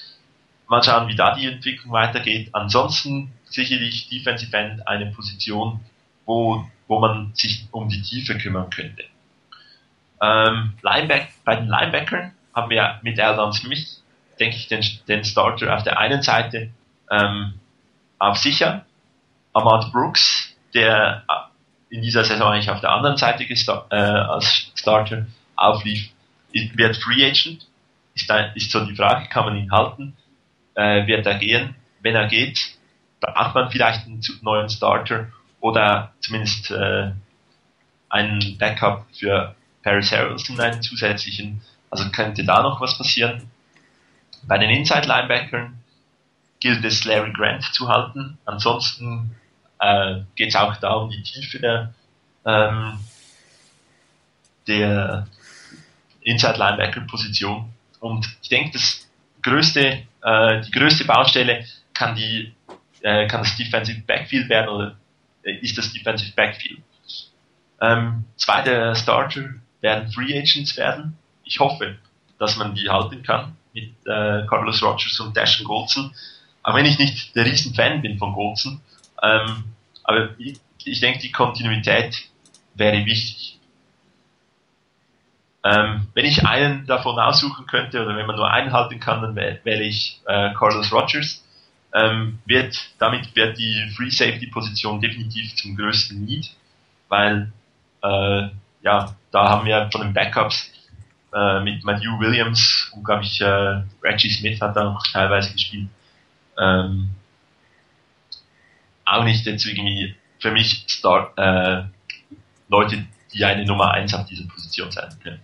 Mal 0.68 0.82
schauen, 0.82 1.08
wie 1.08 1.16
da 1.16 1.34
die 1.34 1.46
Entwicklung 1.46 1.92
weitergeht. 1.92 2.50
Ansonsten 2.52 3.32
sicherlich 3.44 4.08
Defensive 4.08 4.56
End 4.56 4.86
eine 4.86 5.06
Position, 5.06 5.80
wo, 6.24 6.64
wo 6.92 6.98
man 6.98 7.32
sich 7.32 7.66
um 7.70 7.88
die 7.88 8.02
Tiefe 8.02 8.36
kümmern 8.36 8.68
könnte. 8.68 9.04
Ähm, 10.20 10.74
Lineback, 10.82 11.28
bei 11.42 11.56
den 11.56 11.66
Linebackern 11.66 12.32
haben 12.54 12.68
wir 12.68 13.00
mit 13.00 13.18
Aldon 13.18 13.54
Smith, 13.54 14.02
denke 14.38 14.56
ich, 14.56 14.68
den, 14.68 14.84
den 15.08 15.24
Starter 15.24 15.74
auf 15.74 15.84
der 15.84 15.98
einen 15.98 16.20
Seite 16.20 16.68
ähm, 17.10 17.54
auf 18.18 18.36
sicher. 18.36 18.84
Ahmad 19.54 19.90
Brooks, 19.90 20.54
der 20.74 21.24
in 21.88 22.02
dieser 22.02 22.24
Saison 22.24 22.52
eigentlich 22.52 22.70
auf 22.70 22.82
der 22.82 22.90
anderen 22.90 23.16
Seite 23.16 23.44
äh, 23.44 23.96
als 23.96 24.70
Starter 24.74 25.26
auflief, 25.56 26.10
wird 26.52 26.98
Free 26.98 27.24
Agent. 27.24 27.66
Ist, 28.14 28.28
da, 28.28 28.52
ist 28.54 28.70
so 28.70 28.84
die 28.84 28.94
Frage, 28.94 29.30
kann 29.30 29.46
man 29.46 29.56
ihn 29.56 29.72
halten? 29.72 30.14
Äh, 30.74 31.06
wird 31.06 31.24
er 31.24 31.38
gehen? 31.38 31.74
Wenn 32.02 32.16
er 32.16 32.26
geht, 32.26 32.76
braucht 33.18 33.54
man 33.54 33.70
vielleicht 33.70 34.04
einen 34.04 34.20
neuen 34.42 34.68
Starter 34.68 35.28
oder 35.62 36.12
zumindest 36.20 36.70
äh, 36.72 37.12
einen 38.08 38.58
Backup 38.58 39.06
für 39.12 39.54
Paris 39.82 40.12
Harrelson, 40.12 40.60
einen 40.60 40.82
zusätzlichen. 40.82 41.62
Also 41.88 42.10
könnte 42.10 42.44
da 42.44 42.62
noch 42.62 42.80
was 42.80 42.98
passieren. 42.98 43.50
Bei 44.42 44.58
den 44.58 44.70
Inside 44.70 45.06
Linebackern 45.06 45.78
gilt 46.60 46.84
es, 46.84 47.04
Larry 47.04 47.32
Grant 47.32 47.62
zu 47.72 47.88
halten. 47.88 48.38
Ansonsten 48.44 49.36
äh, 49.78 50.20
geht 50.34 50.48
es 50.48 50.56
auch 50.56 50.76
da 50.76 50.94
um 50.94 51.10
die 51.10 51.22
Tiefe 51.22 51.60
der, 51.60 51.94
ähm, 52.44 52.98
der 54.66 55.28
Inside 56.22 56.58
Linebacker 56.58 57.02
Position. 57.02 57.72
Und 58.00 58.26
ich 58.42 58.48
denke, 58.48 58.72
das 58.72 59.08
größte, 59.42 60.02
äh, 60.22 60.60
die 60.62 60.70
größte 60.72 61.04
Baustelle 61.04 61.64
kann 61.94 62.16
die 62.16 62.52
äh, 63.02 63.26
kann 63.26 63.42
das 63.42 63.56
Defensive 63.56 64.00
Backfield 64.06 64.48
werden 64.48 64.68
oder 64.68 64.96
ist 65.42 65.78
das 65.78 65.92
Defensive 65.92 66.32
Backfield. 66.34 66.80
Ähm, 67.80 68.24
zwei 68.36 68.94
Starter 68.94 69.54
werden 69.80 70.12
Free 70.12 70.38
Agents 70.38 70.76
werden. 70.76 71.16
Ich 71.44 71.58
hoffe, 71.58 71.96
dass 72.38 72.56
man 72.56 72.74
die 72.74 72.88
halten 72.88 73.22
kann 73.22 73.56
mit 73.74 73.90
äh, 74.06 74.46
Carlos 74.46 74.82
Rogers 74.82 75.18
und 75.20 75.36
Dashan 75.36 75.64
Goldson. 75.64 76.14
Auch 76.62 76.74
wenn 76.74 76.86
ich 76.86 76.98
nicht 76.98 77.34
der 77.34 77.44
riesen 77.44 77.74
Fan 77.74 78.02
bin 78.02 78.18
von 78.18 78.32
Goldson. 78.32 78.80
Ähm, 79.22 79.64
aber 80.04 80.30
ich, 80.38 80.60
ich 80.84 81.00
denke, 81.00 81.18
die 81.20 81.32
Kontinuität 81.32 82.28
wäre 82.74 83.04
wichtig. 83.04 83.58
Ähm, 85.64 86.08
wenn 86.14 86.24
ich 86.24 86.44
einen 86.46 86.86
davon 86.86 87.18
aussuchen 87.18 87.66
könnte 87.66 88.02
oder 88.02 88.16
wenn 88.16 88.26
man 88.26 88.36
nur 88.36 88.50
einen 88.50 88.72
halten 88.72 88.98
kann, 88.98 89.22
dann 89.22 89.36
wähle 89.36 89.82
ich 89.82 90.20
äh, 90.26 90.52
Carlos 90.54 90.92
Rogers 90.92 91.44
ähm, 91.94 92.38
wird, 92.46 92.76
damit 92.98 93.34
wird 93.36 93.58
die 93.58 93.90
Free 93.96 94.10
Safety 94.10 94.46
Position 94.46 95.00
definitiv 95.00 95.54
zum 95.56 95.76
größten 95.76 96.24
Need, 96.24 96.50
weil 97.08 97.52
äh, 98.02 98.48
ja, 98.82 99.14
da 99.30 99.48
haben 99.48 99.66
wir 99.66 99.88
von 99.92 100.02
den 100.02 100.14
Backups 100.14 100.70
äh, 101.34 101.60
mit 101.60 101.84
Matthew 101.84 102.18
Williams 102.18 102.90
und 102.94 103.04
glaube 103.04 103.24
ich 103.24 103.40
äh, 103.40 103.82
Reggie 104.02 104.30
Smith 104.30 104.60
hat 104.60 104.76
da 104.76 104.84
noch 104.84 105.02
teilweise 105.06 105.52
gespielt. 105.52 105.88
Ähm, 106.58 107.10
auch 109.04 109.24
nicht 109.24 109.44
jetzt 109.46 109.66
irgendwie 109.66 110.14
für 110.38 110.50
mich 110.50 110.84
Star, 110.88 111.32
äh, 111.36 111.84
Leute, 112.68 113.06
die 113.34 113.44
eine 113.44 113.64
Nummer 113.64 113.92
eins 113.92 114.14
auf 114.14 114.26
dieser 114.26 114.46
Position 114.48 114.90
sein 114.90 115.10
können. 115.22 115.40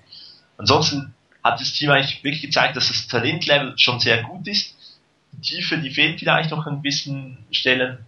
Ansonsten 0.56 1.14
hat 1.44 1.60
das 1.60 1.72
Team 1.72 1.90
eigentlich 1.90 2.22
wirklich 2.24 2.42
gezeigt, 2.42 2.76
dass 2.76 2.88
das 2.88 3.06
Talentlevel 3.06 3.78
schon 3.78 4.00
sehr 4.00 4.22
gut 4.22 4.46
ist 4.48 4.77
Tiefe, 5.40 5.78
die 5.78 5.90
fehlt 5.90 6.20
vielleicht 6.20 6.50
noch 6.50 6.66
ein 6.66 6.82
bisschen 6.82 7.38
Stellen, 7.50 7.98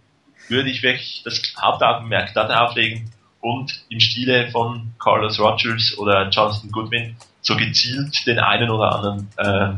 würde 0.47 0.69
ich 0.69 0.83
wirklich 0.83 1.21
das 1.23 1.41
Hauptaugenmerk 1.59 2.33
darauf 2.33 2.75
legen 2.75 3.11
und 3.39 3.83
im 3.89 3.99
Stile 3.99 4.49
von 4.51 4.93
Carlos 4.99 5.39
Rogers 5.39 5.97
oder 5.97 6.29
Jonathan 6.29 6.71
Goodwin 6.71 7.15
so 7.41 7.55
gezielt 7.55 8.25
den 8.27 8.39
einen 8.39 8.69
oder 8.69 8.95
anderen, 8.95 9.27
äh, 9.37 9.73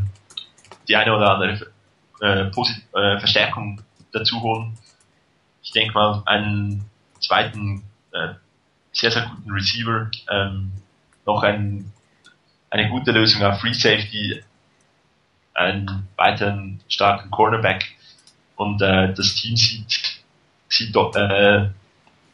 die 0.88 0.96
eine 0.96 1.16
oder 1.16 1.32
andere 1.32 1.72
äh, 2.22 2.46
Posit 2.46 2.78
äh, 2.94 3.20
Verstärkung 3.20 3.82
dazu 4.12 4.42
holen. 4.42 4.78
Ich 5.62 5.72
denke 5.72 5.94
mal, 5.94 6.24
einen 6.26 6.86
zweiten 7.20 7.84
äh, 8.12 8.34
sehr, 8.92 9.12
sehr 9.12 9.24
guten 9.24 9.52
Receiver, 9.52 10.12
ähm, 10.30 10.72
noch 11.26 11.42
ein, 11.44 11.92
eine 12.70 12.90
gute 12.90 13.12
Lösung 13.12 13.44
auf 13.44 13.62
Free 13.62 13.74
Safety 13.74 14.44
einen 15.54 16.08
weiteren 16.16 16.82
starken 16.88 17.32
Cornerback 17.32 17.86
und 18.56 18.82
äh, 18.82 19.14
das 19.14 19.36
Team 19.36 19.56
sieht, 19.56 20.22
sieht 20.70 20.96
äh, 20.96 21.70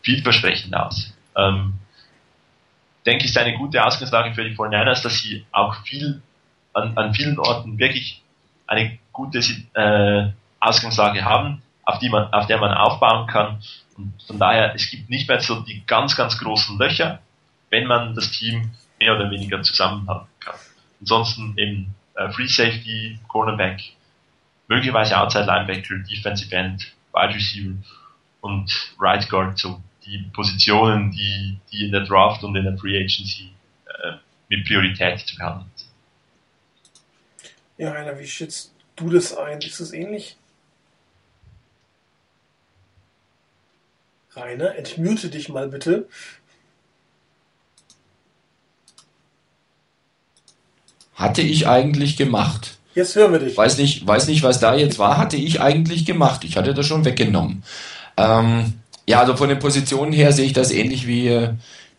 vielversprechend 0.02 0.76
aus. 0.76 1.14
Ähm, 1.36 1.74
denke 3.06 3.26
ich, 3.26 3.32
ist 3.32 3.38
eine 3.38 3.58
gute 3.58 3.84
Ausgangslage 3.84 4.34
für 4.34 4.44
die 4.44 4.56
49ers, 4.56 5.04
dass 5.04 5.20
sie 5.20 5.46
auch 5.52 5.76
viel 5.84 6.22
an, 6.74 6.98
an 6.98 7.14
vielen 7.14 7.40
Orten 7.40 7.78
wirklich 7.80 8.22
eine 8.68 9.00
gute 9.12 9.40
äh, 9.74 10.32
Ausgangslage 10.60 11.24
haben, 11.26 11.62
auf, 11.84 12.00
die 12.00 12.10
man, 12.10 12.32
auf 12.34 12.48
der 12.48 12.60
man 12.60 12.74
aufbauen 12.74 13.28
kann. 13.28 13.62
Und 13.98 14.14
von 14.28 14.38
daher, 14.38 14.76
es 14.76 14.90
gibt 14.90 15.10
nicht 15.10 15.28
mehr 15.28 15.42
so 15.42 15.62
die 15.62 15.84
ganz, 15.86 16.16
ganz 16.16 16.38
großen 16.38 16.78
Löcher, 16.78 17.20
wenn 17.70 17.88
man 17.88 18.16
das 18.16 18.32
Team 18.32 18.72
mehr 19.00 19.16
oder 19.16 19.32
weniger 19.32 19.62
zusammenhalten 19.64 20.28
kann. 20.40 20.56
Ansonsten 21.00 21.58
eben 21.58 21.96
äh, 22.20 22.32
Free 22.32 22.48
Safety, 22.48 23.18
Cornerback, 23.28 23.82
möglicherweise 24.68 25.18
Outside 25.18 25.46
Linebacker, 25.46 25.98
Defensive 26.00 26.54
End, 26.56 26.94
Wide 27.14 27.34
Receiver 27.34 27.76
und 28.42 28.94
Right 29.00 29.28
Guard, 29.30 29.58
so 29.58 29.82
die 30.06 30.30
Positionen, 30.34 31.12
die, 31.12 31.58
die 31.72 31.86
in 31.86 31.92
der 31.92 32.02
Draft 32.02 32.44
und 32.44 32.56
in 32.56 32.66
der 32.66 32.78
Free 32.78 32.98
Agency 32.98 33.52
äh, 33.86 34.14
mit 34.50 34.66
Priorität 34.66 35.20
zu 35.20 35.36
behandeln 35.38 35.72
sind. 35.76 35.90
Ja, 37.78 37.92
Rainer, 37.92 38.20
wie 38.20 38.28
schätzt 38.28 38.74
du 38.96 39.10
das 39.10 39.36
ein? 39.38 39.60
Ist 39.60 39.80
es 39.80 39.94
ähnlich? 39.94 40.36
Rainer, 44.36 44.76
entmute 44.76 45.30
dich 45.30 45.50
mal 45.50 45.70
bitte. 45.70 46.08
Hatte 51.20 51.42
ich 51.42 51.68
eigentlich 51.68 52.16
gemacht. 52.16 52.78
Jetzt 52.96 53.14
hören 53.16 53.34
wir 53.34 53.40
dich. 53.40 53.58
Weiß 53.58 53.78
nicht, 53.78 54.08
weiß 54.08 54.28
nicht, 54.28 54.42
was 54.42 54.62
da 54.62 54.74
jetzt 54.74 55.00
war. 55.00 55.18
Hatte 55.18 55.36
ich 55.36 55.60
eigentlich 55.60 56.06
gemacht. 56.06 56.46
Ich 56.46 56.56
hatte 56.56 56.74
das 56.74 56.88
schon 56.88 57.04
weggenommen. 57.04 57.64
Ähm, 58.16 58.76
ja, 59.06 59.20
also 59.20 59.36
von 59.36 59.50
den 59.50 59.60
Positionen 59.60 60.14
her 60.14 60.32
sehe 60.32 60.46
ich 60.46 60.54
das 60.54 60.72
ähnlich 60.72 61.08
wie, 61.08 61.50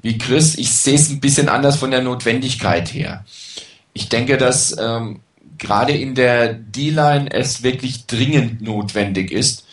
wie 0.00 0.16
Chris. 0.16 0.56
Ich 0.56 0.72
sehe 0.72 0.94
es 0.94 1.10
ein 1.10 1.20
bisschen 1.20 1.50
anders 1.50 1.76
von 1.76 1.90
der 1.90 2.00
Notwendigkeit 2.00 2.94
her. 2.94 3.26
Ich 3.92 4.08
denke, 4.08 4.38
dass 4.38 4.74
ähm, 4.78 5.20
gerade 5.58 5.92
in 5.92 6.14
der 6.14 6.54
D-Line 6.54 7.30
es 7.30 7.62
wirklich 7.62 8.06
dringend 8.06 8.62
notwendig 8.62 9.32
ist, 9.32 9.66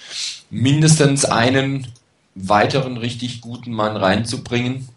mindestens 0.49 1.23
einen 1.23 1.87
weiteren 2.35 2.97
richtig 2.97 3.39
guten 3.39 3.71
Mann 3.71 3.95
reinzubringen, 3.95 4.89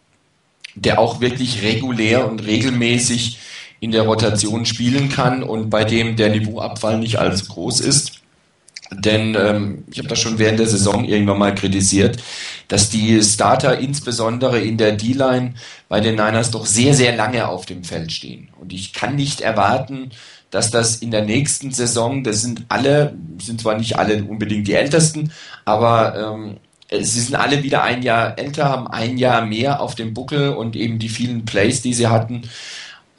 der 0.74 0.98
auch 0.98 1.20
wirklich 1.20 1.62
regulär 1.62 2.28
und 2.28 2.44
regelmäßig 2.44 3.38
in 3.80 3.92
der 3.92 4.02
Rotation 4.02 4.66
spielen 4.66 5.08
kann 5.08 5.42
und 5.42 5.70
bei 5.70 5.84
dem 5.84 6.16
der 6.16 6.28
Niveauabfall 6.28 6.98
nicht 6.98 7.18
allzu 7.18 7.46
groß 7.46 7.80
ist. 7.80 8.20
Denn 8.92 9.36
ähm, 9.36 9.84
ich 9.90 9.98
habe 9.98 10.08
das 10.08 10.18
schon 10.18 10.38
während 10.38 10.58
der 10.58 10.66
Saison 10.66 11.04
irgendwann 11.04 11.38
mal 11.38 11.54
kritisiert, 11.54 12.18
dass 12.68 12.90
die 12.90 13.22
Starter 13.22 13.78
insbesondere 13.78 14.60
in 14.60 14.78
der 14.78 14.92
D-Line 14.92 15.54
bei 15.88 16.00
den 16.00 16.16
Niners 16.16 16.50
doch 16.50 16.66
sehr, 16.66 16.94
sehr 16.94 17.14
lange 17.14 17.48
auf 17.48 17.66
dem 17.66 17.84
Feld 17.84 18.10
stehen. 18.10 18.48
Und 18.60 18.72
ich 18.72 18.92
kann 18.92 19.14
nicht 19.14 19.40
erwarten, 19.42 20.10
dass 20.50 20.70
das 20.70 20.96
in 20.96 21.12
der 21.12 21.24
nächsten 21.24 21.70
Saison, 21.70 22.24
das 22.24 22.42
sind 22.42 22.64
alle, 22.68 23.14
sind 23.40 23.60
zwar 23.60 23.78
nicht 23.78 23.96
alle 23.96 24.24
unbedingt 24.24 24.66
die 24.66 24.74
Ältesten, 24.74 25.32
aber 25.64 26.34
ähm, 26.34 26.56
sie 26.90 27.20
sind 27.20 27.36
alle 27.36 27.62
wieder 27.62 27.84
ein 27.84 28.02
Jahr 28.02 28.36
älter, 28.38 28.68
haben 28.68 28.88
ein 28.88 29.16
Jahr 29.16 29.46
mehr 29.46 29.80
auf 29.80 29.94
dem 29.94 30.12
Buckel 30.14 30.50
und 30.50 30.74
eben 30.74 30.98
die 30.98 31.08
vielen 31.08 31.44
Plays, 31.44 31.82
die 31.82 31.94
sie 31.94 32.08
hatten. 32.08 32.42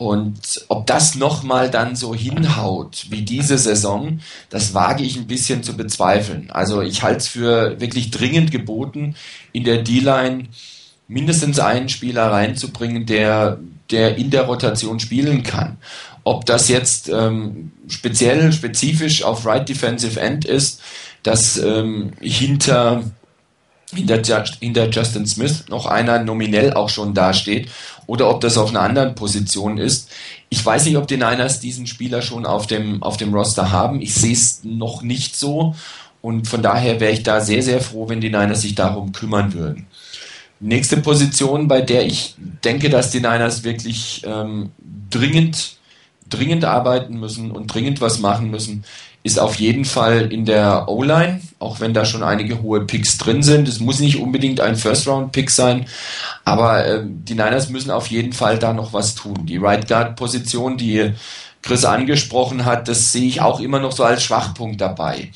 Und 0.02 0.66
ob 0.68 0.88
das 0.88 1.14
nochmal 1.14 1.70
dann 1.70 1.96
so 1.96 2.16
hinhaut 2.16 3.06
wie 3.12 3.22
diese 3.22 3.60
Saison, 3.60 4.20
das 4.50 4.74
wage 4.74 5.04
ich 5.04 5.16
ein 5.16 5.28
bisschen 5.28 5.62
zu 5.62 5.78
bezweifeln. 5.78 6.50
Also 6.50 6.82
ich 6.82 7.04
halte 7.04 7.20
es 7.20 7.28
für 7.28 7.80
wirklich 7.80 8.10
dringend 8.10 8.50
geboten, 8.50 9.14
in 9.52 9.64
der 9.64 9.84
D-Line 9.84 10.46
mindestens 11.08 11.60
einen 11.60 11.88
Spieler 11.88 12.32
reinzubringen, 12.32 13.06
der, 13.06 13.60
der 13.92 14.18
in 14.18 14.32
der 14.32 14.46
Rotation 14.46 15.00
spielen 15.00 15.44
kann. 15.44 15.78
Ob 16.24 16.48
das 16.48 16.68
jetzt 16.68 17.08
ähm, 17.08 17.72
speziell, 17.88 18.52
spezifisch 18.54 19.22
auf 19.22 19.46
Right 19.46 19.70
Defensive 19.70 20.20
End 20.20 20.46
ist, 20.46 20.82
dass 21.22 21.58
ähm, 21.58 22.14
hinter 22.20 23.04
hinter, 23.94 24.46
hinter 24.60 24.90
Justin 24.90 25.26
Smith 25.26 25.66
noch 25.70 25.86
einer 25.86 26.24
nominell 26.24 26.74
auch 26.74 26.90
schon 26.90 27.14
dasteht 27.14 27.70
oder 28.08 28.30
ob 28.30 28.42
das 28.42 28.58
auf 28.58 28.70
einer 28.70 28.82
anderen 28.82 29.16
Position 29.16 29.78
ist. 29.78 30.10
Ich 30.50 30.66
weiß 30.66 30.86
nicht, 30.86 30.98
ob 30.98 31.08
die 31.08 31.18
Niners 31.18 31.60
diesen 31.60 31.88
Spieler 31.88 32.22
schon 32.22 32.46
auf 32.46 32.68
dem, 32.68 33.02
auf 33.04 33.18
dem 33.18 33.34
Roster 33.34 33.72
haben. 33.72 34.02
Ich 34.02 34.14
sehe 34.14 34.34
es 34.34 34.62
noch 34.64 35.02
nicht 35.02 35.36
so 35.36 35.76
und 36.22 36.48
von 36.48 36.62
daher 36.62 37.00
wäre 37.00 37.12
ich 37.12 37.24
da 37.24 37.42
sehr, 37.42 37.64
sehr 37.64 37.82
froh, 37.82 38.10
wenn 38.10 38.22
die 38.22 38.30
Niners 38.30 38.62
sich 38.62 38.76
darum 38.76 39.12
kümmern 39.12 39.54
würden. 39.54 39.88
Nächste 40.60 40.98
Position, 40.98 41.68
bei 41.68 41.82
der 41.82 42.06
ich 42.06 42.36
denke, 42.64 42.90
dass 42.90 43.10
die 43.10 43.20
Niners 43.20 43.64
wirklich 43.64 44.22
ähm, 44.26 44.72
dringend, 45.10 45.78
dringend 46.30 46.66
arbeiten 46.66 47.20
müssen 47.20 47.50
und 47.50 47.74
dringend 47.74 48.00
was 48.00 48.20
machen 48.20 48.52
müssen, 48.52 48.84
ist 49.24 49.40
auf 49.40 49.56
jeden 49.56 49.86
Fall 49.86 50.32
in 50.32 50.46
der 50.46 50.88
O-Line, 50.88 51.42
auch 51.62 51.80
wenn 51.80 51.94
da 51.94 52.06
schon 52.06 52.24
einige 52.24 52.62
hohe 52.62 52.86
Picks 52.86 53.18
drin 53.18 53.44
sind. 53.44 53.68
Es 53.68 53.80
muss 53.80 54.00
nicht 54.00 54.18
unbedingt 54.18 54.60
ein 54.60 54.76
First-Round-Pick 54.76 55.50
sein, 55.50 55.86
aber 56.44 56.86
äh, 56.86 57.04
die 57.06 57.36
Niners 57.36 57.70
müssen 57.70 57.92
auf 57.92 58.08
jeden 58.08 58.34
Fall 58.34 58.58
da 58.58 58.74
noch 58.74 58.94
was 58.94 59.16
tun. 59.16 59.46
Die 59.46 59.58
Right 59.58 59.88
Guard-Position, 59.88 60.78
die 60.78 61.12
Chris 61.62 61.86
angesprochen 61.86 62.66
hat, 62.66 62.88
das 62.88 63.12
sehe 63.12 63.28
ich 63.28 63.42
auch 63.42 63.60
immer 63.60 63.80
noch 63.80 63.92
so 63.92 64.04
als 64.04 64.24
Schwachpunkt 64.24 64.82
dabei. 64.82 65.32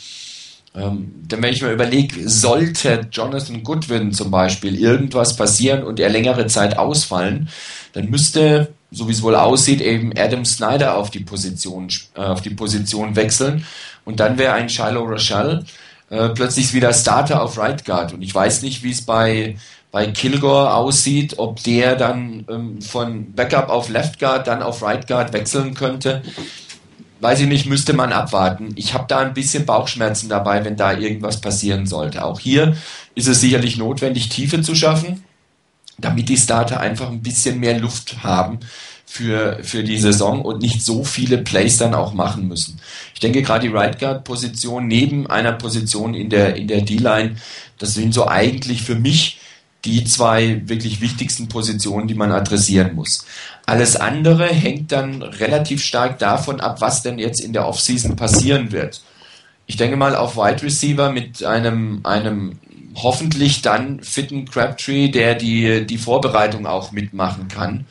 Ähm, 0.75 1.13
denn 1.15 1.41
wenn 1.43 1.53
ich 1.53 1.61
mir 1.61 1.71
überlege, 1.71 2.27
sollte 2.27 3.07
Jonathan 3.11 3.63
Goodwin 3.63 4.11
zum 4.11 4.31
Beispiel 4.31 4.79
irgendwas 4.79 5.35
passieren 5.35 5.83
und 5.83 5.99
er 5.99 6.09
längere 6.09 6.47
Zeit 6.47 6.77
ausfallen, 6.77 7.49
dann 7.93 8.09
müsste 8.09 8.73
so 8.95 9.07
wie 9.07 9.11
es 9.11 9.21
wohl 9.21 9.35
aussieht, 9.35 9.81
eben 9.81 10.13
Adam 10.17 10.45
Snyder 10.45 10.95
auf 10.95 11.09
die 11.09 11.19
Position, 11.19 11.89
äh, 12.15 12.21
auf 12.21 12.41
die 12.41 12.51
Position 12.51 13.15
wechseln. 13.15 13.65
Und 14.05 14.19
dann 14.19 14.37
wäre 14.37 14.53
ein 14.53 14.69
Shiloh 14.69 15.03
Rochelle 15.03 15.65
äh, 16.15 16.29
plötzlich 16.29 16.73
wieder 16.73 16.93
Starter 16.93 17.41
auf 17.41 17.57
Right 17.57 17.83
Guard. 17.85 18.13
Und 18.13 18.21
ich 18.21 18.33
weiß 18.33 18.61
nicht, 18.61 18.83
wie 18.83 18.91
es 18.91 19.01
bei, 19.03 19.57
bei 19.91 20.07
Kilgore 20.07 20.73
aussieht, 20.73 21.37
ob 21.37 21.61
der 21.63 21.95
dann 21.95 22.45
ähm, 22.49 22.81
von 22.81 23.33
Backup 23.33 23.69
auf 23.69 23.89
Left 23.89 24.19
Guard 24.19 24.47
dann 24.47 24.63
auf 24.63 24.81
Right 24.81 25.07
Guard 25.07 25.33
wechseln 25.33 25.73
könnte. 25.73 26.21
Weiß 27.19 27.39
ich 27.39 27.47
nicht, 27.47 27.65
müsste 27.65 27.93
man 27.93 28.11
abwarten. 28.11 28.73
Ich 28.75 28.93
habe 28.93 29.05
da 29.07 29.19
ein 29.19 29.33
bisschen 29.33 29.65
Bauchschmerzen 29.65 30.29
dabei, 30.29 30.63
wenn 30.65 30.75
da 30.75 30.93
irgendwas 30.93 31.41
passieren 31.41 31.85
sollte. 31.85 32.23
Auch 32.23 32.39
hier 32.39 32.75
ist 33.15 33.27
es 33.27 33.41
sicherlich 33.41 33.77
notwendig, 33.77 34.29
Tiefe 34.29 34.61
zu 34.61 34.75
schaffen 34.75 35.23
damit 35.97 36.29
die 36.29 36.37
Starter 36.37 36.79
einfach 36.79 37.09
ein 37.09 37.21
bisschen 37.21 37.59
mehr 37.59 37.79
Luft 37.79 38.23
haben 38.23 38.59
für, 39.05 39.59
für 39.61 39.83
die 39.83 39.97
Saison 39.97 40.41
und 40.41 40.61
nicht 40.61 40.83
so 40.83 41.03
viele 41.03 41.37
Plays 41.37 41.77
dann 41.77 41.93
auch 41.93 42.13
machen 42.13 42.47
müssen. 42.47 42.79
Ich 43.13 43.19
denke 43.19 43.41
gerade 43.41 43.67
die 43.67 43.73
Right 43.73 43.99
Guard 43.99 44.23
Position 44.23 44.87
neben 44.87 45.27
einer 45.27 45.53
Position 45.53 46.13
in 46.13 46.29
der, 46.29 46.55
in 46.55 46.67
der 46.67 46.81
D-Line, 46.81 47.35
das 47.77 47.93
sind 47.93 48.13
so 48.13 48.27
eigentlich 48.27 48.81
für 48.81 48.95
mich 48.95 49.39
die 49.85 50.03
zwei 50.03 50.67
wirklich 50.67 50.99
wichtigsten 50.99 51.47
Positionen, 51.47 52.07
die 52.07 52.15
man 52.15 52.31
adressieren 52.31 52.95
muss. 52.95 53.25
Alles 53.65 53.95
andere 53.95 54.47
hängt 54.47 54.91
dann 54.91 55.21
relativ 55.21 55.83
stark 55.83 56.17
davon 56.19 56.59
ab, 56.59 56.81
was 56.81 57.03
denn 57.03 57.19
jetzt 57.19 57.39
in 57.39 57.53
der 57.53 57.67
Offseason 57.67 58.15
passieren 58.15 58.71
wird. 58.71 59.01
Ich 59.67 59.77
denke 59.77 59.95
mal 59.95 60.15
auf 60.15 60.37
Wide 60.37 60.63
Receiver 60.63 61.11
mit 61.11 61.43
einem, 61.43 62.01
einem 62.03 62.59
hoffentlich 62.95 63.61
dann 63.61 64.01
fitten 64.01 64.45
Crabtree, 64.45 65.09
der 65.09 65.35
die, 65.35 65.85
die 65.85 65.97
Vorbereitung 65.97 66.65
auch 66.65 66.91
mitmachen 66.91 67.47
kann. 67.47 67.85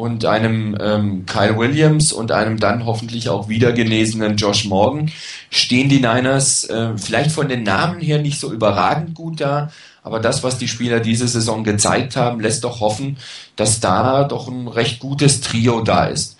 Und 0.00 0.24
einem 0.24 0.78
ähm, 0.80 1.26
Kyle 1.26 1.58
Williams 1.58 2.10
und 2.10 2.32
einem 2.32 2.58
dann 2.58 2.86
hoffentlich 2.86 3.28
auch 3.28 3.50
wieder 3.50 3.72
genesenen 3.72 4.38
Josh 4.38 4.64
Morgan 4.64 5.12
stehen 5.50 5.90
die 5.90 6.00
Niners 6.00 6.64
äh, 6.64 6.96
vielleicht 6.96 7.32
von 7.32 7.50
den 7.50 7.64
Namen 7.64 8.00
her 8.00 8.18
nicht 8.18 8.40
so 8.40 8.50
überragend 8.50 9.14
gut 9.14 9.42
da, 9.42 9.70
aber 10.02 10.18
das, 10.18 10.42
was 10.42 10.56
die 10.56 10.68
Spieler 10.68 11.00
diese 11.00 11.28
Saison 11.28 11.64
gezeigt 11.64 12.16
haben, 12.16 12.40
lässt 12.40 12.64
doch 12.64 12.80
hoffen, 12.80 13.18
dass 13.56 13.80
da 13.80 14.24
doch 14.24 14.48
ein 14.48 14.68
recht 14.68 15.00
gutes 15.00 15.42
Trio 15.42 15.82
da 15.82 16.06
ist. 16.06 16.38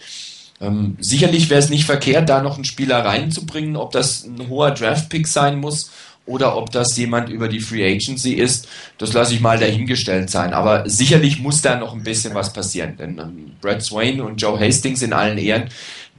Ähm, 0.62 0.96
sicherlich 0.98 1.50
wäre 1.50 1.60
es 1.60 1.68
nicht 1.68 1.84
verkehrt, 1.84 2.30
da 2.30 2.40
noch 2.40 2.54
einen 2.54 2.64
Spieler 2.64 3.04
reinzubringen, 3.04 3.76
ob 3.76 3.92
das 3.92 4.24
ein 4.24 4.48
hoher 4.48 4.70
Draftpick 4.70 5.28
sein 5.28 5.60
muss 5.60 5.90
oder 6.30 6.56
ob 6.56 6.70
das 6.70 6.96
jemand 6.96 7.28
über 7.28 7.48
die 7.48 7.58
Free 7.58 7.84
Agency 7.84 8.34
ist, 8.34 8.68
das 8.98 9.12
lasse 9.12 9.34
ich 9.34 9.40
mal 9.40 9.58
dahingestellt 9.58 10.30
sein. 10.30 10.54
Aber 10.54 10.88
sicherlich 10.88 11.40
muss 11.40 11.60
da 11.60 11.76
noch 11.76 11.92
ein 11.92 12.04
bisschen 12.04 12.34
was 12.34 12.52
passieren. 12.52 12.96
Denn 12.96 13.18
ähm, 13.18 13.52
Brad 13.60 13.82
Swain 13.82 14.20
und 14.20 14.40
Joe 14.40 14.58
Hastings 14.58 15.02
in 15.02 15.12
allen 15.12 15.38
Ehren, 15.38 15.64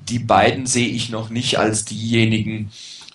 die 0.09 0.19
beiden 0.19 0.65
sehe 0.65 0.89
ich 0.89 1.09
noch 1.09 1.29
nicht 1.29 1.57
als 1.59 1.85
diejenigen, 1.85 2.71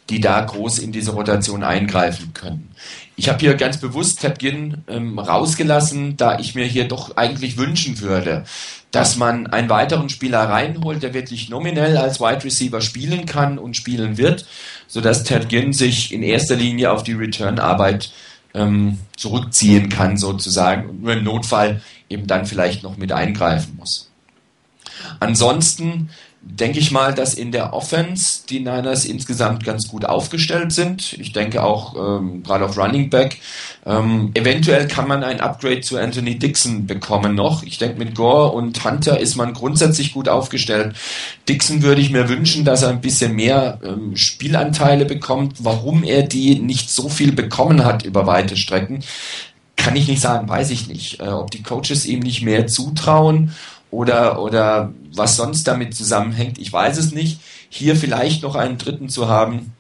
die 0.09 0.21
da 0.21 0.41
groß 0.41 0.79
in 0.79 0.91
diese 0.91 1.11
Rotation 1.11 1.63
eingreifen 1.63 2.33
können. 2.33 2.71
Ich 3.19 3.31
habe 3.31 3.39
hier 3.39 3.55
ganz 3.55 3.79
bewusst 3.79 4.21
Ted 4.21 4.39
Ginn 4.39 4.85
ähm, 4.89 5.19
rausgelassen, 5.19 6.19
da 6.19 6.39
ich 6.39 6.55
mir 6.55 6.67
hier 6.67 6.87
doch 6.87 7.17
eigentlich 7.17 7.57
wünschen 7.57 8.01
würde, 8.01 8.45
dass 8.91 9.17
man 9.17 9.47
einen 9.47 9.71
weiteren 9.71 10.11
Spieler 10.11 10.41
reinholt, 10.41 11.03
der 11.03 11.15
wirklich 11.15 11.49
nominell 11.49 11.97
als 11.97 12.21
Wide 12.21 12.45
Receiver 12.45 12.83
spielen 12.83 13.25
kann 13.25 13.59
und 13.59 13.75
spielen 13.75 14.19
wird, 14.19 14.45
sodass 14.87 15.25
Ted 15.25 15.49
Ginn 15.49 15.73
sich 15.73 16.13
in 16.13 16.23
erster 16.23 16.57
Linie 16.57 16.93
auf 16.93 17.05
die 17.05 17.15
Return-Arbeit 17.15 18.13
ähm, 18.53 18.99
zurückziehen 19.17 19.89
kann, 19.89 20.19
sozusagen, 20.19 20.91
und 20.91 21.03
nur 21.03 21.15
im 21.15 21.25
Notfall 21.25 21.81
eben 22.11 22.27
dann 22.27 22.45
vielleicht 22.45 22.83
noch 22.83 22.99
mit 22.99 23.13
eingreifen 23.13 23.77
muss. 23.79 24.11
Ansonsten 25.21 26.11
denke 26.49 26.79
ich 26.79 26.91
mal, 26.91 27.13
dass 27.15 27.35
in 27.35 27.53
der 27.53 27.73
Offense 27.73 28.43
die 28.49 28.61
Niners 28.61 29.05
insgesamt 29.05 29.65
ganz 29.65 29.89
gut 29.89 30.05
aufgestellt 30.05 30.73
sind. 30.73 31.13
Ich 31.15 31.33
denke 31.33 31.63
auch 31.63 31.95
ähm, 31.97 32.43
gerade 32.43 32.65
auf 32.65 32.79
Running 32.79 33.11
Back. 33.11 33.39
Ähm, 33.85 34.31
eventuell 34.35 34.87
kann 34.87 35.09
man 35.09 35.25
ein 35.25 35.41
Upgrade 35.41 35.81
zu 35.81 35.99
Anthony 35.99 36.39
Dixon 36.39 36.87
bekommen 36.87 37.35
noch. 37.35 37.63
Ich 37.63 37.79
denke, 37.79 37.99
mit 37.99 38.15
Gore 38.15 38.53
und 38.53 38.83
Hunter 38.85 39.19
ist 39.21 39.37
man 39.37 39.55
grundsätzlich 39.55 40.13
gut 40.13 40.29
aufgestellt. 40.29 40.95
Dixon 41.49 41.83
würde 41.83 42.01
ich 42.01 42.11
mir 42.11 42.29
wünschen, 42.29 42.65
dass 42.65 42.83
er 42.83 42.91
ein 42.91 43.01
bisschen 43.01 43.35
mehr 43.35 43.79
ähm, 43.85 44.17
Spielanteile 44.17 45.05
bekommt. 45.05 45.65
Warum 45.65 46.05
er 46.05 46.23
die 46.23 46.61
nicht 46.61 46.91
so 46.91 47.09
viel 47.09 47.33
bekommen 47.33 47.85
hat 47.85 48.05
über 48.05 48.27
weite 48.27 48.57
Strecken, 48.57 49.03
kann 49.77 49.95
ich 49.95 50.09
nicht 50.09 50.21
sagen, 50.23 50.49
weiß 50.49 50.71
ich 50.71 50.89
nicht. 50.89 51.21
Äh, 51.21 51.29
ob 51.29 51.51
die 51.51 51.63
Coaches 51.63 52.07
ihm 52.07 52.21
nicht 52.21 52.43
mehr 52.43 52.67
zutrauen 52.67 53.53
oder, 53.97 54.43
oder 54.43 54.93
was 55.15 55.37
sonst 55.37 55.67
damit 55.67 55.95
zusammenhängt, 55.95 56.59
ich 56.59 56.71
weiß 56.71 56.99
es 56.99 57.13
nicht. 57.13 57.41
Hier 57.71 57.97
vielleicht 57.97 58.43
noch 58.43 58.55
einen 58.55 58.77
dritten 58.77 59.09
zu 59.09 59.29
haben, 59.29 59.73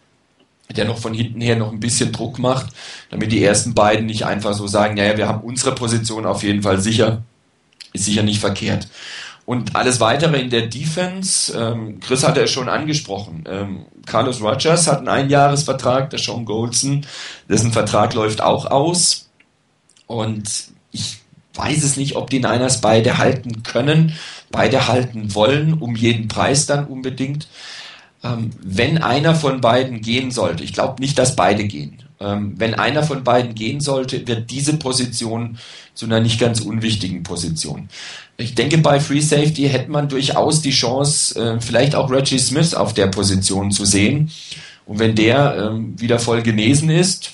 der 0.74 0.86
noch 0.86 0.98
von 0.98 1.12
hinten 1.12 1.42
her 1.42 1.56
noch 1.56 1.70
ein 1.70 1.80
bisschen 1.80 2.12
Druck 2.12 2.38
macht, 2.38 2.68
damit 3.10 3.30
die 3.30 3.44
ersten 3.44 3.74
beiden 3.74 4.06
nicht 4.06 4.24
einfach 4.24 4.54
so 4.54 4.66
sagen, 4.66 4.94
naja, 4.94 5.18
wir 5.18 5.28
haben 5.28 5.42
unsere 5.42 5.74
Position 5.74 6.24
auf 6.24 6.42
jeden 6.42 6.62
Fall 6.62 6.80
sicher, 6.80 7.22
ist 7.92 8.06
sicher 8.06 8.22
nicht 8.22 8.40
verkehrt. 8.40 8.88
Und 9.44 9.76
alles 9.76 10.00
weitere 10.00 10.40
in 10.40 10.48
der 10.48 10.66
Defense, 10.66 11.56
ähm, 11.56 12.00
Chris 12.00 12.26
hatte 12.26 12.40
es 12.40 12.50
schon 12.50 12.70
angesprochen. 12.70 13.44
Ähm, 13.46 13.84
Carlos 14.06 14.40
Rogers 14.40 14.88
hat 14.88 14.98
einen 14.98 15.08
Einjahresvertrag, 15.08 16.08
der 16.08 16.18
Sean 16.18 16.46
Goldson, 16.46 17.06
dessen 17.48 17.70
Vertrag 17.70 18.14
läuft 18.14 18.40
auch 18.40 18.64
aus. 18.64 19.28
Und 20.06 20.74
weiß 21.56 21.82
es 21.82 21.96
nicht, 21.96 22.16
ob 22.16 22.30
die 22.30 22.40
Niners 22.40 22.80
beide 22.80 23.18
halten 23.18 23.62
können, 23.62 24.14
beide 24.50 24.88
halten 24.88 25.34
wollen, 25.34 25.74
um 25.74 25.96
jeden 25.96 26.28
Preis 26.28 26.66
dann 26.66 26.86
unbedingt. 26.86 27.48
Ähm, 28.22 28.50
wenn 28.62 28.98
einer 28.98 29.34
von 29.34 29.60
beiden 29.60 30.00
gehen 30.00 30.30
sollte, 30.30 30.64
ich 30.64 30.72
glaube 30.72 31.00
nicht, 31.00 31.18
dass 31.18 31.36
beide 31.36 31.64
gehen, 31.64 32.02
ähm, 32.18 32.54
wenn 32.56 32.74
einer 32.74 33.02
von 33.02 33.24
beiden 33.24 33.54
gehen 33.54 33.80
sollte, 33.80 34.26
wird 34.26 34.50
diese 34.50 34.76
Position 34.78 35.58
zu 35.94 36.06
einer 36.06 36.20
nicht 36.20 36.40
ganz 36.40 36.60
unwichtigen 36.60 37.22
Position. 37.22 37.88
Ich 38.38 38.54
denke, 38.54 38.78
bei 38.78 39.00
Free 39.00 39.20
Safety 39.20 39.68
hätte 39.68 39.90
man 39.90 40.08
durchaus 40.08 40.62
die 40.62 40.70
Chance, 40.70 41.38
äh, 41.40 41.60
vielleicht 41.60 41.94
auch 41.94 42.10
Reggie 42.10 42.38
Smith 42.38 42.74
auf 42.74 42.94
der 42.94 43.06
Position 43.06 43.70
zu 43.70 43.84
sehen. 43.84 44.30
Und 44.86 44.98
wenn 44.98 45.14
der 45.14 45.70
ähm, 45.70 46.00
wieder 46.00 46.18
voll 46.18 46.42
genesen 46.42 46.90
ist, 46.90 47.32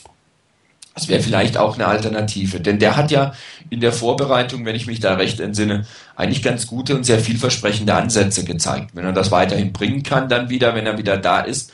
das 0.94 1.08
wäre 1.08 1.22
vielleicht 1.22 1.56
auch 1.56 1.74
eine 1.74 1.86
Alternative. 1.86 2.60
Denn 2.60 2.78
der 2.78 2.96
hat 2.96 3.10
ja 3.10 3.32
in 3.70 3.80
der 3.80 3.92
Vorbereitung, 3.92 4.64
wenn 4.64 4.76
ich 4.76 4.86
mich 4.86 5.00
da 5.00 5.14
recht 5.14 5.40
entsinne, 5.40 5.86
eigentlich 6.16 6.42
ganz 6.42 6.66
gute 6.66 6.94
und 6.94 7.04
sehr 7.04 7.18
vielversprechende 7.18 7.94
Ansätze 7.94 8.44
gezeigt. 8.44 8.90
Wenn 8.94 9.04
er 9.04 9.12
das 9.12 9.30
weiterhin 9.30 9.72
bringen 9.72 10.02
kann, 10.02 10.28
dann 10.28 10.50
wieder, 10.50 10.74
wenn 10.74 10.86
er 10.86 10.98
wieder 10.98 11.16
da 11.16 11.40
ist, 11.40 11.72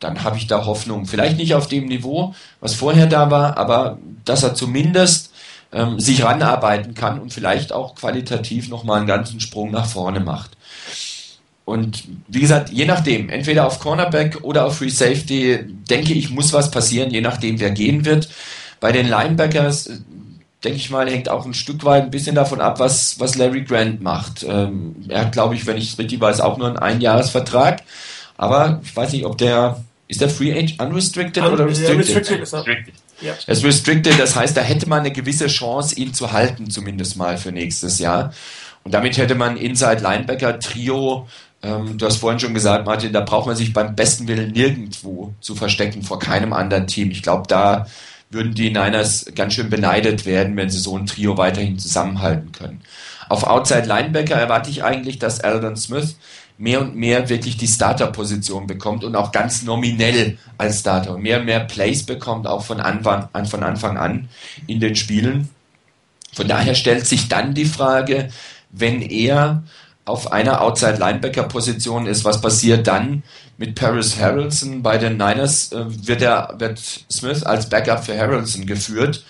dann 0.00 0.22
habe 0.22 0.36
ich 0.36 0.46
da 0.46 0.66
Hoffnung. 0.66 1.06
Vielleicht 1.06 1.38
nicht 1.38 1.54
auf 1.54 1.66
dem 1.66 1.86
Niveau, 1.86 2.34
was 2.60 2.74
vorher 2.74 3.06
da 3.06 3.30
war, 3.30 3.56
aber 3.56 3.98
dass 4.24 4.42
er 4.42 4.54
zumindest 4.54 5.32
ähm, 5.72 5.98
sich 5.98 6.22
ranarbeiten 6.22 6.94
kann 6.94 7.20
und 7.20 7.32
vielleicht 7.32 7.72
auch 7.72 7.94
qualitativ 7.94 8.68
nochmal 8.68 8.98
einen 8.98 9.06
ganzen 9.06 9.40
Sprung 9.40 9.70
nach 9.70 9.86
vorne 9.86 10.20
macht. 10.20 10.52
Und 11.64 12.04
wie 12.28 12.40
gesagt, 12.40 12.70
je 12.70 12.86
nachdem, 12.86 13.28
entweder 13.28 13.66
auf 13.66 13.78
Cornerback 13.80 14.38
oder 14.42 14.64
auf 14.64 14.78
Free 14.78 14.88
Safety, 14.88 15.58
denke 15.90 16.14
ich, 16.14 16.30
muss 16.30 16.54
was 16.54 16.70
passieren, 16.70 17.10
je 17.10 17.20
nachdem, 17.20 17.60
wer 17.60 17.70
gehen 17.70 18.06
wird. 18.06 18.30
Bei 18.80 18.92
den 18.92 19.08
Linebackers, 19.08 19.86
äh, 19.88 19.96
denke 20.64 20.78
ich 20.78 20.90
mal, 20.90 21.08
hängt 21.08 21.28
auch 21.28 21.46
ein 21.46 21.54
Stück 21.54 21.84
weit 21.84 22.04
ein 22.04 22.10
bisschen 22.10 22.34
davon 22.34 22.60
ab, 22.60 22.80
was, 22.80 23.20
was 23.20 23.36
Larry 23.36 23.62
Grant 23.62 24.00
macht. 24.00 24.44
Ähm, 24.48 24.96
er 25.08 25.22
hat, 25.22 25.32
glaube 25.32 25.54
ich, 25.54 25.66
wenn 25.66 25.76
ich 25.76 25.92
es 25.92 25.98
richtig 25.98 26.20
weiß, 26.20 26.40
auch 26.40 26.58
nur 26.58 26.68
einen 26.68 26.78
Einjahresvertrag. 26.78 27.82
Aber 28.36 28.80
ich 28.82 28.94
weiß 28.94 29.12
nicht, 29.12 29.24
ob 29.24 29.38
der, 29.38 29.84
ist 30.08 30.20
der 30.20 30.28
Free 30.28 30.52
Age 30.52 30.76
unrestricted 30.78 31.44
Un 31.44 31.52
oder 31.52 31.66
restricted? 31.66 31.98
restricted 31.98 32.40
ist 32.40 32.54
er. 32.54 32.64
Ja. 33.20 33.34
Er 33.46 33.52
ist 33.52 33.64
restricted, 33.64 34.18
das 34.18 34.36
heißt, 34.36 34.56
da 34.56 34.60
hätte 34.60 34.88
man 34.88 35.00
eine 35.00 35.10
gewisse 35.10 35.48
Chance, 35.48 35.96
ihn 35.96 36.14
zu 36.14 36.32
halten, 36.32 36.70
zumindest 36.70 37.16
mal 37.16 37.36
für 37.36 37.50
nächstes 37.50 37.98
Jahr. 37.98 38.32
Und 38.84 38.94
damit 38.94 39.16
hätte 39.18 39.34
man 39.34 39.56
Inside 39.56 40.00
Linebacker 40.02 40.60
Trio, 40.60 41.26
ähm, 41.62 41.98
du 41.98 42.06
hast 42.06 42.18
vorhin 42.18 42.38
schon 42.38 42.54
gesagt, 42.54 42.86
Martin, 42.86 43.12
da 43.12 43.20
braucht 43.20 43.46
man 43.46 43.56
sich 43.56 43.72
beim 43.72 43.96
besten 43.96 44.28
Willen 44.28 44.52
nirgendwo 44.52 45.34
zu 45.40 45.56
verstecken 45.56 46.02
vor 46.02 46.18
keinem 46.18 46.52
anderen 46.52 46.86
Team. 46.86 47.10
Ich 47.10 47.22
glaube, 47.22 47.48
da 47.48 47.86
würden 48.30 48.54
die 48.54 48.70
Niners 48.70 49.26
ganz 49.34 49.54
schön 49.54 49.70
beneidet 49.70 50.26
werden, 50.26 50.56
wenn 50.56 50.70
sie 50.70 50.78
so 50.78 50.96
ein 50.96 51.06
Trio 51.06 51.36
weiterhin 51.38 51.78
zusammenhalten 51.78 52.52
können. 52.52 52.82
Auf 53.28 53.44
Outside 53.44 53.86
Linebacker 53.86 54.34
erwarte 54.34 54.70
ich 54.70 54.84
eigentlich, 54.84 55.18
dass 55.18 55.40
Aldon 55.40 55.76
Smith 55.76 56.16
mehr 56.58 56.80
und 56.80 56.96
mehr 56.96 57.28
wirklich 57.28 57.56
die 57.56 57.68
Starter-Position 57.68 58.66
bekommt 58.66 59.04
und 59.04 59.14
auch 59.14 59.32
ganz 59.32 59.62
nominell 59.62 60.38
als 60.58 60.80
Starter 60.80 61.14
und 61.14 61.22
mehr 61.22 61.38
und 61.38 61.46
mehr 61.46 61.60
Plays 61.60 62.04
bekommt, 62.04 62.46
auch 62.46 62.64
von 62.64 62.80
Anfang, 62.80 63.28
an, 63.32 63.46
von 63.46 63.62
Anfang 63.62 63.96
an 63.96 64.28
in 64.66 64.80
den 64.80 64.96
Spielen. 64.96 65.48
Von 66.32 66.48
daher 66.48 66.74
stellt 66.74 67.06
sich 67.06 67.28
dann 67.28 67.54
die 67.54 67.64
Frage, 67.64 68.28
wenn 68.70 69.00
er 69.02 69.62
auf 70.04 70.32
einer 70.32 70.62
Outside-Linebacker-Position 70.62 72.06
ist, 72.06 72.24
was 72.24 72.40
passiert 72.40 72.86
dann 72.86 73.22
mit 73.58 73.74
Paris 73.74 74.18
Harrelson? 74.18 74.82
Bei 74.82 74.96
den 74.96 75.18
Niners 75.18 75.72
äh, 75.72 75.84
wird, 75.86 76.22
er, 76.22 76.54
wird 76.58 76.80
Smith 77.10 77.42
als 77.42 77.68
Backup 77.68 78.04
für 78.04 78.16
Harrelson 78.16 78.64
geführt. 78.64 79.24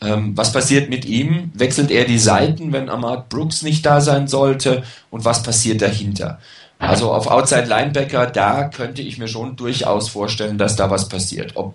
Ähm, 0.00 0.36
was 0.36 0.52
passiert 0.52 0.90
mit 0.90 1.06
ihm? 1.06 1.50
Wechselt 1.54 1.90
er 1.90 2.04
die 2.04 2.18
Seiten, 2.18 2.72
wenn 2.72 2.90
Ahmad 2.90 3.28
Brooks 3.30 3.62
nicht 3.62 3.86
da 3.86 4.00
sein 4.00 4.28
sollte? 4.28 4.82
Und 5.10 5.24
was 5.24 5.42
passiert 5.42 5.80
dahinter? 5.80 6.38
Also 6.78 7.12
auf 7.12 7.26
Outside 7.26 7.64
Linebacker, 7.66 8.26
da 8.26 8.68
könnte 8.68 9.02
ich 9.02 9.18
mir 9.18 9.26
schon 9.26 9.56
durchaus 9.56 10.08
vorstellen, 10.08 10.58
dass 10.58 10.76
da 10.76 10.90
was 10.90 11.08
passiert. 11.08 11.52
Ob 11.56 11.74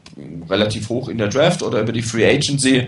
relativ 0.49 0.87
hoch 0.87 1.09
in 1.09 1.17
der 1.17 1.27
Draft 1.27 1.61
oder 1.61 1.81
über 1.81 1.91
die 1.91 2.01
Free 2.01 2.25
Agency, 2.25 2.87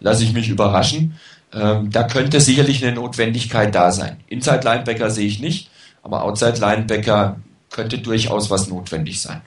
lasse 0.00 0.24
ich 0.24 0.32
mich 0.32 0.48
überraschen. 0.48 1.14
Ähm, 1.54 1.90
da 1.90 2.04
könnte 2.04 2.40
sicherlich 2.40 2.84
eine 2.84 2.96
Notwendigkeit 2.96 3.72
da 3.74 3.92
sein. 3.92 4.16
Inside 4.26 4.62
Linebacker 4.64 5.10
sehe 5.10 5.26
ich 5.26 5.38
nicht, 5.38 5.70
aber 6.02 6.24
Outside 6.24 6.58
Linebacker 6.58 7.36
könnte 7.72 7.98
durchaus 7.98 8.50
was 8.50 8.68
notwendig 8.68 9.20
sein. 9.20 9.42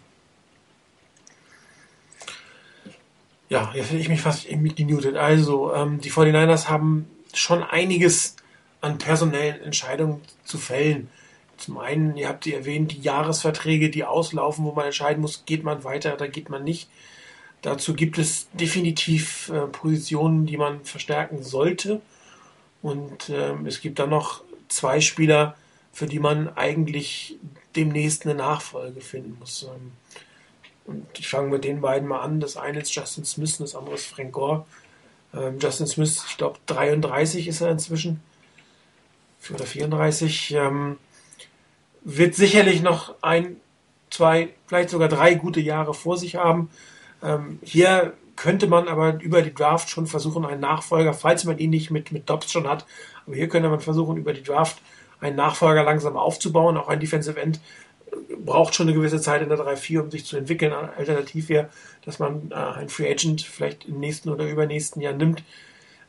Ja, 3.47 3.71
jetzt 3.75 3.91
hätte 3.91 4.01
ich 4.01 4.09
mich 4.09 4.21
fast 4.21 4.51
mitgemutet. 4.51 5.15
Also, 5.15 5.73
ähm, 5.73 6.01
die 6.01 6.11
49ers 6.11 6.67
haben 6.67 7.07
schon 7.33 7.63
einiges 7.63 8.35
an 8.81 8.97
personellen 8.97 9.61
Entscheidungen 9.61 10.21
zu 10.43 10.57
fällen. 10.57 11.09
Zum 11.57 11.77
einen, 11.77 12.17
ihr 12.17 12.27
habt 12.27 12.43
sie 12.43 12.53
erwähnt, 12.53 12.91
die 12.91 13.01
Jahresverträge, 13.01 13.89
die 13.89 14.03
auslaufen, 14.03 14.65
wo 14.65 14.71
man 14.71 14.85
entscheiden 14.85 15.21
muss, 15.21 15.45
geht 15.45 15.63
man 15.63 15.83
weiter 15.83 16.13
oder 16.13 16.27
geht 16.27 16.49
man 16.49 16.63
nicht. 16.63 16.89
Dazu 17.61 17.93
gibt 17.93 18.17
es 18.17 18.47
definitiv 18.53 19.49
äh, 19.49 19.67
Positionen, 19.67 20.45
die 20.45 20.57
man 20.57 20.83
verstärken 20.83 21.43
sollte. 21.43 22.01
Und 22.81 23.29
ähm, 23.29 23.65
es 23.65 23.81
gibt 23.81 23.99
dann 23.99 24.09
noch 24.09 24.41
zwei 24.67 25.01
Spieler, 25.01 25.55
für 25.95 26.07
die 26.07 26.19
man 26.19 26.49
eigentlich 26.57 27.37
demnächst 27.73 28.25
eine 28.25 28.35
Nachfolge 28.35 28.99
finden 28.99 29.37
muss. 29.39 29.63
Ähm, 29.63 29.93
und 30.83 31.07
ich 31.17 31.29
fange 31.29 31.47
mit 31.49 31.63
den 31.63 31.79
beiden 31.79 32.09
mal 32.09 32.19
an. 32.19 32.41
Das 32.41 32.57
eine 32.57 32.81
ist 32.81 32.93
Justin 32.93 33.23
Smith 33.23 33.57
und 33.61 33.69
das 33.69 33.77
andere 33.77 33.95
ist 33.95 34.05
Frank 34.05 34.33
Gore. 34.33 34.65
Ähm, 35.33 35.57
Justin 35.57 35.87
Smith, 35.87 36.25
ich 36.27 36.35
glaube 36.35 36.59
33 36.65 37.47
ist 37.47 37.61
er 37.61 37.71
inzwischen. 37.71 38.19
Oder 39.53 39.65
34. 39.65 40.51
Ähm, 40.51 40.97
wird 42.01 42.35
sicherlich 42.35 42.81
noch 42.81 43.15
ein, 43.21 43.55
zwei, 44.09 44.49
vielleicht 44.67 44.89
sogar 44.89 45.07
drei 45.07 45.35
gute 45.35 45.61
Jahre 45.61 45.93
vor 45.93 46.17
sich 46.17 46.35
haben. 46.35 46.69
Hier 47.63 48.13
könnte 48.35 48.67
man 48.67 48.87
aber 48.87 49.19
über 49.21 49.41
die 49.41 49.53
Draft 49.53 49.89
schon 49.89 50.05
versuchen, 50.05 50.45
einen 50.45 50.61
Nachfolger, 50.61 51.15
falls 51.15 51.45
man 51.45 51.57
ihn 51.57 51.71
nicht 51.71 51.89
mit, 51.89 52.11
mit 52.11 52.29
Dobbs 52.29 52.51
schon 52.51 52.67
hat, 52.67 52.85
aber 53.25 53.35
hier 53.35 53.49
könnte 53.49 53.69
man 53.69 53.79
versuchen, 53.79 54.17
über 54.17 54.33
die 54.33 54.43
Draft 54.43 54.79
einen 55.19 55.35
Nachfolger 55.35 55.83
langsam 55.83 56.17
aufzubauen. 56.17 56.77
Auch 56.77 56.87
ein 56.87 56.99
Defensive 56.99 57.39
End 57.39 57.59
braucht 58.45 58.75
schon 58.75 58.87
eine 58.87 58.95
gewisse 58.95 59.19
Zeit 59.19 59.41
in 59.41 59.49
der 59.49 59.57
3-4, 59.57 59.99
um 59.99 60.11
sich 60.11 60.25
zu 60.25 60.37
entwickeln. 60.37 60.73
Alternativ 60.73 61.49
wäre, 61.49 61.69
dass 62.05 62.19
man 62.19 62.51
äh, 62.51 62.55
einen 62.55 62.89
Free 62.89 63.09
Agent 63.09 63.41
vielleicht 63.41 63.85
im 63.85 63.99
nächsten 63.99 64.29
oder 64.29 64.45
übernächsten 64.45 65.01
Jahr 65.01 65.13
nimmt. 65.13 65.43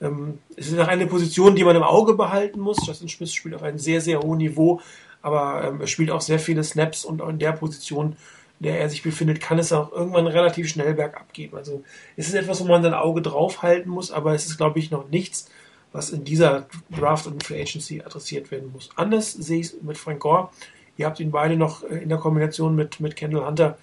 Ähm, 0.01 0.39
es 0.57 0.69
ist 0.69 0.79
auch 0.79 0.89
eine 0.89 1.07
Position, 1.07 1.57
die 1.57 1.65
man 1.65 1.77
im 1.77 1.83
Auge 1.83 2.15
behalten 2.15 2.61
muss. 2.61 2.87
Justin 2.87 3.09
Smith 3.09 3.33
spielt 3.33 3.55
auf 3.55 3.63
einem 3.63 3.79
sehr, 3.79 4.01
sehr 4.01 4.21
hohen 4.21 4.39
Niveau, 4.39 4.81
aber 5.23 5.65
ähm, 5.65 5.81
er 5.81 5.87
spielt 5.87 6.11
auch 6.11 6.21
sehr 6.21 6.39
viele 6.39 6.63
Snaps 6.65 7.05
und 7.05 7.21
in 7.23 7.39
der 7.39 7.53
Position 7.53 8.17
der 8.59 8.81
er 8.81 8.89
sich 8.89 9.03
befindet, 9.03 9.41
kann 9.41 9.59
es 9.59 9.73
auch 9.73 9.93
irgendwann 9.93 10.27
relativ 10.27 10.69
schnell 10.69 10.95
bergab 10.95 11.33
gehen. 11.33 11.55
Also 11.55 11.83
es 12.17 12.29
ist 12.29 12.35
etwas, 12.35 12.61
wo 12.61 12.65
man 12.65 12.83
sein 12.83 12.95
Auge 12.95 13.23
drauf 13.23 13.63
halten 13.63 13.91
muss, 13.91 14.11
aber 14.11 14.35
es 14.35 14.47
ist, 14.47 14.57
glaube 14.57 14.79
ich, 14.79 14.91
noch 14.91 15.09
nichts, 15.09 15.51
was 15.97 16.11
in 16.11 16.25
dieser 16.25 16.67
Draft 16.91 17.27
und 17.27 17.43
Free 17.43 17.61
Agency 17.61 18.03
adressiert 18.03 18.51
werden 18.51 18.71
muss. 18.73 18.91
Anders 18.97 19.33
sehe 19.33 19.61
ich 19.61 19.67
es 19.69 19.83
mit 19.83 19.97
Frank 19.97 20.21
Gore. 20.21 20.51
Ihr 20.99 21.07
habt 21.07 21.21
ihn 21.21 21.31
beide 21.31 21.57
noch 21.57 21.83
äh, 21.85 22.03
in 22.03 22.11
der 22.11 22.19
Kombination 22.19 22.77
mit, 22.77 23.01
mit 23.01 23.17
Kendall 23.17 23.47
Hunter 23.47 23.79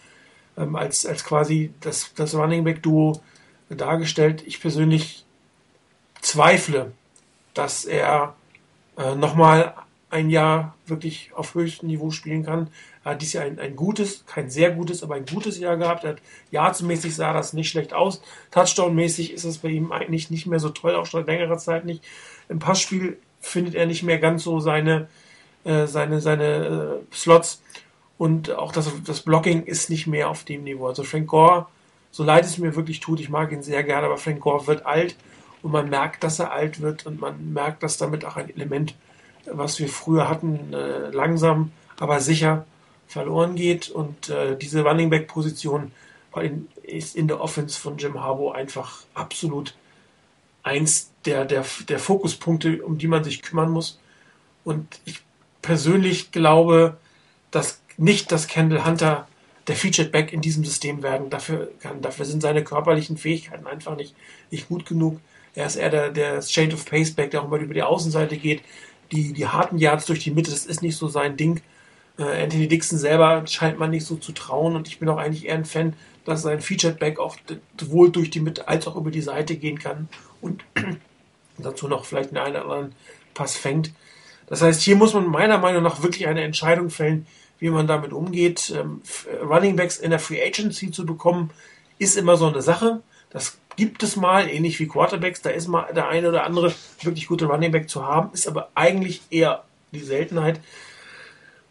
ähm, 0.56 0.76
als, 0.76 1.06
als 1.06 1.24
quasi 1.24 1.74
das, 1.82 2.14
das 2.16 2.36
Running 2.36 2.64
Back 2.64 2.84
Duo 2.84 3.22
dargestellt. 3.70 4.44
Ich 4.46 4.62
persönlich 4.62 5.26
zweifle, 6.22 6.92
dass 7.56 7.86
er 7.86 8.36
äh, 8.98 9.16
nochmal 9.16 9.74
ein 10.14 10.30
Jahr 10.30 10.76
wirklich 10.86 11.32
auf 11.34 11.56
höchstem 11.56 11.88
Niveau 11.88 12.12
spielen 12.12 12.46
kann. 12.46 12.68
Er 13.04 13.12
hat 13.12 13.22
dieses 13.22 13.34
Jahr 13.34 13.46
ein, 13.46 13.60
ein 13.60 13.76
gutes, 13.76 14.24
kein 14.28 14.50
sehr 14.50 14.70
gutes, 14.70 15.02
aber 15.02 15.16
ein 15.16 15.26
gutes 15.26 15.58
Jahr 15.58 15.76
gehabt. 15.76 16.04
Er 16.04 16.12
hat 16.12 16.22
Yardsmäßig 16.52 17.16
sah 17.16 17.34
das 17.34 17.54
nicht 17.54 17.70
schlecht 17.70 17.94
aus. 17.94 18.22
Touchdown-mäßig 18.52 19.34
ist 19.34 19.44
es 19.44 19.58
bei 19.58 19.70
ihm 19.70 19.92
eigentlich 19.92 20.30
nicht 20.30 20.46
mehr 20.46 20.60
so 20.60 20.70
toll, 20.70 20.96
auch 20.96 21.08
schon 21.08 21.26
längere 21.26 21.58
Zeit 21.58 21.86
nicht. 21.86 22.04
Im 22.48 22.60
Passspiel 22.60 23.18
findet 23.42 23.74
er 23.74 23.88
nicht 23.88 24.04
mehr 24.04 24.20
ganz 24.20 24.44
so 24.44 24.60
seine, 24.60 25.08
äh, 25.64 25.88
seine, 25.88 26.22
seine 26.22 27.02
äh, 27.12 27.16
Slots. 27.16 27.64
Und 28.20 28.52
auch 28.52 28.72
das, 28.72 28.92
das 29.04 29.22
Blocking 29.22 29.64
ist 29.64 29.90
nicht 29.90 30.06
mehr 30.06 30.30
auf 30.30 30.44
dem 30.44 30.64
Niveau. 30.64 30.88
Also 30.88 31.04
Frank 31.04 31.28
Gore, 31.28 31.66
so 32.12 32.24
leid 32.24 32.46
es 32.46 32.60
mir 32.60 32.76
wirklich 32.76 33.00
tut, 33.00 33.20
ich 33.20 33.30
mag 33.30 33.52
ihn 33.52 33.64
sehr 33.64 33.84
gerne, 33.84 34.06
aber 34.06 34.18
Frank 34.18 34.40
Gore 34.42 34.68
wird 34.68 34.86
alt 34.86 35.16
und 35.64 35.72
man 35.72 35.90
merkt, 35.90 36.24
dass 36.24 36.38
er 36.38 36.52
alt 36.52 36.82
wird 36.82 37.08
und 37.08 37.20
man 37.20 37.52
merkt, 37.52 37.82
dass 37.82 37.98
damit 37.98 38.24
auch 38.26 38.38
ein 38.38 38.52
Element, 38.52 38.94
was 39.46 39.80
wir 39.80 39.90
früher 39.90 40.30
hatten, 40.30 40.74
äh, 40.74 41.10
langsam, 41.10 41.72
aber 42.00 42.20
sicher 42.20 42.66
verloren 43.08 43.56
geht. 43.56 43.90
Und 43.90 44.30
äh, 44.30 44.58
diese 44.58 44.84
Running 44.84 45.10
Back 45.10 45.28
Position 45.28 45.92
ist 46.84 47.16
in 47.16 47.28
der 47.28 47.42
Offense 47.42 47.80
von 47.80 47.98
Jim 47.98 48.20
Harbour 48.20 48.56
einfach 48.56 49.04
absolut 49.14 49.76
eins 50.64 51.12
der, 51.26 51.46
der, 51.46 51.66
der 51.88 52.00
Fokuspunkte, 52.00 52.84
um 52.84 52.98
die 52.98 53.08
man 53.08 53.24
sich 53.24 53.42
kümmern 53.42 53.70
muss. 53.70 54.00
Und 54.64 55.00
ich 55.06 55.22
persönlich 55.62 56.32
glaube, 56.32 56.98
dass 57.52 57.82
nicht, 57.98 58.32
dass 58.32 58.48
Kendall 58.48 58.86
Hunter 58.86 59.28
der 59.68 59.76
Featured 59.76 60.12
Back 60.12 60.34
in 60.34 60.42
diesem 60.42 60.66
System 60.66 61.04
werden. 61.04 61.30
Dafür, 61.30 61.72
kann, 61.80 62.02
dafür 62.02 62.26
sind 62.26 62.42
seine 62.42 62.64
körperlichen 62.64 63.18
Fähigkeiten 63.18 63.68
einfach 63.68 63.96
nicht, 63.96 64.16
nicht 64.52 64.68
gut 64.68 64.86
genug. 64.86 65.20
Er 65.56 65.68
ist 65.68 65.76
eher 65.76 65.90
der, 65.90 66.10
der 66.10 66.42
Shade 66.42 66.74
of 66.74 66.86
Pace 66.86 67.12
Back, 67.12 67.32
der 67.32 67.44
auch 67.44 67.48
mal 67.48 67.62
über 67.62 67.74
die 67.74 67.84
Außenseite 67.84 68.38
geht. 68.38 68.62
Die, 69.14 69.32
die 69.32 69.48
harten 69.48 69.78
Yards 69.78 70.06
durch 70.06 70.20
die 70.20 70.32
Mitte, 70.32 70.52
das 70.52 70.66
ist 70.66 70.82
nicht 70.82 70.98
so 70.98 71.08
sein 71.08 71.38
Ding. 71.38 71.62
Äh, 72.18 72.44
Anthony 72.44 72.68
Dixon 72.68 72.98
selber 72.98 73.46
scheint 73.48 73.80
man 73.80 73.92
nicht 73.92 74.06
so 74.06 74.16
zu 74.16 74.34
trauen 74.34 74.76
und 74.76 74.88
ich 74.88 75.00
bin 75.00 75.08
auch 75.10 75.18
eigentlich 75.18 75.46
eher 75.46 75.56
ein 75.56 75.66
Fan, 75.66 75.94
dass 76.26 76.42
sein 76.42 76.62
Featured 76.62 77.00
Back 77.00 77.20
auch 77.20 77.38
sowohl 77.80 78.12
durch 78.12 78.30
die 78.30 78.40
Mitte 78.40 78.68
als 78.68 78.88
auch 78.88 78.96
über 78.96 79.12
die 79.12 79.22
Seite 79.22 79.56
gehen 79.56 79.80
kann 79.80 80.10
und 80.42 80.64
dazu 81.58 81.88
noch 81.88 82.06
vielleicht 82.06 82.36
einen, 82.36 82.56
oder 82.56 82.64
anderen 82.64 82.96
Pass 83.34 83.56
fängt. 83.56 83.92
Das 84.48 84.62
heißt, 84.62 84.82
hier 84.82 84.96
muss 84.96 85.14
man 85.14 85.28
meiner 85.28 85.58
Meinung 85.58 85.84
nach 85.84 86.04
wirklich 86.04 86.28
eine 86.28 86.42
Entscheidung 86.42 86.90
fällen, 86.90 87.26
wie 87.60 87.70
man 87.70 87.88
damit 87.88 88.14
umgeht. 88.14 88.74
Ähm, 88.76 89.02
Running 89.42 89.76
Backs 89.76 89.98
in 89.98 90.12
der 90.12 90.20
Free 90.20 90.44
Agency 90.44 90.92
zu 90.92 91.06
bekommen, 91.06 91.52
ist 91.98 92.18
immer 92.18 92.38
so 92.38 92.48
eine 92.48 92.62
Sache. 92.62 93.02
Das 93.30 93.58
gibt 93.76 94.04
es 94.04 94.16
mal, 94.16 94.50
ähnlich 94.50 94.80
wie 94.80 94.88
Quarterbacks. 94.88 95.42
Da 95.42 95.50
ist 95.50 95.68
mal 95.68 95.92
der 95.94 96.08
eine 96.08 96.30
oder 96.30 96.44
andere 96.44 96.74
wirklich 97.02 97.28
gute 97.28 97.46
Running 97.46 97.72
Back 97.72 97.90
zu 97.90 98.06
haben, 98.06 98.32
ist 98.34 98.48
aber 98.48 98.70
eigentlich 98.76 99.22
eher 99.30 99.64
die 99.92 100.02
Seltenheit. 100.02 100.60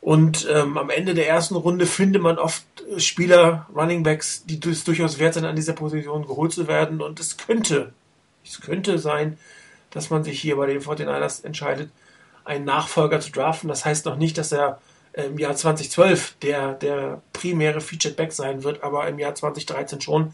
Und 0.01 0.49
ähm, 0.51 0.77
am 0.79 0.91
Ende 0.91 1.15
der 1.15 1.29
ersten 1.29 1.55
Runde 1.55 1.87
findet 1.87 2.23
man 2.23 2.39
oft 2.39 2.65
Spieler, 2.97 3.69
Running 3.75 4.03
Backs, 4.03 4.45
die 4.45 4.61
es 4.69 4.83
durchaus 4.83 5.19
wert 5.19 5.35
sind, 5.35 5.45
an 5.45 5.55
dieser 5.55 5.75
Position 5.75 6.27
geholt 6.27 6.53
zu 6.53 6.67
werden. 6.67 7.01
Und 7.01 7.21
es 7.21 7.37
könnte, 7.37 7.93
es 8.45 8.61
könnte 8.61 8.99
sein, 8.99 9.39
dass 9.91 10.11
man 10.11 10.25
sich 10.25 10.41
hier 10.41 10.57
bei 10.57 10.67
den 10.67 10.81
49ers 10.81 11.45
entscheidet, 11.45 11.91
einen 12.45 12.65
Nachfolger 12.65 13.21
zu 13.21 13.31
draften. 13.31 13.69
Das 13.69 13.85
heißt 13.85 14.07
noch 14.07 14.17
nicht, 14.17 14.39
dass 14.39 14.51
er 14.51 14.81
im 15.13 15.39
Jahr 15.39 15.55
2012 15.55 16.37
der, 16.43 16.73
der 16.75 17.23
primäre 17.33 17.81
Featured 17.81 18.17
Back 18.17 18.33
sein 18.33 18.65
wird, 18.65 18.83
aber 18.83 19.07
im 19.09 19.19
Jahr 19.19 19.35
2013 19.35 20.01
schon. 20.01 20.33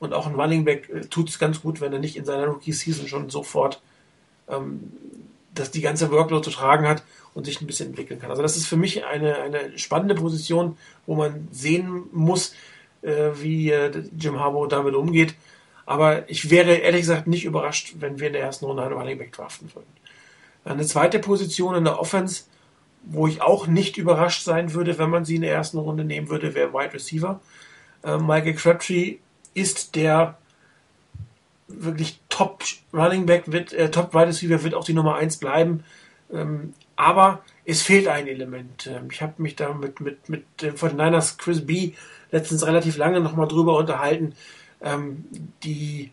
Und 0.00 0.12
auch 0.12 0.26
ein 0.26 0.34
Running 0.34 0.64
Back 0.64 0.88
äh, 0.88 1.00
tut 1.02 1.28
es 1.28 1.38
ganz 1.38 1.60
gut, 1.60 1.80
wenn 1.80 1.92
er 1.92 1.98
nicht 1.98 2.16
in 2.16 2.24
seiner 2.24 2.46
Rookie-Season 2.46 3.08
schon 3.08 3.30
sofort 3.30 3.80
ähm, 4.48 4.92
das, 5.54 5.70
die 5.70 5.80
ganze 5.80 6.10
Workload 6.10 6.44
zu 6.44 6.50
tragen 6.50 6.86
hat 6.86 7.02
und 7.34 7.44
sich 7.44 7.60
ein 7.60 7.66
bisschen 7.66 7.90
entwickeln 7.90 8.20
kann. 8.20 8.30
Also 8.30 8.42
das 8.42 8.56
ist 8.56 8.66
für 8.66 8.76
mich 8.76 9.04
eine, 9.04 9.36
eine 9.36 9.78
spannende 9.78 10.14
Position, 10.14 10.76
wo 11.06 11.14
man 11.14 11.48
sehen 11.50 12.04
muss, 12.12 12.54
äh, 13.02 13.30
wie 13.34 13.70
äh, 13.70 14.04
Jim 14.18 14.38
Harbaugh 14.38 14.68
damit 14.68 14.94
umgeht. 14.94 15.34
Aber 15.86 16.28
ich 16.28 16.50
wäre 16.50 16.74
ehrlich 16.74 17.02
gesagt 17.02 17.26
nicht 17.26 17.44
überrascht, 17.44 17.94
wenn 17.98 18.20
wir 18.20 18.26
in 18.26 18.34
der 18.34 18.42
ersten 18.42 18.66
Runde 18.66 18.82
einen 18.82 18.92
Running 18.92 19.18
Back 19.18 19.32
draften 19.32 19.70
würden. 19.74 19.88
Eine 20.64 20.84
zweite 20.84 21.18
Position 21.18 21.74
in 21.74 21.84
der 21.84 21.98
Offense 21.98 22.44
wo 23.02 23.26
ich 23.26 23.42
auch 23.42 23.66
nicht 23.66 23.96
überrascht 23.96 24.44
sein 24.44 24.74
würde, 24.74 24.98
wenn 24.98 25.10
man 25.10 25.24
sie 25.24 25.36
in 25.36 25.42
der 25.42 25.52
ersten 25.52 25.78
Runde 25.78 26.04
nehmen 26.04 26.28
würde, 26.28 26.54
wäre 26.54 26.72
Wide 26.72 26.92
Receiver. 26.92 27.40
Äh, 28.04 28.18
Michael 28.18 28.54
Crabtree 28.54 29.16
ist 29.58 29.94
der 29.94 30.38
wirklich 31.68 32.20
Top 32.28 32.64
Running 32.92 33.26
Back, 33.26 33.52
wird, 33.52 33.72
äh, 33.72 33.90
Top 33.90 34.14
Wide 34.14 34.28
Receiver 34.28 34.62
wird 34.62 34.74
auch 34.74 34.84
die 34.84 34.94
Nummer 34.94 35.16
1 35.16 35.36
bleiben. 35.36 35.84
Ähm, 36.32 36.74
aber 36.96 37.42
es 37.64 37.82
fehlt 37.82 38.08
ein 38.08 38.26
Element. 38.26 38.86
Ähm, 38.86 39.08
ich 39.10 39.22
habe 39.22 39.34
mich 39.42 39.56
da 39.56 39.72
mit, 39.74 40.00
mit, 40.00 40.28
mit 40.28 40.44
dem 40.62 40.74
49ers 40.74 41.38
Chris 41.38 41.64
B. 41.64 41.92
letztens 42.30 42.66
relativ 42.66 42.96
lange 42.96 43.20
nochmal 43.20 43.48
drüber 43.48 43.76
unterhalten. 43.76 44.34
Ähm, 44.80 45.24
die 45.62 46.10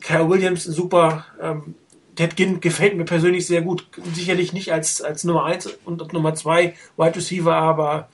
Kyle 0.00 0.28
Williams, 0.28 0.64
super 0.64 1.26
ähm, 1.40 1.74
Ted 2.14 2.36
Ginn 2.36 2.60
gefällt 2.60 2.96
mir 2.96 3.04
persönlich 3.04 3.46
sehr 3.46 3.62
gut. 3.62 3.86
Sicherlich 4.14 4.52
nicht 4.52 4.72
als, 4.72 5.02
als 5.02 5.24
Nummer 5.24 5.44
1 5.44 5.78
und 5.84 6.12
Nummer 6.12 6.34
2 6.34 6.74
Wide 6.96 7.16
Receiver, 7.16 7.54
aber 7.54 8.08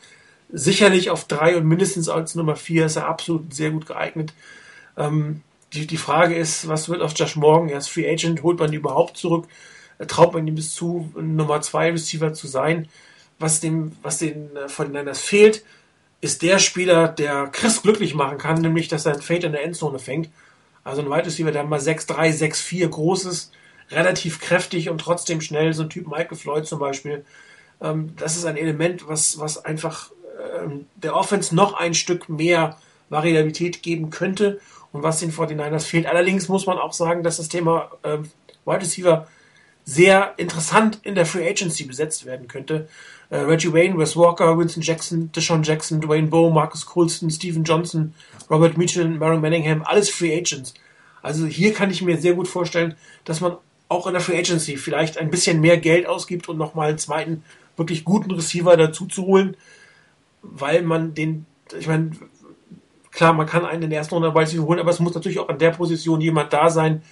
sicherlich 0.53 1.11
auf 1.11 1.25
3 1.25 1.57
und 1.57 1.67
mindestens 1.67 2.09
als 2.09 2.35
Nummer 2.35 2.57
4 2.57 2.87
ist 2.87 2.97
er 2.97 3.07
absolut 3.07 3.55
sehr 3.55 3.71
gut 3.71 3.87
geeignet. 3.87 4.33
Ähm, 4.97 5.43
die, 5.73 5.87
die 5.87 5.97
Frage 5.97 6.35
ist, 6.35 6.69
was 6.69 6.89
wird 6.89 7.03
aus 7.03 7.15
Josh 7.17 7.37
Morgan? 7.37 7.69
Er 7.69 7.79
ist 7.79 7.89
Free 7.89 8.11
Agent, 8.11 8.43
holt 8.43 8.59
man 8.59 8.73
ihn 8.73 8.81
überhaupt 8.81 9.17
zurück? 9.17 9.47
Traut 10.09 10.33
man 10.33 10.47
ihm 10.47 10.55
bis 10.55 10.75
zu, 10.75 11.13
Nummer 11.15 11.61
2 11.61 11.93
Receiver 11.93 12.33
zu 12.33 12.47
sein? 12.47 12.89
Was 13.39 13.61
dem, 13.61 13.93
was 14.03 14.19
den 14.19 14.57
äh, 14.57 14.69
von 14.69 14.91
Niners 14.91 15.21
fehlt, 15.21 15.65
ist 16.21 16.43
der 16.43 16.59
Spieler, 16.59 17.09
der 17.09 17.47
Chris 17.47 17.83
glücklich 17.83 18.15
machen 18.15 18.39
kann, 18.39 18.61
nämlich, 18.61 18.89
dass 18.89 19.07
er 19.07 19.15
ein 19.15 19.23
Fade 19.23 19.47
in 19.47 19.53
der 19.53 19.65
Endzone 19.65 19.99
fängt. 19.99 20.29
Also 20.85 21.03
ein 21.03 21.11
Wide 21.11 21.27
Receiver, 21.27 21.53
der 21.53 21.65
mal 21.65 21.79
6'3, 21.79 22.33
6'4 22.33 22.89
groß 22.89 23.25
ist, 23.27 23.53
relativ 23.91 24.41
kräftig 24.41 24.91
und 24.91 24.99
trotzdem 24.99 25.41
schnell, 25.41 25.73
so 25.73 25.83
ein 25.83 25.91
Typ 25.91 26.09
Michael 26.09 26.37
Floyd 26.37 26.67
zum 26.67 26.79
Beispiel. 26.79 27.25
Ähm, 27.81 28.15
das 28.17 28.37
ist 28.37 28.45
ein 28.45 28.57
Element, 28.57 29.09
was, 29.09 29.39
was 29.39 29.65
einfach 29.65 30.11
der 30.97 31.17
Offense 31.17 31.55
noch 31.55 31.75
ein 31.75 31.95
Stück 31.95 32.29
mehr 32.29 32.77
Variabilität 33.09 33.83
geben 33.83 34.11
könnte 34.11 34.61
und 34.93 35.03
was 35.03 35.21
den 35.21 35.33
49ers 35.33 35.85
fehlt. 35.85 36.07
Allerdings 36.07 36.49
muss 36.49 36.67
man 36.67 36.79
auch 36.79 36.93
sagen, 36.93 37.23
dass 37.23 37.37
das 37.39 37.49
Thema 37.49 37.91
ähm, 38.05 38.31
Wide 38.65 38.81
Receiver 38.81 39.27
sehr 39.85 40.35
interessant 40.37 41.01
in 41.03 41.15
der 41.15 41.27
Free 41.27 41.49
Agency 41.49 41.85
besetzt 41.85 42.25
werden 42.25 42.49
könnte. 42.49 42.89
Äh, 43.31 43.39
Reggie 43.39 43.73
Wayne, 43.73 43.99
Wes 43.99 44.17
Walker, 44.17 44.57
Winston 44.59 44.83
Jackson, 44.83 45.33
Deshaun 45.33 45.63
Jackson, 45.63 46.01
Dwayne 46.01 46.29
Bowe, 46.29 46.53
Marcus 46.53 46.87
Colston, 46.87 47.31
Stephen 47.31 47.65
Johnson, 47.65 48.15
Robert 48.49 48.77
Mitchell, 48.77 49.09
Mary 49.09 49.39
Manningham, 49.39 49.83
alles 49.83 50.11
Free 50.11 50.37
Agents. 50.37 50.75
Also 51.23 51.47
hier 51.47 51.73
kann 51.75 51.91
ich 51.91 52.03
mir 52.03 52.19
sehr 52.19 52.35
gut 52.35 52.49
vorstellen, 52.49 52.95
dass 53.25 53.41
man 53.41 53.57
auch 53.89 54.07
in 54.07 54.13
der 54.13 54.23
Free 54.23 54.39
Agency 54.39 54.77
vielleicht 54.77 55.19
ein 55.19 55.31
bisschen 55.31 55.61
mehr 55.61 55.77
Geld 55.77 56.07
ausgibt 56.07 56.49
und 56.49 56.57
nochmal 56.57 56.91
einen 56.91 56.99
zweiten 56.99 57.43
wirklich 57.77 58.05
guten 58.05 58.31
Receiver 58.31 58.77
dazu 58.77 59.07
zu 59.07 59.27
holen, 59.27 59.57
weil 60.43 60.83
man 60.83 61.15
den, 61.15 61.47
ich 61.79 61.87
meine, 61.87 62.11
klar, 63.11 63.33
man 63.33 63.47
kann 63.47 63.65
einen 63.65 63.85
in 63.85 63.91
der 63.91 63.99
ersten 63.99 64.15
Runde 64.15 64.31
bei 64.33 64.45
sich 64.45 64.61
holen, 64.61 64.81
aber 64.81 64.91
es 64.91 65.01
muss 65.01 65.15
natürlich 65.15 65.39
auch 65.39 65.49
an 65.49 65.59
der 65.59 65.71
Position 65.71 66.21
jemand 66.21 66.53
da 66.53 66.71
sein, 66.71 67.03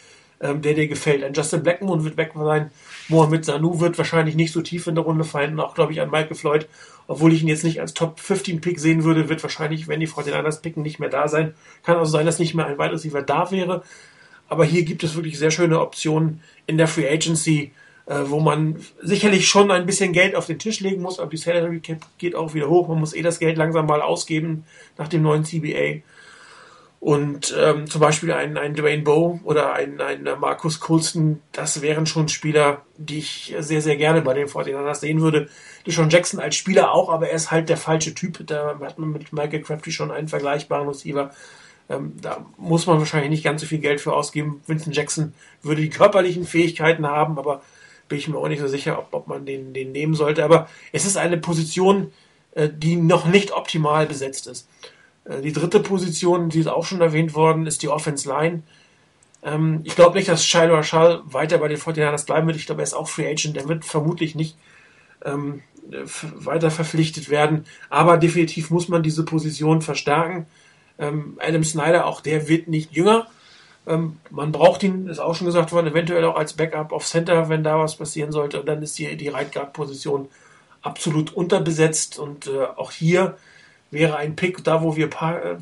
ähm, 0.41 0.63
der 0.63 0.75
dir 0.75 0.89
gefällt. 0.89 1.25
Ein 1.25 1.35
Justin 1.35 1.63
Blackmon 1.63 2.05
wird 2.05 2.17
weg 2.17 2.33
sein, 2.35 2.71
Mohamed 3.09 3.45
Sanu 3.45 3.81
wird 3.81 3.99
wahrscheinlich 3.99 4.37
nicht 4.37 4.53
so 4.53 4.63
tief 4.63 4.87
in 4.87 4.95
der 4.95 5.05
Runde 5.05 5.25
fallen 5.25 5.55
und 5.55 5.61
auch, 5.61 5.75
glaube 5.75 5.93
ich, 5.93 6.01
an 6.01 6.11
Michael 6.11 6.37
Floyd, 6.37 6.69
obwohl 7.07 7.33
ich 7.33 7.43
ihn 7.43 7.49
jetzt 7.49 7.65
nicht 7.65 7.81
als 7.81 7.95
Top 7.95 8.21
15 8.21 8.61
Pick 8.61 8.79
sehen 8.79 9.03
würde, 9.03 9.29
wird 9.29 9.43
wahrscheinlich, 9.43 9.89
wenn 9.89 10.01
die 10.01 10.09
49ers 10.09 10.61
picken, 10.61 10.83
nicht 10.83 10.99
mehr 10.99 11.09
da 11.09 11.27
sein. 11.27 11.55
Kann 11.83 11.97
also 11.97 12.13
sein, 12.13 12.27
dass 12.27 12.39
nicht 12.39 12.55
mehr 12.55 12.67
ein 12.67 12.79
Wide 12.79 12.93
Receiver 12.93 13.23
da 13.23 13.51
wäre. 13.51 13.83
Aber 14.49 14.65
hier 14.65 14.85
gibt 14.85 15.03
es 15.05 15.15
wirklich 15.15 15.39
sehr 15.39 15.51
schöne 15.51 15.81
Optionen 15.81 16.43
in 16.67 16.77
der 16.77 16.87
Free 16.87 17.09
Agency, 17.09 17.73
wo 18.14 18.40
man 18.40 18.76
sicherlich 19.02 19.48
schon 19.48 19.70
ein 19.70 19.86
bisschen 19.86 20.12
Geld 20.12 20.35
auf 20.35 20.47
den 20.47 20.59
Tisch 20.59 20.80
legen 20.80 21.02
muss, 21.02 21.20
aber 21.20 21.30
die 21.30 21.36
Salary 21.36 21.80
Cap 21.80 21.98
geht 22.16 22.35
auch 22.35 22.55
wieder 22.55 22.68
hoch. 22.68 22.89
Man 22.89 23.01
muss 23.01 23.14
eh 23.14 23.22
das 23.22 23.39
Geld 23.39 23.59
langsam 23.59 23.86
mal 23.86 24.01
ausgeben 24.01 24.64
nach 24.97 25.09
dem 25.09 25.22
neuen 25.22 25.44
CBA. 25.44 26.02
Und 27.01 27.55
ähm, 27.56 27.89
zum 27.89 28.01
Beispiel 28.01 28.32
ein, 28.32 28.56
ein 28.56 28.74
Dwayne 28.74 29.02
Bowe 29.02 29.39
oder 29.44 29.72
ein, 29.72 30.01
ein 30.01 30.26
Markus 30.40 30.80
Coulston, 30.80 31.40
das 31.52 31.80
wären 31.80 32.06
schon 32.06 32.28
Spieler, 32.28 32.82
die 32.97 33.18
ich 33.18 33.55
sehr, 33.60 33.80
sehr 33.80 33.97
gerne 33.97 34.20
bei 34.20 34.35
den 34.35 34.48
49ers 34.48 34.97
sehen 34.97 35.20
würde. 35.20 35.48
Deshaun 35.86 36.10
Jackson 36.10 36.40
als 36.40 36.56
Spieler 36.56 36.93
auch, 36.93 37.09
aber 37.09 37.28
er 37.28 37.36
ist 37.36 37.52
halt 37.52 37.68
der 37.68 37.76
falsche 37.76 38.14
Typ. 38.14 38.44
Da 38.47 38.78
hat 38.80 38.98
man 38.98 39.12
mit 39.12 39.32
Michael 39.32 39.62
Crafty 39.62 39.93
schon 39.93 40.10
einen 40.10 40.26
vergleichbaren 40.26 40.89
Receiver. 40.89 41.30
Ähm, 41.89 42.14
da 42.20 42.47
muss 42.56 42.86
man 42.86 42.98
wahrscheinlich 42.98 43.30
nicht 43.30 43.44
ganz 43.44 43.60
so 43.60 43.66
viel 43.68 43.78
Geld 43.78 44.01
für 44.01 44.12
ausgeben. 44.12 44.60
Vincent 44.66 44.97
Jackson 44.97 45.35
würde 45.62 45.82
die 45.82 45.90
körperlichen 45.90 46.44
Fähigkeiten 46.44 47.06
haben, 47.06 47.39
aber 47.39 47.62
bin 48.09 48.18
ich 48.18 48.28
mir 48.28 48.39
auch 48.39 48.48
nicht 48.48 48.60
so 48.60 48.68
sicher, 48.68 48.98
ob, 48.98 49.09
ob 49.12 49.28
man 49.28 49.47
den, 49.47 49.72
den 49.72 49.93
nehmen 49.93 50.14
sollte. 50.14 50.44
Aber 50.44 50.68
es 50.93 51.05
ist 51.05 51.16
eine 51.16 51.39
Position, 51.39 52.12
äh, 52.52 52.68
die 52.72 52.97
noch 52.97 53.26
nicht 53.26 53.52
optimal 53.52 54.06
besetzt 54.06 54.47
ist. 54.47 54.68
Äh, 55.24 55.43
die 55.43 55.52
dritte 55.52 55.80
Position, 55.80 56.48
die 56.48 56.60
ist 56.60 56.66
auch 56.68 56.85
schon 56.85 57.01
erwähnt 57.01 57.35
worden, 57.35 57.66
ist 57.66 57.82
die 57.82 57.89
Offense 57.89 58.28
Line. 58.28 58.62
Ähm, 59.43 59.80
ich 59.85 59.94
glaube 59.94 60.16
nicht, 60.16 60.28
dass 60.28 60.44
Shiloh 60.44 60.82
Schall 60.82 61.22
weiter 61.24 61.59
bei 61.59 61.68
den 61.68 61.78
49ers 61.78 62.26
bleiben 62.26 62.47
wird. 62.47 62.56
Ich 62.56 62.66
glaube, 62.66 62.82
er 62.82 62.85
ist 62.85 62.94
auch 62.94 63.09
Free 63.09 63.30
Agent. 63.30 63.56
Er 63.56 63.68
wird 63.68 63.85
vermutlich 63.85 64.35
nicht 64.35 64.56
ähm, 65.24 65.62
weiter 66.35 66.70
verpflichtet 66.70 67.30
werden. 67.30 67.64
Aber 67.90 68.16
definitiv 68.16 68.70
muss 68.70 68.89
man 68.89 69.02
diese 69.02 69.24
Position 69.24 69.82
verstärken. 69.82 70.47
Ähm, 70.98 71.39
Adam 71.40 71.64
Snyder, 71.64 72.06
auch 72.06 72.20
der 72.20 72.48
wird 72.48 72.68
nicht 72.68 72.93
jünger. 72.93 73.28
Ähm, 73.89 74.19
man 74.31 74.52
braucht 74.52 74.82
ihn, 74.82 75.09
ist 75.09 75.19
auch 75.19 75.35
schon 75.35 75.47
gesagt 75.47 75.73
worden, 75.73 75.86
eventuell 75.86 76.24
auch 76.27 76.36
als 76.36 76.52
Backup 76.52 76.93
auf 76.93 77.06
Center, 77.06 77.48
wenn 77.48 77.65
da 77.65 77.78
was 77.78 77.97
passieren 77.97 78.32
sollte. 78.32 78.60
Und 78.60 78.66
dann 78.66 78.82
ist 78.82 78.98
die, 78.98 79.16
die 79.16 79.28
Right 79.28 79.51
Guard 79.51 79.73
Position 79.73 80.28
absolut 80.82 81.32
unterbesetzt. 81.32 82.19
Und 82.19 82.47
äh, 82.48 82.65
auch 82.77 82.93
hier 82.93 83.39
wäre 83.90 84.16
ein 84.16 84.36
Pick, 84.36 84.62
da 84.62 84.82
wo 84.82 84.97
wir 84.97 85.06
äh, 85.06 85.56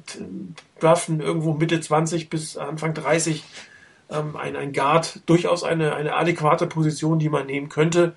draften, 0.80 1.20
irgendwo 1.20 1.54
Mitte 1.54 1.80
20 1.80 2.28
bis 2.28 2.56
Anfang 2.56 2.94
30, 2.94 3.44
ähm, 4.10 4.36
ein, 4.36 4.56
ein 4.56 4.72
Guard, 4.72 5.20
durchaus 5.26 5.62
eine, 5.62 5.94
eine 5.94 6.14
adäquate 6.14 6.66
Position, 6.66 7.20
die 7.20 7.28
man 7.28 7.46
nehmen 7.46 7.68
könnte. 7.68 8.14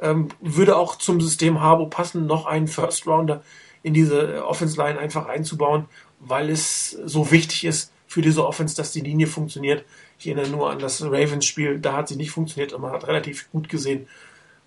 Ähm, 0.00 0.28
würde 0.40 0.76
auch 0.76 0.96
zum 0.96 1.20
System 1.20 1.60
Harbo 1.60 1.86
passen, 1.86 2.26
noch 2.26 2.46
einen 2.46 2.68
First 2.68 3.06
Rounder 3.06 3.42
in 3.82 3.94
diese 3.94 4.46
Offense 4.46 4.80
Line 4.80 4.98
einfach 4.98 5.26
einzubauen, 5.26 5.86
weil 6.20 6.50
es 6.50 6.90
so 6.90 7.32
wichtig 7.32 7.64
ist 7.64 7.92
für 8.10 8.22
diese 8.22 8.44
Offense, 8.44 8.74
dass 8.74 8.90
die 8.90 9.02
Linie 9.02 9.28
funktioniert. 9.28 9.84
Ich 10.18 10.26
erinnere 10.26 10.48
nur 10.48 10.68
an 10.68 10.80
das 10.80 11.00
Ravens-Spiel, 11.00 11.78
da 11.78 11.92
hat 11.92 12.08
sie 12.08 12.16
nicht 12.16 12.32
funktioniert 12.32 12.72
und 12.72 12.82
man 12.82 12.90
hat 12.90 13.06
relativ 13.06 13.48
gut 13.52 13.68
gesehen, 13.68 14.08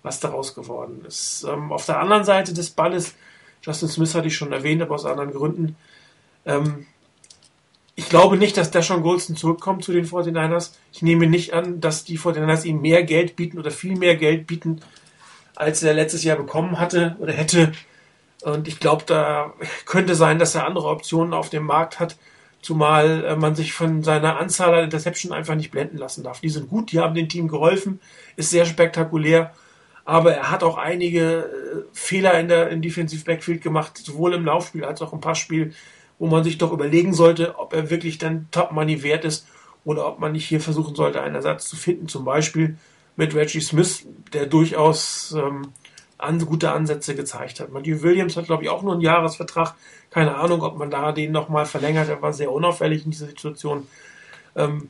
was 0.02 0.18
daraus 0.18 0.54
geworden 0.54 1.04
ist. 1.06 1.44
Ähm, 1.46 1.70
auf 1.70 1.84
der 1.84 2.00
anderen 2.00 2.24
Seite 2.24 2.54
des 2.54 2.70
Balles, 2.70 3.14
Justin 3.60 3.90
Smith 3.90 4.14
hatte 4.14 4.28
ich 4.28 4.34
schon 4.34 4.54
erwähnt, 4.54 4.80
aber 4.80 4.94
aus 4.94 5.04
anderen 5.04 5.30
Gründen, 5.30 5.76
ähm, 6.46 6.86
ich 7.96 8.08
glaube 8.08 8.38
nicht, 8.38 8.56
dass 8.56 8.70
Deshaun 8.70 9.02
Goldston 9.02 9.36
zurückkommt 9.36 9.84
zu 9.84 9.92
den 9.92 10.06
49ers. 10.06 10.70
Ich 10.90 11.02
nehme 11.02 11.26
nicht 11.26 11.52
an, 11.52 11.82
dass 11.82 12.04
die 12.04 12.18
49ers 12.18 12.64
ihm 12.64 12.80
mehr 12.80 13.02
Geld 13.02 13.36
bieten 13.36 13.58
oder 13.58 13.70
viel 13.70 13.94
mehr 13.94 14.16
Geld 14.16 14.46
bieten, 14.46 14.80
als 15.54 15.82
er 15.82 15.92
letztes 15.92 16.24
Jahr 16.24 16.38
bekommen 16.38 16.78
hatte 16.78 17.14
oder 17.18 17.34
hätte. 17.34 17.72
Und 18.42 18.68
ich 18.68 18.80
glaube, 18.80 19.04
da 19.06 19.52
könnte 19.84 20.14
sein, 20.14 20.38
dass 20.38 20.54
er 20.54 20.66
andere 20.66 20.88
Optionen 20.88 21.34
auf 21.34 21.50
dem 21.50 21.64
Markt 21.64 22.00
hat, 22.00 22.16
zumal 22.64 23.24
äh, 23.24 23.36
man 23.36 23.54
sich 23.54 23.72
von 23.72 24.02
seiner 24.02 24.38
Anzahl 24.38 24.74
an 24.74 24.84
Interception 24.84 25.32
einfach 25.32 25.54
nicht 25.54 25.70
blenden 25.70 25.98
lassen 25.98 26.24
darf. 26.24 26.40
Die 26.40 26.48
sind 26.48 26.68
gut, 26.68 26.92
die 26.92 27.00
haben 27.00 27.14
dem 27.14 27.28
Team 27.28 27.48
geholfen, 27.48 28.00
ist 28.36 28.50
sehr 28.50 28.64
spektakulär, 28.64 29.52
aber 30.04 30.34
er 30.34 30.50
hat 30.50 30.62
auch 30.62 30.76
einige 30.76 31.20
äh, 31.20 31.84
Fehler 31.92 32.38
in 32.38 32.48
der 32.48 32.70
in 32.70 32.82
Defensive 32.82 33.24
Backfield 33.24 33.62
gemacht, 33.62 33.98
sowohl 33.98 34.34
im 34.34 34.44
Laufspiel 34.44 34.84
als 34.84 35.02
auch 35.02 35.12
im 35.12 35.20
Passspiel 35.20 35.72
wo 36.18 36.26
man 36.26 36.44
sich 36.44 36.58
doch 36.58 36.72
überlegen 36.72 37.12
sollte, 37.12 37.58
ob 37.58 37.72
er 37.72 37.90
wirklich 37.90 38.18
dann 38.18 38.48
Top 38.50 38.72
Money 38.72 39.02
wert 39.02 39.24
ist 39.24 39.46
oder 39.84 40.06
ob 40.06 40.18
man 40.20 40.32
nicht 40.32 40.46
hier 40.46 40.60
versuchen 40.60 40.94
sollte, 40.94 41.20
einen 41.20 41.34
Ersatz 41.34 41.68
zu 41.68 41.76
finden, 41.76 42.08
zum 42.08 42.24
Beispiel 42.24 42.76
mit 43.16 43.34
Reggie 43.34 43.60
Smith, 43.60 44.06
der 44.32 44.46
durchaus 44.46 45.34
ähm, 45.36 45.72
an, 46.18 46.44
gute 46.46 46.72
Ansätze 46.72 47.14
gezeigt 47.14 47.60
hat. 47.60 47.72
Matthew 47.72 48.02
Williams 48.02 48.36
hat, 48.36 48.46
glaube 48.46 48.62
ich, 48.62 48.70
auch 48.70 48.82
nur 48.82 48.92
einen 48.92 49.02
Jahresvertrag. 49.02 49.74
Keine 50.14 50.36
Ahnung, 50.36 50.62
ob 50.62 50.78
man 50.78 50.92
da 50.92 51.10
den 51.10 51.32
nochmal 51.32 51.66
verlängert. 51.66 52.08
Er 52.08 52.22
war 52.22 52.32
sehr 52.32 52.52
unauffällig 52.52 53.04
in 53.04 53.10
dieser 53.10 53.26
Situation. 53.26 53.88
Ähm, 54.54 54.88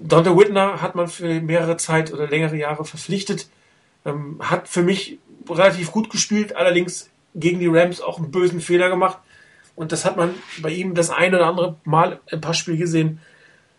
Dante 0.00 0.34
Whitner 0.34 0.80
hat 0.80 0.94
man 0.94 1.08
für 1.08 1.42
mehrere 1.42 1.76
Zeit 1.76 2.10
oder 2.10 2.26
längere 2.26 2.56
Jahre 2.56 2.86
verpflichtet. 2.86 3.50
Ähm, 4.06 4.38
hat 4.40 4.68
für 4.68 4.82
mich 4.82 5.18
relativ 5.46 5.92
gut 5.92 6.08
gespielt, 6.08 6.56
allerdings 6.56 7.10
gegen 7.34 7.58
die 7.58 7.66
Rams 7.66 8.00
auch 8.00 8.16
einen 8.16 8.30
bösen 8.30 8.62
Fehler 8.62 8.88
gemacht. 8.88 9.18
Und 9.76 9.92
das 9.92 10.06
hat 10.06 10.16
man 10.16 10.34
bei 10.62 10.70
ihm 10.70 10.94
das 10.94 11.10
eine 11.10 11.36
oder 11.36 11.48
andere 11.48 11.76
Mal 11.84 12.20
im 12.28 12.40
Passspiel 12.40 12.78
gesehen, 12.78 13.20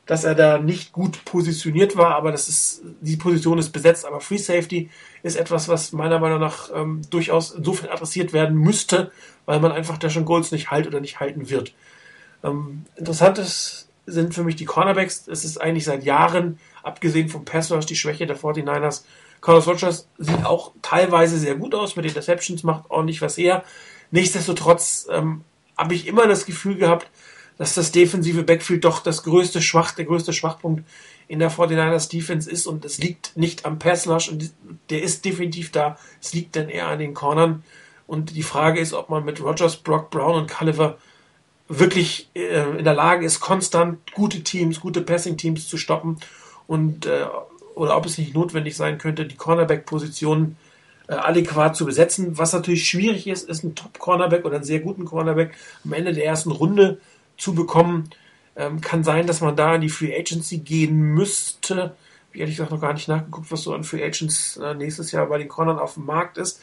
dass 0.06 0.24
er 0.26 0.36
da 0.36 0.58
nicht 0.58 0.92
gut 0.92 1.24
positioniert 1.24 1.96
war, 1.96 2.16
aber 2.16 2.32
das 2.32 2.50
ist, 2.50 2.82
die 3.02 3.16
Position 3.16 3.58
ist 3.58 3.72
besetzt, 3.72 4.06
aber 4.06 4.20
Free 4.20 4.38
Safety 4.38 4.90
ist 5.22 5.38
etwas, 5.38 5.70
was 5.70 5.94
meiner 5.94 6.20
Meinung 6.20 6.40
nach 6.40 6.70
ähm, 6.76 7.02
durchaus 7.10 7.52
insofern 7.52 7.90
adressiert 7.90 8.34
werden 8.34 8.58
müsste, 8.58 9.12
weil 9.46 9.60
man 9.60 9.72
einfach 9.72 9.98
Dashawn 9.98 10.26
Golds 10.26 10.52
nicht 10.52 10.72
halt 10.72 10.88
oder 10.88 11.00
nicht 11.00 11.20
halten 11.20 11.50
wird. 11.50 11.74
Ähm, 12.44 12.86
interessantes 12.96 13.88
sind 14.06 14.34
für 14.34 14.44
mich 14.44 14.58
die 14.58 14.66
Cornerbacks. 14.66 15.28
Es 15.30 15.46
ist 15.46 15.62
eigentlich 15.62 15.86
seit 15.86 16.04
Jahren, 16.04 16.60
abgesehen 16.82 17.30
vom 17.30 17.46
Pass 17.46 17.72
Rush, 17.72 17.86
die 17.86 17.96
Schwäche 17.96 18.28
der 18.28 18.38
49ers. 18.38 19.04
Carlos 19.40 19.68
Rogers 19.68 20.08
sieht 20.18 20.46
auch 20.46 20.72
teilweise 20.82 21.38
sehr 21.38 21.56
gut 21.56 21.76
aus 21.76 21.96
mit 21.96 22.06
Interceptions, 22.06 22.64
macht 22.64 22.90
ordentlich 22.90 23.22
was 23.22 23.38
her. 23.38 23.64
Nichtsdestotrotz 24.12 25.08
ähm, 25.10 25.42
habe 25.78 25.96
ich 25.96 26.08
immer 26.08 26.28
das 26.28 26.46
Gefühl 26.46 26.76
gehabt, 26.76 27.08
dass 27.58 27.76
das 27.76 27.92
defensive 27.92 28.44
Backfield 28.44 28.84
doch 28.84 29.02
das 29.02 29.24
größte 29.24 29.62
Schwach, 29.62 29.92
der 29.92 30.06
größte 30.06 30.34
Schwachpunkt 30.34 30.84
in 31.28 31.40
der 31.40 31.52
49ers 31.52 32.10
Defense 32.10 32.50
ist 32.50 32.68
und 32.68 32.86
es 32.86 32.98
liegt 32.98 33.36
nicht 33.38 33.66
am 33.66 33.80
Pass 33.80 34.08
Rush 34.08 34.30
und 34.30 34.54
der 34.90 35.04
ist 35.04 35.26
definitiv 35.26 35.72
da. 35.72 35.98
Es 36.22 36.34
liegt 36.34 36.56
dann 36.56 36.70
eher 36.70 36.88
an 36.88 37.00
den 37.00 37.14
Cornern 37.14 37.64
und 38.08 38.36
die 38.36 38.44
Frage 38.44 38.80
ist, 38.80 38.94
ob 38.94 39.10
man 39.10 39.26
mit 39.26 39.42
Rogers, 39.42 39.78
Brock, 39.78 40.10
Brown 40.10 40.36
und 40.36 40.52
Culliver 40.52 40.98
wirklich 41.70 42.30
äh, 42.36 42.78
in 42.78 42.84
der 42.84 42.94
Lage 42.94 43.26
ist, 43.26 43.40
konstant 43.40 44.00
gute 44.14 44.44
Teams, 44.44 44.80
gute 44.80 45.02
Passing-Teams 45.02 45.68
zu 45.68 45.78
stoppen 45.78 46.18
und 46.68 47.06
äh, 47.06 47.26
oder 47.76 47.98
ob 47.98 48.06
es 48.06 48.18
nicht 48.18 48.36
notwendig 48.36 48.76
sein 48.76 48.98
könnte, 48.98 49.26
die 49.26 49.36
Cornerback-Positionen 49.36 50.58
äh, 51.08 51.14
adäquat 51.14 51.76
zu 51.76 51.86
besetzen. 51.86 52.38
Was 52.38 52.54
natürlich 52.54 52.88
schwierig 52.88 53.28
ist, 53.28 53.50
ist 53.50 53.64
ein 53.64 53.76
Top-Cornerback 53.76 54.46
oder 54.46 54.56
einen 54.56 54.64
sehr 54.64 54.80
guten 54.80 55.06
Cornerback 55.06 55.56
am 55.84 55.94
Ende 55.94 56.14
der 56.14 56.26
ersten 56.26 56.52
Runde 56.52 57.00
zu 57.44 57.54
bekommen. 57.54 58.10
Ähm, 58.56 58.82
kann 58.82 59.04
sein, 59.04 59.28
dass 59.28 59.42
man 59.42 59.56
da 59.56 59.76
in 59.76 59.82
die 59.82 59.90
Free 59.90 60.16
Agency 60.18 60.60
gehen 60.60 60.96
müsste. 60.96 61.96
Wie 62.32 62.40
ehrlich 62.40 62.56
gesagt 62.56 62.72
noch 62.72 62.82
gar 62.82 62.94
nicht 62.94 63.08
nachgeguckt, 63.08 63.52
was 63.52 63.64
so 63.64 63.74
an 63.74 63.84
Free 63.84 64.04
Agents 64.04 64.58
äh, 64.58 64.74
nächstes 64.74 65.12
Jahr 65.12 65.26
bei 65.28 65.38
den 65.38 65.50
Cornern 65.50 65.80
auf 65.80 65.96
dem 65.96 66.06
Markt 66.06 66.38
ist. 66.38 66.62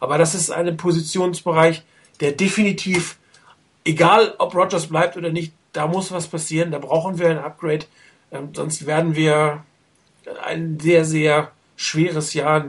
Aber 0.00 0.18
das 0.18 0.34
ist 0.34 0.50
ein 0.50 0.76
Positionsbereich, 0.76 1.82
der 2.20 2.32
definitiv, 2.32 3.18
egal 3.84 4.34
ob 4.38 4.54
Rogers 4.54 4.88
bleibt 4.88 5.16
oder 5.16 5.30
nicht, 5.30 5.52
da 5.72 5.86
muss 5.86 6.12
was 6.12 6.28
passieren. 6.28 6.70
Da 6.70 6.78
brauchen 6.78 7.18
wir 7.18 7.28
ein 7.28 7.38
Upgrade. 7.38 7.86
Ähm, 8.30 8.50
sonst 8.54 8.86
werden 8.86 9.14
wir 9.14 9.64
ein 10.44 10.78
sehr, 10.80 11.04
sehr 11.04 11.52
schweres 11.76 12.34
Jahr 12.34 12.64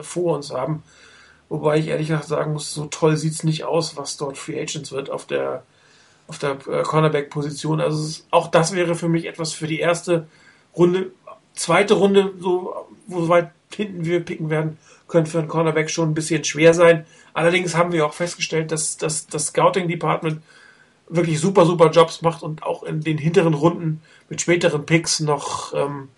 vor 0.00 0.36
uns 0.36 0.52
haben. 0.52 0.82
Wobei 1.48 1.78
ich 1.78 1.88
ehrlich 1.88 2.08
gesagt 2.08 2.28
sagen 2.28 2.52
muss, 2.52 2.74
so 2.74 2.86
toll 2.86 3.16
sieht 3.16 3.32
es 3.32 3.44
nicht 3.44 3.64
aus, 3.64 3.96
was 3.96 4.18
dort 4.18 4.36
Free 4.36 4.60
Agents 4.60 4.92
wird 4.92 5.10
auf 5.10 5.26
der, 5.26 5.62
auf 6.28 6.38
der 6.38 6.52
äh, 6.68 6.82
Cornerback-Position. 6.82 7.80
Also 7.80 8.22
auch 8.30 8.48
das 8.48 8.74
wäre 8.74 8.94
für 8.94 9.08
mich 9.08 9.26
etwas 9.26 9.52
für 9.52 9.66
die 9.66 9.80
erste 9.80 10.28
Runde. 10.76 11.10
Zweite 11.54 11.94
Runde, 11.94 12.32
so, 12.38 12.72
wo 13.08 13.28
weit 13.28 13.50
hinten 13.74 14.04
wir 14.04 14.20
picken 14.20 14.48
werden, 14.48 14.78
könnte 15.08 15.30
für 15.30 15.38
einen 15.40 15.48
Cornerback 15.48 15.90
schon 15.90 16.10
ein 16.10 16.14
bisschen 16.14 16.44
schwer 16.44 16.74
sein. 16.74 17.06
Allerdings 17.34 17.74
haben 17.74 17.92
wir 17.92 18.06
auch 18.06 18.12
festgestellt, 18.12 18.70
dass, 18.70 18.96
dass 18.96 19.26
das 19.26 19.48
Scouting-Department 19.48 20.42
wirklich 21.08 21.40
super, 21.40 21.64
super 21.64 21.90
Jobs 21.90 22.22
macht 22.22 22.42
und 22.42 22.62
auch 22.62 22.82
in 22.82 23.00
den 23.00 23.18
hinteren 23.18 23.54
Runden 23.54 24.02
mit 24.28 24.40
späteren 24.40 24.84
Picks 24.84 25.20
noch 25.20 25.72
ähm, 25.74 26.08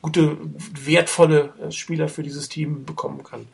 gute, 0.00 0.38
wertvolle 0.84 1.52
äh, 1.62 1.70
Spieler 1.70 2.08
für 2.08 2.22
dieses 2.22 2.48
Team 2.48 2.84
bekommen 2.84 3.22
kann. 3.22 3.46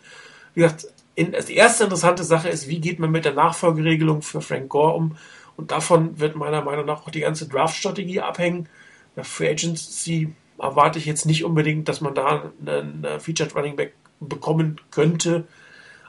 Wie 0.54 0.60
gesagt, 0.60 0.86
in, 1.14 1.34
die 1.48 1.56
erste 1.56 1.84
interessante 1.84 2.24
Sache 2.24 2.48
ist, 2.48 2.68
wie 2.68 2.80
geht 2.80 2.98
man 2.98 3.10
mit 3.10 3.24
der 3.24 3.34
Nachfolgeregelung 3.34 4.22
für 4.22 4.40
Frank 4.40 4.68
Gore 4.68 4.94
um? 4.94 5.16
Und 5.56 5.70
davon 5.70 6.18
wird 6.18 6.36
meiner 6.36 6.62
Meinung 6.62 6.86
nach 6.86 7.02
auch 7.02 7.10
die 7.10 7.20
ganze 7.20 7.48
Draft-Strategie 7.48 8.20
abhängen. 8.20 8.68
Bei 9.14 9.24
Free 9.24 9.48
Agency 9.48 10.34
erwarte 10.58 10.98
ich 10.98 11.06
jetzt 11.06 11.26
nicht 11.26 11.44
unbedingt, 11.44 11.88
dass 11.88 12.00
man 12.00 12.14
da 12.14 12.50
einen 12.64 13.06
Featured 13.20 13.54
Running 13.54 13.76
Back 13.76 13.94
bekommen 14.20 14.80
könnte. 14.90 15.46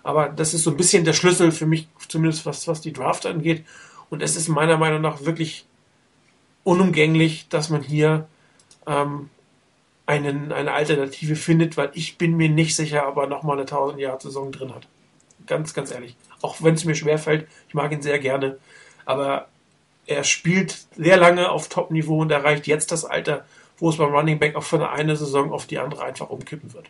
Aber 0.03 0.29
das 0.29 0.53
ist 0.53 0.63
so 0.63 0.71
ein 0.71 0.77
bisschen 0.77 1.05
der 1.05 1.13
Schlüssel 1.13 1.51
für 1.51 1.65
mich, 1.65 1.87
zumindest 2.07 2.45
was, 2.45 2.67
was 2.67 2.81
die 2.81 2.93
Draft 2.93 3.25
angeht. 3.25 3.65
Und 4.09 4.21
es 4.21 4.35
ist 4.35 4.47
meiner 4.47 4.77
Meinung 4.77 5.01
nach 5.01 5.25
wirklich 5.25 5.65
unumgänglich, 6.63 7.47
dass 7.49 7.69
man 7.69 7.81
hier 7.81 8.27
ähm, 8.85 9.29
einen, 10.05 10.51
eine 10.51 10.71
Alternative 10.71 11.35
findet, 11.35 11.77
weil 11.77 11.91
ich 11.93 12.17
bin 12.17 12.37
mir 12.37 12.49
nicht 12.49 12.75
sicher, 12.75 13.07
ob 13.07 13.17
er 13.17 13.27
nochmal 13.27 13.57
eine 13.57 13.63
1000 13.63 13.99
Jahre 13.99 14.21
Saison 14.21 14.51
drin 14.51 14.73
hat. 14.73 14.87
Ganz, 15.45 15.73
ganz 15.73 15.91
ehrlich. 15.91 16.15
Auch 16.41 16.61
wenn 16.61 16.75
es 16.75 16.85
mir 16.85 16.95
schwerfällt, 16.95 17.47
ich 17.67 17.73
mag 17.73 17.91
ihn 17.91 18.01
sehr 18.01 18.19
gerne, 18.19 18.57
aber 19.07 19.47
er 20.05 20.25
spielt 20.25 20.85
sehr 20.97 21.17
lange 21.17 21.49
auf 21.49 21.69
Top-Niveau 21.69 22.21
und 22.21 22.31
erreicht 22.31 22.67
jetzt 22.67 22.91
das 22.91 23.05
Alter, 23.05 23.45
wo 23.77 23.89
es 23.89 23.97
beim 23.97 24.13
Running 24.13 24.37
Back 24.37 24.55
auch 24.55 24.63
von 24.63 24.81
der 24.81 24.91
einen 24.91 25.15
Saison 25.15 25.53
auf 25.53 25.65
die 25.65 25.79
andere 25.79 26.03
einfach 26.03 26.29
umkippen 26.29 26.73
wird. 26.73 26.87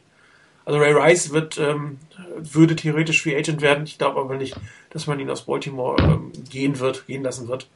Also 0.66 0.80
Ray 0.80 0.94
Rice 0.94 1.32
wird, 1.32 1.60
ähm, 1.60 2.00
würde 2.38 2.76
theoretisch 2.76 3.22
Free 3.22 3.38
Agent 3.38 3.62
werden. 3.62 3.84
Ich 3.86 4.00
glaube 4.00 4.20
aber 4.20 4.36
nicht, 4.36 4.56
dass 4.90 5.06
man 5.06 5.20
ihn 5.20 5.30
aus 5.30 5.44
Baltimore 5.44 6.02
ähm, 6.02 6.32
gehen 6.50 6.80
wird, 6.80 7.06
gehen 7.06 7.22
lassen 7.24 7.48
wird. 7.48 7.68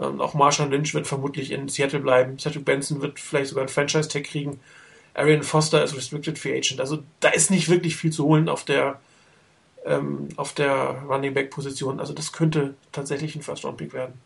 Ähm, 0.00 0.22
auch 0.22 0.32
Marshall 0.32 0.70
Lynch 0.70 0.94
wird 0.94 1.06
vermutlich 1.06 1.50
in 1.50 1.68
Seattle 1.68 2.00
bleiben. 2.00 2.38
Cedric 2.38 2.64
Benson 2.64 3.02
wird 3.02 3.20
vielleicht 3.20 3.50
sogar 3.50 3.62
einen 3.62 3.68
Franchise-Tag 3.68 4.24
kriegen. 4.24 4.58
Arian 5.12 5.42
Foster 5.42 5.84
ist 5.84 5.94
Restricted 5.94 6.38
Free 6.38 6.56
Agent. 6.56 6.80
Also 6.80 7.02
da 7.20 7.28
ist 7.28 7.50
nicht 7.50 7.68
wirklich 7.68 7.96
viel 7.96 8.10
zu 8.10 8.24
holen 8.24 8.48
auf 8.48 8.64
der 8.64 9.00
ähm, 9.86 10.28
auf 10.36 10.52
der 10.54 11.02
Running 11.08 11.32
Back 11.32 11.50
Position. 11.50 12.00
Also 12.00 12.12
das 12.12 12.32
könnte 12.32 12.74
tatsächlich 12.92 13.34
ein 13.34 13.42
First 13.42 13.64
Round 13.64 13.78
Pick 13.78 13.92
werden. 13.92 14.20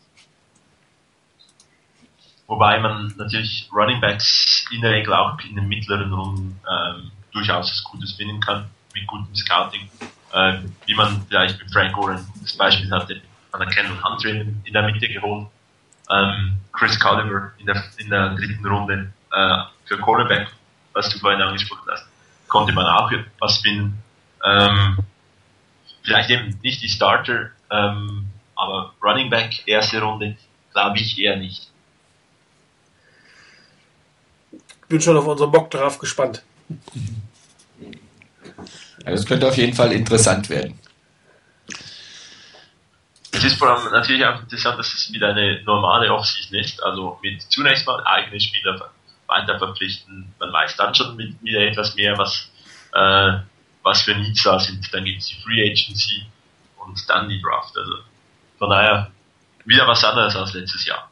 Wobei 2.46 2.80
man 2.80 3.14
natürlich 3.16 3.68
Running 3.72 4.00
Backs 4.00 4.66
in 4.72 4.80
der 4.80 4.90
Regel 4.90 5.14
auch 5.14 5.38
in 5.48 5.54
den 5.54 5.68
mittleren 5.68 6.12
Runden 6.12 6.60
ähm, 6.68 7.10
durchaus 7.32 7.70
was 7.70 7.84
Gutes 7.84 8.14
finden 8.14 8.40
kann 8.40 8.68
mit 8.92 9.06
gutem 9.06 9.34
Scouting. 9.36 9.88
äh, 10.32 10.58
wie 10.86 10.94
man 10.94 11.24
vielleicht 11.28 11.58
mit 11.60 11.72
Frank 11.72 11.96
Oren 11.96 12.26
das 12.42 12.56
Beispiel 12.56 12.90
hatte, 12.90 13.20
man 13.52 13.62
hat 13.62 13.74
Kendall 13.74 14.02
Hunter 14.02 14.30
in, 14.30 14.72
der 14.72 14.82
Mitte 14.82 15.08
geholt, 15.08 15.46
ähm, 16.10 16.56
Chris 16.72 16.98
Culliver 16.98 17.52
in 17.58 17.66
der, 17.66 17.84
in 17.98 18.10
der 18.10 18.34
dritten 18.34 18.66
Runde 18.66 19.12
äh, 19.32 19.56
für 19.84 19.98
Cornerback, 19.98 20.48
was 20.92 21.08
du 21.10 21.18
vorhin 21.18 21.40
angesprochen 21.42 21.88
hast, 21.90 22.06
konnte 22.48 22.72
man 22.72 22.86
auch 22.86 23.10
was 23.38 23.58
finden. 23.58 24.02
Ähm, 24.44 24.98
vielleicht 26.10 26.30
eben 26.30 26.58
nicht 26.64 26.82
die 26.82 26.88
Starter, 26.88 27.50
ähm, 27.70 28.26
aber 28.56 28.92
Running 29.00 29.30
Back 29.30 29.62
erste 29.66 30.02
Runde 30.02 30.36
glaube 30.72 30.98
ich 30.98 31.16
eher 31.16 31.36
nicht. 31.36 31.70
Bin 34.88 35.00
schon 35.00 35.16
auf 35.16 35.26
unseren 35.28 35.52
Bock 35.52 35.70
drauf 35.70 36.00
gespannt. 36.00 36.42
Ja, 39.04 39.12
das 39.12 39.24
könnte 39.24 39.46
auf 39.46 39.56
jeden 39.56 39.72
Fall 39.72 39.92
interessant 39.92 40.50
werden. 40.50 40.80
Es 43.30 43.44
ist 43.44 43.56
vor 43.56 43.68
allem 43.68 43.92
natürlich 43.92 44.24
auch 44.24 44.40
interessant, 44.40 44.80
dass 44.80 44.92
es 44.92 45.12
wieder 45.12 45.28
eine 45.28 45.62
normale 45.62 46.12
Offseason 46.12 46.58
ist, 46.58 46.82
also 46.82 47.20
mit 47.22 47.40
zunächst 47.42 47.86
mal 47.86 48.02
eigene 48.04 48.40
Spieler 48.40 48.90
weiter 49.28 49.58
verpflichten. 49.58 50.34
Man 50.40 50.52
weiß 50.52 50.74
dann 50.74 50.92
schon 50.92 51.14
mit, 51.14 51.40
wieder 51.40 51.60
etwas 51.60 51.94
mehr, 51.94 52.18
was, 52.18 52.50
äh, 52.94 53.38
was 53.82 54.02
für 54.02 54.14
Needs 54.14 54.42
da 54.42 54.58
sind. 54.58 54.92
Dann 54.92 55.04
gibt 55.04 55.20
es 55.20 55.28
die 55.28 55.36
Free 55.42 55.70
Agency 55.70 56.26
und 56.78 57.08
dann 57.08 57.28
die 57.28 57.40
Draft. 57.40 57.76
Also 57.76 57.94
von 58.58 58.70
daher 58.70 59.10
wieder 59.64 59.86
was 59.86 60.04
anderes 60.04 60.36
als 60.36 60.54
letztes 60.54 60.84
Jahr. 60.86 61.10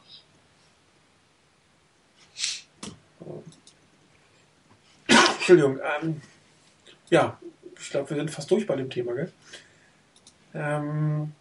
Entschuldigung, 5.07 5.79
ähm, 6.01 6.21
ja, 7.09 7.39
ich 7.79 7.89
glaube, 7.89 8.09
wir 8.09 8.17
sind 8.17 8.29
fast 8.29 8.51
durch 8.51 8.67
bei 8.67 8.75
dem 8.75 8.89
Thema, 8.89 9.13
gell? 9.13 9.31
Ähm, 10.53 11.31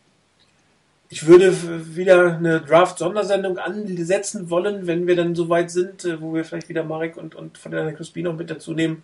ich 1.10 1.26
würde 1.26 1.54
wieder 1.94 2.36
eine 2.36 2.60
Draft-Sondersendung 2.60 3.58
ansetzen 3.58 4.50
wollen, 4.50 4.86
wenn 4.86 5.06
wir 5.06 5.16
dann 5.16 5.34
so 5.34 5.48
weit 5.48 5.70
sind, 5.70 6.04
äh, 6.04 6.20
wo 6.20 6.34
wir 6.34 6.44
vielleicht 6.44 6.68
wieder 6.68 6.84
Marek 6.84 7.16
und, 7.16 7.34
und 7.34 7.58
von 7.58 7.72
der 7.72 7.92
Crispino 7.92 8.32
mit 8.32 8.50
dazu 8.50 8.72
nehmen. 8.72 9.02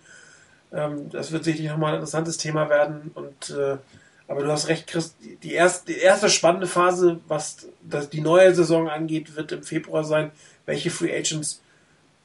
Ähm, 0.73 1.11
das 1.11 1.33
wird 1.33 1.45
sicherlich 1.45 1.71
nochmal 1.71 1.91
ein 1.91 1.97
interessantes 1.97 2.37
Thema 2.37 2.69
werden. 2.69 3.11
Und, 3.15 3.51
äh, 3.51 3.77
aber 4.27 4.43
du 4.43 4.51
hast 4.51 4.69
recht, 4.69 4.87
Chris, 4.87 5.15
die 5.43 5.53
erste, 5.53 5.93
die 5.93 5.99
erste 5.99 6.29
spannende 6.29 6.67
Phase, 6.67 7.21
was 7.29 7.69
das, 7.83 8.11
die 8.11 8.21
neue 8.21 8.55
Saison 8.55 8.89
angeht, 8.89 9.37
wird 9.37 9.53
im 9.53 9.63
Februar 9.63 10.05
sein. 10.05 10.31
Welche 10.67 10.91
Free 10.91 11.15
Agents 11.15 11.61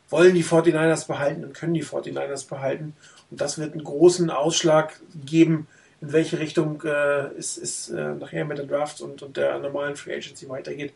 wollen 0.10 0.34
die 0.34 0.44
49ers 0.44 1.08
behalten 1.08 1.44
und 1.44 1.54
können 1.54 1.74
die 1.74 1.84
49ers 1.84 2.48
behalten? 2.48 2.96
Und 3.30 3.42
das 3.42 3.58
wird 3.58 3.74
einen 3.74 3.84
großen 3.84 4.30
Ausschlag 4.30 5.00
geben, 5.26 5.68
in 6.02 6.14
welche 6.14 6.40
Richtung 6.40 6.82
äh, 6.84 7.28
es, 7.38 7.58
es 7.58 7.90
äh, 7.90 8.14
nachher 8.16 8.46
mit 8.46 8.58
der 8.58 8.66
Draft 8.66 9.02
und, 9.02 9.22
und 9.22 9.38
der 9.38 9.60
normalen 9.60 9.96
Free 9.96 10.16
Agency 10.16 10.48
weitergeht. 10.48 10.94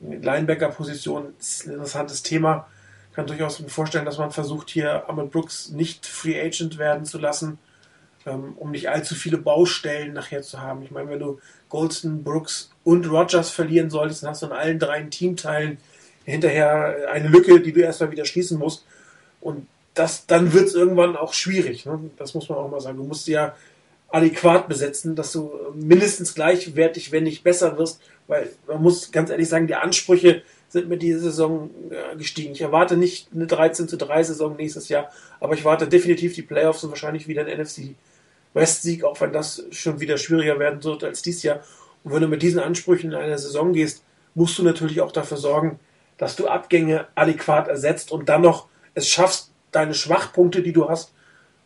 Linebacker-Position 0.00 1.34
ist 1.38 1.66
ein 1.66 1.74
interessantes 1.74 2.22
Thema. 2.22 2.66
Kann 3.14 3.26
durchaus 3.26 3.60
mir 3.60 3.68
vorstellen, 3.68 4.04
dass 4.04 4.18
man 4.18 4.30
versucht, 4.30 4.70
hier 4.70 5.08
Ahmed 5.08 5.30
Brooks 5.30 5.70
nicht 5.70 6.06
Free 6.06 6.40
Agent 6.40 6.78
werden 6.78 7.04
zu 7.04 7.18
lassen, 7.18 7.58
ähm, 8.24 8.54
um 8.56 8.70
nicht 8.70 8.88
allzu 8.88 9.14
viele 9.14 9.38
Baustellen 9.38 10.12
nachher 10.12 10.42
zu 10.42 10.60
haben. 10.60 10.82
Ich 10.82 10.90
meine, 10.90 11.10
wenn 11.10 11.18
du 11.18 11.38
Goldston, 11.68 12.24
Brooks 12.24 12.70
und 12.84 13.10
Rogers 13.10 13.50
verlieren 13.50 13.90
solltest, 13.90 14.22
dann 14.22 14.30
hast 14.30 14.42
du 14.42 14.46
in 14.46 14.52
allen 14.52 14.78
drei 14.78 15.02
Teamteilen 15.02 15.78
hinterher 16.24 17.08
eine 17.10 17.28
Lücke, 17.28 17.60
die 17.60 17.72
du 17.72 17.80
erstmal 17.80 18.10
wieder 18.10 18.24
schließen 18.24 18.58
musst. 18.58 18.84
Und 19.40 19.66
das, 19.94 20.26
dann 20.26 20.52
wird 20.52 20.68
es 20.68 20.74
irgendwann 20.74 21.16
auch 21.16 21.34
schwierig. 21.34 21.84
Ne? 21.84 22.10
Das 22.16 22.34
muss 22.34 22.48
man 22.48 22.58
auch 22.58 22.70
mal 22.70 22.80
sagen. 22.80 22.96
Du 22.96 23.04
musst 23.04 23.26
ja 23.28 23.54
adäquat 24.08 24.68
besetzen, 24.68 25.16
dass 25.16 25.32
du 25.32 25.52
mindestens 25.74 26.34
gleichwertig, 26.34 27.12
wenn 27.12 27.24
nicht 27.24 27.42
besser 27.42 27.78
wirst, 27.78 28.00
weil 28.26 28.50
man 28.66 28.82
muss 28.82 29.10
ganz 29.10 29.30
ehrlich 29.30 29.48
sagen, 29.48 29.66
die 29.66 29.74
Ansprüche 29.74 30.42
sind 30.72 30.88
mit 30.88 31.02
dieser 31.02 31.20
Saison 31.20 31.70
äh, 31.90 32.16
gestiegen. 32.16 32.52
Ich 32.52 32.62
erwarte 32.62 32.96
nicht 32.96 33.28
eine 33.34 33.46
13 33.46 33.88
zu 33.88 33.98
3 33.98 34.22
Saison 34.22 34.56
nächstes 34.56 34.88
Jahr, 34.88 35.10
aber 35.38 35.54
ich 35.54 35.64
warte 35.64 35.86
definitiv 35.86 36.34
die 36.34 36.42
Playoffs 36.42 36.82
und 36.82 36.90
wahrscheinlich 36.90 37.28
wieder 37.28 37.44
ein 37.44 37.60
NFC 37.60 37.94
West 38.54 38.82
Sieg, 38.82 39.04
auch 39.04 39.20
wenn 39.20 39.32
das 39.32 39.64
schon 39.70 40.00
wieder 40.00 40.16
schwieriger 40.16 40.58
werden 40.58 40.82
wird 40.82 41.04
als 41.04 41.22
dieses 41.22 41.42
Jahr. 41.42 41.60
Und 42.04 42.14
wenn 42.14 42.22
du 42.22 42.28
mit 42.28 42.42
diesen 42.42 42.58
Ansprüchen 42.58 43.12
in 43.12 43.16
eine 43.16 43.38
Saison 43.38 43.72
gehst, 43.72 44.02
musst 44.34 44.58
du 44.58 44.62
natürlich 44.62 45.00
auch 45.02 45.12
dafür 45.12 45.36
sorgen, 45.36 45.78
dass 46.16 46.36
du 46.36 46.46
Abgänge 46.48 47.06
adäquat 47.14 47.68
ersetzt 47.68 48.10
und 48.10 48.28
dann 48.28 48.42
noch 48.42 48.68
es 48.94 49.08
schaffst, 49.08 49.50
deine 49.72 49.94
Schwachpunkte, 49.94 50.62
die 50.62 50.72
du 50.72 50.88
hast, 50.88 51.12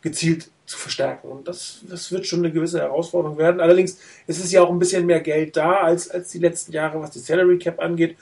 gezielt 0.01 0.49
zu 0.65 0.77
verstärken. 0.77 1.29
Und 1.29 1.47
das, 1.47 1.81
das 1.89 2.11
wird 2.11 2.25
schon 2.25 2.39
eine 2.39 2.51
gewisse 2.51 2.79
Herausforderung 2.79 3.37
werden. 3.37 3.61
Allerdings 3.61 3.99
ist 4.27 4.43
es 4.43 4.51
ja 4.51 4.61
auch 4.61 4.69
ein 4.69 4.79
bisschen 4.79 5.05
mehr 5.05 5.21
Geld 5.21 5.55
da 5.55 5.77
als, 5.77 6.09
als 6.09 6.29
die 6.29 6.39
letzten 6.39 6.73
Jahre, 6.73 7.01
was 7.01 7.11
die 7.11 7.19
Salary 7.19 7.57
Cap 7.57 7.79
angeht. 7.79 8.17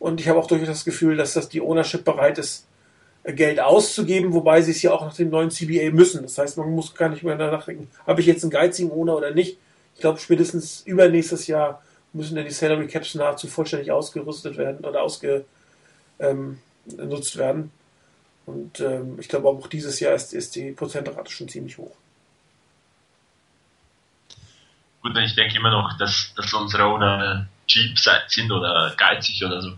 Und 0.00 0.18
ich 0.20 0.28
habe 0.28 0.38
auch 0.38 0.46
durchaus 0.46 0.68
das 0.68 0.84
Gefühl, 0.84 1.16
dass 1.16 1.34
das 1.34 1.48
die 1.48 1.60
Ownership 1.60 2.04
bereit 2.04 2.38
ist, 2.38 2.66
Geld 3.24 3.60
auszugeben, 3.60 4.32
wobei 4.32 4.62
sie 4.62 4.70
es 4.70 4.80
ja 4.80 4.92
auch 4.92 5.02
nach 5.02 5.14
dem 5.14 5.28
neuen 5.28 5.50
CBA 5.50 5.90
müssen. 5.92 6.22
Das 6.22 6.38
heißt, 6.38 6.56
man 6.56 6.70
muss 6.74 6.94
gar 6.94 7.10
nicht 7.10 7.22
mehr 7.22 7.36
danach 7.36 7.66
denken, 7.66 7.88
habe 8.06 8.22
ich 8.22 8.26
jetzt 8.26 8.42
einen 8.42 8.50
geizigen 8.50 8.90
Owner 8.90 9.14
oder 9.14 9.32
nicht. 9.32 9.58
Ich 9.94 10.00
glaube, 10.00 10.18
spätestens 10.18 10.80
übernächstes 10.86 11.46
Jahr 11.46 11.82
müssen 12.14 12.34
dann 12.34 12.46
die 12.46 12.50
Salary 12.50 12.86
Caps 12.86 13.14
nahezu 13.14 13.46
vollständig 13.46 13.92
ausgerüstet 13.92 14.56
werden 14.56 14.86
oder 14.86 15.02
ausgenutzt 15.02 15.44
ähm, 16.18 16.58
werden. 17.34 17.70
Und 18.46 18.80
ähm, 18.80 19.18
ich 19.20 19.28
glaube 19.28 19.48
auch 19.48 19.66
dieses 19.66 20.00
Jahr 20.00 20.14
ist, 20.14 20.32
ist 20.32 20.56
die 20.56 20.72
Prozentrate 20.72 21.30
schon 21.30 21.48
ziemlich 21.48 21.76
hoch. 21.76 21.94
Gut, 25.02 25.16
ich 25.18 25.34
denke 25.34 25.56
immer 25.56 25.70
noch, 25.70 25.96
dass, 25.98 26.32
dass 26.36 26.52
unsere 26.54 26.84
Owner 26.84 27.46
cheap 27.70 27.98
sind 28.28 28.50
oder 28.50 28.92
geizig 28.96 29.44
oder 29.44 29.62
so. 29.62 29.70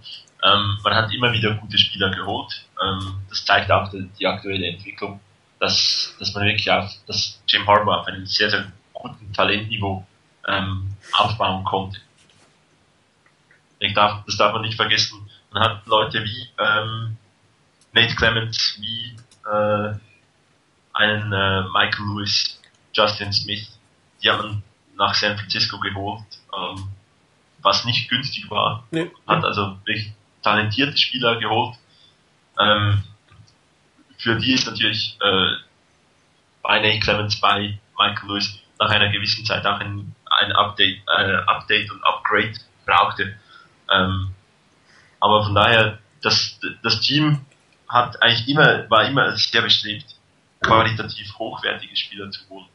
Ähm, 0.43 0.79
man 0.83 0.95
hat 0.95 1.13
immer 1.13 1.33
wieder 1.33 1.55
gute 1.55 1.79
Spieler 1.79 2.11
geholt. 2.11 2.65
Ähm, 2.83 3.23
das 3.29 3.45
zeigt 3.45 3.71
auch 3.71 3.91
die, 3.91 4.09
die, 4.19 4.27
aktuelle 4.27 4.67
Entwicklung, 4.67 5.21
dass, 5.61 6.15
dass 6.19 6.35
man 6.35 6.45
wirklich 6.45 6.71
auf, 6.71 6.91
dass 7.07 7.41
Jim 7.47 7.67
Harbour 7.67 8.01
auf 8.01 8.07
einem 8.07 8.27
sehr, 8.27 8.51
sehr 8.51 8.73
guten 8.93 9.33
Talentniveau 9.33 10.05
ähm, 10.49 10.97
aufbauen 11.13 11.65
konnte. 11.65 12.01
Ich 13.79 13.95
darf, 13.95 14.25
das 14.27 14.37
darf 14.37 14.53
man 14.53 14.63
nicht 14.63 14.77
vergessen. 14.77 15.29
Man 15.53 15.63
hat 15.63 15.87
Leute 15.87 16.25
wie 16.25 16.49
ähm, 16.59 17.17
Nate 17.93 18.15
Clements 18.17 18.79
wie 18.81 19.17
äh, 19.47 19.95
einen 20.95 21.33
äh, 21.33 21.63
Michael 21.69 22.07
Lewis, 22.07 22.61
Justin 22.93 23.33
Smith, 23.33 23.79
die 24.23 24.31
haben 24.31 24.63
nach 24.97 25.15
San 25.15 25.37
Francisco 25.37 25.79
geholt, 25.79 26.25
ähm, 26.57 26.89
was 27.63 27.85
nicht 27.85 28.09
günstig 28.09 28.51
war. 28.51 28.85
Nee. 28.91 29.11
Hat 29.27 29.45
also 29.45 29.79
wirklich 29.85 30.13
talentierte 30.43 30.97
Spieler 30.97 31.37
geholt. 31.39 31.77
Ähm, 32.59 33.03
für 34.19 34.37
die 34.37 34.53
ist 34.53 34.67
natürlich 34.67 35.17
äh, 35.21 35.57
bei 36.63 36.81
Nate 36.81 37.01
Clements, 37.01 37.41
bei 37.41 37.79
Michael 37.99 38.29
Lewis 38.29 38.59
nach 38.79 38.91
einer 38.91 39.11
gewissen 39.11 39.45
Zeit 39.45 39.65
auch 39.67 39.81
ein, 39.81 40.15
ein 40.31 40.53
Update, 40.53 41.03
äh, 41.17 41.35
Update 41.47 41.91
und 41.91 42.05
Upgrade 42.05 42.55
brauchte. 42.87 43.37
Ähm, 43.91 44.35
aber 45.21 45.45
von 45.45 45.55
daher, 45.55 45.99
das, 46.23 46.59
das 46.83 47.01
Team 47.01 47.45
hat 47.89 48.21
eigentlich 48.23 48.49
immer, 48.49 48.89
war 48.91 49.05
immer 49.05 49.37
sehr 49.37 49.63
bestrebt, 49.63 50.07
qualitativ 50.61 51.33
hochwertige 51.39 51.97
Spieler 51.97 52.31
zu 52.31 52.41
holen. 52.49 52.67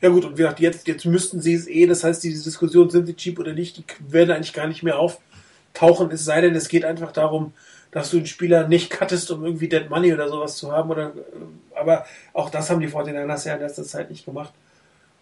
Ja 0.00 0.10
gut, 0.10 0.24
und 0.24 0.32
wie 0.32 0.42
gesagt, 0.42 0.60
jetzt, 0.60 0.86
jetzt 0.86 1.04
müssten 1.04 1.40
sie 1.40 1.54
es 1.54 1.66
eh, 1.66 1.86
das 1.86 2.04
heißt, 2.04 2.22
diese 2.22 2.44
Diskussion, 2.44 2.90
sind 2.90 3.06
sie 3.06 3.14
cheap 3.14 3.38
oder 3.38 3.52
nicht, 3.52 3.78
die 3.78 3.84
werden 4.12 4.30
eigentlich 4.30 4.52
gar 4.52 4.66
nicht 4.66 4.82
mehr 4.82 4.98
auftauchen, 4.98 6.10
es 6.10 6.24
sei 6.24 6.40
denn, 6.40 6.54
es 6.54 6.68
geht 6.68 6.84
einfach 6.84 7.12
darum, 7.12 7.52
dass 7.90 8.10
du 8.10 8.18
einen 8.18 8.26
Spieler 8.26 8.68
nicht 8.68 8.90
cuttest, 8.90 9.30
um 9.30 9.44
irgendwie 9.44 9.68
Dead 9.68 9.88
Money 9.88 10.12
oder 10.12 10.28
sowas 10.28 10.56
zu 10.56 10.70
haben. 10.70 10.90
Oder, 10.90 11.14
äh, 11.14 11.78
aber 11.78 12.04
auch 12.34 12.50
das 12.50 12.68
haben 12.68 12.80
die 12.80 12.88
49ers 12.88 13.46
ja 13.46 13.54
in 13.54 13.60
letzter 13.60 13.84
Zeit 13.84 14.10
nicht 14.10 14.26
gemacht. 14.26 14.52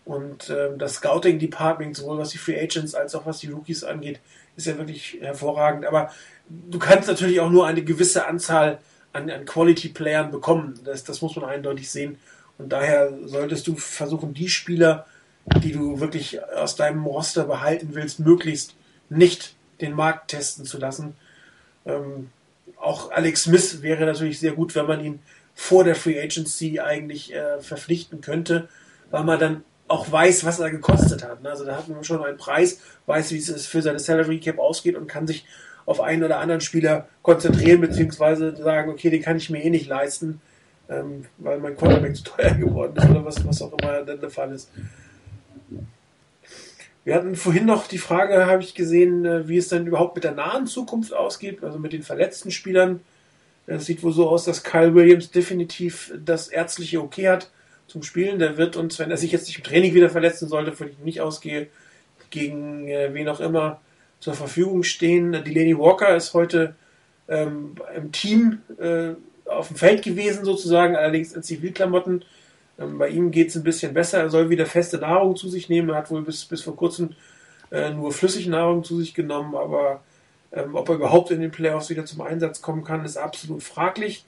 Und 0.05 0.51
ähm, 0.51 0.79
das 0.79 0.95
Scouting 0.95 1.39
Department, 1.39 1.97
sowohl 1.97 2.19
was 2.19 2.31
die 2.31 2.39
Free 2.39 2.61
Agents 2.61 2.95
als 2.95 3.15
auch 3.15 3.27
was 3.27 3.39
die 3.39 3.49
Rookies 3.49 3.85
angeht, 3.85 4.19
ist 4.57 4.67
ja 4.67 4.77
wirklich 4.77 5.19
hervorragend. 5.21 5.87
Aber 5.87 6.11
du 6.49 6.79
kannst 6.79 7.09
natürlich 7.09 7.41
auch 7.41 7.49
nur 7.49 7.67
eine 7.67 7.83
gewisse 7.83 8.27
Anzahl 8.27 8.79
an, 9.13 9.31
an 9.31 9.45
Quality-Playern 9.45 10.31
bekommen. 10.31 10.81
Das, 10.85 11.05
das 11.05 11.23
muss 11.23 11.37
man 11.37 11.45
eindeutig 11.45 11.91
sehen. 11.91 12.19
Und 12.59 12.71
daher 12.71 13.13
solltest 13.25 13.67
du 13.67 13.77
versuchen, 13.77 14.35
die 14.35 14.49
Spieler, 14.49 15.07
die 15.63 15.73
du 15.73 16.01
wirklich 16.01 16.43
aus 16.45 16.77
deinem 16.77 17.05
Roster 17.05 17.45
behalten 17.45 17.91
willst, 17.93 18.21
möglichst 18.21 18.75
nicht 19.09 19.55
den 19.81 19.93
Markt 19.93 20.29
testen 20.29 20.65
zu 20.65 20.79
lassen. 20.79 21.17
Ähm, 21.85 22.31
auch 22.81 23.11
Alex 23.11 23.45
Smith 23.45 23.83
wäre 23.83 24.07
natürlich 24.07 24.39
sehr 24.39 24.53
gut, 24.53 24.75
wenn 24.75 24.87
man 24.87 25.05
ihn 25.05 25.19
vor 25.55 25.85
der 25.85 25.95
Free 25.95 26.21
Agency 26.21 26.81
eigentlich 26.81 27.35
äh, 27.35 27.61
verpflichten 27.61 28.21
könnte, 28.21 28.69
weil 29.11 29.25
man 29.25 29.39
dann 29.39 29.65
auch 29.87 30.11
weiß, 30.11 30.45
was 30.45 30.61
er 30.61 30.71
gekostet 30.71 31.23
hat. 31.23 31.45
Also 31.45 31.65
da 31.65 31.77
hat 31.77 31.89
man 31.89 32.05
schon 32.05 32.25
einen 32.25 32.39
Preis, 32.39 32.81
weiß, 33.07 33.33
wie 33.33 33.39
es 33.39 33.67
für 33.67 33.83
seine 33.83 33.99
Salary 33.99 34.41
Cap 34.41 34.59
ausgeht 34.59 34.97
und 34.97 35.07
kann 35.07 35.27
sich 35.27 35.45
auf 35.87 36.01
einen 36.01 36.25
oder 36.25 36.39
anderen 36.39 36.63
Spieler 36.63 37.09
konzentrieren, 37.23 37.81
beziehungsweise 37.81 38.57
sagen, 38.57 38.91
okay, 38.91 39.11
den 39.11 39.23
kann 39.23 39.37
ich 39.37 39.51
mir 39.51 39.63
eh 39.63 39.71
nicht 39.71 39.87
leisten. 39.87 40.41
Ähm, 40.89 41.27
weil 41.39 41.59
mein 41.59 41.77
Quarterback 41.77 42.17
zu 42.17 42.25
teuer 42.25 42.55
geworden 42.55 42.97
ist 42.97 43.09
oder 43.09 43.25
was, 43.25 43.47
was 43.47 43.63
auch 43.63 43.73
immer 43.79 44.03
dann 44.03 44.21
der 44.21 44.31
Fall 44.31 44.53
ist. 44.53 44.71
Wir 47.05 47.15
hatten 47.15 47.37
vorhin 47.37 47.67
noch 47.67 47.87
die 47.87 47.99
Frage, 47.99 48.47
habe 48.47 48.63
ich 48.63 48.75
gesehen, 48.75 49.25
äh, 49.25 49.47
wie 49.47 49.59
es 49.59 49.69
dann 49.69 49.87
überhaupt 49.87 50.15
mit 50.15 50.25
der 50.25 50.33
nahen 50.33 50.67
Zukunft 50.67 51.13
ausgeht, 51.13 51.63
also 51.63 51.79
mit 51.79 51.93
den 51.93 52.03
verletzten 52.03 52.51
Spielern. 52.51 53.01
Es 53.67 53.87
sieht 53.87 54.03
wohl 54.03 54.13
so 54.13 54.29
aus, 54.29 54.45
dass 54.45 54.63
Kyle 54.63 54.95
Williams 54.95 55.31
definitiv 55.31 56.13
das 56.23 56.49
ärztliche 56.49 57.03
Okay 57.03 57.29
hat 57.29 57.51
zum 57.87 58.03
Spielen. 58.03 58.39
Der 58.39 58.57
wird 58.57 58.77
uns, 58.77 58.99
wenn 58.99 59.11
er 59.11 59.17
sich 59.17 59.33
jetzt 59.33 59.47
nicht 59.47 59.59
im 59.59 59.65
Training 59.65 59.95
wieder 59.95 60.11
verletzen 60.11 60.49
sollte, 60.49 60.73
von 60.73 60.89
ich 60.89 60.99
nicht 60.99 61.21
ausgehe, 61.21 61.69
gegen 62.31 62.89
äh, 62.89 63.13
wen 63.13 63.29
auch 63.29 63.41
immer 63.41 63.81
zur 64.21 64.35
Verfügung 64.35 64.83
stehen. 64.83 65.33
Delaney 65.33 65.79
Walker 65.79 66.17
ist 66.17 66.35
heute 66.35 66.75
ähm, 67.29 67.75
im 67.95 68.13
Team 68.13 68.61
äh, 68.79 69.15
auf 69.47 69.69
dem 69.69 69.77
Feld 69.77 70.03
gewesen, 70.03 70.45
sozusagen, 70.45 70.97
allerdings 70.97 71.33
in 71.33 71.43
Zivilklamotten. 71.43 72.25
Ähm, 72.79 72.99
bei 72.99 73.09
ihm 73.09 73.31
geht 73.31 73.49
es 73.49 73.57
ein 73.57 73.65
bisschen 73.65 73.95
besser. 73.95 74.19
Er 74.19 74.31
soll 74.31 74.51
wieder 74.51 74.67
feste 74.67 74.99
Nahrung 74.99 75.37
zu 75.37 75.49
sich 75.49 75.69
nehmen. 75.69 75.91
Er 75.91 75.97
hat 75.97 76.11
wohl 76.11 76.23
bis, 76.23 76.45
bis 76.45 76.63
vor 76.63 76.77
kurzem 76.77 77.11
äh, 77.71 77.91
nur 77.91 78.13
flüssige 78.13 78.51
Nahrung 78.51 78.85
zu 78.85 78.99
sich 78.99 79.15
genommen, 79.15 79.55
aber 79.55 80.03
ähm, 80.53 80.75
ob 80.75 80.89
er 80.89 80.97
überhaupt 80.97 81.31
in 81.31 81.41
den 81.41 81.51
Playoffs 81.51 81.91
wieder 81.91 82.05
zum 82.05 82.21
Einsatz 82.21 82.63
kommen 82.63 82.85
kann, 82.85 83.05
ist 83.05 83.17
absolut 83.17 83.63
fraglich. 83.63 84.25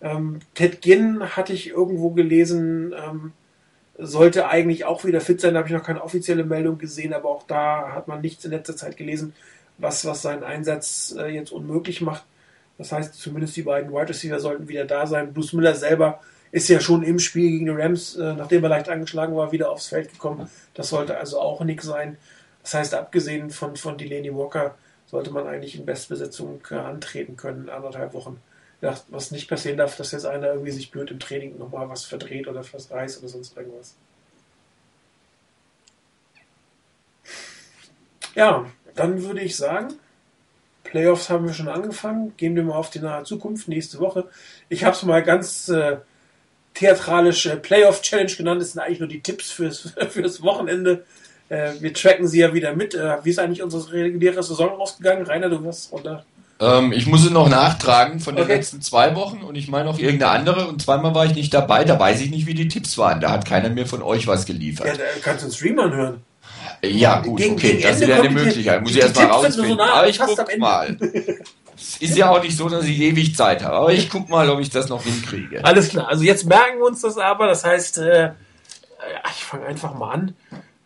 Ähm, 0.00 0.40
Ted 0.54 0.80
Ginn 0.80 1.36
hatte 1.36 1.52
ich 1.52 1.68
irgendwo 1.68 2.10
gelesen, 2.10 2.94
ähm, 2.94 3.32
sollte 3.98 4.48
eigentlich 4.48 4.86
auch 4.86 5.04
wieder 5.04 5.20
fit 5.20 5.40
sein. 5.40 5.54
Da 5.54 5.58
habe 5.58 5.68
ich 5.68 5.74
noch 5.74 5.84
keine 5.84 6.02
offizielle 6.02 6.44
Meldung 6.44 6.78
gesehen, 6.78 7.12
aber 7.12 7.28
auch 7.28 7.42
da 7.46 7.92
hat 7.92 8.08
man 8.08 8.22
nichts 8.22 8.44
in 8.44 8.50
letzter 8.50 8.76
Zeit 8.76 8.96
gelesen, 8.96 9.34
was, 9.76 10.06
was 10.06 10.22
seinen 10.22 10.42
Einsatz 10.42 11.14
äh, 11.18 11.26
jetzt 11.28 11.52
unmöglich 11.52 12.00
macht. 12.00 12.24
Das 12.80 12.92
heißt, 12.92 13.14
zumindest 13.14 13.54
die 13.56 13.62
beiden 13.62 13.92
Wide 13.92 14.08
Receiver 14.08 14.40
sollten 14.40 14.66
wieder 14.66 14.86
da 14.86 15.06
sein. 15.06 15.34
Bruce 15.34 15.52
Miller 15.52 15.74
selber 15.74 16.20
ist 16.50 16.66
ja 16.70 16.80
schon 16.80 17.02
im 17.02 17.18
Spiel 17.18 17.50
gegen 17.50 17.66
die 17.66 17.72
Rams, 17.72 18.16
äh, 18.16 18.32
nachdem 18.32 18.62
er 18.62 18.70
leicht 18.70 18.88
angeschlagen 18.88 19.36
war, 19.36 19.52
wieder 19.52 19.70
aufs 19.70 19.88
Feld 19.88 20.10
gekommen. 20.10 20.48
Das 20.72 20.88
sollte 20.88 21.18
also 21.18 21.38
auch 21.38 21.62
nichts 21.62 21.84
sein. 21.84 22.16
Das 22.62 22.72
heißt, 22.72 22.94
abgesehen 22.94 23.50
von, 23.50 23.76
von 23.76 23.98
Delaney 23.98 24.34
Walker 24.34 24.76
sollte 25.04 25.30
man 25.30 25.46
eigentlich 25.46 25.76
in 25.76 25.84
Bestbesetzung 25.84 26.62
äh, 26.70 26.76
antreten 26.76 27.36
können, 27.36 27.64
in 27.64 27.68
anderthalb 27.68 28.14
Wochen. 28.14 28.40
Ja, 28.80 28.98
was 29.08 29.30
nicht 29.30 29.50
passieren 29.50 29.76
darf, 29.76 29.98
dass 29.98 30.12
jetzt 30.12 30.24
einer 30.24 30.46
irgendwie 30.46 30.72
sich 30.72 30.90
blöd 30.90 31.10
im 31.10 31.20
Training 31.20 31.58
nochmal 31.58 31.90
was 31.90 32.06
verdreht 32.06 32.48
oder 32.48 32.64
was 32.72 32.90
reißt 32.90 33.18
oder 33.18 33.28
sonst 33.28 33.54
irgendwas. 33.58 33.94
Ja, 38.34 38.64
dann 38.94 39.22
würde 39.22 39.42
ich 39.42 39.54
sagen, 39.54 39.92
Playoffs 40.90 41.30
haben 41.30 41.46
wir 41.46 41.54
schon 41.54 41.68
angefangen. 41.68 42.32
Gehen 42.36 42.56
wir 42.56 42.64
mal 42.64 42.74
auf 42.74 42.90
die 42.90 42.98
nahe 42.98 43.22
Zukunft, 43.22 43.68
nächste 43.68 44.00
Woche. 44.00 44.24
Ich 44.68 44.84
habe 44.84 44.96
es 44.96 45.02
mal 45.04 45.22
ganz 45.22 45.68
äh, 45.68 45.98
theatralische 46.74 47.56
Playoff-Challenge 47.56 48.32
genannt. 48.32 48.60
Das 48.60 48.72
sind 48.72 48.80
eigentlich 48.80 48.98
nur 48.98 49.08
die 49.08 49.20
Tipps 49.20 49.52
fürs, 49.52 49.94
fürs 50.10 50.42
Wochenende. 50.42 51.04
Äh, 51.48 51.72
wir 51.78 51.94
tracken 51.94 52.26
sie 52.26 52.40
ja 52.40 52.54
wieder 52.54 52.74
mit. 52.74 52.94
Äh, 52.94 53.24
wie 53.24 53.30
ist 53.30 53.38
eigentlich 53.38 53.62
unsere 53.62 53.92
reguläre 53.92 54.42
Saison 54.42 54.80
ausgegangen? 54.80 55.24
Rainer, 55.24 55.48
du 55.48 55.62
wirst 55.62 55.92
runter. 55.92 56.24
Ähm, 56.58 56.92
ich 56.92 57.06
muss 57.06 57.24
es 57.24 57.30
noch 57.30 57.48
nachtragen 57.48 58.18
von 58.18 58.34
den 58.34 58.44
okay. 58.44 58.56
letzten 58.56 58.82
zwei 58.82 59.14
Wochen 59.14 59.42
und 59.42 59.54
ich 59.54 59.68
meine 59.68 59.84
noch 59.84 59.98
irgendeine 59.98 60.32
andere 60.32 60.66
und 60.66 60.82
zweimal 60.82 61.14
war 61.14 61.24
ich 61.24 61.34
nicht 61.34 61.54
dabei. 61.54 61.84
Da 61.84 61.98
weiß 62.00 62.20
ich 62.20 62.30
nicht, 62.30 62.46
wie 62.46 62.54
die 62.54 62.68
Tipps 62.68 62.98
waren. 62.98 63.20
Da 63.20 63.30
hat 63.30 63.46
keiner 63.46 63.70
mehr 63.70 63.86
von 63.86 64.02
euch 64.02 64.26
was 64.26 64.44
geliefert. 64.44 64.88
Ja, 64.88 64.94
da 64.94 65.04
kannst 65.22 65.42
du 65.42 65.46
einen 65.46 65.54
Stream 65.54 65.78
anhören. 65.78 66.22
Ja, 66.82 67.20
gut, 67.20 67.38
gegen, 67.38 67.54
okay, 67.54 67.72
gegen 67.72 67.82
das 67.82 68.00
wäre 68.00 68.20
eine 68.20 68.30
Möglichkeit. 68.30 68.82
Muss 68.82 68.92
ich 68.92 68.98
erst 68.98 69.16
mal 69.16 69.26
rausfinden. 69.26 69.76
So 69.76 69.82
Aber 69.82 70.08
ich 70.08 70.18
guck 70.18 70.58
mal. 70.58 70.96
Es 71.76 71.96
ist 71.98 72.16
ja 72.16 72.30
auch 72.30 72.42
nicht 72.42 72.56
so, 72.56 72.68
dass 72.68 72.84
ich 72.84 73.00
ewig 73.00 73.34
Zeit 73.34 73.62
habe. 73.62 73.76
Aber 73.76 73.92
ich 73.92 74.10
guck 74.10 74.28
mal, 74.28 74.48
ob 74.50 74.60
ich 74.60 74.70
das 74.70 74.88
noch 74.88 75.02
hinkriege. 75.02 75.64
Alles 75.64 75.88
klar. 75.88 76.08
Also 76.08 76.24
jetzt 76.24 76.44
merken 76.44 76.78
wir 76.78 76.86
uns 76.86 77.00
das 77.00 77.16
aber. 77.16 77.46
Das 77.46 77.64
heißt, 77.64 77.98
äh, 77.98 78.32
ich 79.30 79.44
fange 79.44 79.66
einfach 79.66 79.94
mal 79.94 80.10
an. 80.12 80.34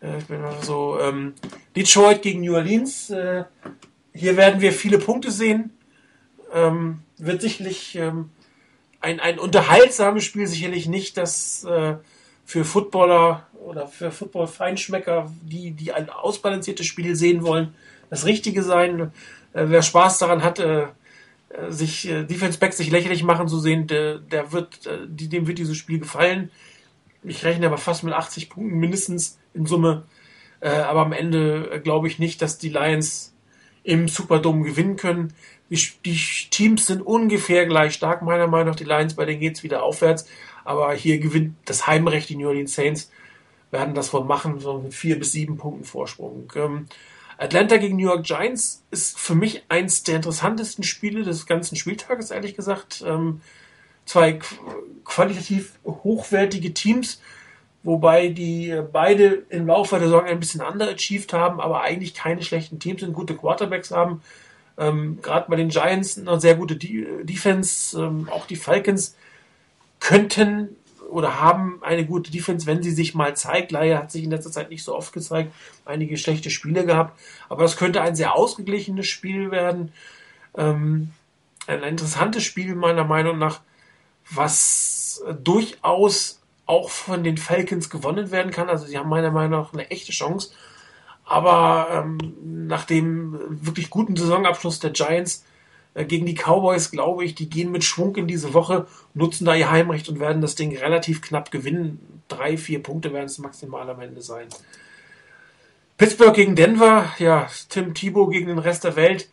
Äh, 0.00 0.18
ich 0.18 0.26
bin 0.26 0.40
so 0.62 0.98
ähm, 1.00 1.34
Detroit 1.76 2.22
gegen 2.22 2.40
New 2.42 2.54
Orleans. 2.54 3.10
Äh, 3.10 3.44
hier 4.12 4.36
werden 4.36 4.60
wir 4.60 4.72
viele 4.72 4.98
Punkte 4.98 5.30
sehen. 5.30 5.76
Ähm, 6.52 7.00
wird 7.18 7.40
sicherlich 7.42 7.96
ähm, 7.96 8.30
ein, 9.00 9.20
ein 9.20 9.38
unterhaltsames 9.38 10.24
Spiel, 10.24 10.46
sicherlich 10.46 10.86
nicht 10.86 11.16
das 11.16 11.64
äh, 11.64 11.96
für 12.44 12.64
Footballer 12.64 13.46
oder 13.64 13.86
für 13.86 14.10
Football-Feinschmecker, 14.10 15.32
die, 15.42 15.72
die 15.72 15.92
ein 15.92 16.10
ausbalanciertes 16.10 16.86
Spiel 16.86 17.16
sehen 17.16 17.42
wollen, 17.42 17.74
das 18.10 18.26
Richtige 18.26 18.62
sein. 18.62 19.12
Äh, 19.52 19.66
wer 19.68 19.82
Spaß 19.82 20.18
daran 20.18 20.42
hat, 20.42 20.58
äh, 20.58 20.88
sich 21.68 22.08
äh, 22.08 22.24
Defense 22.24 22.58
Back 22.58 22.72
sich 22.72 22.90
lächerlich 22.90 23.22
machen 23.22 23.48
zu 23.48 23.58
sehen, 23.58 23.86
der, 23.86 24.18
der 24.18 24.52
wird, 24.52 24.86
äh, 24.86 25.06
dem 25.08 25.46
wird 25.46 25.58
dieses 25.58 25.76
Spiel 25.76 26.00
gefallen. 26.00 26.50
Ich 27.22 27.44
rechne 27.44 27.66
aber 27.66 27.78
fast 27.78 28.04
mit 28.04 28.12
80 28.12 28.50
Punkten 28.50 28.78
mindestens 28.78 29.38
in 29.54 29.66
Summe. 29.66 30.04
Äh, 30.60 30.68
aber 30.68 31.00
am 31.00 31.12
Ende 31.12 31.70
äh, 31.70 31.80
glaube 31.80 32.08
ich 32.08 32.18
nicht, 32.18 32.42
dass 32.42 32.58
die 32.58 32.68
Lions 32.68 33.34
im 33.82 34.08
Superdome 34.08 34.64
gewinnen 34.64 34.96
können. 34.96 35.32
Die, 35.70 35.80
die, 36.04 36.18
Teams 36.50 36.86
sind 36.86 37.02
ungefähr 37.02 37.66
gleich 37.66 37.94
stark, 37.94 38.22
meiner 38.22 38.46
Meinung 38.46 38.68
nach. 38.68 38.76
Die 38.76 38.84
Lions, 38.84 39.14
bei 39.14 39.24
denen 39.24 39.40
geht 39.40 39.56
es 39.56 39.62
wieder 39.62 39.82
aufwärts. 39.82 40.26
Aber 40.64 40.92
hier 40.94 41.18
gewinnt 41.18 41.56
das 41.66 41.86
Heimrecht 41.86 42.28
die 42.28 42.36
New 42.36 42.48
Orleans 42.48 42.74
Saints 42.74 43.10
werden 43.74 43.94
das 43.94 44.12
wohl 44.14 44.24
machen, 44.24 44.60
so 44.60 44.78
mit 44.78 44.94
vier 44.94 45.18
bis 45.18 45.32
sieben 45.32 45.58
Punkten 45.58 45.84
Vorsprung. 45.84 46.50
Ähm, 46.54 46.86
Atlanta 47.36 47.76
gegen 47.76 47.96
New 47.96 48.08
York 48.08 48.24
Giants 48.24 48.84
ist 48.90 49.18
für 49.18 49.34
mich 49.34 49.64
eins 49.68 50.04
der 50.04 50.16
interessantesten 50.16 50.84
Spiele 50.84 51.24
des 51.24 51.46
ganzen 51.46 51.76
Spieltages, 51.76 52.30
ehrlich 52.30 52.54
gesagt. 52.54 53.04
Ähm, 53.06 53.40
zwei 54.06 54.38
qualitativ 55.04 55.72
hochwertige 55.84 56.72
Teams, 56.72 57.20
wobei 57.82 58.28
die 58.28 58.70
äh, 58.70 58.86
beide 58.90 59.44
im 59.50 59.66
Laufe 59.66 59.96
der 59.98 60.06
Saison 60.06 60.24
ein 60.24 60.40
bisschen 60.40 60.62
underachieved 60.62 61.32
haben, 61.32 61.60
aber 61.60 61.82
eigentlich 61.82 62.14
keine 62.14 62.42
schlechten 62.42 62.78
Teams 62.78 63.00
sind, 63.00 63.12
gute 63.12 63.34
Quarterbacks 63.36 63.90
haben. 63.90 64.22
Ähm, 64.78 65.18
Gerade 65.20 65.50
bei 65.50 65.56
den 65.56 65.68
Giants 65.68 66.16
eine 66.16 66.40
sehr 66.40 66.54
gute 66.54 66.76
De 66.76 67.24
Defense, 67.24 67.98
ähm, 68.00 68.28
auch 68.30 68.46
die 68.46 68.56
Falcons 68.56 69.16
könnten 69.98 70.76
oder 71.14 71.40
haben 71.40 71.80
eine 71.82 72.04
gute 72.04 72.30
Defense, 72.30 72.66
wenn 72.66 72.82
sie 72.82 72.90
sich 72.90 73.14
mal 73.14 73.36
zeigt. 73.36 73.72
Leider 73.72 73.98
hat 73.98 74.10
sich 74.10 74.24
in 74.24 74.30
letzter 74.30 74.50
Zeit 74.50 74.70
nicht 74.70 74.84
so 74.84 74.94
oft 74.94 75.12
gezeigt. 75.12 75.52
Einige 75.84 76.16
schlechte 76.16 76.50
Spiele 76.50 76.84
gehabt. 76.84 77.18
Aber 77.48 77.62
das 77.62 77.76
könnte 77.76 78.02
ein 78.02 78.16
sehr 78.16 78.34
ausgeglichenes 78.34 79.06
Spiel 79.06 79.50
werden. 79.50 79.92
Ähm, 80.56 81.10
ein 81.66 81.82
interessantes 81.82 82.42
Spiel 82.42 82.74
meiner 82.74 83.04
Meinung 83.04 83.38
nach, 83.38 83.60
was 84.30 85.22
durchaus 85.42 86.40
auch 86.66 86.90
von 86.90 87.24
den 87.24 87.36
Falcons 87.36 87.90
gewonnen 87.90 88.30
werden 88.30 88.52
kann. 88.52 88.68
Also 88.68 88.86
sie 88.86 88.98
haben 88.98 89.08
meiner 89.08 89.30
Meinung 89.30 89.60
nach 89.60 89.72
eine 89.72 89.90
echte 89.90 90.12
Chance. 90.12 90.50
Aber 91.24 91.88
ähm, 91.90 92.18
nach 92.68 92.84
dem 92.84 93.38
wirklich 93.64 93.90
guten 93.90 94.16
Saisonabschluss 94.16 94.78
der 94.80 94.90
Giants 94.90 95.44
gegen 95.94 96.26
die 96.26 96.34
Cowboys, 96.34 96.90
glaube 96.90 97.24
ich, 97.24 97.34
die 97.36 97.48
gehen 97.48 97.70
mit 97.70 97.84
Schwung 97.84 98.16
in 98.16 98.26
diese 98.26 98.52
Woche, 98.52 98.86
nutzen 99.14 99.44
da 99.44 99.54
ihr 99.54 99.70
Heimrecht 99.70 100.08
und 100.08 100.18
werden 100.18 100.42
das 100.42 100.56
Ding 100.56 100.76
relativ 100.76 101.22
knapp 101.22 101.52
gewinnen. 101.52 102.22
Drei, 102.26 102.56
vier 102.56 102.82
Punkte 102.82 103.12
werden 103.12 103.26
es 103.26 103.38
maximal 103.38 103.88
am 103.88 104.00
Ende 104.00 104.20
sein. 104.20 104.48
Pittsburgh 105.96 106.34
gegen 106.34 106.56
Denver, 106.56 107.12
ja, 107.18 107.48
Tim 107.68 107.94
Thibault 107.94 108.32
gegen 108.32 108.48
den 108.48 108.58
Rest 108.58 108.82
der 108.82 108.96
Welt. 108.96 109.28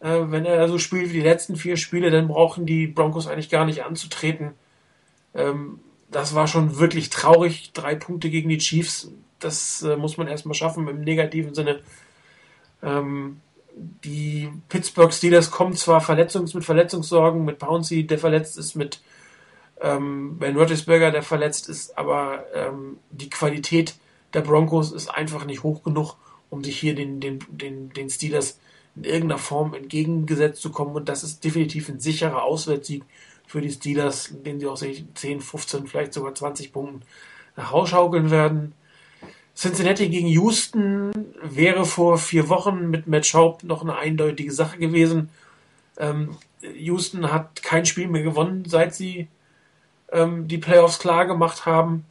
Äh, 0.00 0.30
wenn 0.30 0.44
er 0.44 0.66
so 0.68 0.78
spielt 0.78 1.10
wie 1.10 1.18
die 1.18 1.20
letzten 1.20 1.54
vier 1.54 1.76
Spiele, 1.76 2.10
dann 2.10 2.26
brauchen 2.26 2.66
die 2.66 2.88
Broncos 2.88 3.28
eigentlich 3.28 3.50
gar 3.50 3.64
nicht 3.64 3.84
anzutreten. 3.84 4.52
Ähm, 5.34 5.78
das 6.10 6.34
war 6.34 6.48
schon 6.48 6.78
wirklich 6.78 7.10
traurig. 7.10 7.72
Drei 7.72 7.94
Punkte 7.94 8.30
gegen 8.30 8.48
die 8.48 8.58
Chiefs, 8.58 9.12
das 9.38 9.82
äh, 9.82 9.96
muss 9.96 10.16
man 10.16 10.26
erstmal 10.26 10.54
schaffen 10.54 10.88
im 10.88 11.02
negativen 11.02 11.54
Sinne. 11.54 11.80
Ähm, 12.82 13.40
die 13.74 14.50
Pittsburgh 14.68 15.12
Steelers 15.12 15.50
kommen 15.50 15.74
zwar 15.74 16.00
Verletzungs 16.00 16.54
mit 16.54 16.64
Verletzungssorgen, 16.64 17.44
mit 17.44 17.58
Pouncey, 17.58 18.06
der 18.06 18.18
verletzt 18.18 18.58
ist, 18.58 18.74
mit 18.74 19.00
ähm, 19.80 20.38
Ben 20.38 20.56
Roethlisberger, 20.56 21.10
der 21.10 21.22
verletzt 21.22 21.68
ist, 21.68 21.96
aber 21.96 22.44
ähm, 22.54 22.98
die 23.10 23.30
Qualität 23.30 23.94
der 24.34 24.42
Broncos 24.42 24.92
ist 24.92 25.08
einfach 25.08 25.44
nicht 25.44 25.62
hoch 25.62 25.82
genug, 25.82 26.16
um 26.50 26.62
sich 26.62 26.78
hier 26.78 26.94
den, 26.94 27.20
den, 27.20 27.40
den, 27.48 27.92
den 27.92 28.10
Steelers 28.10 28.58
in 28.96 29.04
irgendeiner 29.04 29.38
Form 29.38 29.74
entgegengesetzt 29.74 30.60
zu 30.60 30.70
kommen. 30.70 30.94
Und 30.94 31.08
das 31.08 31.24
ist 31.24 31.44
definitiv 31.44 31.88
ein 31.88 32.00
sicherer 32.00 32.42
Auswärtssieg 32.42 33.04
für 33.46 33.60
die 33.60 33.70
Steelers, 33.70 34.30
den 34.32 34.60
sie 34.60 34.66
auch 34.66 34.76
10, 34.78 35.40
15, 35.40 35.86
vielleicht 35.86 36.12
sogar 36.12 36.34
20 36.34 36.72
Punkten 36.72 37.02
nach 37.56 37.72
Hause 37.72 37.92
schaukeln 37.92 38.30
werden. 38.30 38.74
Cincinnati 39.60 40.08
gegen 40.08 40.28
Houston 40.28 41.12
wäre 41.42 41.84
vor 41.84 42.16
vier 42.16 42.48
Wochen 42.48 42.88
mit 42.88 43.06
Matt 43.06 43.26
Schaub 43.26 43.62
noch 43.62 43.82
eine 43.82 43.94
eindeutige 43.94 44.52
Sache 44.52 44.78
gewesen. 44.78 45.28
Ähm, 45.98 46.38
Houston 46.62 47.30
hat 47.30 47.62
kein 47.62 47.84
Spiel 47.84 48.08
mehr 48.08 48.22
gewonnen, 48.22 48.64
seit 48.66 48.94
sie 48.94 49.28
ähm, 50.12 50.48
die 50.48 50.56
Playoffs 50.56 50.98
klar 50.98 51.26
gemacht 51.26 51.66
haben. 51.66 52.06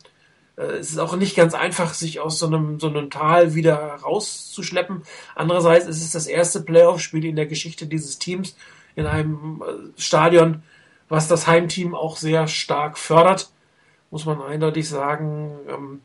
Äh, 0.58 0.62
es 0.62 0.92
ist 0.92 1.00
auch 1.00 1.16
nicht 1.16 1.36
ganz 1.36 1.56
einfach, 1.56 1.96
sich 1.96 2.20
aus 2.20 2.38
so 2.38 2.46
einem, 2.46 2.80
so 2.80 2.86
einem 2.86 3.10
Tal 3.10 3.56
wieder 3.56 3.96
rauszuschleppen. 3.96 5.02
Andererseits 5.34 5.88
ist 5.88 6.04
es 6.04 6.12
das 6.12 6.28
erste 6.28 6.62
Playoff-Spiel 6.62 7.26
in 7.26 7.36
der 7.36 7.48
Geschichte 7.48 7.88
dieses 7.88 8.20
Teams 8.20 8.56
in 8.96 9.08
einem 9.08 9.64
äh, 9.68 10.00
Stadion, 10.00 10.62
was 11.08 11.28
das 11.28 11.48
Heimteam 11.48 11.96
auch 11.96 12.16
sehr 12.16 12.46
stark 12.46 13.00
fördert, 13.00 13.50
muss 14.12 14.26
man 14.26 14.40
eindeutig 14.40 14.88
sagen. 14.88 15.58
Ähm, 15.68 16.02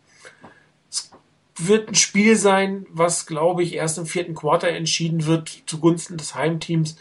wird 1.56 1.89
ein 1.89 1.94
Spiel 1.94 2.36
sein, 2.36 2.86
was, 2.90 3.26
glaube 3.26 3.62
ich, 3.62 3.74
erst 3.74 3.98
im 3.98 4.06
vierten 4.06 4.35
Quarter 4.35 4.68
entschieden 4.68 5.26
wird 5.26 5.62
zugunsten 5.66 6.16
des 6.16 6.35
Heimteams. 6.35 6.97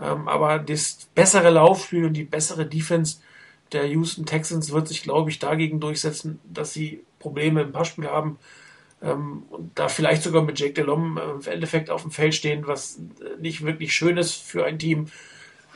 Ähm, 0.00 0.28
aber 0.28 0.58
das 0.58 1.08
bessere 1.14 1.50
Laufspiel 1.50 2.04
und 2.04 2.14
die 2.14 2.24
bessere 2.24 2.66
Defense 2.66 3.18
der 3.72 3.86
Houston 3.88 4.24
Texans 4.24 4.72
wird 4.72 4.88
sich, 4.88 5.02
glaube 5.02 5.30
ich, 5.30 5.38
dagegen 5.38 5.80
durchsetzen, 5.80 6.40
dass 6.44 6.72
sie 6.72 7.04
Probleme 7.18 7.62
im 7.62 7.72
Passspiel 7.72 8.08
haben 8.08 8.38
ähm, 9.02 9.44
und 9.50 9.78
da 9.78 9.88
vielleicht 9.88 10.22
sogar 10.22 10.42
mit 10.42 10.58
Jake 10.58 10.74
Delhomme 10.74 11.20
äh, 11.20 11.30
im 11.30 11.52
Endeffekt 11.52 11.90
auf 11.90 12.02
dem 12.02 12.10
Feld 12.10 12.34
stehen, 12.34 12.66
was 12.66 12.98
nicht 13.40 13.64
wirklich 13.64 13.94
schön 13.94 14.16
ist 14.16 14.34
für 14.34 14.64
ein 14.64 14.78
Team. 14.78 15.06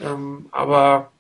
Ähm, 0.01 0.47
aber 0.51 1.12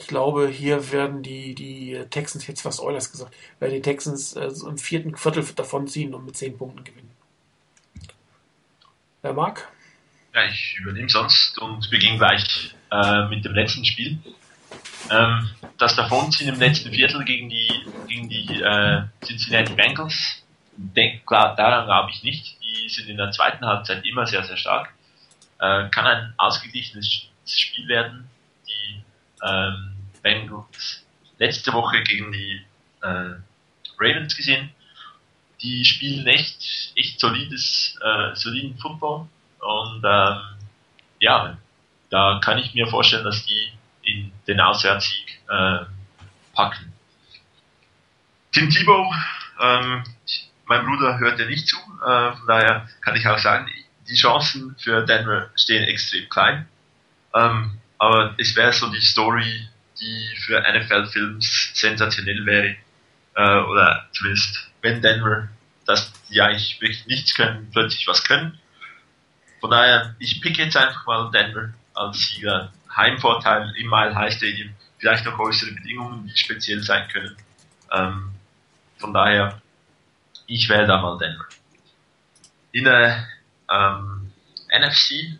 ich 0.00 0.06
glaube, 0.06 0.48
hier 0.48 0.92
werden 0.92 1.22
die, 1.22 1.54
die 1.54 2.02
Texans, 2.10 2.46
jetzt 2.46 2.62
fast 2.62 2.80
Oilers 2.80 3.12
gesagt, 3.12 3.34
werden 3.58 3.74
die 3.74 3.82
Texans 3.82 4.34
äh, 4.34 4.50
so 4.50 4.68
im 4.68 4.78
vierten 4.78 5.14
Viertel 5.16 5.44
davon 5.54 5.86
ziehen 5.86 6.14
und 6.14 6.24
mit 6.24 6.36
zehn 6.36 6.56
Punkten 6.56 6.84
gewinnen. 6.84 7.10
Wer 9.22 9.34
mag? 9.34 9.68
Ja, 10.34 10.44
ich 10.44 10.78
übernehme 10.80 11.08
sonst 11.08 11.58
und 11.58 11.90
beginne 11.90 12.16
gleich 12.16 12.74
äh, 12.90 13.28
mit 13.28 13.44
dem 13.44 13.52
letzten 13.52 13.84
Spiel. 13.84 14.18
Ähm, 15.10 15.50
das 15.76 15.96
Davonziehen 15.96 16.48
im 16.48 16.58
letzten 16.58 16.90
Viertel 16.92 17.24
gegen 17.24 17.50
die, 17.50 17.70
gegen 18.08 18.28
die 18.28 18.62
äh, 18.62 19.02
Cincinnati 19.22 19.74
Bengals, 19.74 20.42
denk, 20.76 21.26
klar, 21.26 21.54
daran 21.56 21.84
glaube 21.84 22.10
ich 22.10 22.22
nicht. 22.22 22.56
Die 22.62 22.88
sind 22.88 23.08
in 23.08 23.18
der 23.18 23.32
zweiten 23.32 23.66
Halbzeit 23.66 24.04
immer 24.06 24.26
sehr, 24.26 24.44
sehr 24.44 24.56
stark. 24.56 24.94
Äh, 25.58 25.90
kann 25.90 26.06
ein 26.06 26.34
ausgeglichenes 26.38 27.28
Spiel 27.44 27.88
werden. 27.88 28.30
Die 28.66 29.02
ähm, 29.42 29.89
Bengals 30.22 31.04
letzte 31.38 31.72
Woche 31.72 32.02
gegen 32.02 32.32
die 32.32 32.60
äh, 33.02 33.34
Ravens 33.98 34.36
gesehen. 34.36 34.70
Die 35.62 35.84
spielen 35.84 36.26
echt, 36.26 36.92
echt 36.96 37.20
solides, 37.20 37.98
äh, 38.02 38.34
soliden 38.34 38.78
Football 38.78 39.26
und 39.58 40.02
ähm, 40.04 40.40
ja, 41.18 41.58
da 42.10 42.40
kann 42.42 42.58
ich 42.58 42.74
mir 42.74 42.86
vorstellen, 42.86 43.24
dass 43.24 43.44
die 43.44 43.72
in 44.02 44.32
den 44.46 44.60
Auswärtssieg 44.60 45.40
äh, 45.48 45.84
packen. 46.54 46.92
Tim 48.52 48.70
Thibault, 48.70 49.14
ähm, 49.60 50.04
mein 50.64 50.84
Bruder 50.86 51.18
hört 51.18 51.38
ja 51.38 51.46
nicht 51.46 51.68
zu, 51.68 51.76
äh, 51.76 52.32
von 52.32 52.46
daher 52.46 52.88
kann 53.02 53.16
ich 53.16 53.26
auch 53.26 53.38
sagen, 53.38 53.68
die 54.08 54.14
Chancen 54.14 54.74
für 54.78 55.04
Denver 55.04 55.50
stehen 55.54 55.84
extrem 55.84 56.28
klein. 56.28 56.68
Ähm, 57.34 57.78
aber 57.98 58.34
es 58.38 58.56
wäre 58.56 58.72
so 58.72 58.88
die 58.90 59.00
Story, 59.00 59.68
die 60.00 60.36
für 60.44 60.60
NFL-Films 60.60 61.72
sensationell 61.74 62.44
wäre, 62.46 62.76
äh, 63.34 63.60
oder 63.64 64.08
zumindest 64.12 64.70
wenn 64.82 65.02
Denver, 65.02 65.48
dass 65.86 66.12
die 66.28 66.40
eigentlich 66.40 66.80
wirklich 66.80 67.06
nichts 67.06 67.34
können, 67.34 67.68
plötzlich 67.72 68.06
was 68.06 68.24
können. 68.24 68.58
Von 69.60 69.70
daher, 69.70 70.14
ich 70.18 70.40
pick 70.40 70.56
jetzt 70.58 70.76
einfach 70.76 71.06
mal 71.06 71.30
Denver 71.30 71.74
als 71.94 72.18
Sieger. 72.18 72.72
Heimvorteil 72.96 73.72
im 73.76 73.88
Mile 73.88 74.14
High 74.14 74.34
Stadium, 74.34 74.70
vielleicht 74.98 75.24
noch 75.24 75.38
äußere 75.38 75.72
Bedingungen, 75.72 76.26
die 76.26 76.36
speziell 76.36 76.82
sein 76.82 77.08
können. 77.08 77.36
Ähm, 77.92 78.32
von 78.98 79.14
daher, 79.14 79.60
ich 80.46 80.68
wähle 80.68 80.86
da 80.86 81.00
mal 81.00 81.16
Denver. 81.18 81.46
In 82.72 82.84
der 82.84 83.28
ähm, 83.70 84.32
NFC, 84.68 85.38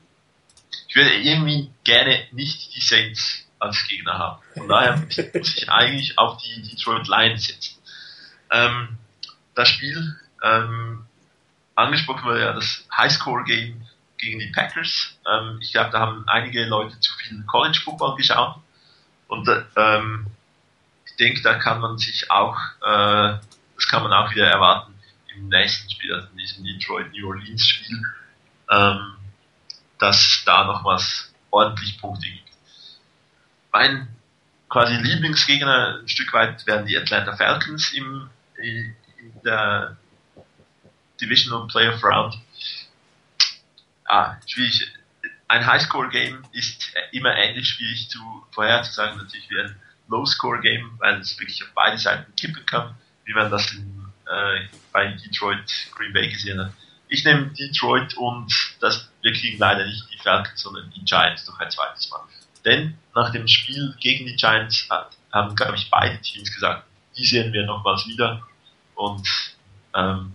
ich 0.88 0.96
würde 0.96 1.12
irgendwie 1.12 1.70
gerne 1.84 2.26
nicht 2.32 2.74
die 2.74 2.80
Saints 2.80 3.46
als 3.60 3.86
Gegner 3.86 4.18
haben. 4.18 4.42
Von 4.54 4.68
daher 4.68 4.96
muss 4.96 5.18
ich 5.56 5.70
eigentlich 5.70 6.18
auf 6.18 6.38
die 6.38 6.62
Detroit 6.62 7.06
Lions 7.06 7.46
setzen. 7.46 7.78
Ähm, 8.50 8.98
das 9.54 9.68
Spiel, 9.68 10.16
ähm, 10.42 11.04
angesprochen 11.74 12.24
wurde 12.24 12.40
ja 12.40 12.52
das 12.52 12.84
Highscore-Game 12.96 13.86
gegen 14.18 14.38
die 14.38 14.48
Packers. 14.48 15.18
Ähm, 15.30 15.58
ich 15.60 15.72
glaube, 15.72 15.90
da 15.90 16.00
haben 16.00 16.24
einige 16.26 16.64
Leute 16.66 16.98
zu 17.00 17.12
viel 17.14 17.42
College 17.44 17.80
Football 17.84 18.16
geschaut. 18.16 18.56
Und 19.28 19.48
ähm, 19.76 20.26
ich 21.06 21.16
denke, 21.16 21.42
da 21.42 21.54
kann 21.54 21.80
man 21.80 21.98
sich 21.98 22.30
auch, 22.30 22.56
äh, 22.82 23.38
das 23.76 23.88
kann 23.88 24.02
man 24.02 24.12
auch 24.12 24.30
wieder 24.34 24.48
erwarten 24.48 24.94
im 25.34 25.48
nächsten 25.48 25.88
Spiel, 25.90 26.12
also 26.14 26.28
in 26.32 26.38
diesem 26.38 26.64
Detroit 26.64 27.12
New 27.12 27.28
Orleans 27.28 27.66
Spiel, 27.66 28.02
ähm, 28.70 29.14
dass 29.98 30.42
da 30.44 30.64
noch 30.64 30.84
was 30.84 31.32
ordentlich 31.50 31.98
Punkte 32.00 32.26
gibt. 32.26 32.49
Mein 33.72 34.08
quasi 34.68 34.94
Lieblingsgegner 34.94 36.00
ein 36.00 36.08
Stück 36.08 36.32
weit 36.32 36.66
werden 36.66 36.86
die 36.86 36.96
Atlanta 36.96 37.36
Falcons 37.36 37.92
im, 37.92 38.30
in 38.56 38.94
der 39.44 39.96
Divisional 41.20 41.66
Playoff 41.68 42.02
Round 42.02 42.38
ah, 44.10 44.36
schwierig. 44.46 44.92
Ein 45.48 45.66
Highscore-Game 45.66 46.44
ist 46.52 46.92
immer 47.12 47.34
ähnlich 47.36 47.68
schwierig 47.68 48.08
zu 48.08 48.18
vorherzusagen, 48.52 49.18
natürlich 49.18 49.50
wie 49.50 49.60
ein 49.60 49.76
Low-Score-Game, 50.08 50.98
weil 50.98 51.20
es 51.20 51.38
wirklich 51.38 51.62
auf 51.62 51.70
beide 51.74 51.98
Seiten 51.98 52.34
kippen 52.36 52.64
kann, 52.66 52.94
wie 53.24 53.32
man 53.32 53.50
das 53.50 53.72
in, 53.72 54.12
äh, 54.26 54.68
bei 54.92 55.08
Detroit 55.08 55.88
Green 55.92 56.12
Bay 56.12 56.28
gesehen 56.28 56.60
hat. 56.60 56.72
Ich 57.08 57.24
nehme 57.24 57.46
Detroit 57.48 58.14
und 58.14 58.52
das, 58.80 59.10
wir 59.22 59.32
kriegen 59.32 59.58
leider 59.58 59.84
nicht 59.84 60.04
die 60.12 60.18
Falcons, 60.18 60.60
sondern 60.60 60.90
die 60.92 61.04
Giants 61.04 61.46
noch 61.48 61.58
ein 61.58 61.70
zweites 61.70 62.08
Mal. 62.10 62.22
Denn 62.64 62.98
nach 63.14 63.32
dem 63.32 63.48
Spiel 63.48 63.94
gegen 64.00 64.26
die 64.26 64.36
Giants 64.36 64.88
haben, 65.32 65.54
glaube 65.54 65.76
ich, 65.76 65.90
beide 65.90 66.20
Teams 66.20 66.52
gesagt, 66.52 66.84
die 67.16 67.24
sehen 67.24 67.52
wir 67.52 67.64
nochmals 67.64 68.06
wieder 68.06 68.42
und 68.94 69.26
ähm, 69.94 70.32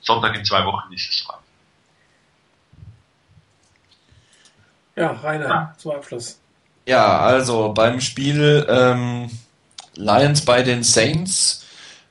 Sonntag 0.00 0.36
in 0.36 0.44
zwei 0.44 0.64
Wochen 0.64 0.92
ist 0.92 1.08
es 1.10 1.18
soweit. 1.18 1.38
Ja, 4.96 5.12
Rainer, 5.12 5.48
ja. 5.48 5.74
zum 5.78 5.92
Abschluss. 5.92 6.38
Ja, 6.86 7.20
also 7.20 7.72
beim 7.72 8.00
Spiel 8.00 8.66
ähm, 8.68 9.30
Lions 9.94 10.44
bei 10.44 10.62
den 10.62 10.82
Saints, 10.82 11.64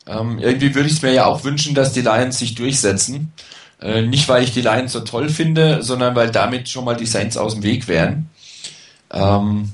ähm, 0.08 0.40
irgendwie 0.40 0.74
würde 0.74 0.88
ich 0.88 0.96
es 0.96 1.02
mir 1.02 1.14
ja 1.14 1.26
auch 1.26 1.44
wünschen, 1.44 1.76
dass 1.76 1.94
die 1.94 2.02
Lions 2.02 2.40
sich 2.40 2.56
durchsetzen. 2.56 3.34
Äh, 3.82 4.02
nicht, 4.04 4.28
weil 4.28 4.44
ich 4.44 4.54
die 4.54 4.62
Lions 4.62 4.94
so 4.94 5.02
toll 5.02 5.30
finde, 5.30 5.84
sondern 5.84 6.16
weil 6.16 6.32
damit 6.32 6.70
schon 6.70 6.86
mal 6.86 6.96
die 6.96 7.06
Saints 7.06 7.38
aus 7.38 7.54
dem 7.54 7.64
Weg 7.64 7.88
wären. 7.88 8.30
Ähm, 9.12 9.70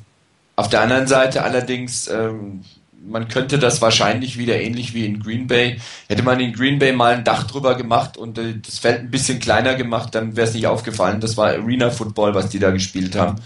auf 0.56 0.70
der 0.70 0.82
anderen 0.82 1.08
Seite 1.08 1.44
allerdings 1.44 2.08
ähm, 2.08 2.64
man 3.08 3.28
könnte 3.28 3.60
das 3.60 3.82
wahrscheinlich 3.82 4.38
wieder 4.38 4.60
ähnlich 4.60 4.94
wie 4.94 5.06
in 5.06 5.20
Green 5.20 5.48
Bay. 5.48 5.80
Hätte 6.08 6.24
man 6.24 6.40
in 6.40 6.54
Green 6.54 6.80
Bay 6.80 6.92
mal 6.92 7.14
ein 7.14 7.24
Dach 7.24 7.44
drüber 7.44 7.76
gemacht 7.76 8.18
und 8.18 8.38
äh, 8.38 8.56
das 8.64 8.80
Feld 8.80 9.02
ein 9.02 9.12
bisschen 9.12 9.40
kleiner 9.40 9.76
gemacht, 9.76 10.16
dann 10.16 10.36
wäre 10.36 10.48
es 10.48 10.54
nicht 10.54 10.68
aufgefallen. 10.68 11.22
Das 11.22 11.38
war 11.38 11.50
Arena 11.50 11.92
Football, 11.92 12.34
was 12.34 12.50
die 12.50 12.60
da 12.60 12.72
gespielt 12.72 13.16
haben. 13.16 13.38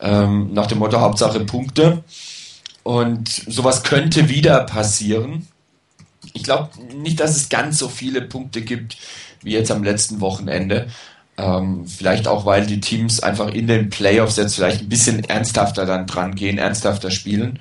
Ähm, 0.00 0.52
nach 0.52 0.66
dem 0.66 0.78
Motto 0.78 1.00
Hauptsache 1.00 1.40
Punkte. 1.40 2.02
Und 2.82 3.28
sowas 3.28 3.82
könnte 3.82 4.28
wieder 4.28 4.60
passieren. 4.64 5.46
Ich 6.32 6.42
glaube 6.42 6.70
nicht, 6.94 7.20
dass 7.20 7.36
es 7.36 7.48
ganz 7.48 7.78
so 7.78 7.88
viele 7.88 8.22
Punkte 8.22 8.62
gibt 8.62 8.96
wie 9.42 9.52
jetzt 9.52 9.70
am 9.70 9.84
letzten 9.84 10.20
Wochenende. 10.20 10.88
Ähm, 11.36 11.86
vielleicht 11.86 12.28
auch, 12.28 12.46
weil 12.46 12.66
die 12.66 12.80
Teams 12.80 13.20
einfach 13.20 13.48
in 13.48 13.66
den 13.66 13.90
Playoffs 13.90 14.36
jetzt 14.36 14.54
vielleicht 14.54 14.82
ein 14.82 14.88
bisschen 14.88 15.24
ernsthafter 15.24 15.84
dann 15.84 16.06
dran 16.06 16.34
gehen, 16.34 16.58
ernsthafter 16.58 17.10
spielen. 17.10 17.58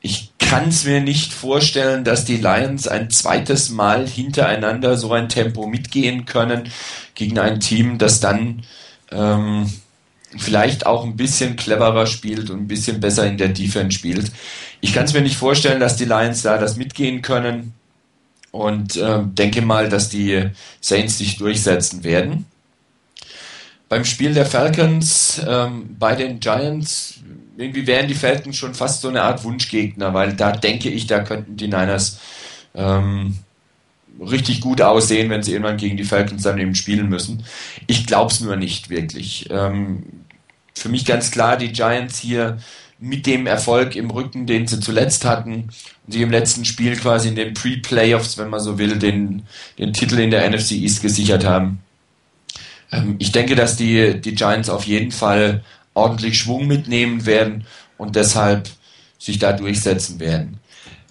Ich 0.00 0.32
kann 0.38 0.68
es 0.68 0.84
mir 0.84 1.00
nicht 1.00 1.32
vorstellen, 1.32 2.04
dass 2.04 2.24
die 2.24 2.36
Lions 2.36 2.88
ein 2.88 3.10
zweites 3.10 3.70
Mal 3.70 4.06
hintereinander 4.08 4.96
so 4.96 5.12
ein 5.12 5.28
Tempo 5.28 5.66
mitgehen 5.66 6.24
können 6.24 6.70
gegen 7.14 7.38
ein 7.38 7.60
Team, 7.60 7.98
das 7.98 8.20
dann 8.20 8.62
ähm, 9.10 9.70
vielleicht 10.36 10.86
auch 10.86 11.04
ein 11.04 11.16
bisschen 11.16 11.56
cleverer 11.56 12.06
spielt 12.06 12.50
und 12.50 12.62
ein 12.62 12.68
bisschen 12.68 13.00
besser 13.00 13.26
in 13.26 13.38
der 13.38 13.48
Defense 13.48 13.96
spielt. 13.96 14.32
Ich 14.80 14.92
kann 14.92 15.04
es 15.04 15.14
mir 15.14 15.22
nicht 15.22 15.36
vorstellen, 15.36 15.80
dass 15.80 15.96
die 15.96 16.04
Lions 16.04 16.42
da 16.42 16.58
das 16.58 16.76
mitgehen 16.76 17.22
können 17.22 17.72
und 18.50 18.96
äh, 18.96 19.20
denke 19.24 19.62
mal, 19.62 19.88
dass 19.88 20.08
die 20.08 20.50
Saints 20.80 21.18
sich 21.18 21.38
durchsetzen 21.38 22.04
werden. 22.04 22.46
Beim 23.88 24.04
Spiel 24.04 24.34
der 24.34 24.46
Falcons 24.46 25.40
ähm, 25.46 25.96
bei 25.98 26.16
den 26.16 26.40
Giants 26.40 27.20
irgendwie 27.56 27.86
wären 27.86 28.08
die 28.08 28.14
Falcons 28.14 28.56
schon 28.56 28.74
fast 28.74 29.00
so 29.00 29.08
eine 29.08 29.22
Art 29.22 29.44
Wunschgegner, 29.44 30.12
weil 30.12 30.34
da 30.34 30.52
denke 30.52 30.90
ich, 30.90 31.06
da 31.06 31.20
könnten 31.20 31.56
die 31.56 31.68
Niners 31.68 32.18
ähm, 32.74 33.38
richtig 34.20 34.60
gut 34.60 34.80
aussehen, 34.80 35.30
wenn 35.30 35.42
sie 35.42 35.52
irgendwann 35.52 35.76
gegen 35.76 35.96
die 35.96 36.04
Falcons 36.04 36.42
dann 36.42 36.58
eben 36.58 36.74
spielen 36.74 37.08
müssen. 37.08 37.44
Ich 37.86 38.06
glaube 38.06 38.32
es 38.32 38.40
nur 38.40 38.56
nicht 38.56 38.90
wirklich. 38.90 39.48
Ähm, 39.50 40.04
für 40.74 40.88
mich 40.88 41.04
ganz 41.04 41.30
klar, 41.30 41.56
die 41.56 41.72
Giants 41.72 42.18
hier 42.18 42.58
mit 42.98 43.26
dem 43.26 43.46
Erfolg 43.46 43.94
im 43.94 44.10
Rücken, 44.10 44.46
den 44.46 44.66
sie 44.66 44.80
zuletzt 44.80 45.24
hatten, 45.24 45.68
und 46.06 46.12
sie 46.12 46.22
im 46.22 46.30
letzten 46.30 46.64
Spiel 46.64 46.96
quasi 46.96 47.28
in 47.28 47.34
den 47.34 47.52
Pre-Playoffs, 47.52 48.38
wenn 48.38 48.48
man 48.48 48.60
so 48.60 48.78
will, 48.78 48.98
den, 48.98 49.42
den 49.78 49.92
Titel 49.92 50.18
in 50.18 50.30
der 50.30 50.48
NFC 50.48 50.72
East 50.72 51.02
gesichert 51.02 51.44
haben. 51.44 51.80
Ähm, 52.92 53.16
ich 53.18 53.32
denke, 53.32 53.54
dass 53.54 53.76
die, 53.76 54.20
die 54.20 54.34
Giants 54.34 54.68
auf 54.68 54.86
jeden 54.86 55.12
Fall 55.12 55.62
ordentlich 55.94 56.38
Schwung 56.38 56.66
mitnehmen 56.66 57.26
werden 57.26 57.66
und 57.98 58.16
deshalb 58.16 58.68
sich 59.18 59.38
da 59.38 59.52
durchsetzen 59.52 60.20
werden. 60.20 60.58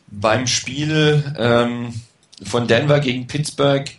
Beim 0.08 0.48
Spiel 0.48 1.24
ähm, 1.38 1.94
von 2.44 2.68
Denver 2.68 3.00
gegen 3.00 3.28
Pittsburgh 3.28 3.90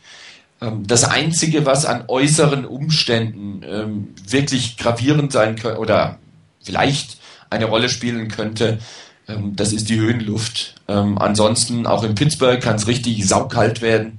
ähm, 0.61 0.86
das 0.86 1.05
Einzige, 1.05 1.66
was 1.66 1.85
an 1.85 2.05
äußeren 2.09 2.65
Umständen 2.65 3.62
ähm, 3.65 4.15
wirklich 4.27 4.77
gravierend 4.77 5.32
sein 5.32 5.57
könnte 5.57 5.78
oder 5.78 6.19
vielleicht 6.62 7.19
eine 7.51 7.66
Rolle 7.66 7.89
spielen 7.89 8.28
könnte, 8.28 8.78
ähm, 9.28 9.55
das 9.57 9.73
ist 9.73 9.89
die 9.89 9.98
Höhenluft. 9.98 10.74
Ähm, 10.89 11.19
ansonsten, 11.19 11.86
auch 11.86 12.05
in 12.05 12.15
Pittsburgh 12.15 12.61
kann 12.61 12.77
es 12.77 12.86
richtig 12.86 13.27
saukalt 13.27 13.82
werden. 13.82 14.19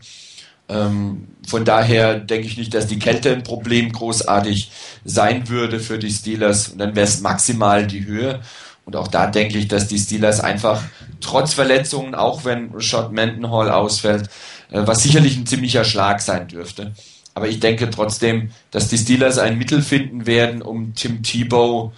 Ähm, 0.69 1.27
von 1.48 1.64
daher 1.64 2.19
denke 2.19 2.48
ich 2.48 2.57
nicht, 2.57 2.73
dass 2.73 2.88
die 2.88 2.99
Kälte 2.99 3.31
ein 3.31 3.44
Problem 3.44 3.91
großartig 3.91 4.72
sein 5.06 5.48
würde 5.48 5.80
für 5.80 5.98
die 5.98 6.11
Steelers. 6.11 6.69
Und 6.69 6.80
dann 6.80 6.95
wäre 6.95 7.07
es 7.07 7.22
maximal 7.22 7.88
die 7.88 8.06
Höhe. 8.06 8.41
Und 8.85 8.95
auch 8.95 9.07
da 9.07 9.27
denke 9.27 9.57
ich, 9.57 9.68
dass 9.68 9.88
die 9.88 9.99
Steelers 9.99 10.39
einfach 10.39 10.84
trotz 11.22 11.53
Verletzungen, 11.53 12.15
auch 12.15 12.45
wenn 12.45 12.80
Shot 12.80 13.11
Mendenhall 13.11 13.69
ausfällt, 13.69 14.30
äh, 14.72 14.81
was 14.85 15.03
sicherlich 15.03 15.38
ein 15.38 15.45
ziemlicher 15.45 15.84
Schlag 15.84 16.22
sein 16.22 16.48
dürfte. 16.48 16.94
Aber 17.34 17.48
ich 17.48 17.60
denke 17.60 17.89
trotzdem, 17.89 18.52
dass 18.72 18.88
die 18.88 18.98
Steelers 18.98 19.38
ein 19.38 19.57
Mittel 19.57 19.81
finden 19.81 20.26
werden, 20.26 20.61
um 20.61 20.95
Tim 20.95 21.22
Tebow 21.22 21.94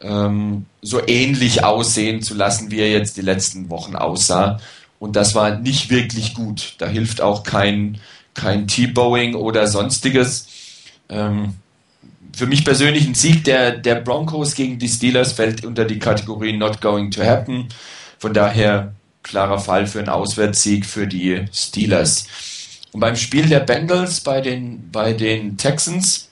ähm, 0.00 0.66
so 0.82 1.00
ähnlich 1.06 1.64
aussehen 1.64 2.22
zu 2.22 2.34
lassen, 2.34 2.70
wie 2.70 2.80
er 2.80 2.90
jetzt 2.90 3.16
die 3.16 3.22
letzten 3.22 3.70
Wochen 3.70 3.96
aussah. 3.96 4.60
Und 5.02 5.16
das 5.16 5.34
war 5.34 5.58
nicht 5.58 5.90
wirklich 5.90 6.32
gut. 6.32 6.76
Da 6.78 6.86
hilft 6.86 7.20
auch 7.22 7.42
kein, 7.42 7.98
kein 8.34 8.68
T-Bowing 8.68 9.34
oder 9.34 9.66
sonstiges. 9.66 10.46
Ähm, 11.08 11.54
für 12.32 12.46
mich 12.46 12.64
persönlich 12.64 13.08
ein 13.08 13.16
Sieg 13.16 13.42
der, 13.42 13.72
der 13.72 13.96
Broncos 13.96 14.54
gegen 14.54 14.78
die 14.78 14.86
Steelers 14.86 15.32
fällt 15.32 15.64
unter 15.64 15.86
die 15.86 15.98
Kategorie 15.98 16.56
Not 16.56 16.80
Going 16.80 17.10
to 17.10 17.24
Happen. 17.24 17.66
Von 18.20 18.32
daher 18.32 18.92
klarer 19.24 19.58
Fall 19.58 19.88
für 19.88 19.98
einen 19.98 20.08
Auswärtssieg 20.08 20.86
für 20.86 21.08
die 21.08 21.46
Steelers. 21.52 22.28
Und 22.92 23.00
beim 23.00 23.16
Spiel 23.16 23.48
der 23.48 23.58
Bengals 23.58 24.20
bei 24.20 24.40
den, 24.40 24.88
bei 24.92 25.14
den 25.14 25.56
Texans, 25.56 26.28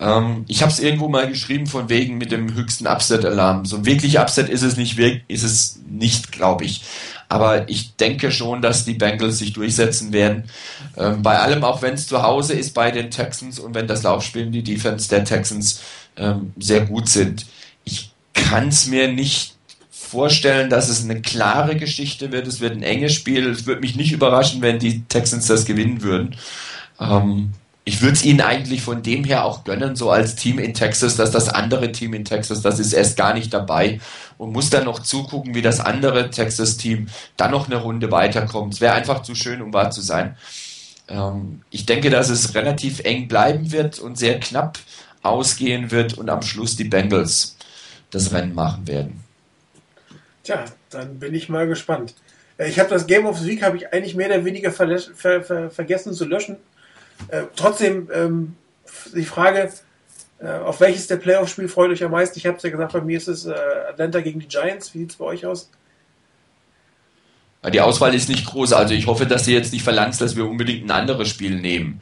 ähm, 0.00 0.44
ich 0.48 0.62
habe 0.62 0.72
es 0.72 0.80
irgendwo 0.80 1.08
mal 1.08 1.28
geschrieben 1.28 1.66
von 1.66 1.90
wegen 1.90 2.16
mit 2.16 2.32
dem 2.32 2.54
höchsten 2.54 2.86
Upset-Alarm. 2.86 3.66
So 3.66 3.84
wirklich 3.84 4.18
Upset 4.18 4.48
ist 4.48 4.62
es 4.62 4.78
nicht, 4.78 4.98
ist 5.28 5.42
es 5.42 5.80
nicht, 5.86 6.32
glaube 6.32 6.64
ich. 6.64 6.82
Aber 7.28 7.68
ich 7.68 7.94
denke 7.96 8.30
schon, 8.30 8.62
dass 8.62 8.84
die 8.84 8.94
Bengals 8.94 9.38
sich 9.38 9.52
durchsetzen 9.52 10.12
werden. 10.12 10.44
Ähm, 10.96 11.22
bei 11.22 11.38
allem, 11.38 11.62
auch 11.62 11.82
wenn 11.82 11.94
es 11.94 12.06
zu 12.06 12.22
Hause 12.22 12.54
ist 12.54 12.72
bei 12.72 12.90
den 12.90 13.10
Texans 13.10 13.58
und 13.58 13.74
wenn 13.74 13.86
das 13.86 14.02
Laufspiel 14.02 14.46
die 14.46 14.62
Defense 14.62 15.08
der 15.08 15.24
Texans 15.24 15.82
ähm, 16.16 16.52
sehr 16.58 16.82
gut 16.82 17.08
sind. 17.08 17.46
Ich 17.84 18.10
kann 18.32 18.68
es 18.68 18.86
mir 18.86 19.12
nicht 19.12 19.56
vorstellen, 19.90 20.70
dass 20.70 20.88
es 20.88 21.04
eine 21.04 21.20
klare 21.20 21.76
Geschichte 21.76 22.32
wird. 22.32 22.46
Es 22.46 22.60
wird 22.60 22.72
ein 22.72 22.82
enges 22.82 23.12
Spiel. 23.12 23.48
Es 23.50 23.66
würde 23.66 23.82
mich 23.82 23.94
nicht 23.94 24.12
überraschen, 24.12 24.62
wenn 24.62 24.78
die 24.78 25.02
Texans 25.02 25.46
das 25.46 25.66
gewinnen 25.66 26.02
würden. 26.02 26.36
Ähm, 26.98 27.52
ich 27.88 28.02
würde 28.02 28.12
es 28.12 28.24
ihnen 28.24 28.42
eigentlich 28.42 28.82
von 28.82 29.02
dem 29.02 29.24
her 29.24 29.46
auch 29.46 29.64
gönnen, 29.64 29.96
so 29.96 30.10
als 30.10 30.36
Team 30.36 30.58
in 30.58 30.74
Texas, 30.74 31.16
dass 31.16 31.30
das 31.30 31.48
andere 31.48 31.90
Team 31.90 32.12
in 32.12 32.26
Texas, 32.26 32.60
das 32.60 32.78
ist 32.78 32.92
erst 32.92 33.16
gar 33.16 33.32
nicht 33.32 33.54
dabei 33.54 33.98
und 34.36 34.52
muss 34.52 34.68
dann 34.68 34.84
noch 34.84 34.98
zugucken, 34.98 35.54
wie 35.54 35.62
das 35.62 35.80
andere 35.80 36.28
Texas-Team 36.28 37.08
dann 37.38 37.50
noch 37.50 37.66
eine 37.66 37.76
Runde 37.76 38.12
weiterkommt. 38.12 38.74
Es 38.74 38.82
wäre 38.82 38.92
einfach 38.92 39.22
zu 39.22 39.34
schön, 39.34 39.62
um 39.62 39.72
wahr 39.72 39.90
zu 39.90 40.02
sein. 40.02 40.36
Ähm, 41.08 41.62
ich 41.70 41.86
denke, 41.86 42.10
dass 42.10 42.28
es 42.28 42.54
relativ 42.54 43.00
eng 43.00 43.26
bleiben 43.26 43.72
wird 43.72 43.98
und 43.98 44.18
sehr 44.18 44.38
knapp 44.38 44.78
ausgehen 45.22 45.90
wird 45.90 46.12
und 46.12 46.28
am 46.28 46.42
Schluss 46.42 46.76
die 46.76 46.84
Bengals 46.84 47.56
das 48.10 48.34
Rennen 48.34 48.54
machen 48.54 48.86
werden. 48.86 49.24
Tja, 50.44 50.66
dann 50.90 51.18
bin 51.18 51.34
ich 51.34 51.48
mal 51.48 51.66
gespannt. 51.66 52.14
Äh, 52.58 52.68
ich 52.68 52.78
habe 52.78 52.90
das 52.90 53.06
Game 53.06 53.24
of 53.24 53.38
the 53.38 53.48
Week 53.48 53.62
habe 53.62 53.78
ich 53.78 53.90
eigentlich 53.94 54.14
mehr 54.14 54.28
oder 54.28 54.44
weniger 54.44 54.72
ver 54.72 54.98
ver 54.98 55.42
ver 55.42 55.70
vergessen 55.70 56.12
zu 56.12 56.26
löschen 56.26 56.58
äh, 57.28 57.42
trotzdem 57.56 58.08
ähm, 58.12 58.56
die 59.14 59.24
Frage, 59.24 59.72
äh, 60.40 60.50
auf 60.50 60.80
welches 60.80 61.06
der 61.08 61.16
Playoff-Spiel 61.16 61.68
freut 61.68 61.90
euch 61.90 62.04
am 62.04 62.12
meisten? 62.12 62.38
Ich 62.38 62.46
habe 62.46 62.56
es 62.56 62.62
ja 62.62 62.70
gesagt, 62.70 62.92
bei 62.92 63.00
mir 63.00 63.18
ist 63.18 63.28
es 63.28 63.46
äh, 63.46 63.54
Atlanta 63.88 64.20
gegen 64.20 64.40
die 64.40 64.48
Giants. 64.48 64.94
Wie 64.94 64.98
sieht 64.98 65.10
es 65.10 65.16
bei 65.16 65.24
euch 65.24 65.44
aus? 65.46 65.70
Die 67.72 67.80
Auswahl 67.80 68.14
ist 68.14 68.28
nicht 68.28 68.46
groß, 68.46 68.72
also 68.72 68.94
ich 68.94 69.08
hoffe, 69.08 69.26
dass 69.26 69.48
ihr 69.48 69.54
jetzt 69.54 69.72
nicht 69.72 69.82
verlangt, 69.82 70.20
dass 70.20 70.36
wir 70.36 70.46
unbedingt 70.46 70.84
ein 70.86 70.92
anderes 70.92 71.28
Spiel 71.28 71.56
nehmen. 71.56 72.00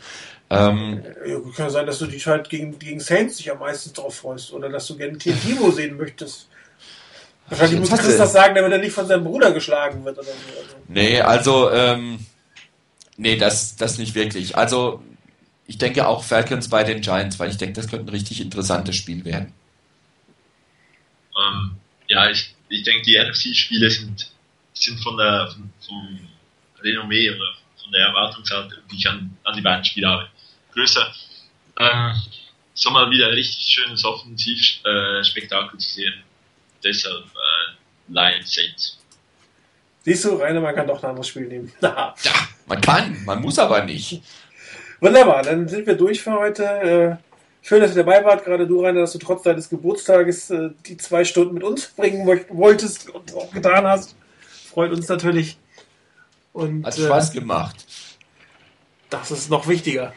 Ähm, 0.51 1.03
ja, 1.27 1.39
kann 1.57 1.71
sein, 1.71 1.87
dass 1.87 1.99
du 1.99 2.07
dich 2.07 2.27
halt 2.27 2.51
gegen, 2.51 2.79
gegen 2.79 3.01
Saints 3.01 3.39
dich 3.39 3.51
am 3.51 3.59
meisten 3.59 3.93
drauf 3.95 4.17
freust 4.17 4.53
oder 4.53 4.69
dass 4.69 4.87
du 4.87 4.97
gerne 4.97 5.17
Timo 5.17 5.71
sehen 5.73 5.97
möchtest. 5.97 6.49
Wahrscheinlich 7.49 7.81
muss 7.81 7.91
Chris 7.91 8.19
das 8.19 8.33
sagen, 8.33 8.55
damit 8.55 8.71
er 8.71 8.79
nicht 8.79 8.93
von 8.93 9.07
seinem 9.07 9.25
Bruder 9.25 9.53
geschlagen 9.53 10.05
wird 10.05 10.19
oder 10.19 10.27
so. 10.27 10.33
Nee, 10.89 11.21
also 11.21 11.71
ähm, 11.71 12.19
Nee, 13.17 13.37
das, 13.37 13.77
das 13.77 13.99
nicht 13.99 14.15
wirklich. 14.15 14.57
Also, 14.57 15.03
ich 15.67 15.79
denke 15.79 16.07
auch 16.07 16.23
Falcons 16.23 16.69
bei 16.69 16.85
den 16.85 17.01
Giants, 17.01 17.39
weil 17.39 17.51
ich 17.51 17.57
denke, 17.57 17.75
das 17.75 17.89
könnte 17.89 18.07
ein 18.07 18.15
richtig 18.15 18.41
interessantes 18.41 18.97
Spiel 18.97 19.25
werden. 19.25 19.53
Ähm, 21.39 21.77
ja, 22.09 22.31
ich, 22.31 22.55
ich 22.69 22.83
denke, 22.83 23.03
die 23.03 23.19
NFC-Spiele 23.19 23.91
sind, 23.91 24.31
sind 24.75 25.01
von 25.01 25.17
der, 25.17 25.49
von, 25.53 25.71
vom 25.87 26.29
Renommee 26.83 27.31
oder 27.31 27.55
von 27.83 27.93
der 27.93 28.07
Erwartungshaltung, 28.07 28.79
die 28.91 28.97
ich 28.97 29.09
an, 29.09 29.37
an 29.45 29.57
die 29.57 29.63
beiden 29.63 29.85
Spiele 29.85 30.09
habe, 30.09 30.29
größer. 30.73 31.13
Ähm, 31.79 32.15
so 32.75 32.91
mal 32.91 33.11
wieder 33.11 33.29
ein 33.29 33.35
richtig 33.35 33.65
schönes 33.65 34.05
Offensivspektakel 34.05 35.77
äh, 35.77 35.79
zu 35.79 35.91
sehen. 35.91 36.15
Deshalb 36.85 37.25
äh, 37.25 37.73
Lions 38.09 38.53
Saints. 38.53 38.99
Siehst 40.07 40.25
du, 40.25 40.37
Rainer, 40.37 40.61
man 40.61 40.73
kann 40.73 40.87
doch 40.87 41.03
ein 41.03 41.11
anderes 41.11 41.27
Spiel 41.27 41.49
nehmen. 41.49 41.73
ja, 41.81 42.15
man 42.69 42.81
kann, 42.81 43.25
man 43.25 43.43
muss 43.43 43.59
aber 43.59 43.85
nicht. 43.85 44.23
Wunderbar, 45.01 45.43
dann 45.43 45.67
sind 45.67 45.85
wir 45.85 45.97
durch 45.97 46.23
für 46.23 46.31
heute. 46.31 46.63
Äh, 46.63 47.17
schön, 47.61 47.81
dass 47.81 47.91
ihr 47.91 48.05
dabei 48.05 48.25
wart, 48.25 48.45
gerade 48.45 48.69
du, 48.69 48.85
Rainer, 48.85 49.01
dass 49.01 49.15
du 49.15 49.19
trotz 49.19 49.43
deines 49.43 49.69
Geburtstages 49.69 50.51
äh, 50.51 50.71
die 50.87 50.97
zwei 50.97 51.25
Stunden 51.25 51.55
mit 51.55 51.65
uns 51.65 51.89
bringen 51.89 52.25
wolltest 52.51 53.11
und 53.11 53.35
auch 53.35 53.51
getan 53.51 53.85
hast. 53.85 54.15
Freut 54.73 54.93
uns 54.93 55.09
natürlich. 55.09 55.59
Und, 56.53 56.87
Hat 56.87 56.95
Spaß 56.97 57.31
äh, 57.31 57.41
gemacht. 57.41 57.85
Das 59.11 59.33
ist 59.33 59.51
noch 59.51 59.67
wichtiger. 59.67 60.13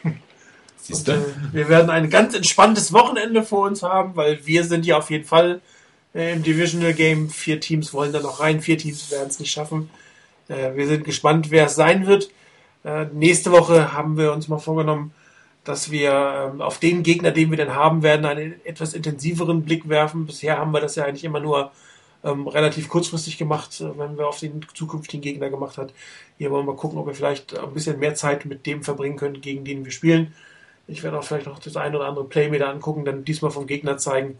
Siehst 0.76 1.08
du? 1.08 1.34
wir 1.50 1.68
werden 1.68 1.90
ein 1.90 2.10
ganz 2.10 2.36
entspanntes 2.36 2.92
Wochenende 2.92 3.42
vor 3.42 3.66
uns 3.66 3.82
haben, 3.82 4.14
weil 4.14 4.46
wir 4.46 4.62
sind 4.62 4.86
ja 4.86 4.98
auf 4.98 5.10
jeden 5.10 5.24
Fall 5.24 5.56
äh, 5.56 5.79
im 6.14 6.42
Divisional 6.42 6.94
Game. 6.94 7.28
Vier 7.30 7.60
Teams 7.60 7.92
wollen 7.92 8.12
da 8.12 8.20
noch 8.20 8.40
rein, 8.40 8.60
vier 8.60 8.78
Teams 8.78 9.10
werden 9.10 9.28
es 9.28 9.38
nicht 9.38 9.52
schaffen. 9.52 9.90
Äh, 10.48 10.74
wir 10.74 10.86
sind 10.86 11.04
gespannt, 11.04 11.50
wer 11.50 11.66
es 11.66 11.74
sein 11.74 12.06
wird. 12.06 12.30
Äh, 12.84 13.06
nächste 13.12 13.52
Woche 13.52 13.92
haben 13.92 14.16
wir 14.16 14.32
uns 14.32 14.48
mal 14.48 14.58
vorgenommen, 14.58 15.12
dass 15.64 15.90
wir 15.90 16.50
ähm, 16.52 16.60
auf 16.60 16.78
den 16.78 17.02
Gegner, 17.02 17.30
den 17.30 17.50
wir 17.50 17.56
denn 17.56 17.74
haben 17.74 18.02
werden, 18.02 18.26
einen 18.26 18.64
etwas 18.64 18.94
intensiveren 18.94 19.62
Blick 19.64 19.88
werfen. 19.88 20.26
Bisher 20.26 20.58
haben 20.58 20.72
wir 20.72 20.80
das 20.80 20.96
ja 20.96 21.04
eigentlich 21.04 21.24
immer 21.24 21.40
nur 21.40 21.70
ähm, 22.24 22.48
relativ 22.48 22.88
kurzfristig 22.88 23.38
gemacht, 23.38 23.80
äh, 23.80 23.98
wenn 23.98 24.18
wir 24.18 24.26
auf 24.26 24.40
den 24.40 24.64
zukünftigen 24.74 25.22
Gegner 25.22 25.50
gemacht 25.50 25.78
hat. 25.78 25.92
Hier 26.38 26.50
wollen 26.50 26.66
wir 26.66 26.72
mal 26.72 26.78
gucken, 26.78 26.98
ob 26.98 27.06
wir 27.06 27.14
vielleicht 27.14 27.58
ein 27.58 27.72
bisschen 27.72 27.98
mehr 27.98 28.14
Zeit 28.14 28.46
mit 28.46 28.66
dem 28.66 28.82
verbringen 28.82 29.16
können, 29.16 29.40
gegen 29.40 29.64
den 29.64 29.84
wir 29.84 29.92
spielen. 29.92 30.34
Ich 30.86 31.02
werde 31.02 31.18
auch 31.18 31.24
vielleicht 31.24 31.46
noch 31.46 31.60
das 31.60 31.76
ein 31.76 31.94
oder 31.94 32.06
andere 32.06 32.24
Play 32.24 32.48
mir 32.48 32.66
angucken, 32.68 33.04
dann 33.04 33.24
diesmal 33.24 33.50
vom 33.52 33.66
Gegner 33.66 33.96
zeigen 33.98 34.38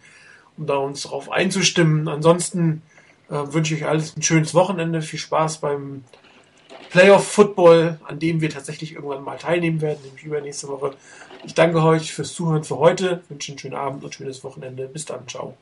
da 0.66 0.76
uns 0.76 1.02
darauf 1.02 1.30
einzustimmen. 1.30 2.08
Ansonsten 2.08 2.82
äh, 3.28 3.34
wünsche 3.34 3.74
ich 3.74 3.82
euch 3.82 3.88
alles 3.88 4.16
ein 4.16 4.22
schönes 4.22 4.54
Wochenende, 4.54 5.02
viel 5.02 5.18
Spaß 5.18 5.58
beim 5.58 6.04
Playoff 6.90 7.26
Football, 7.26 7.98
an 8.04 8.18
dem 8.18 8.40
wir 8.40 8.50
tatsächlich 8.50 8.94
irgendwann 8.94 9.22
mal 9.22 9.38
teilnehmen 9.38 9.80
werden, 9.80 10.00
nämlich 10.04 10.24
übernächste 10.24 10.68
Woche. 10.68 10.94
Ich 11.44 11.54
danke 11.54 11.82
euch 11.82 12.12
fürs 12.12 12.34
Zuhören 12.34 12.64
für 12.64 12.78
heute, 12.78 13.22
wünsche 13.28 13.52
einen 13.52 13.58
schönen 13.58 13.74
Abend 13.74 14.02
und 14.04 14.14
schönes 14.14 14.42
Wochenende. 14.42 14.88
Bis 14.88 15.04
dann, 15.04 15.26
ciao. 15.28 15.56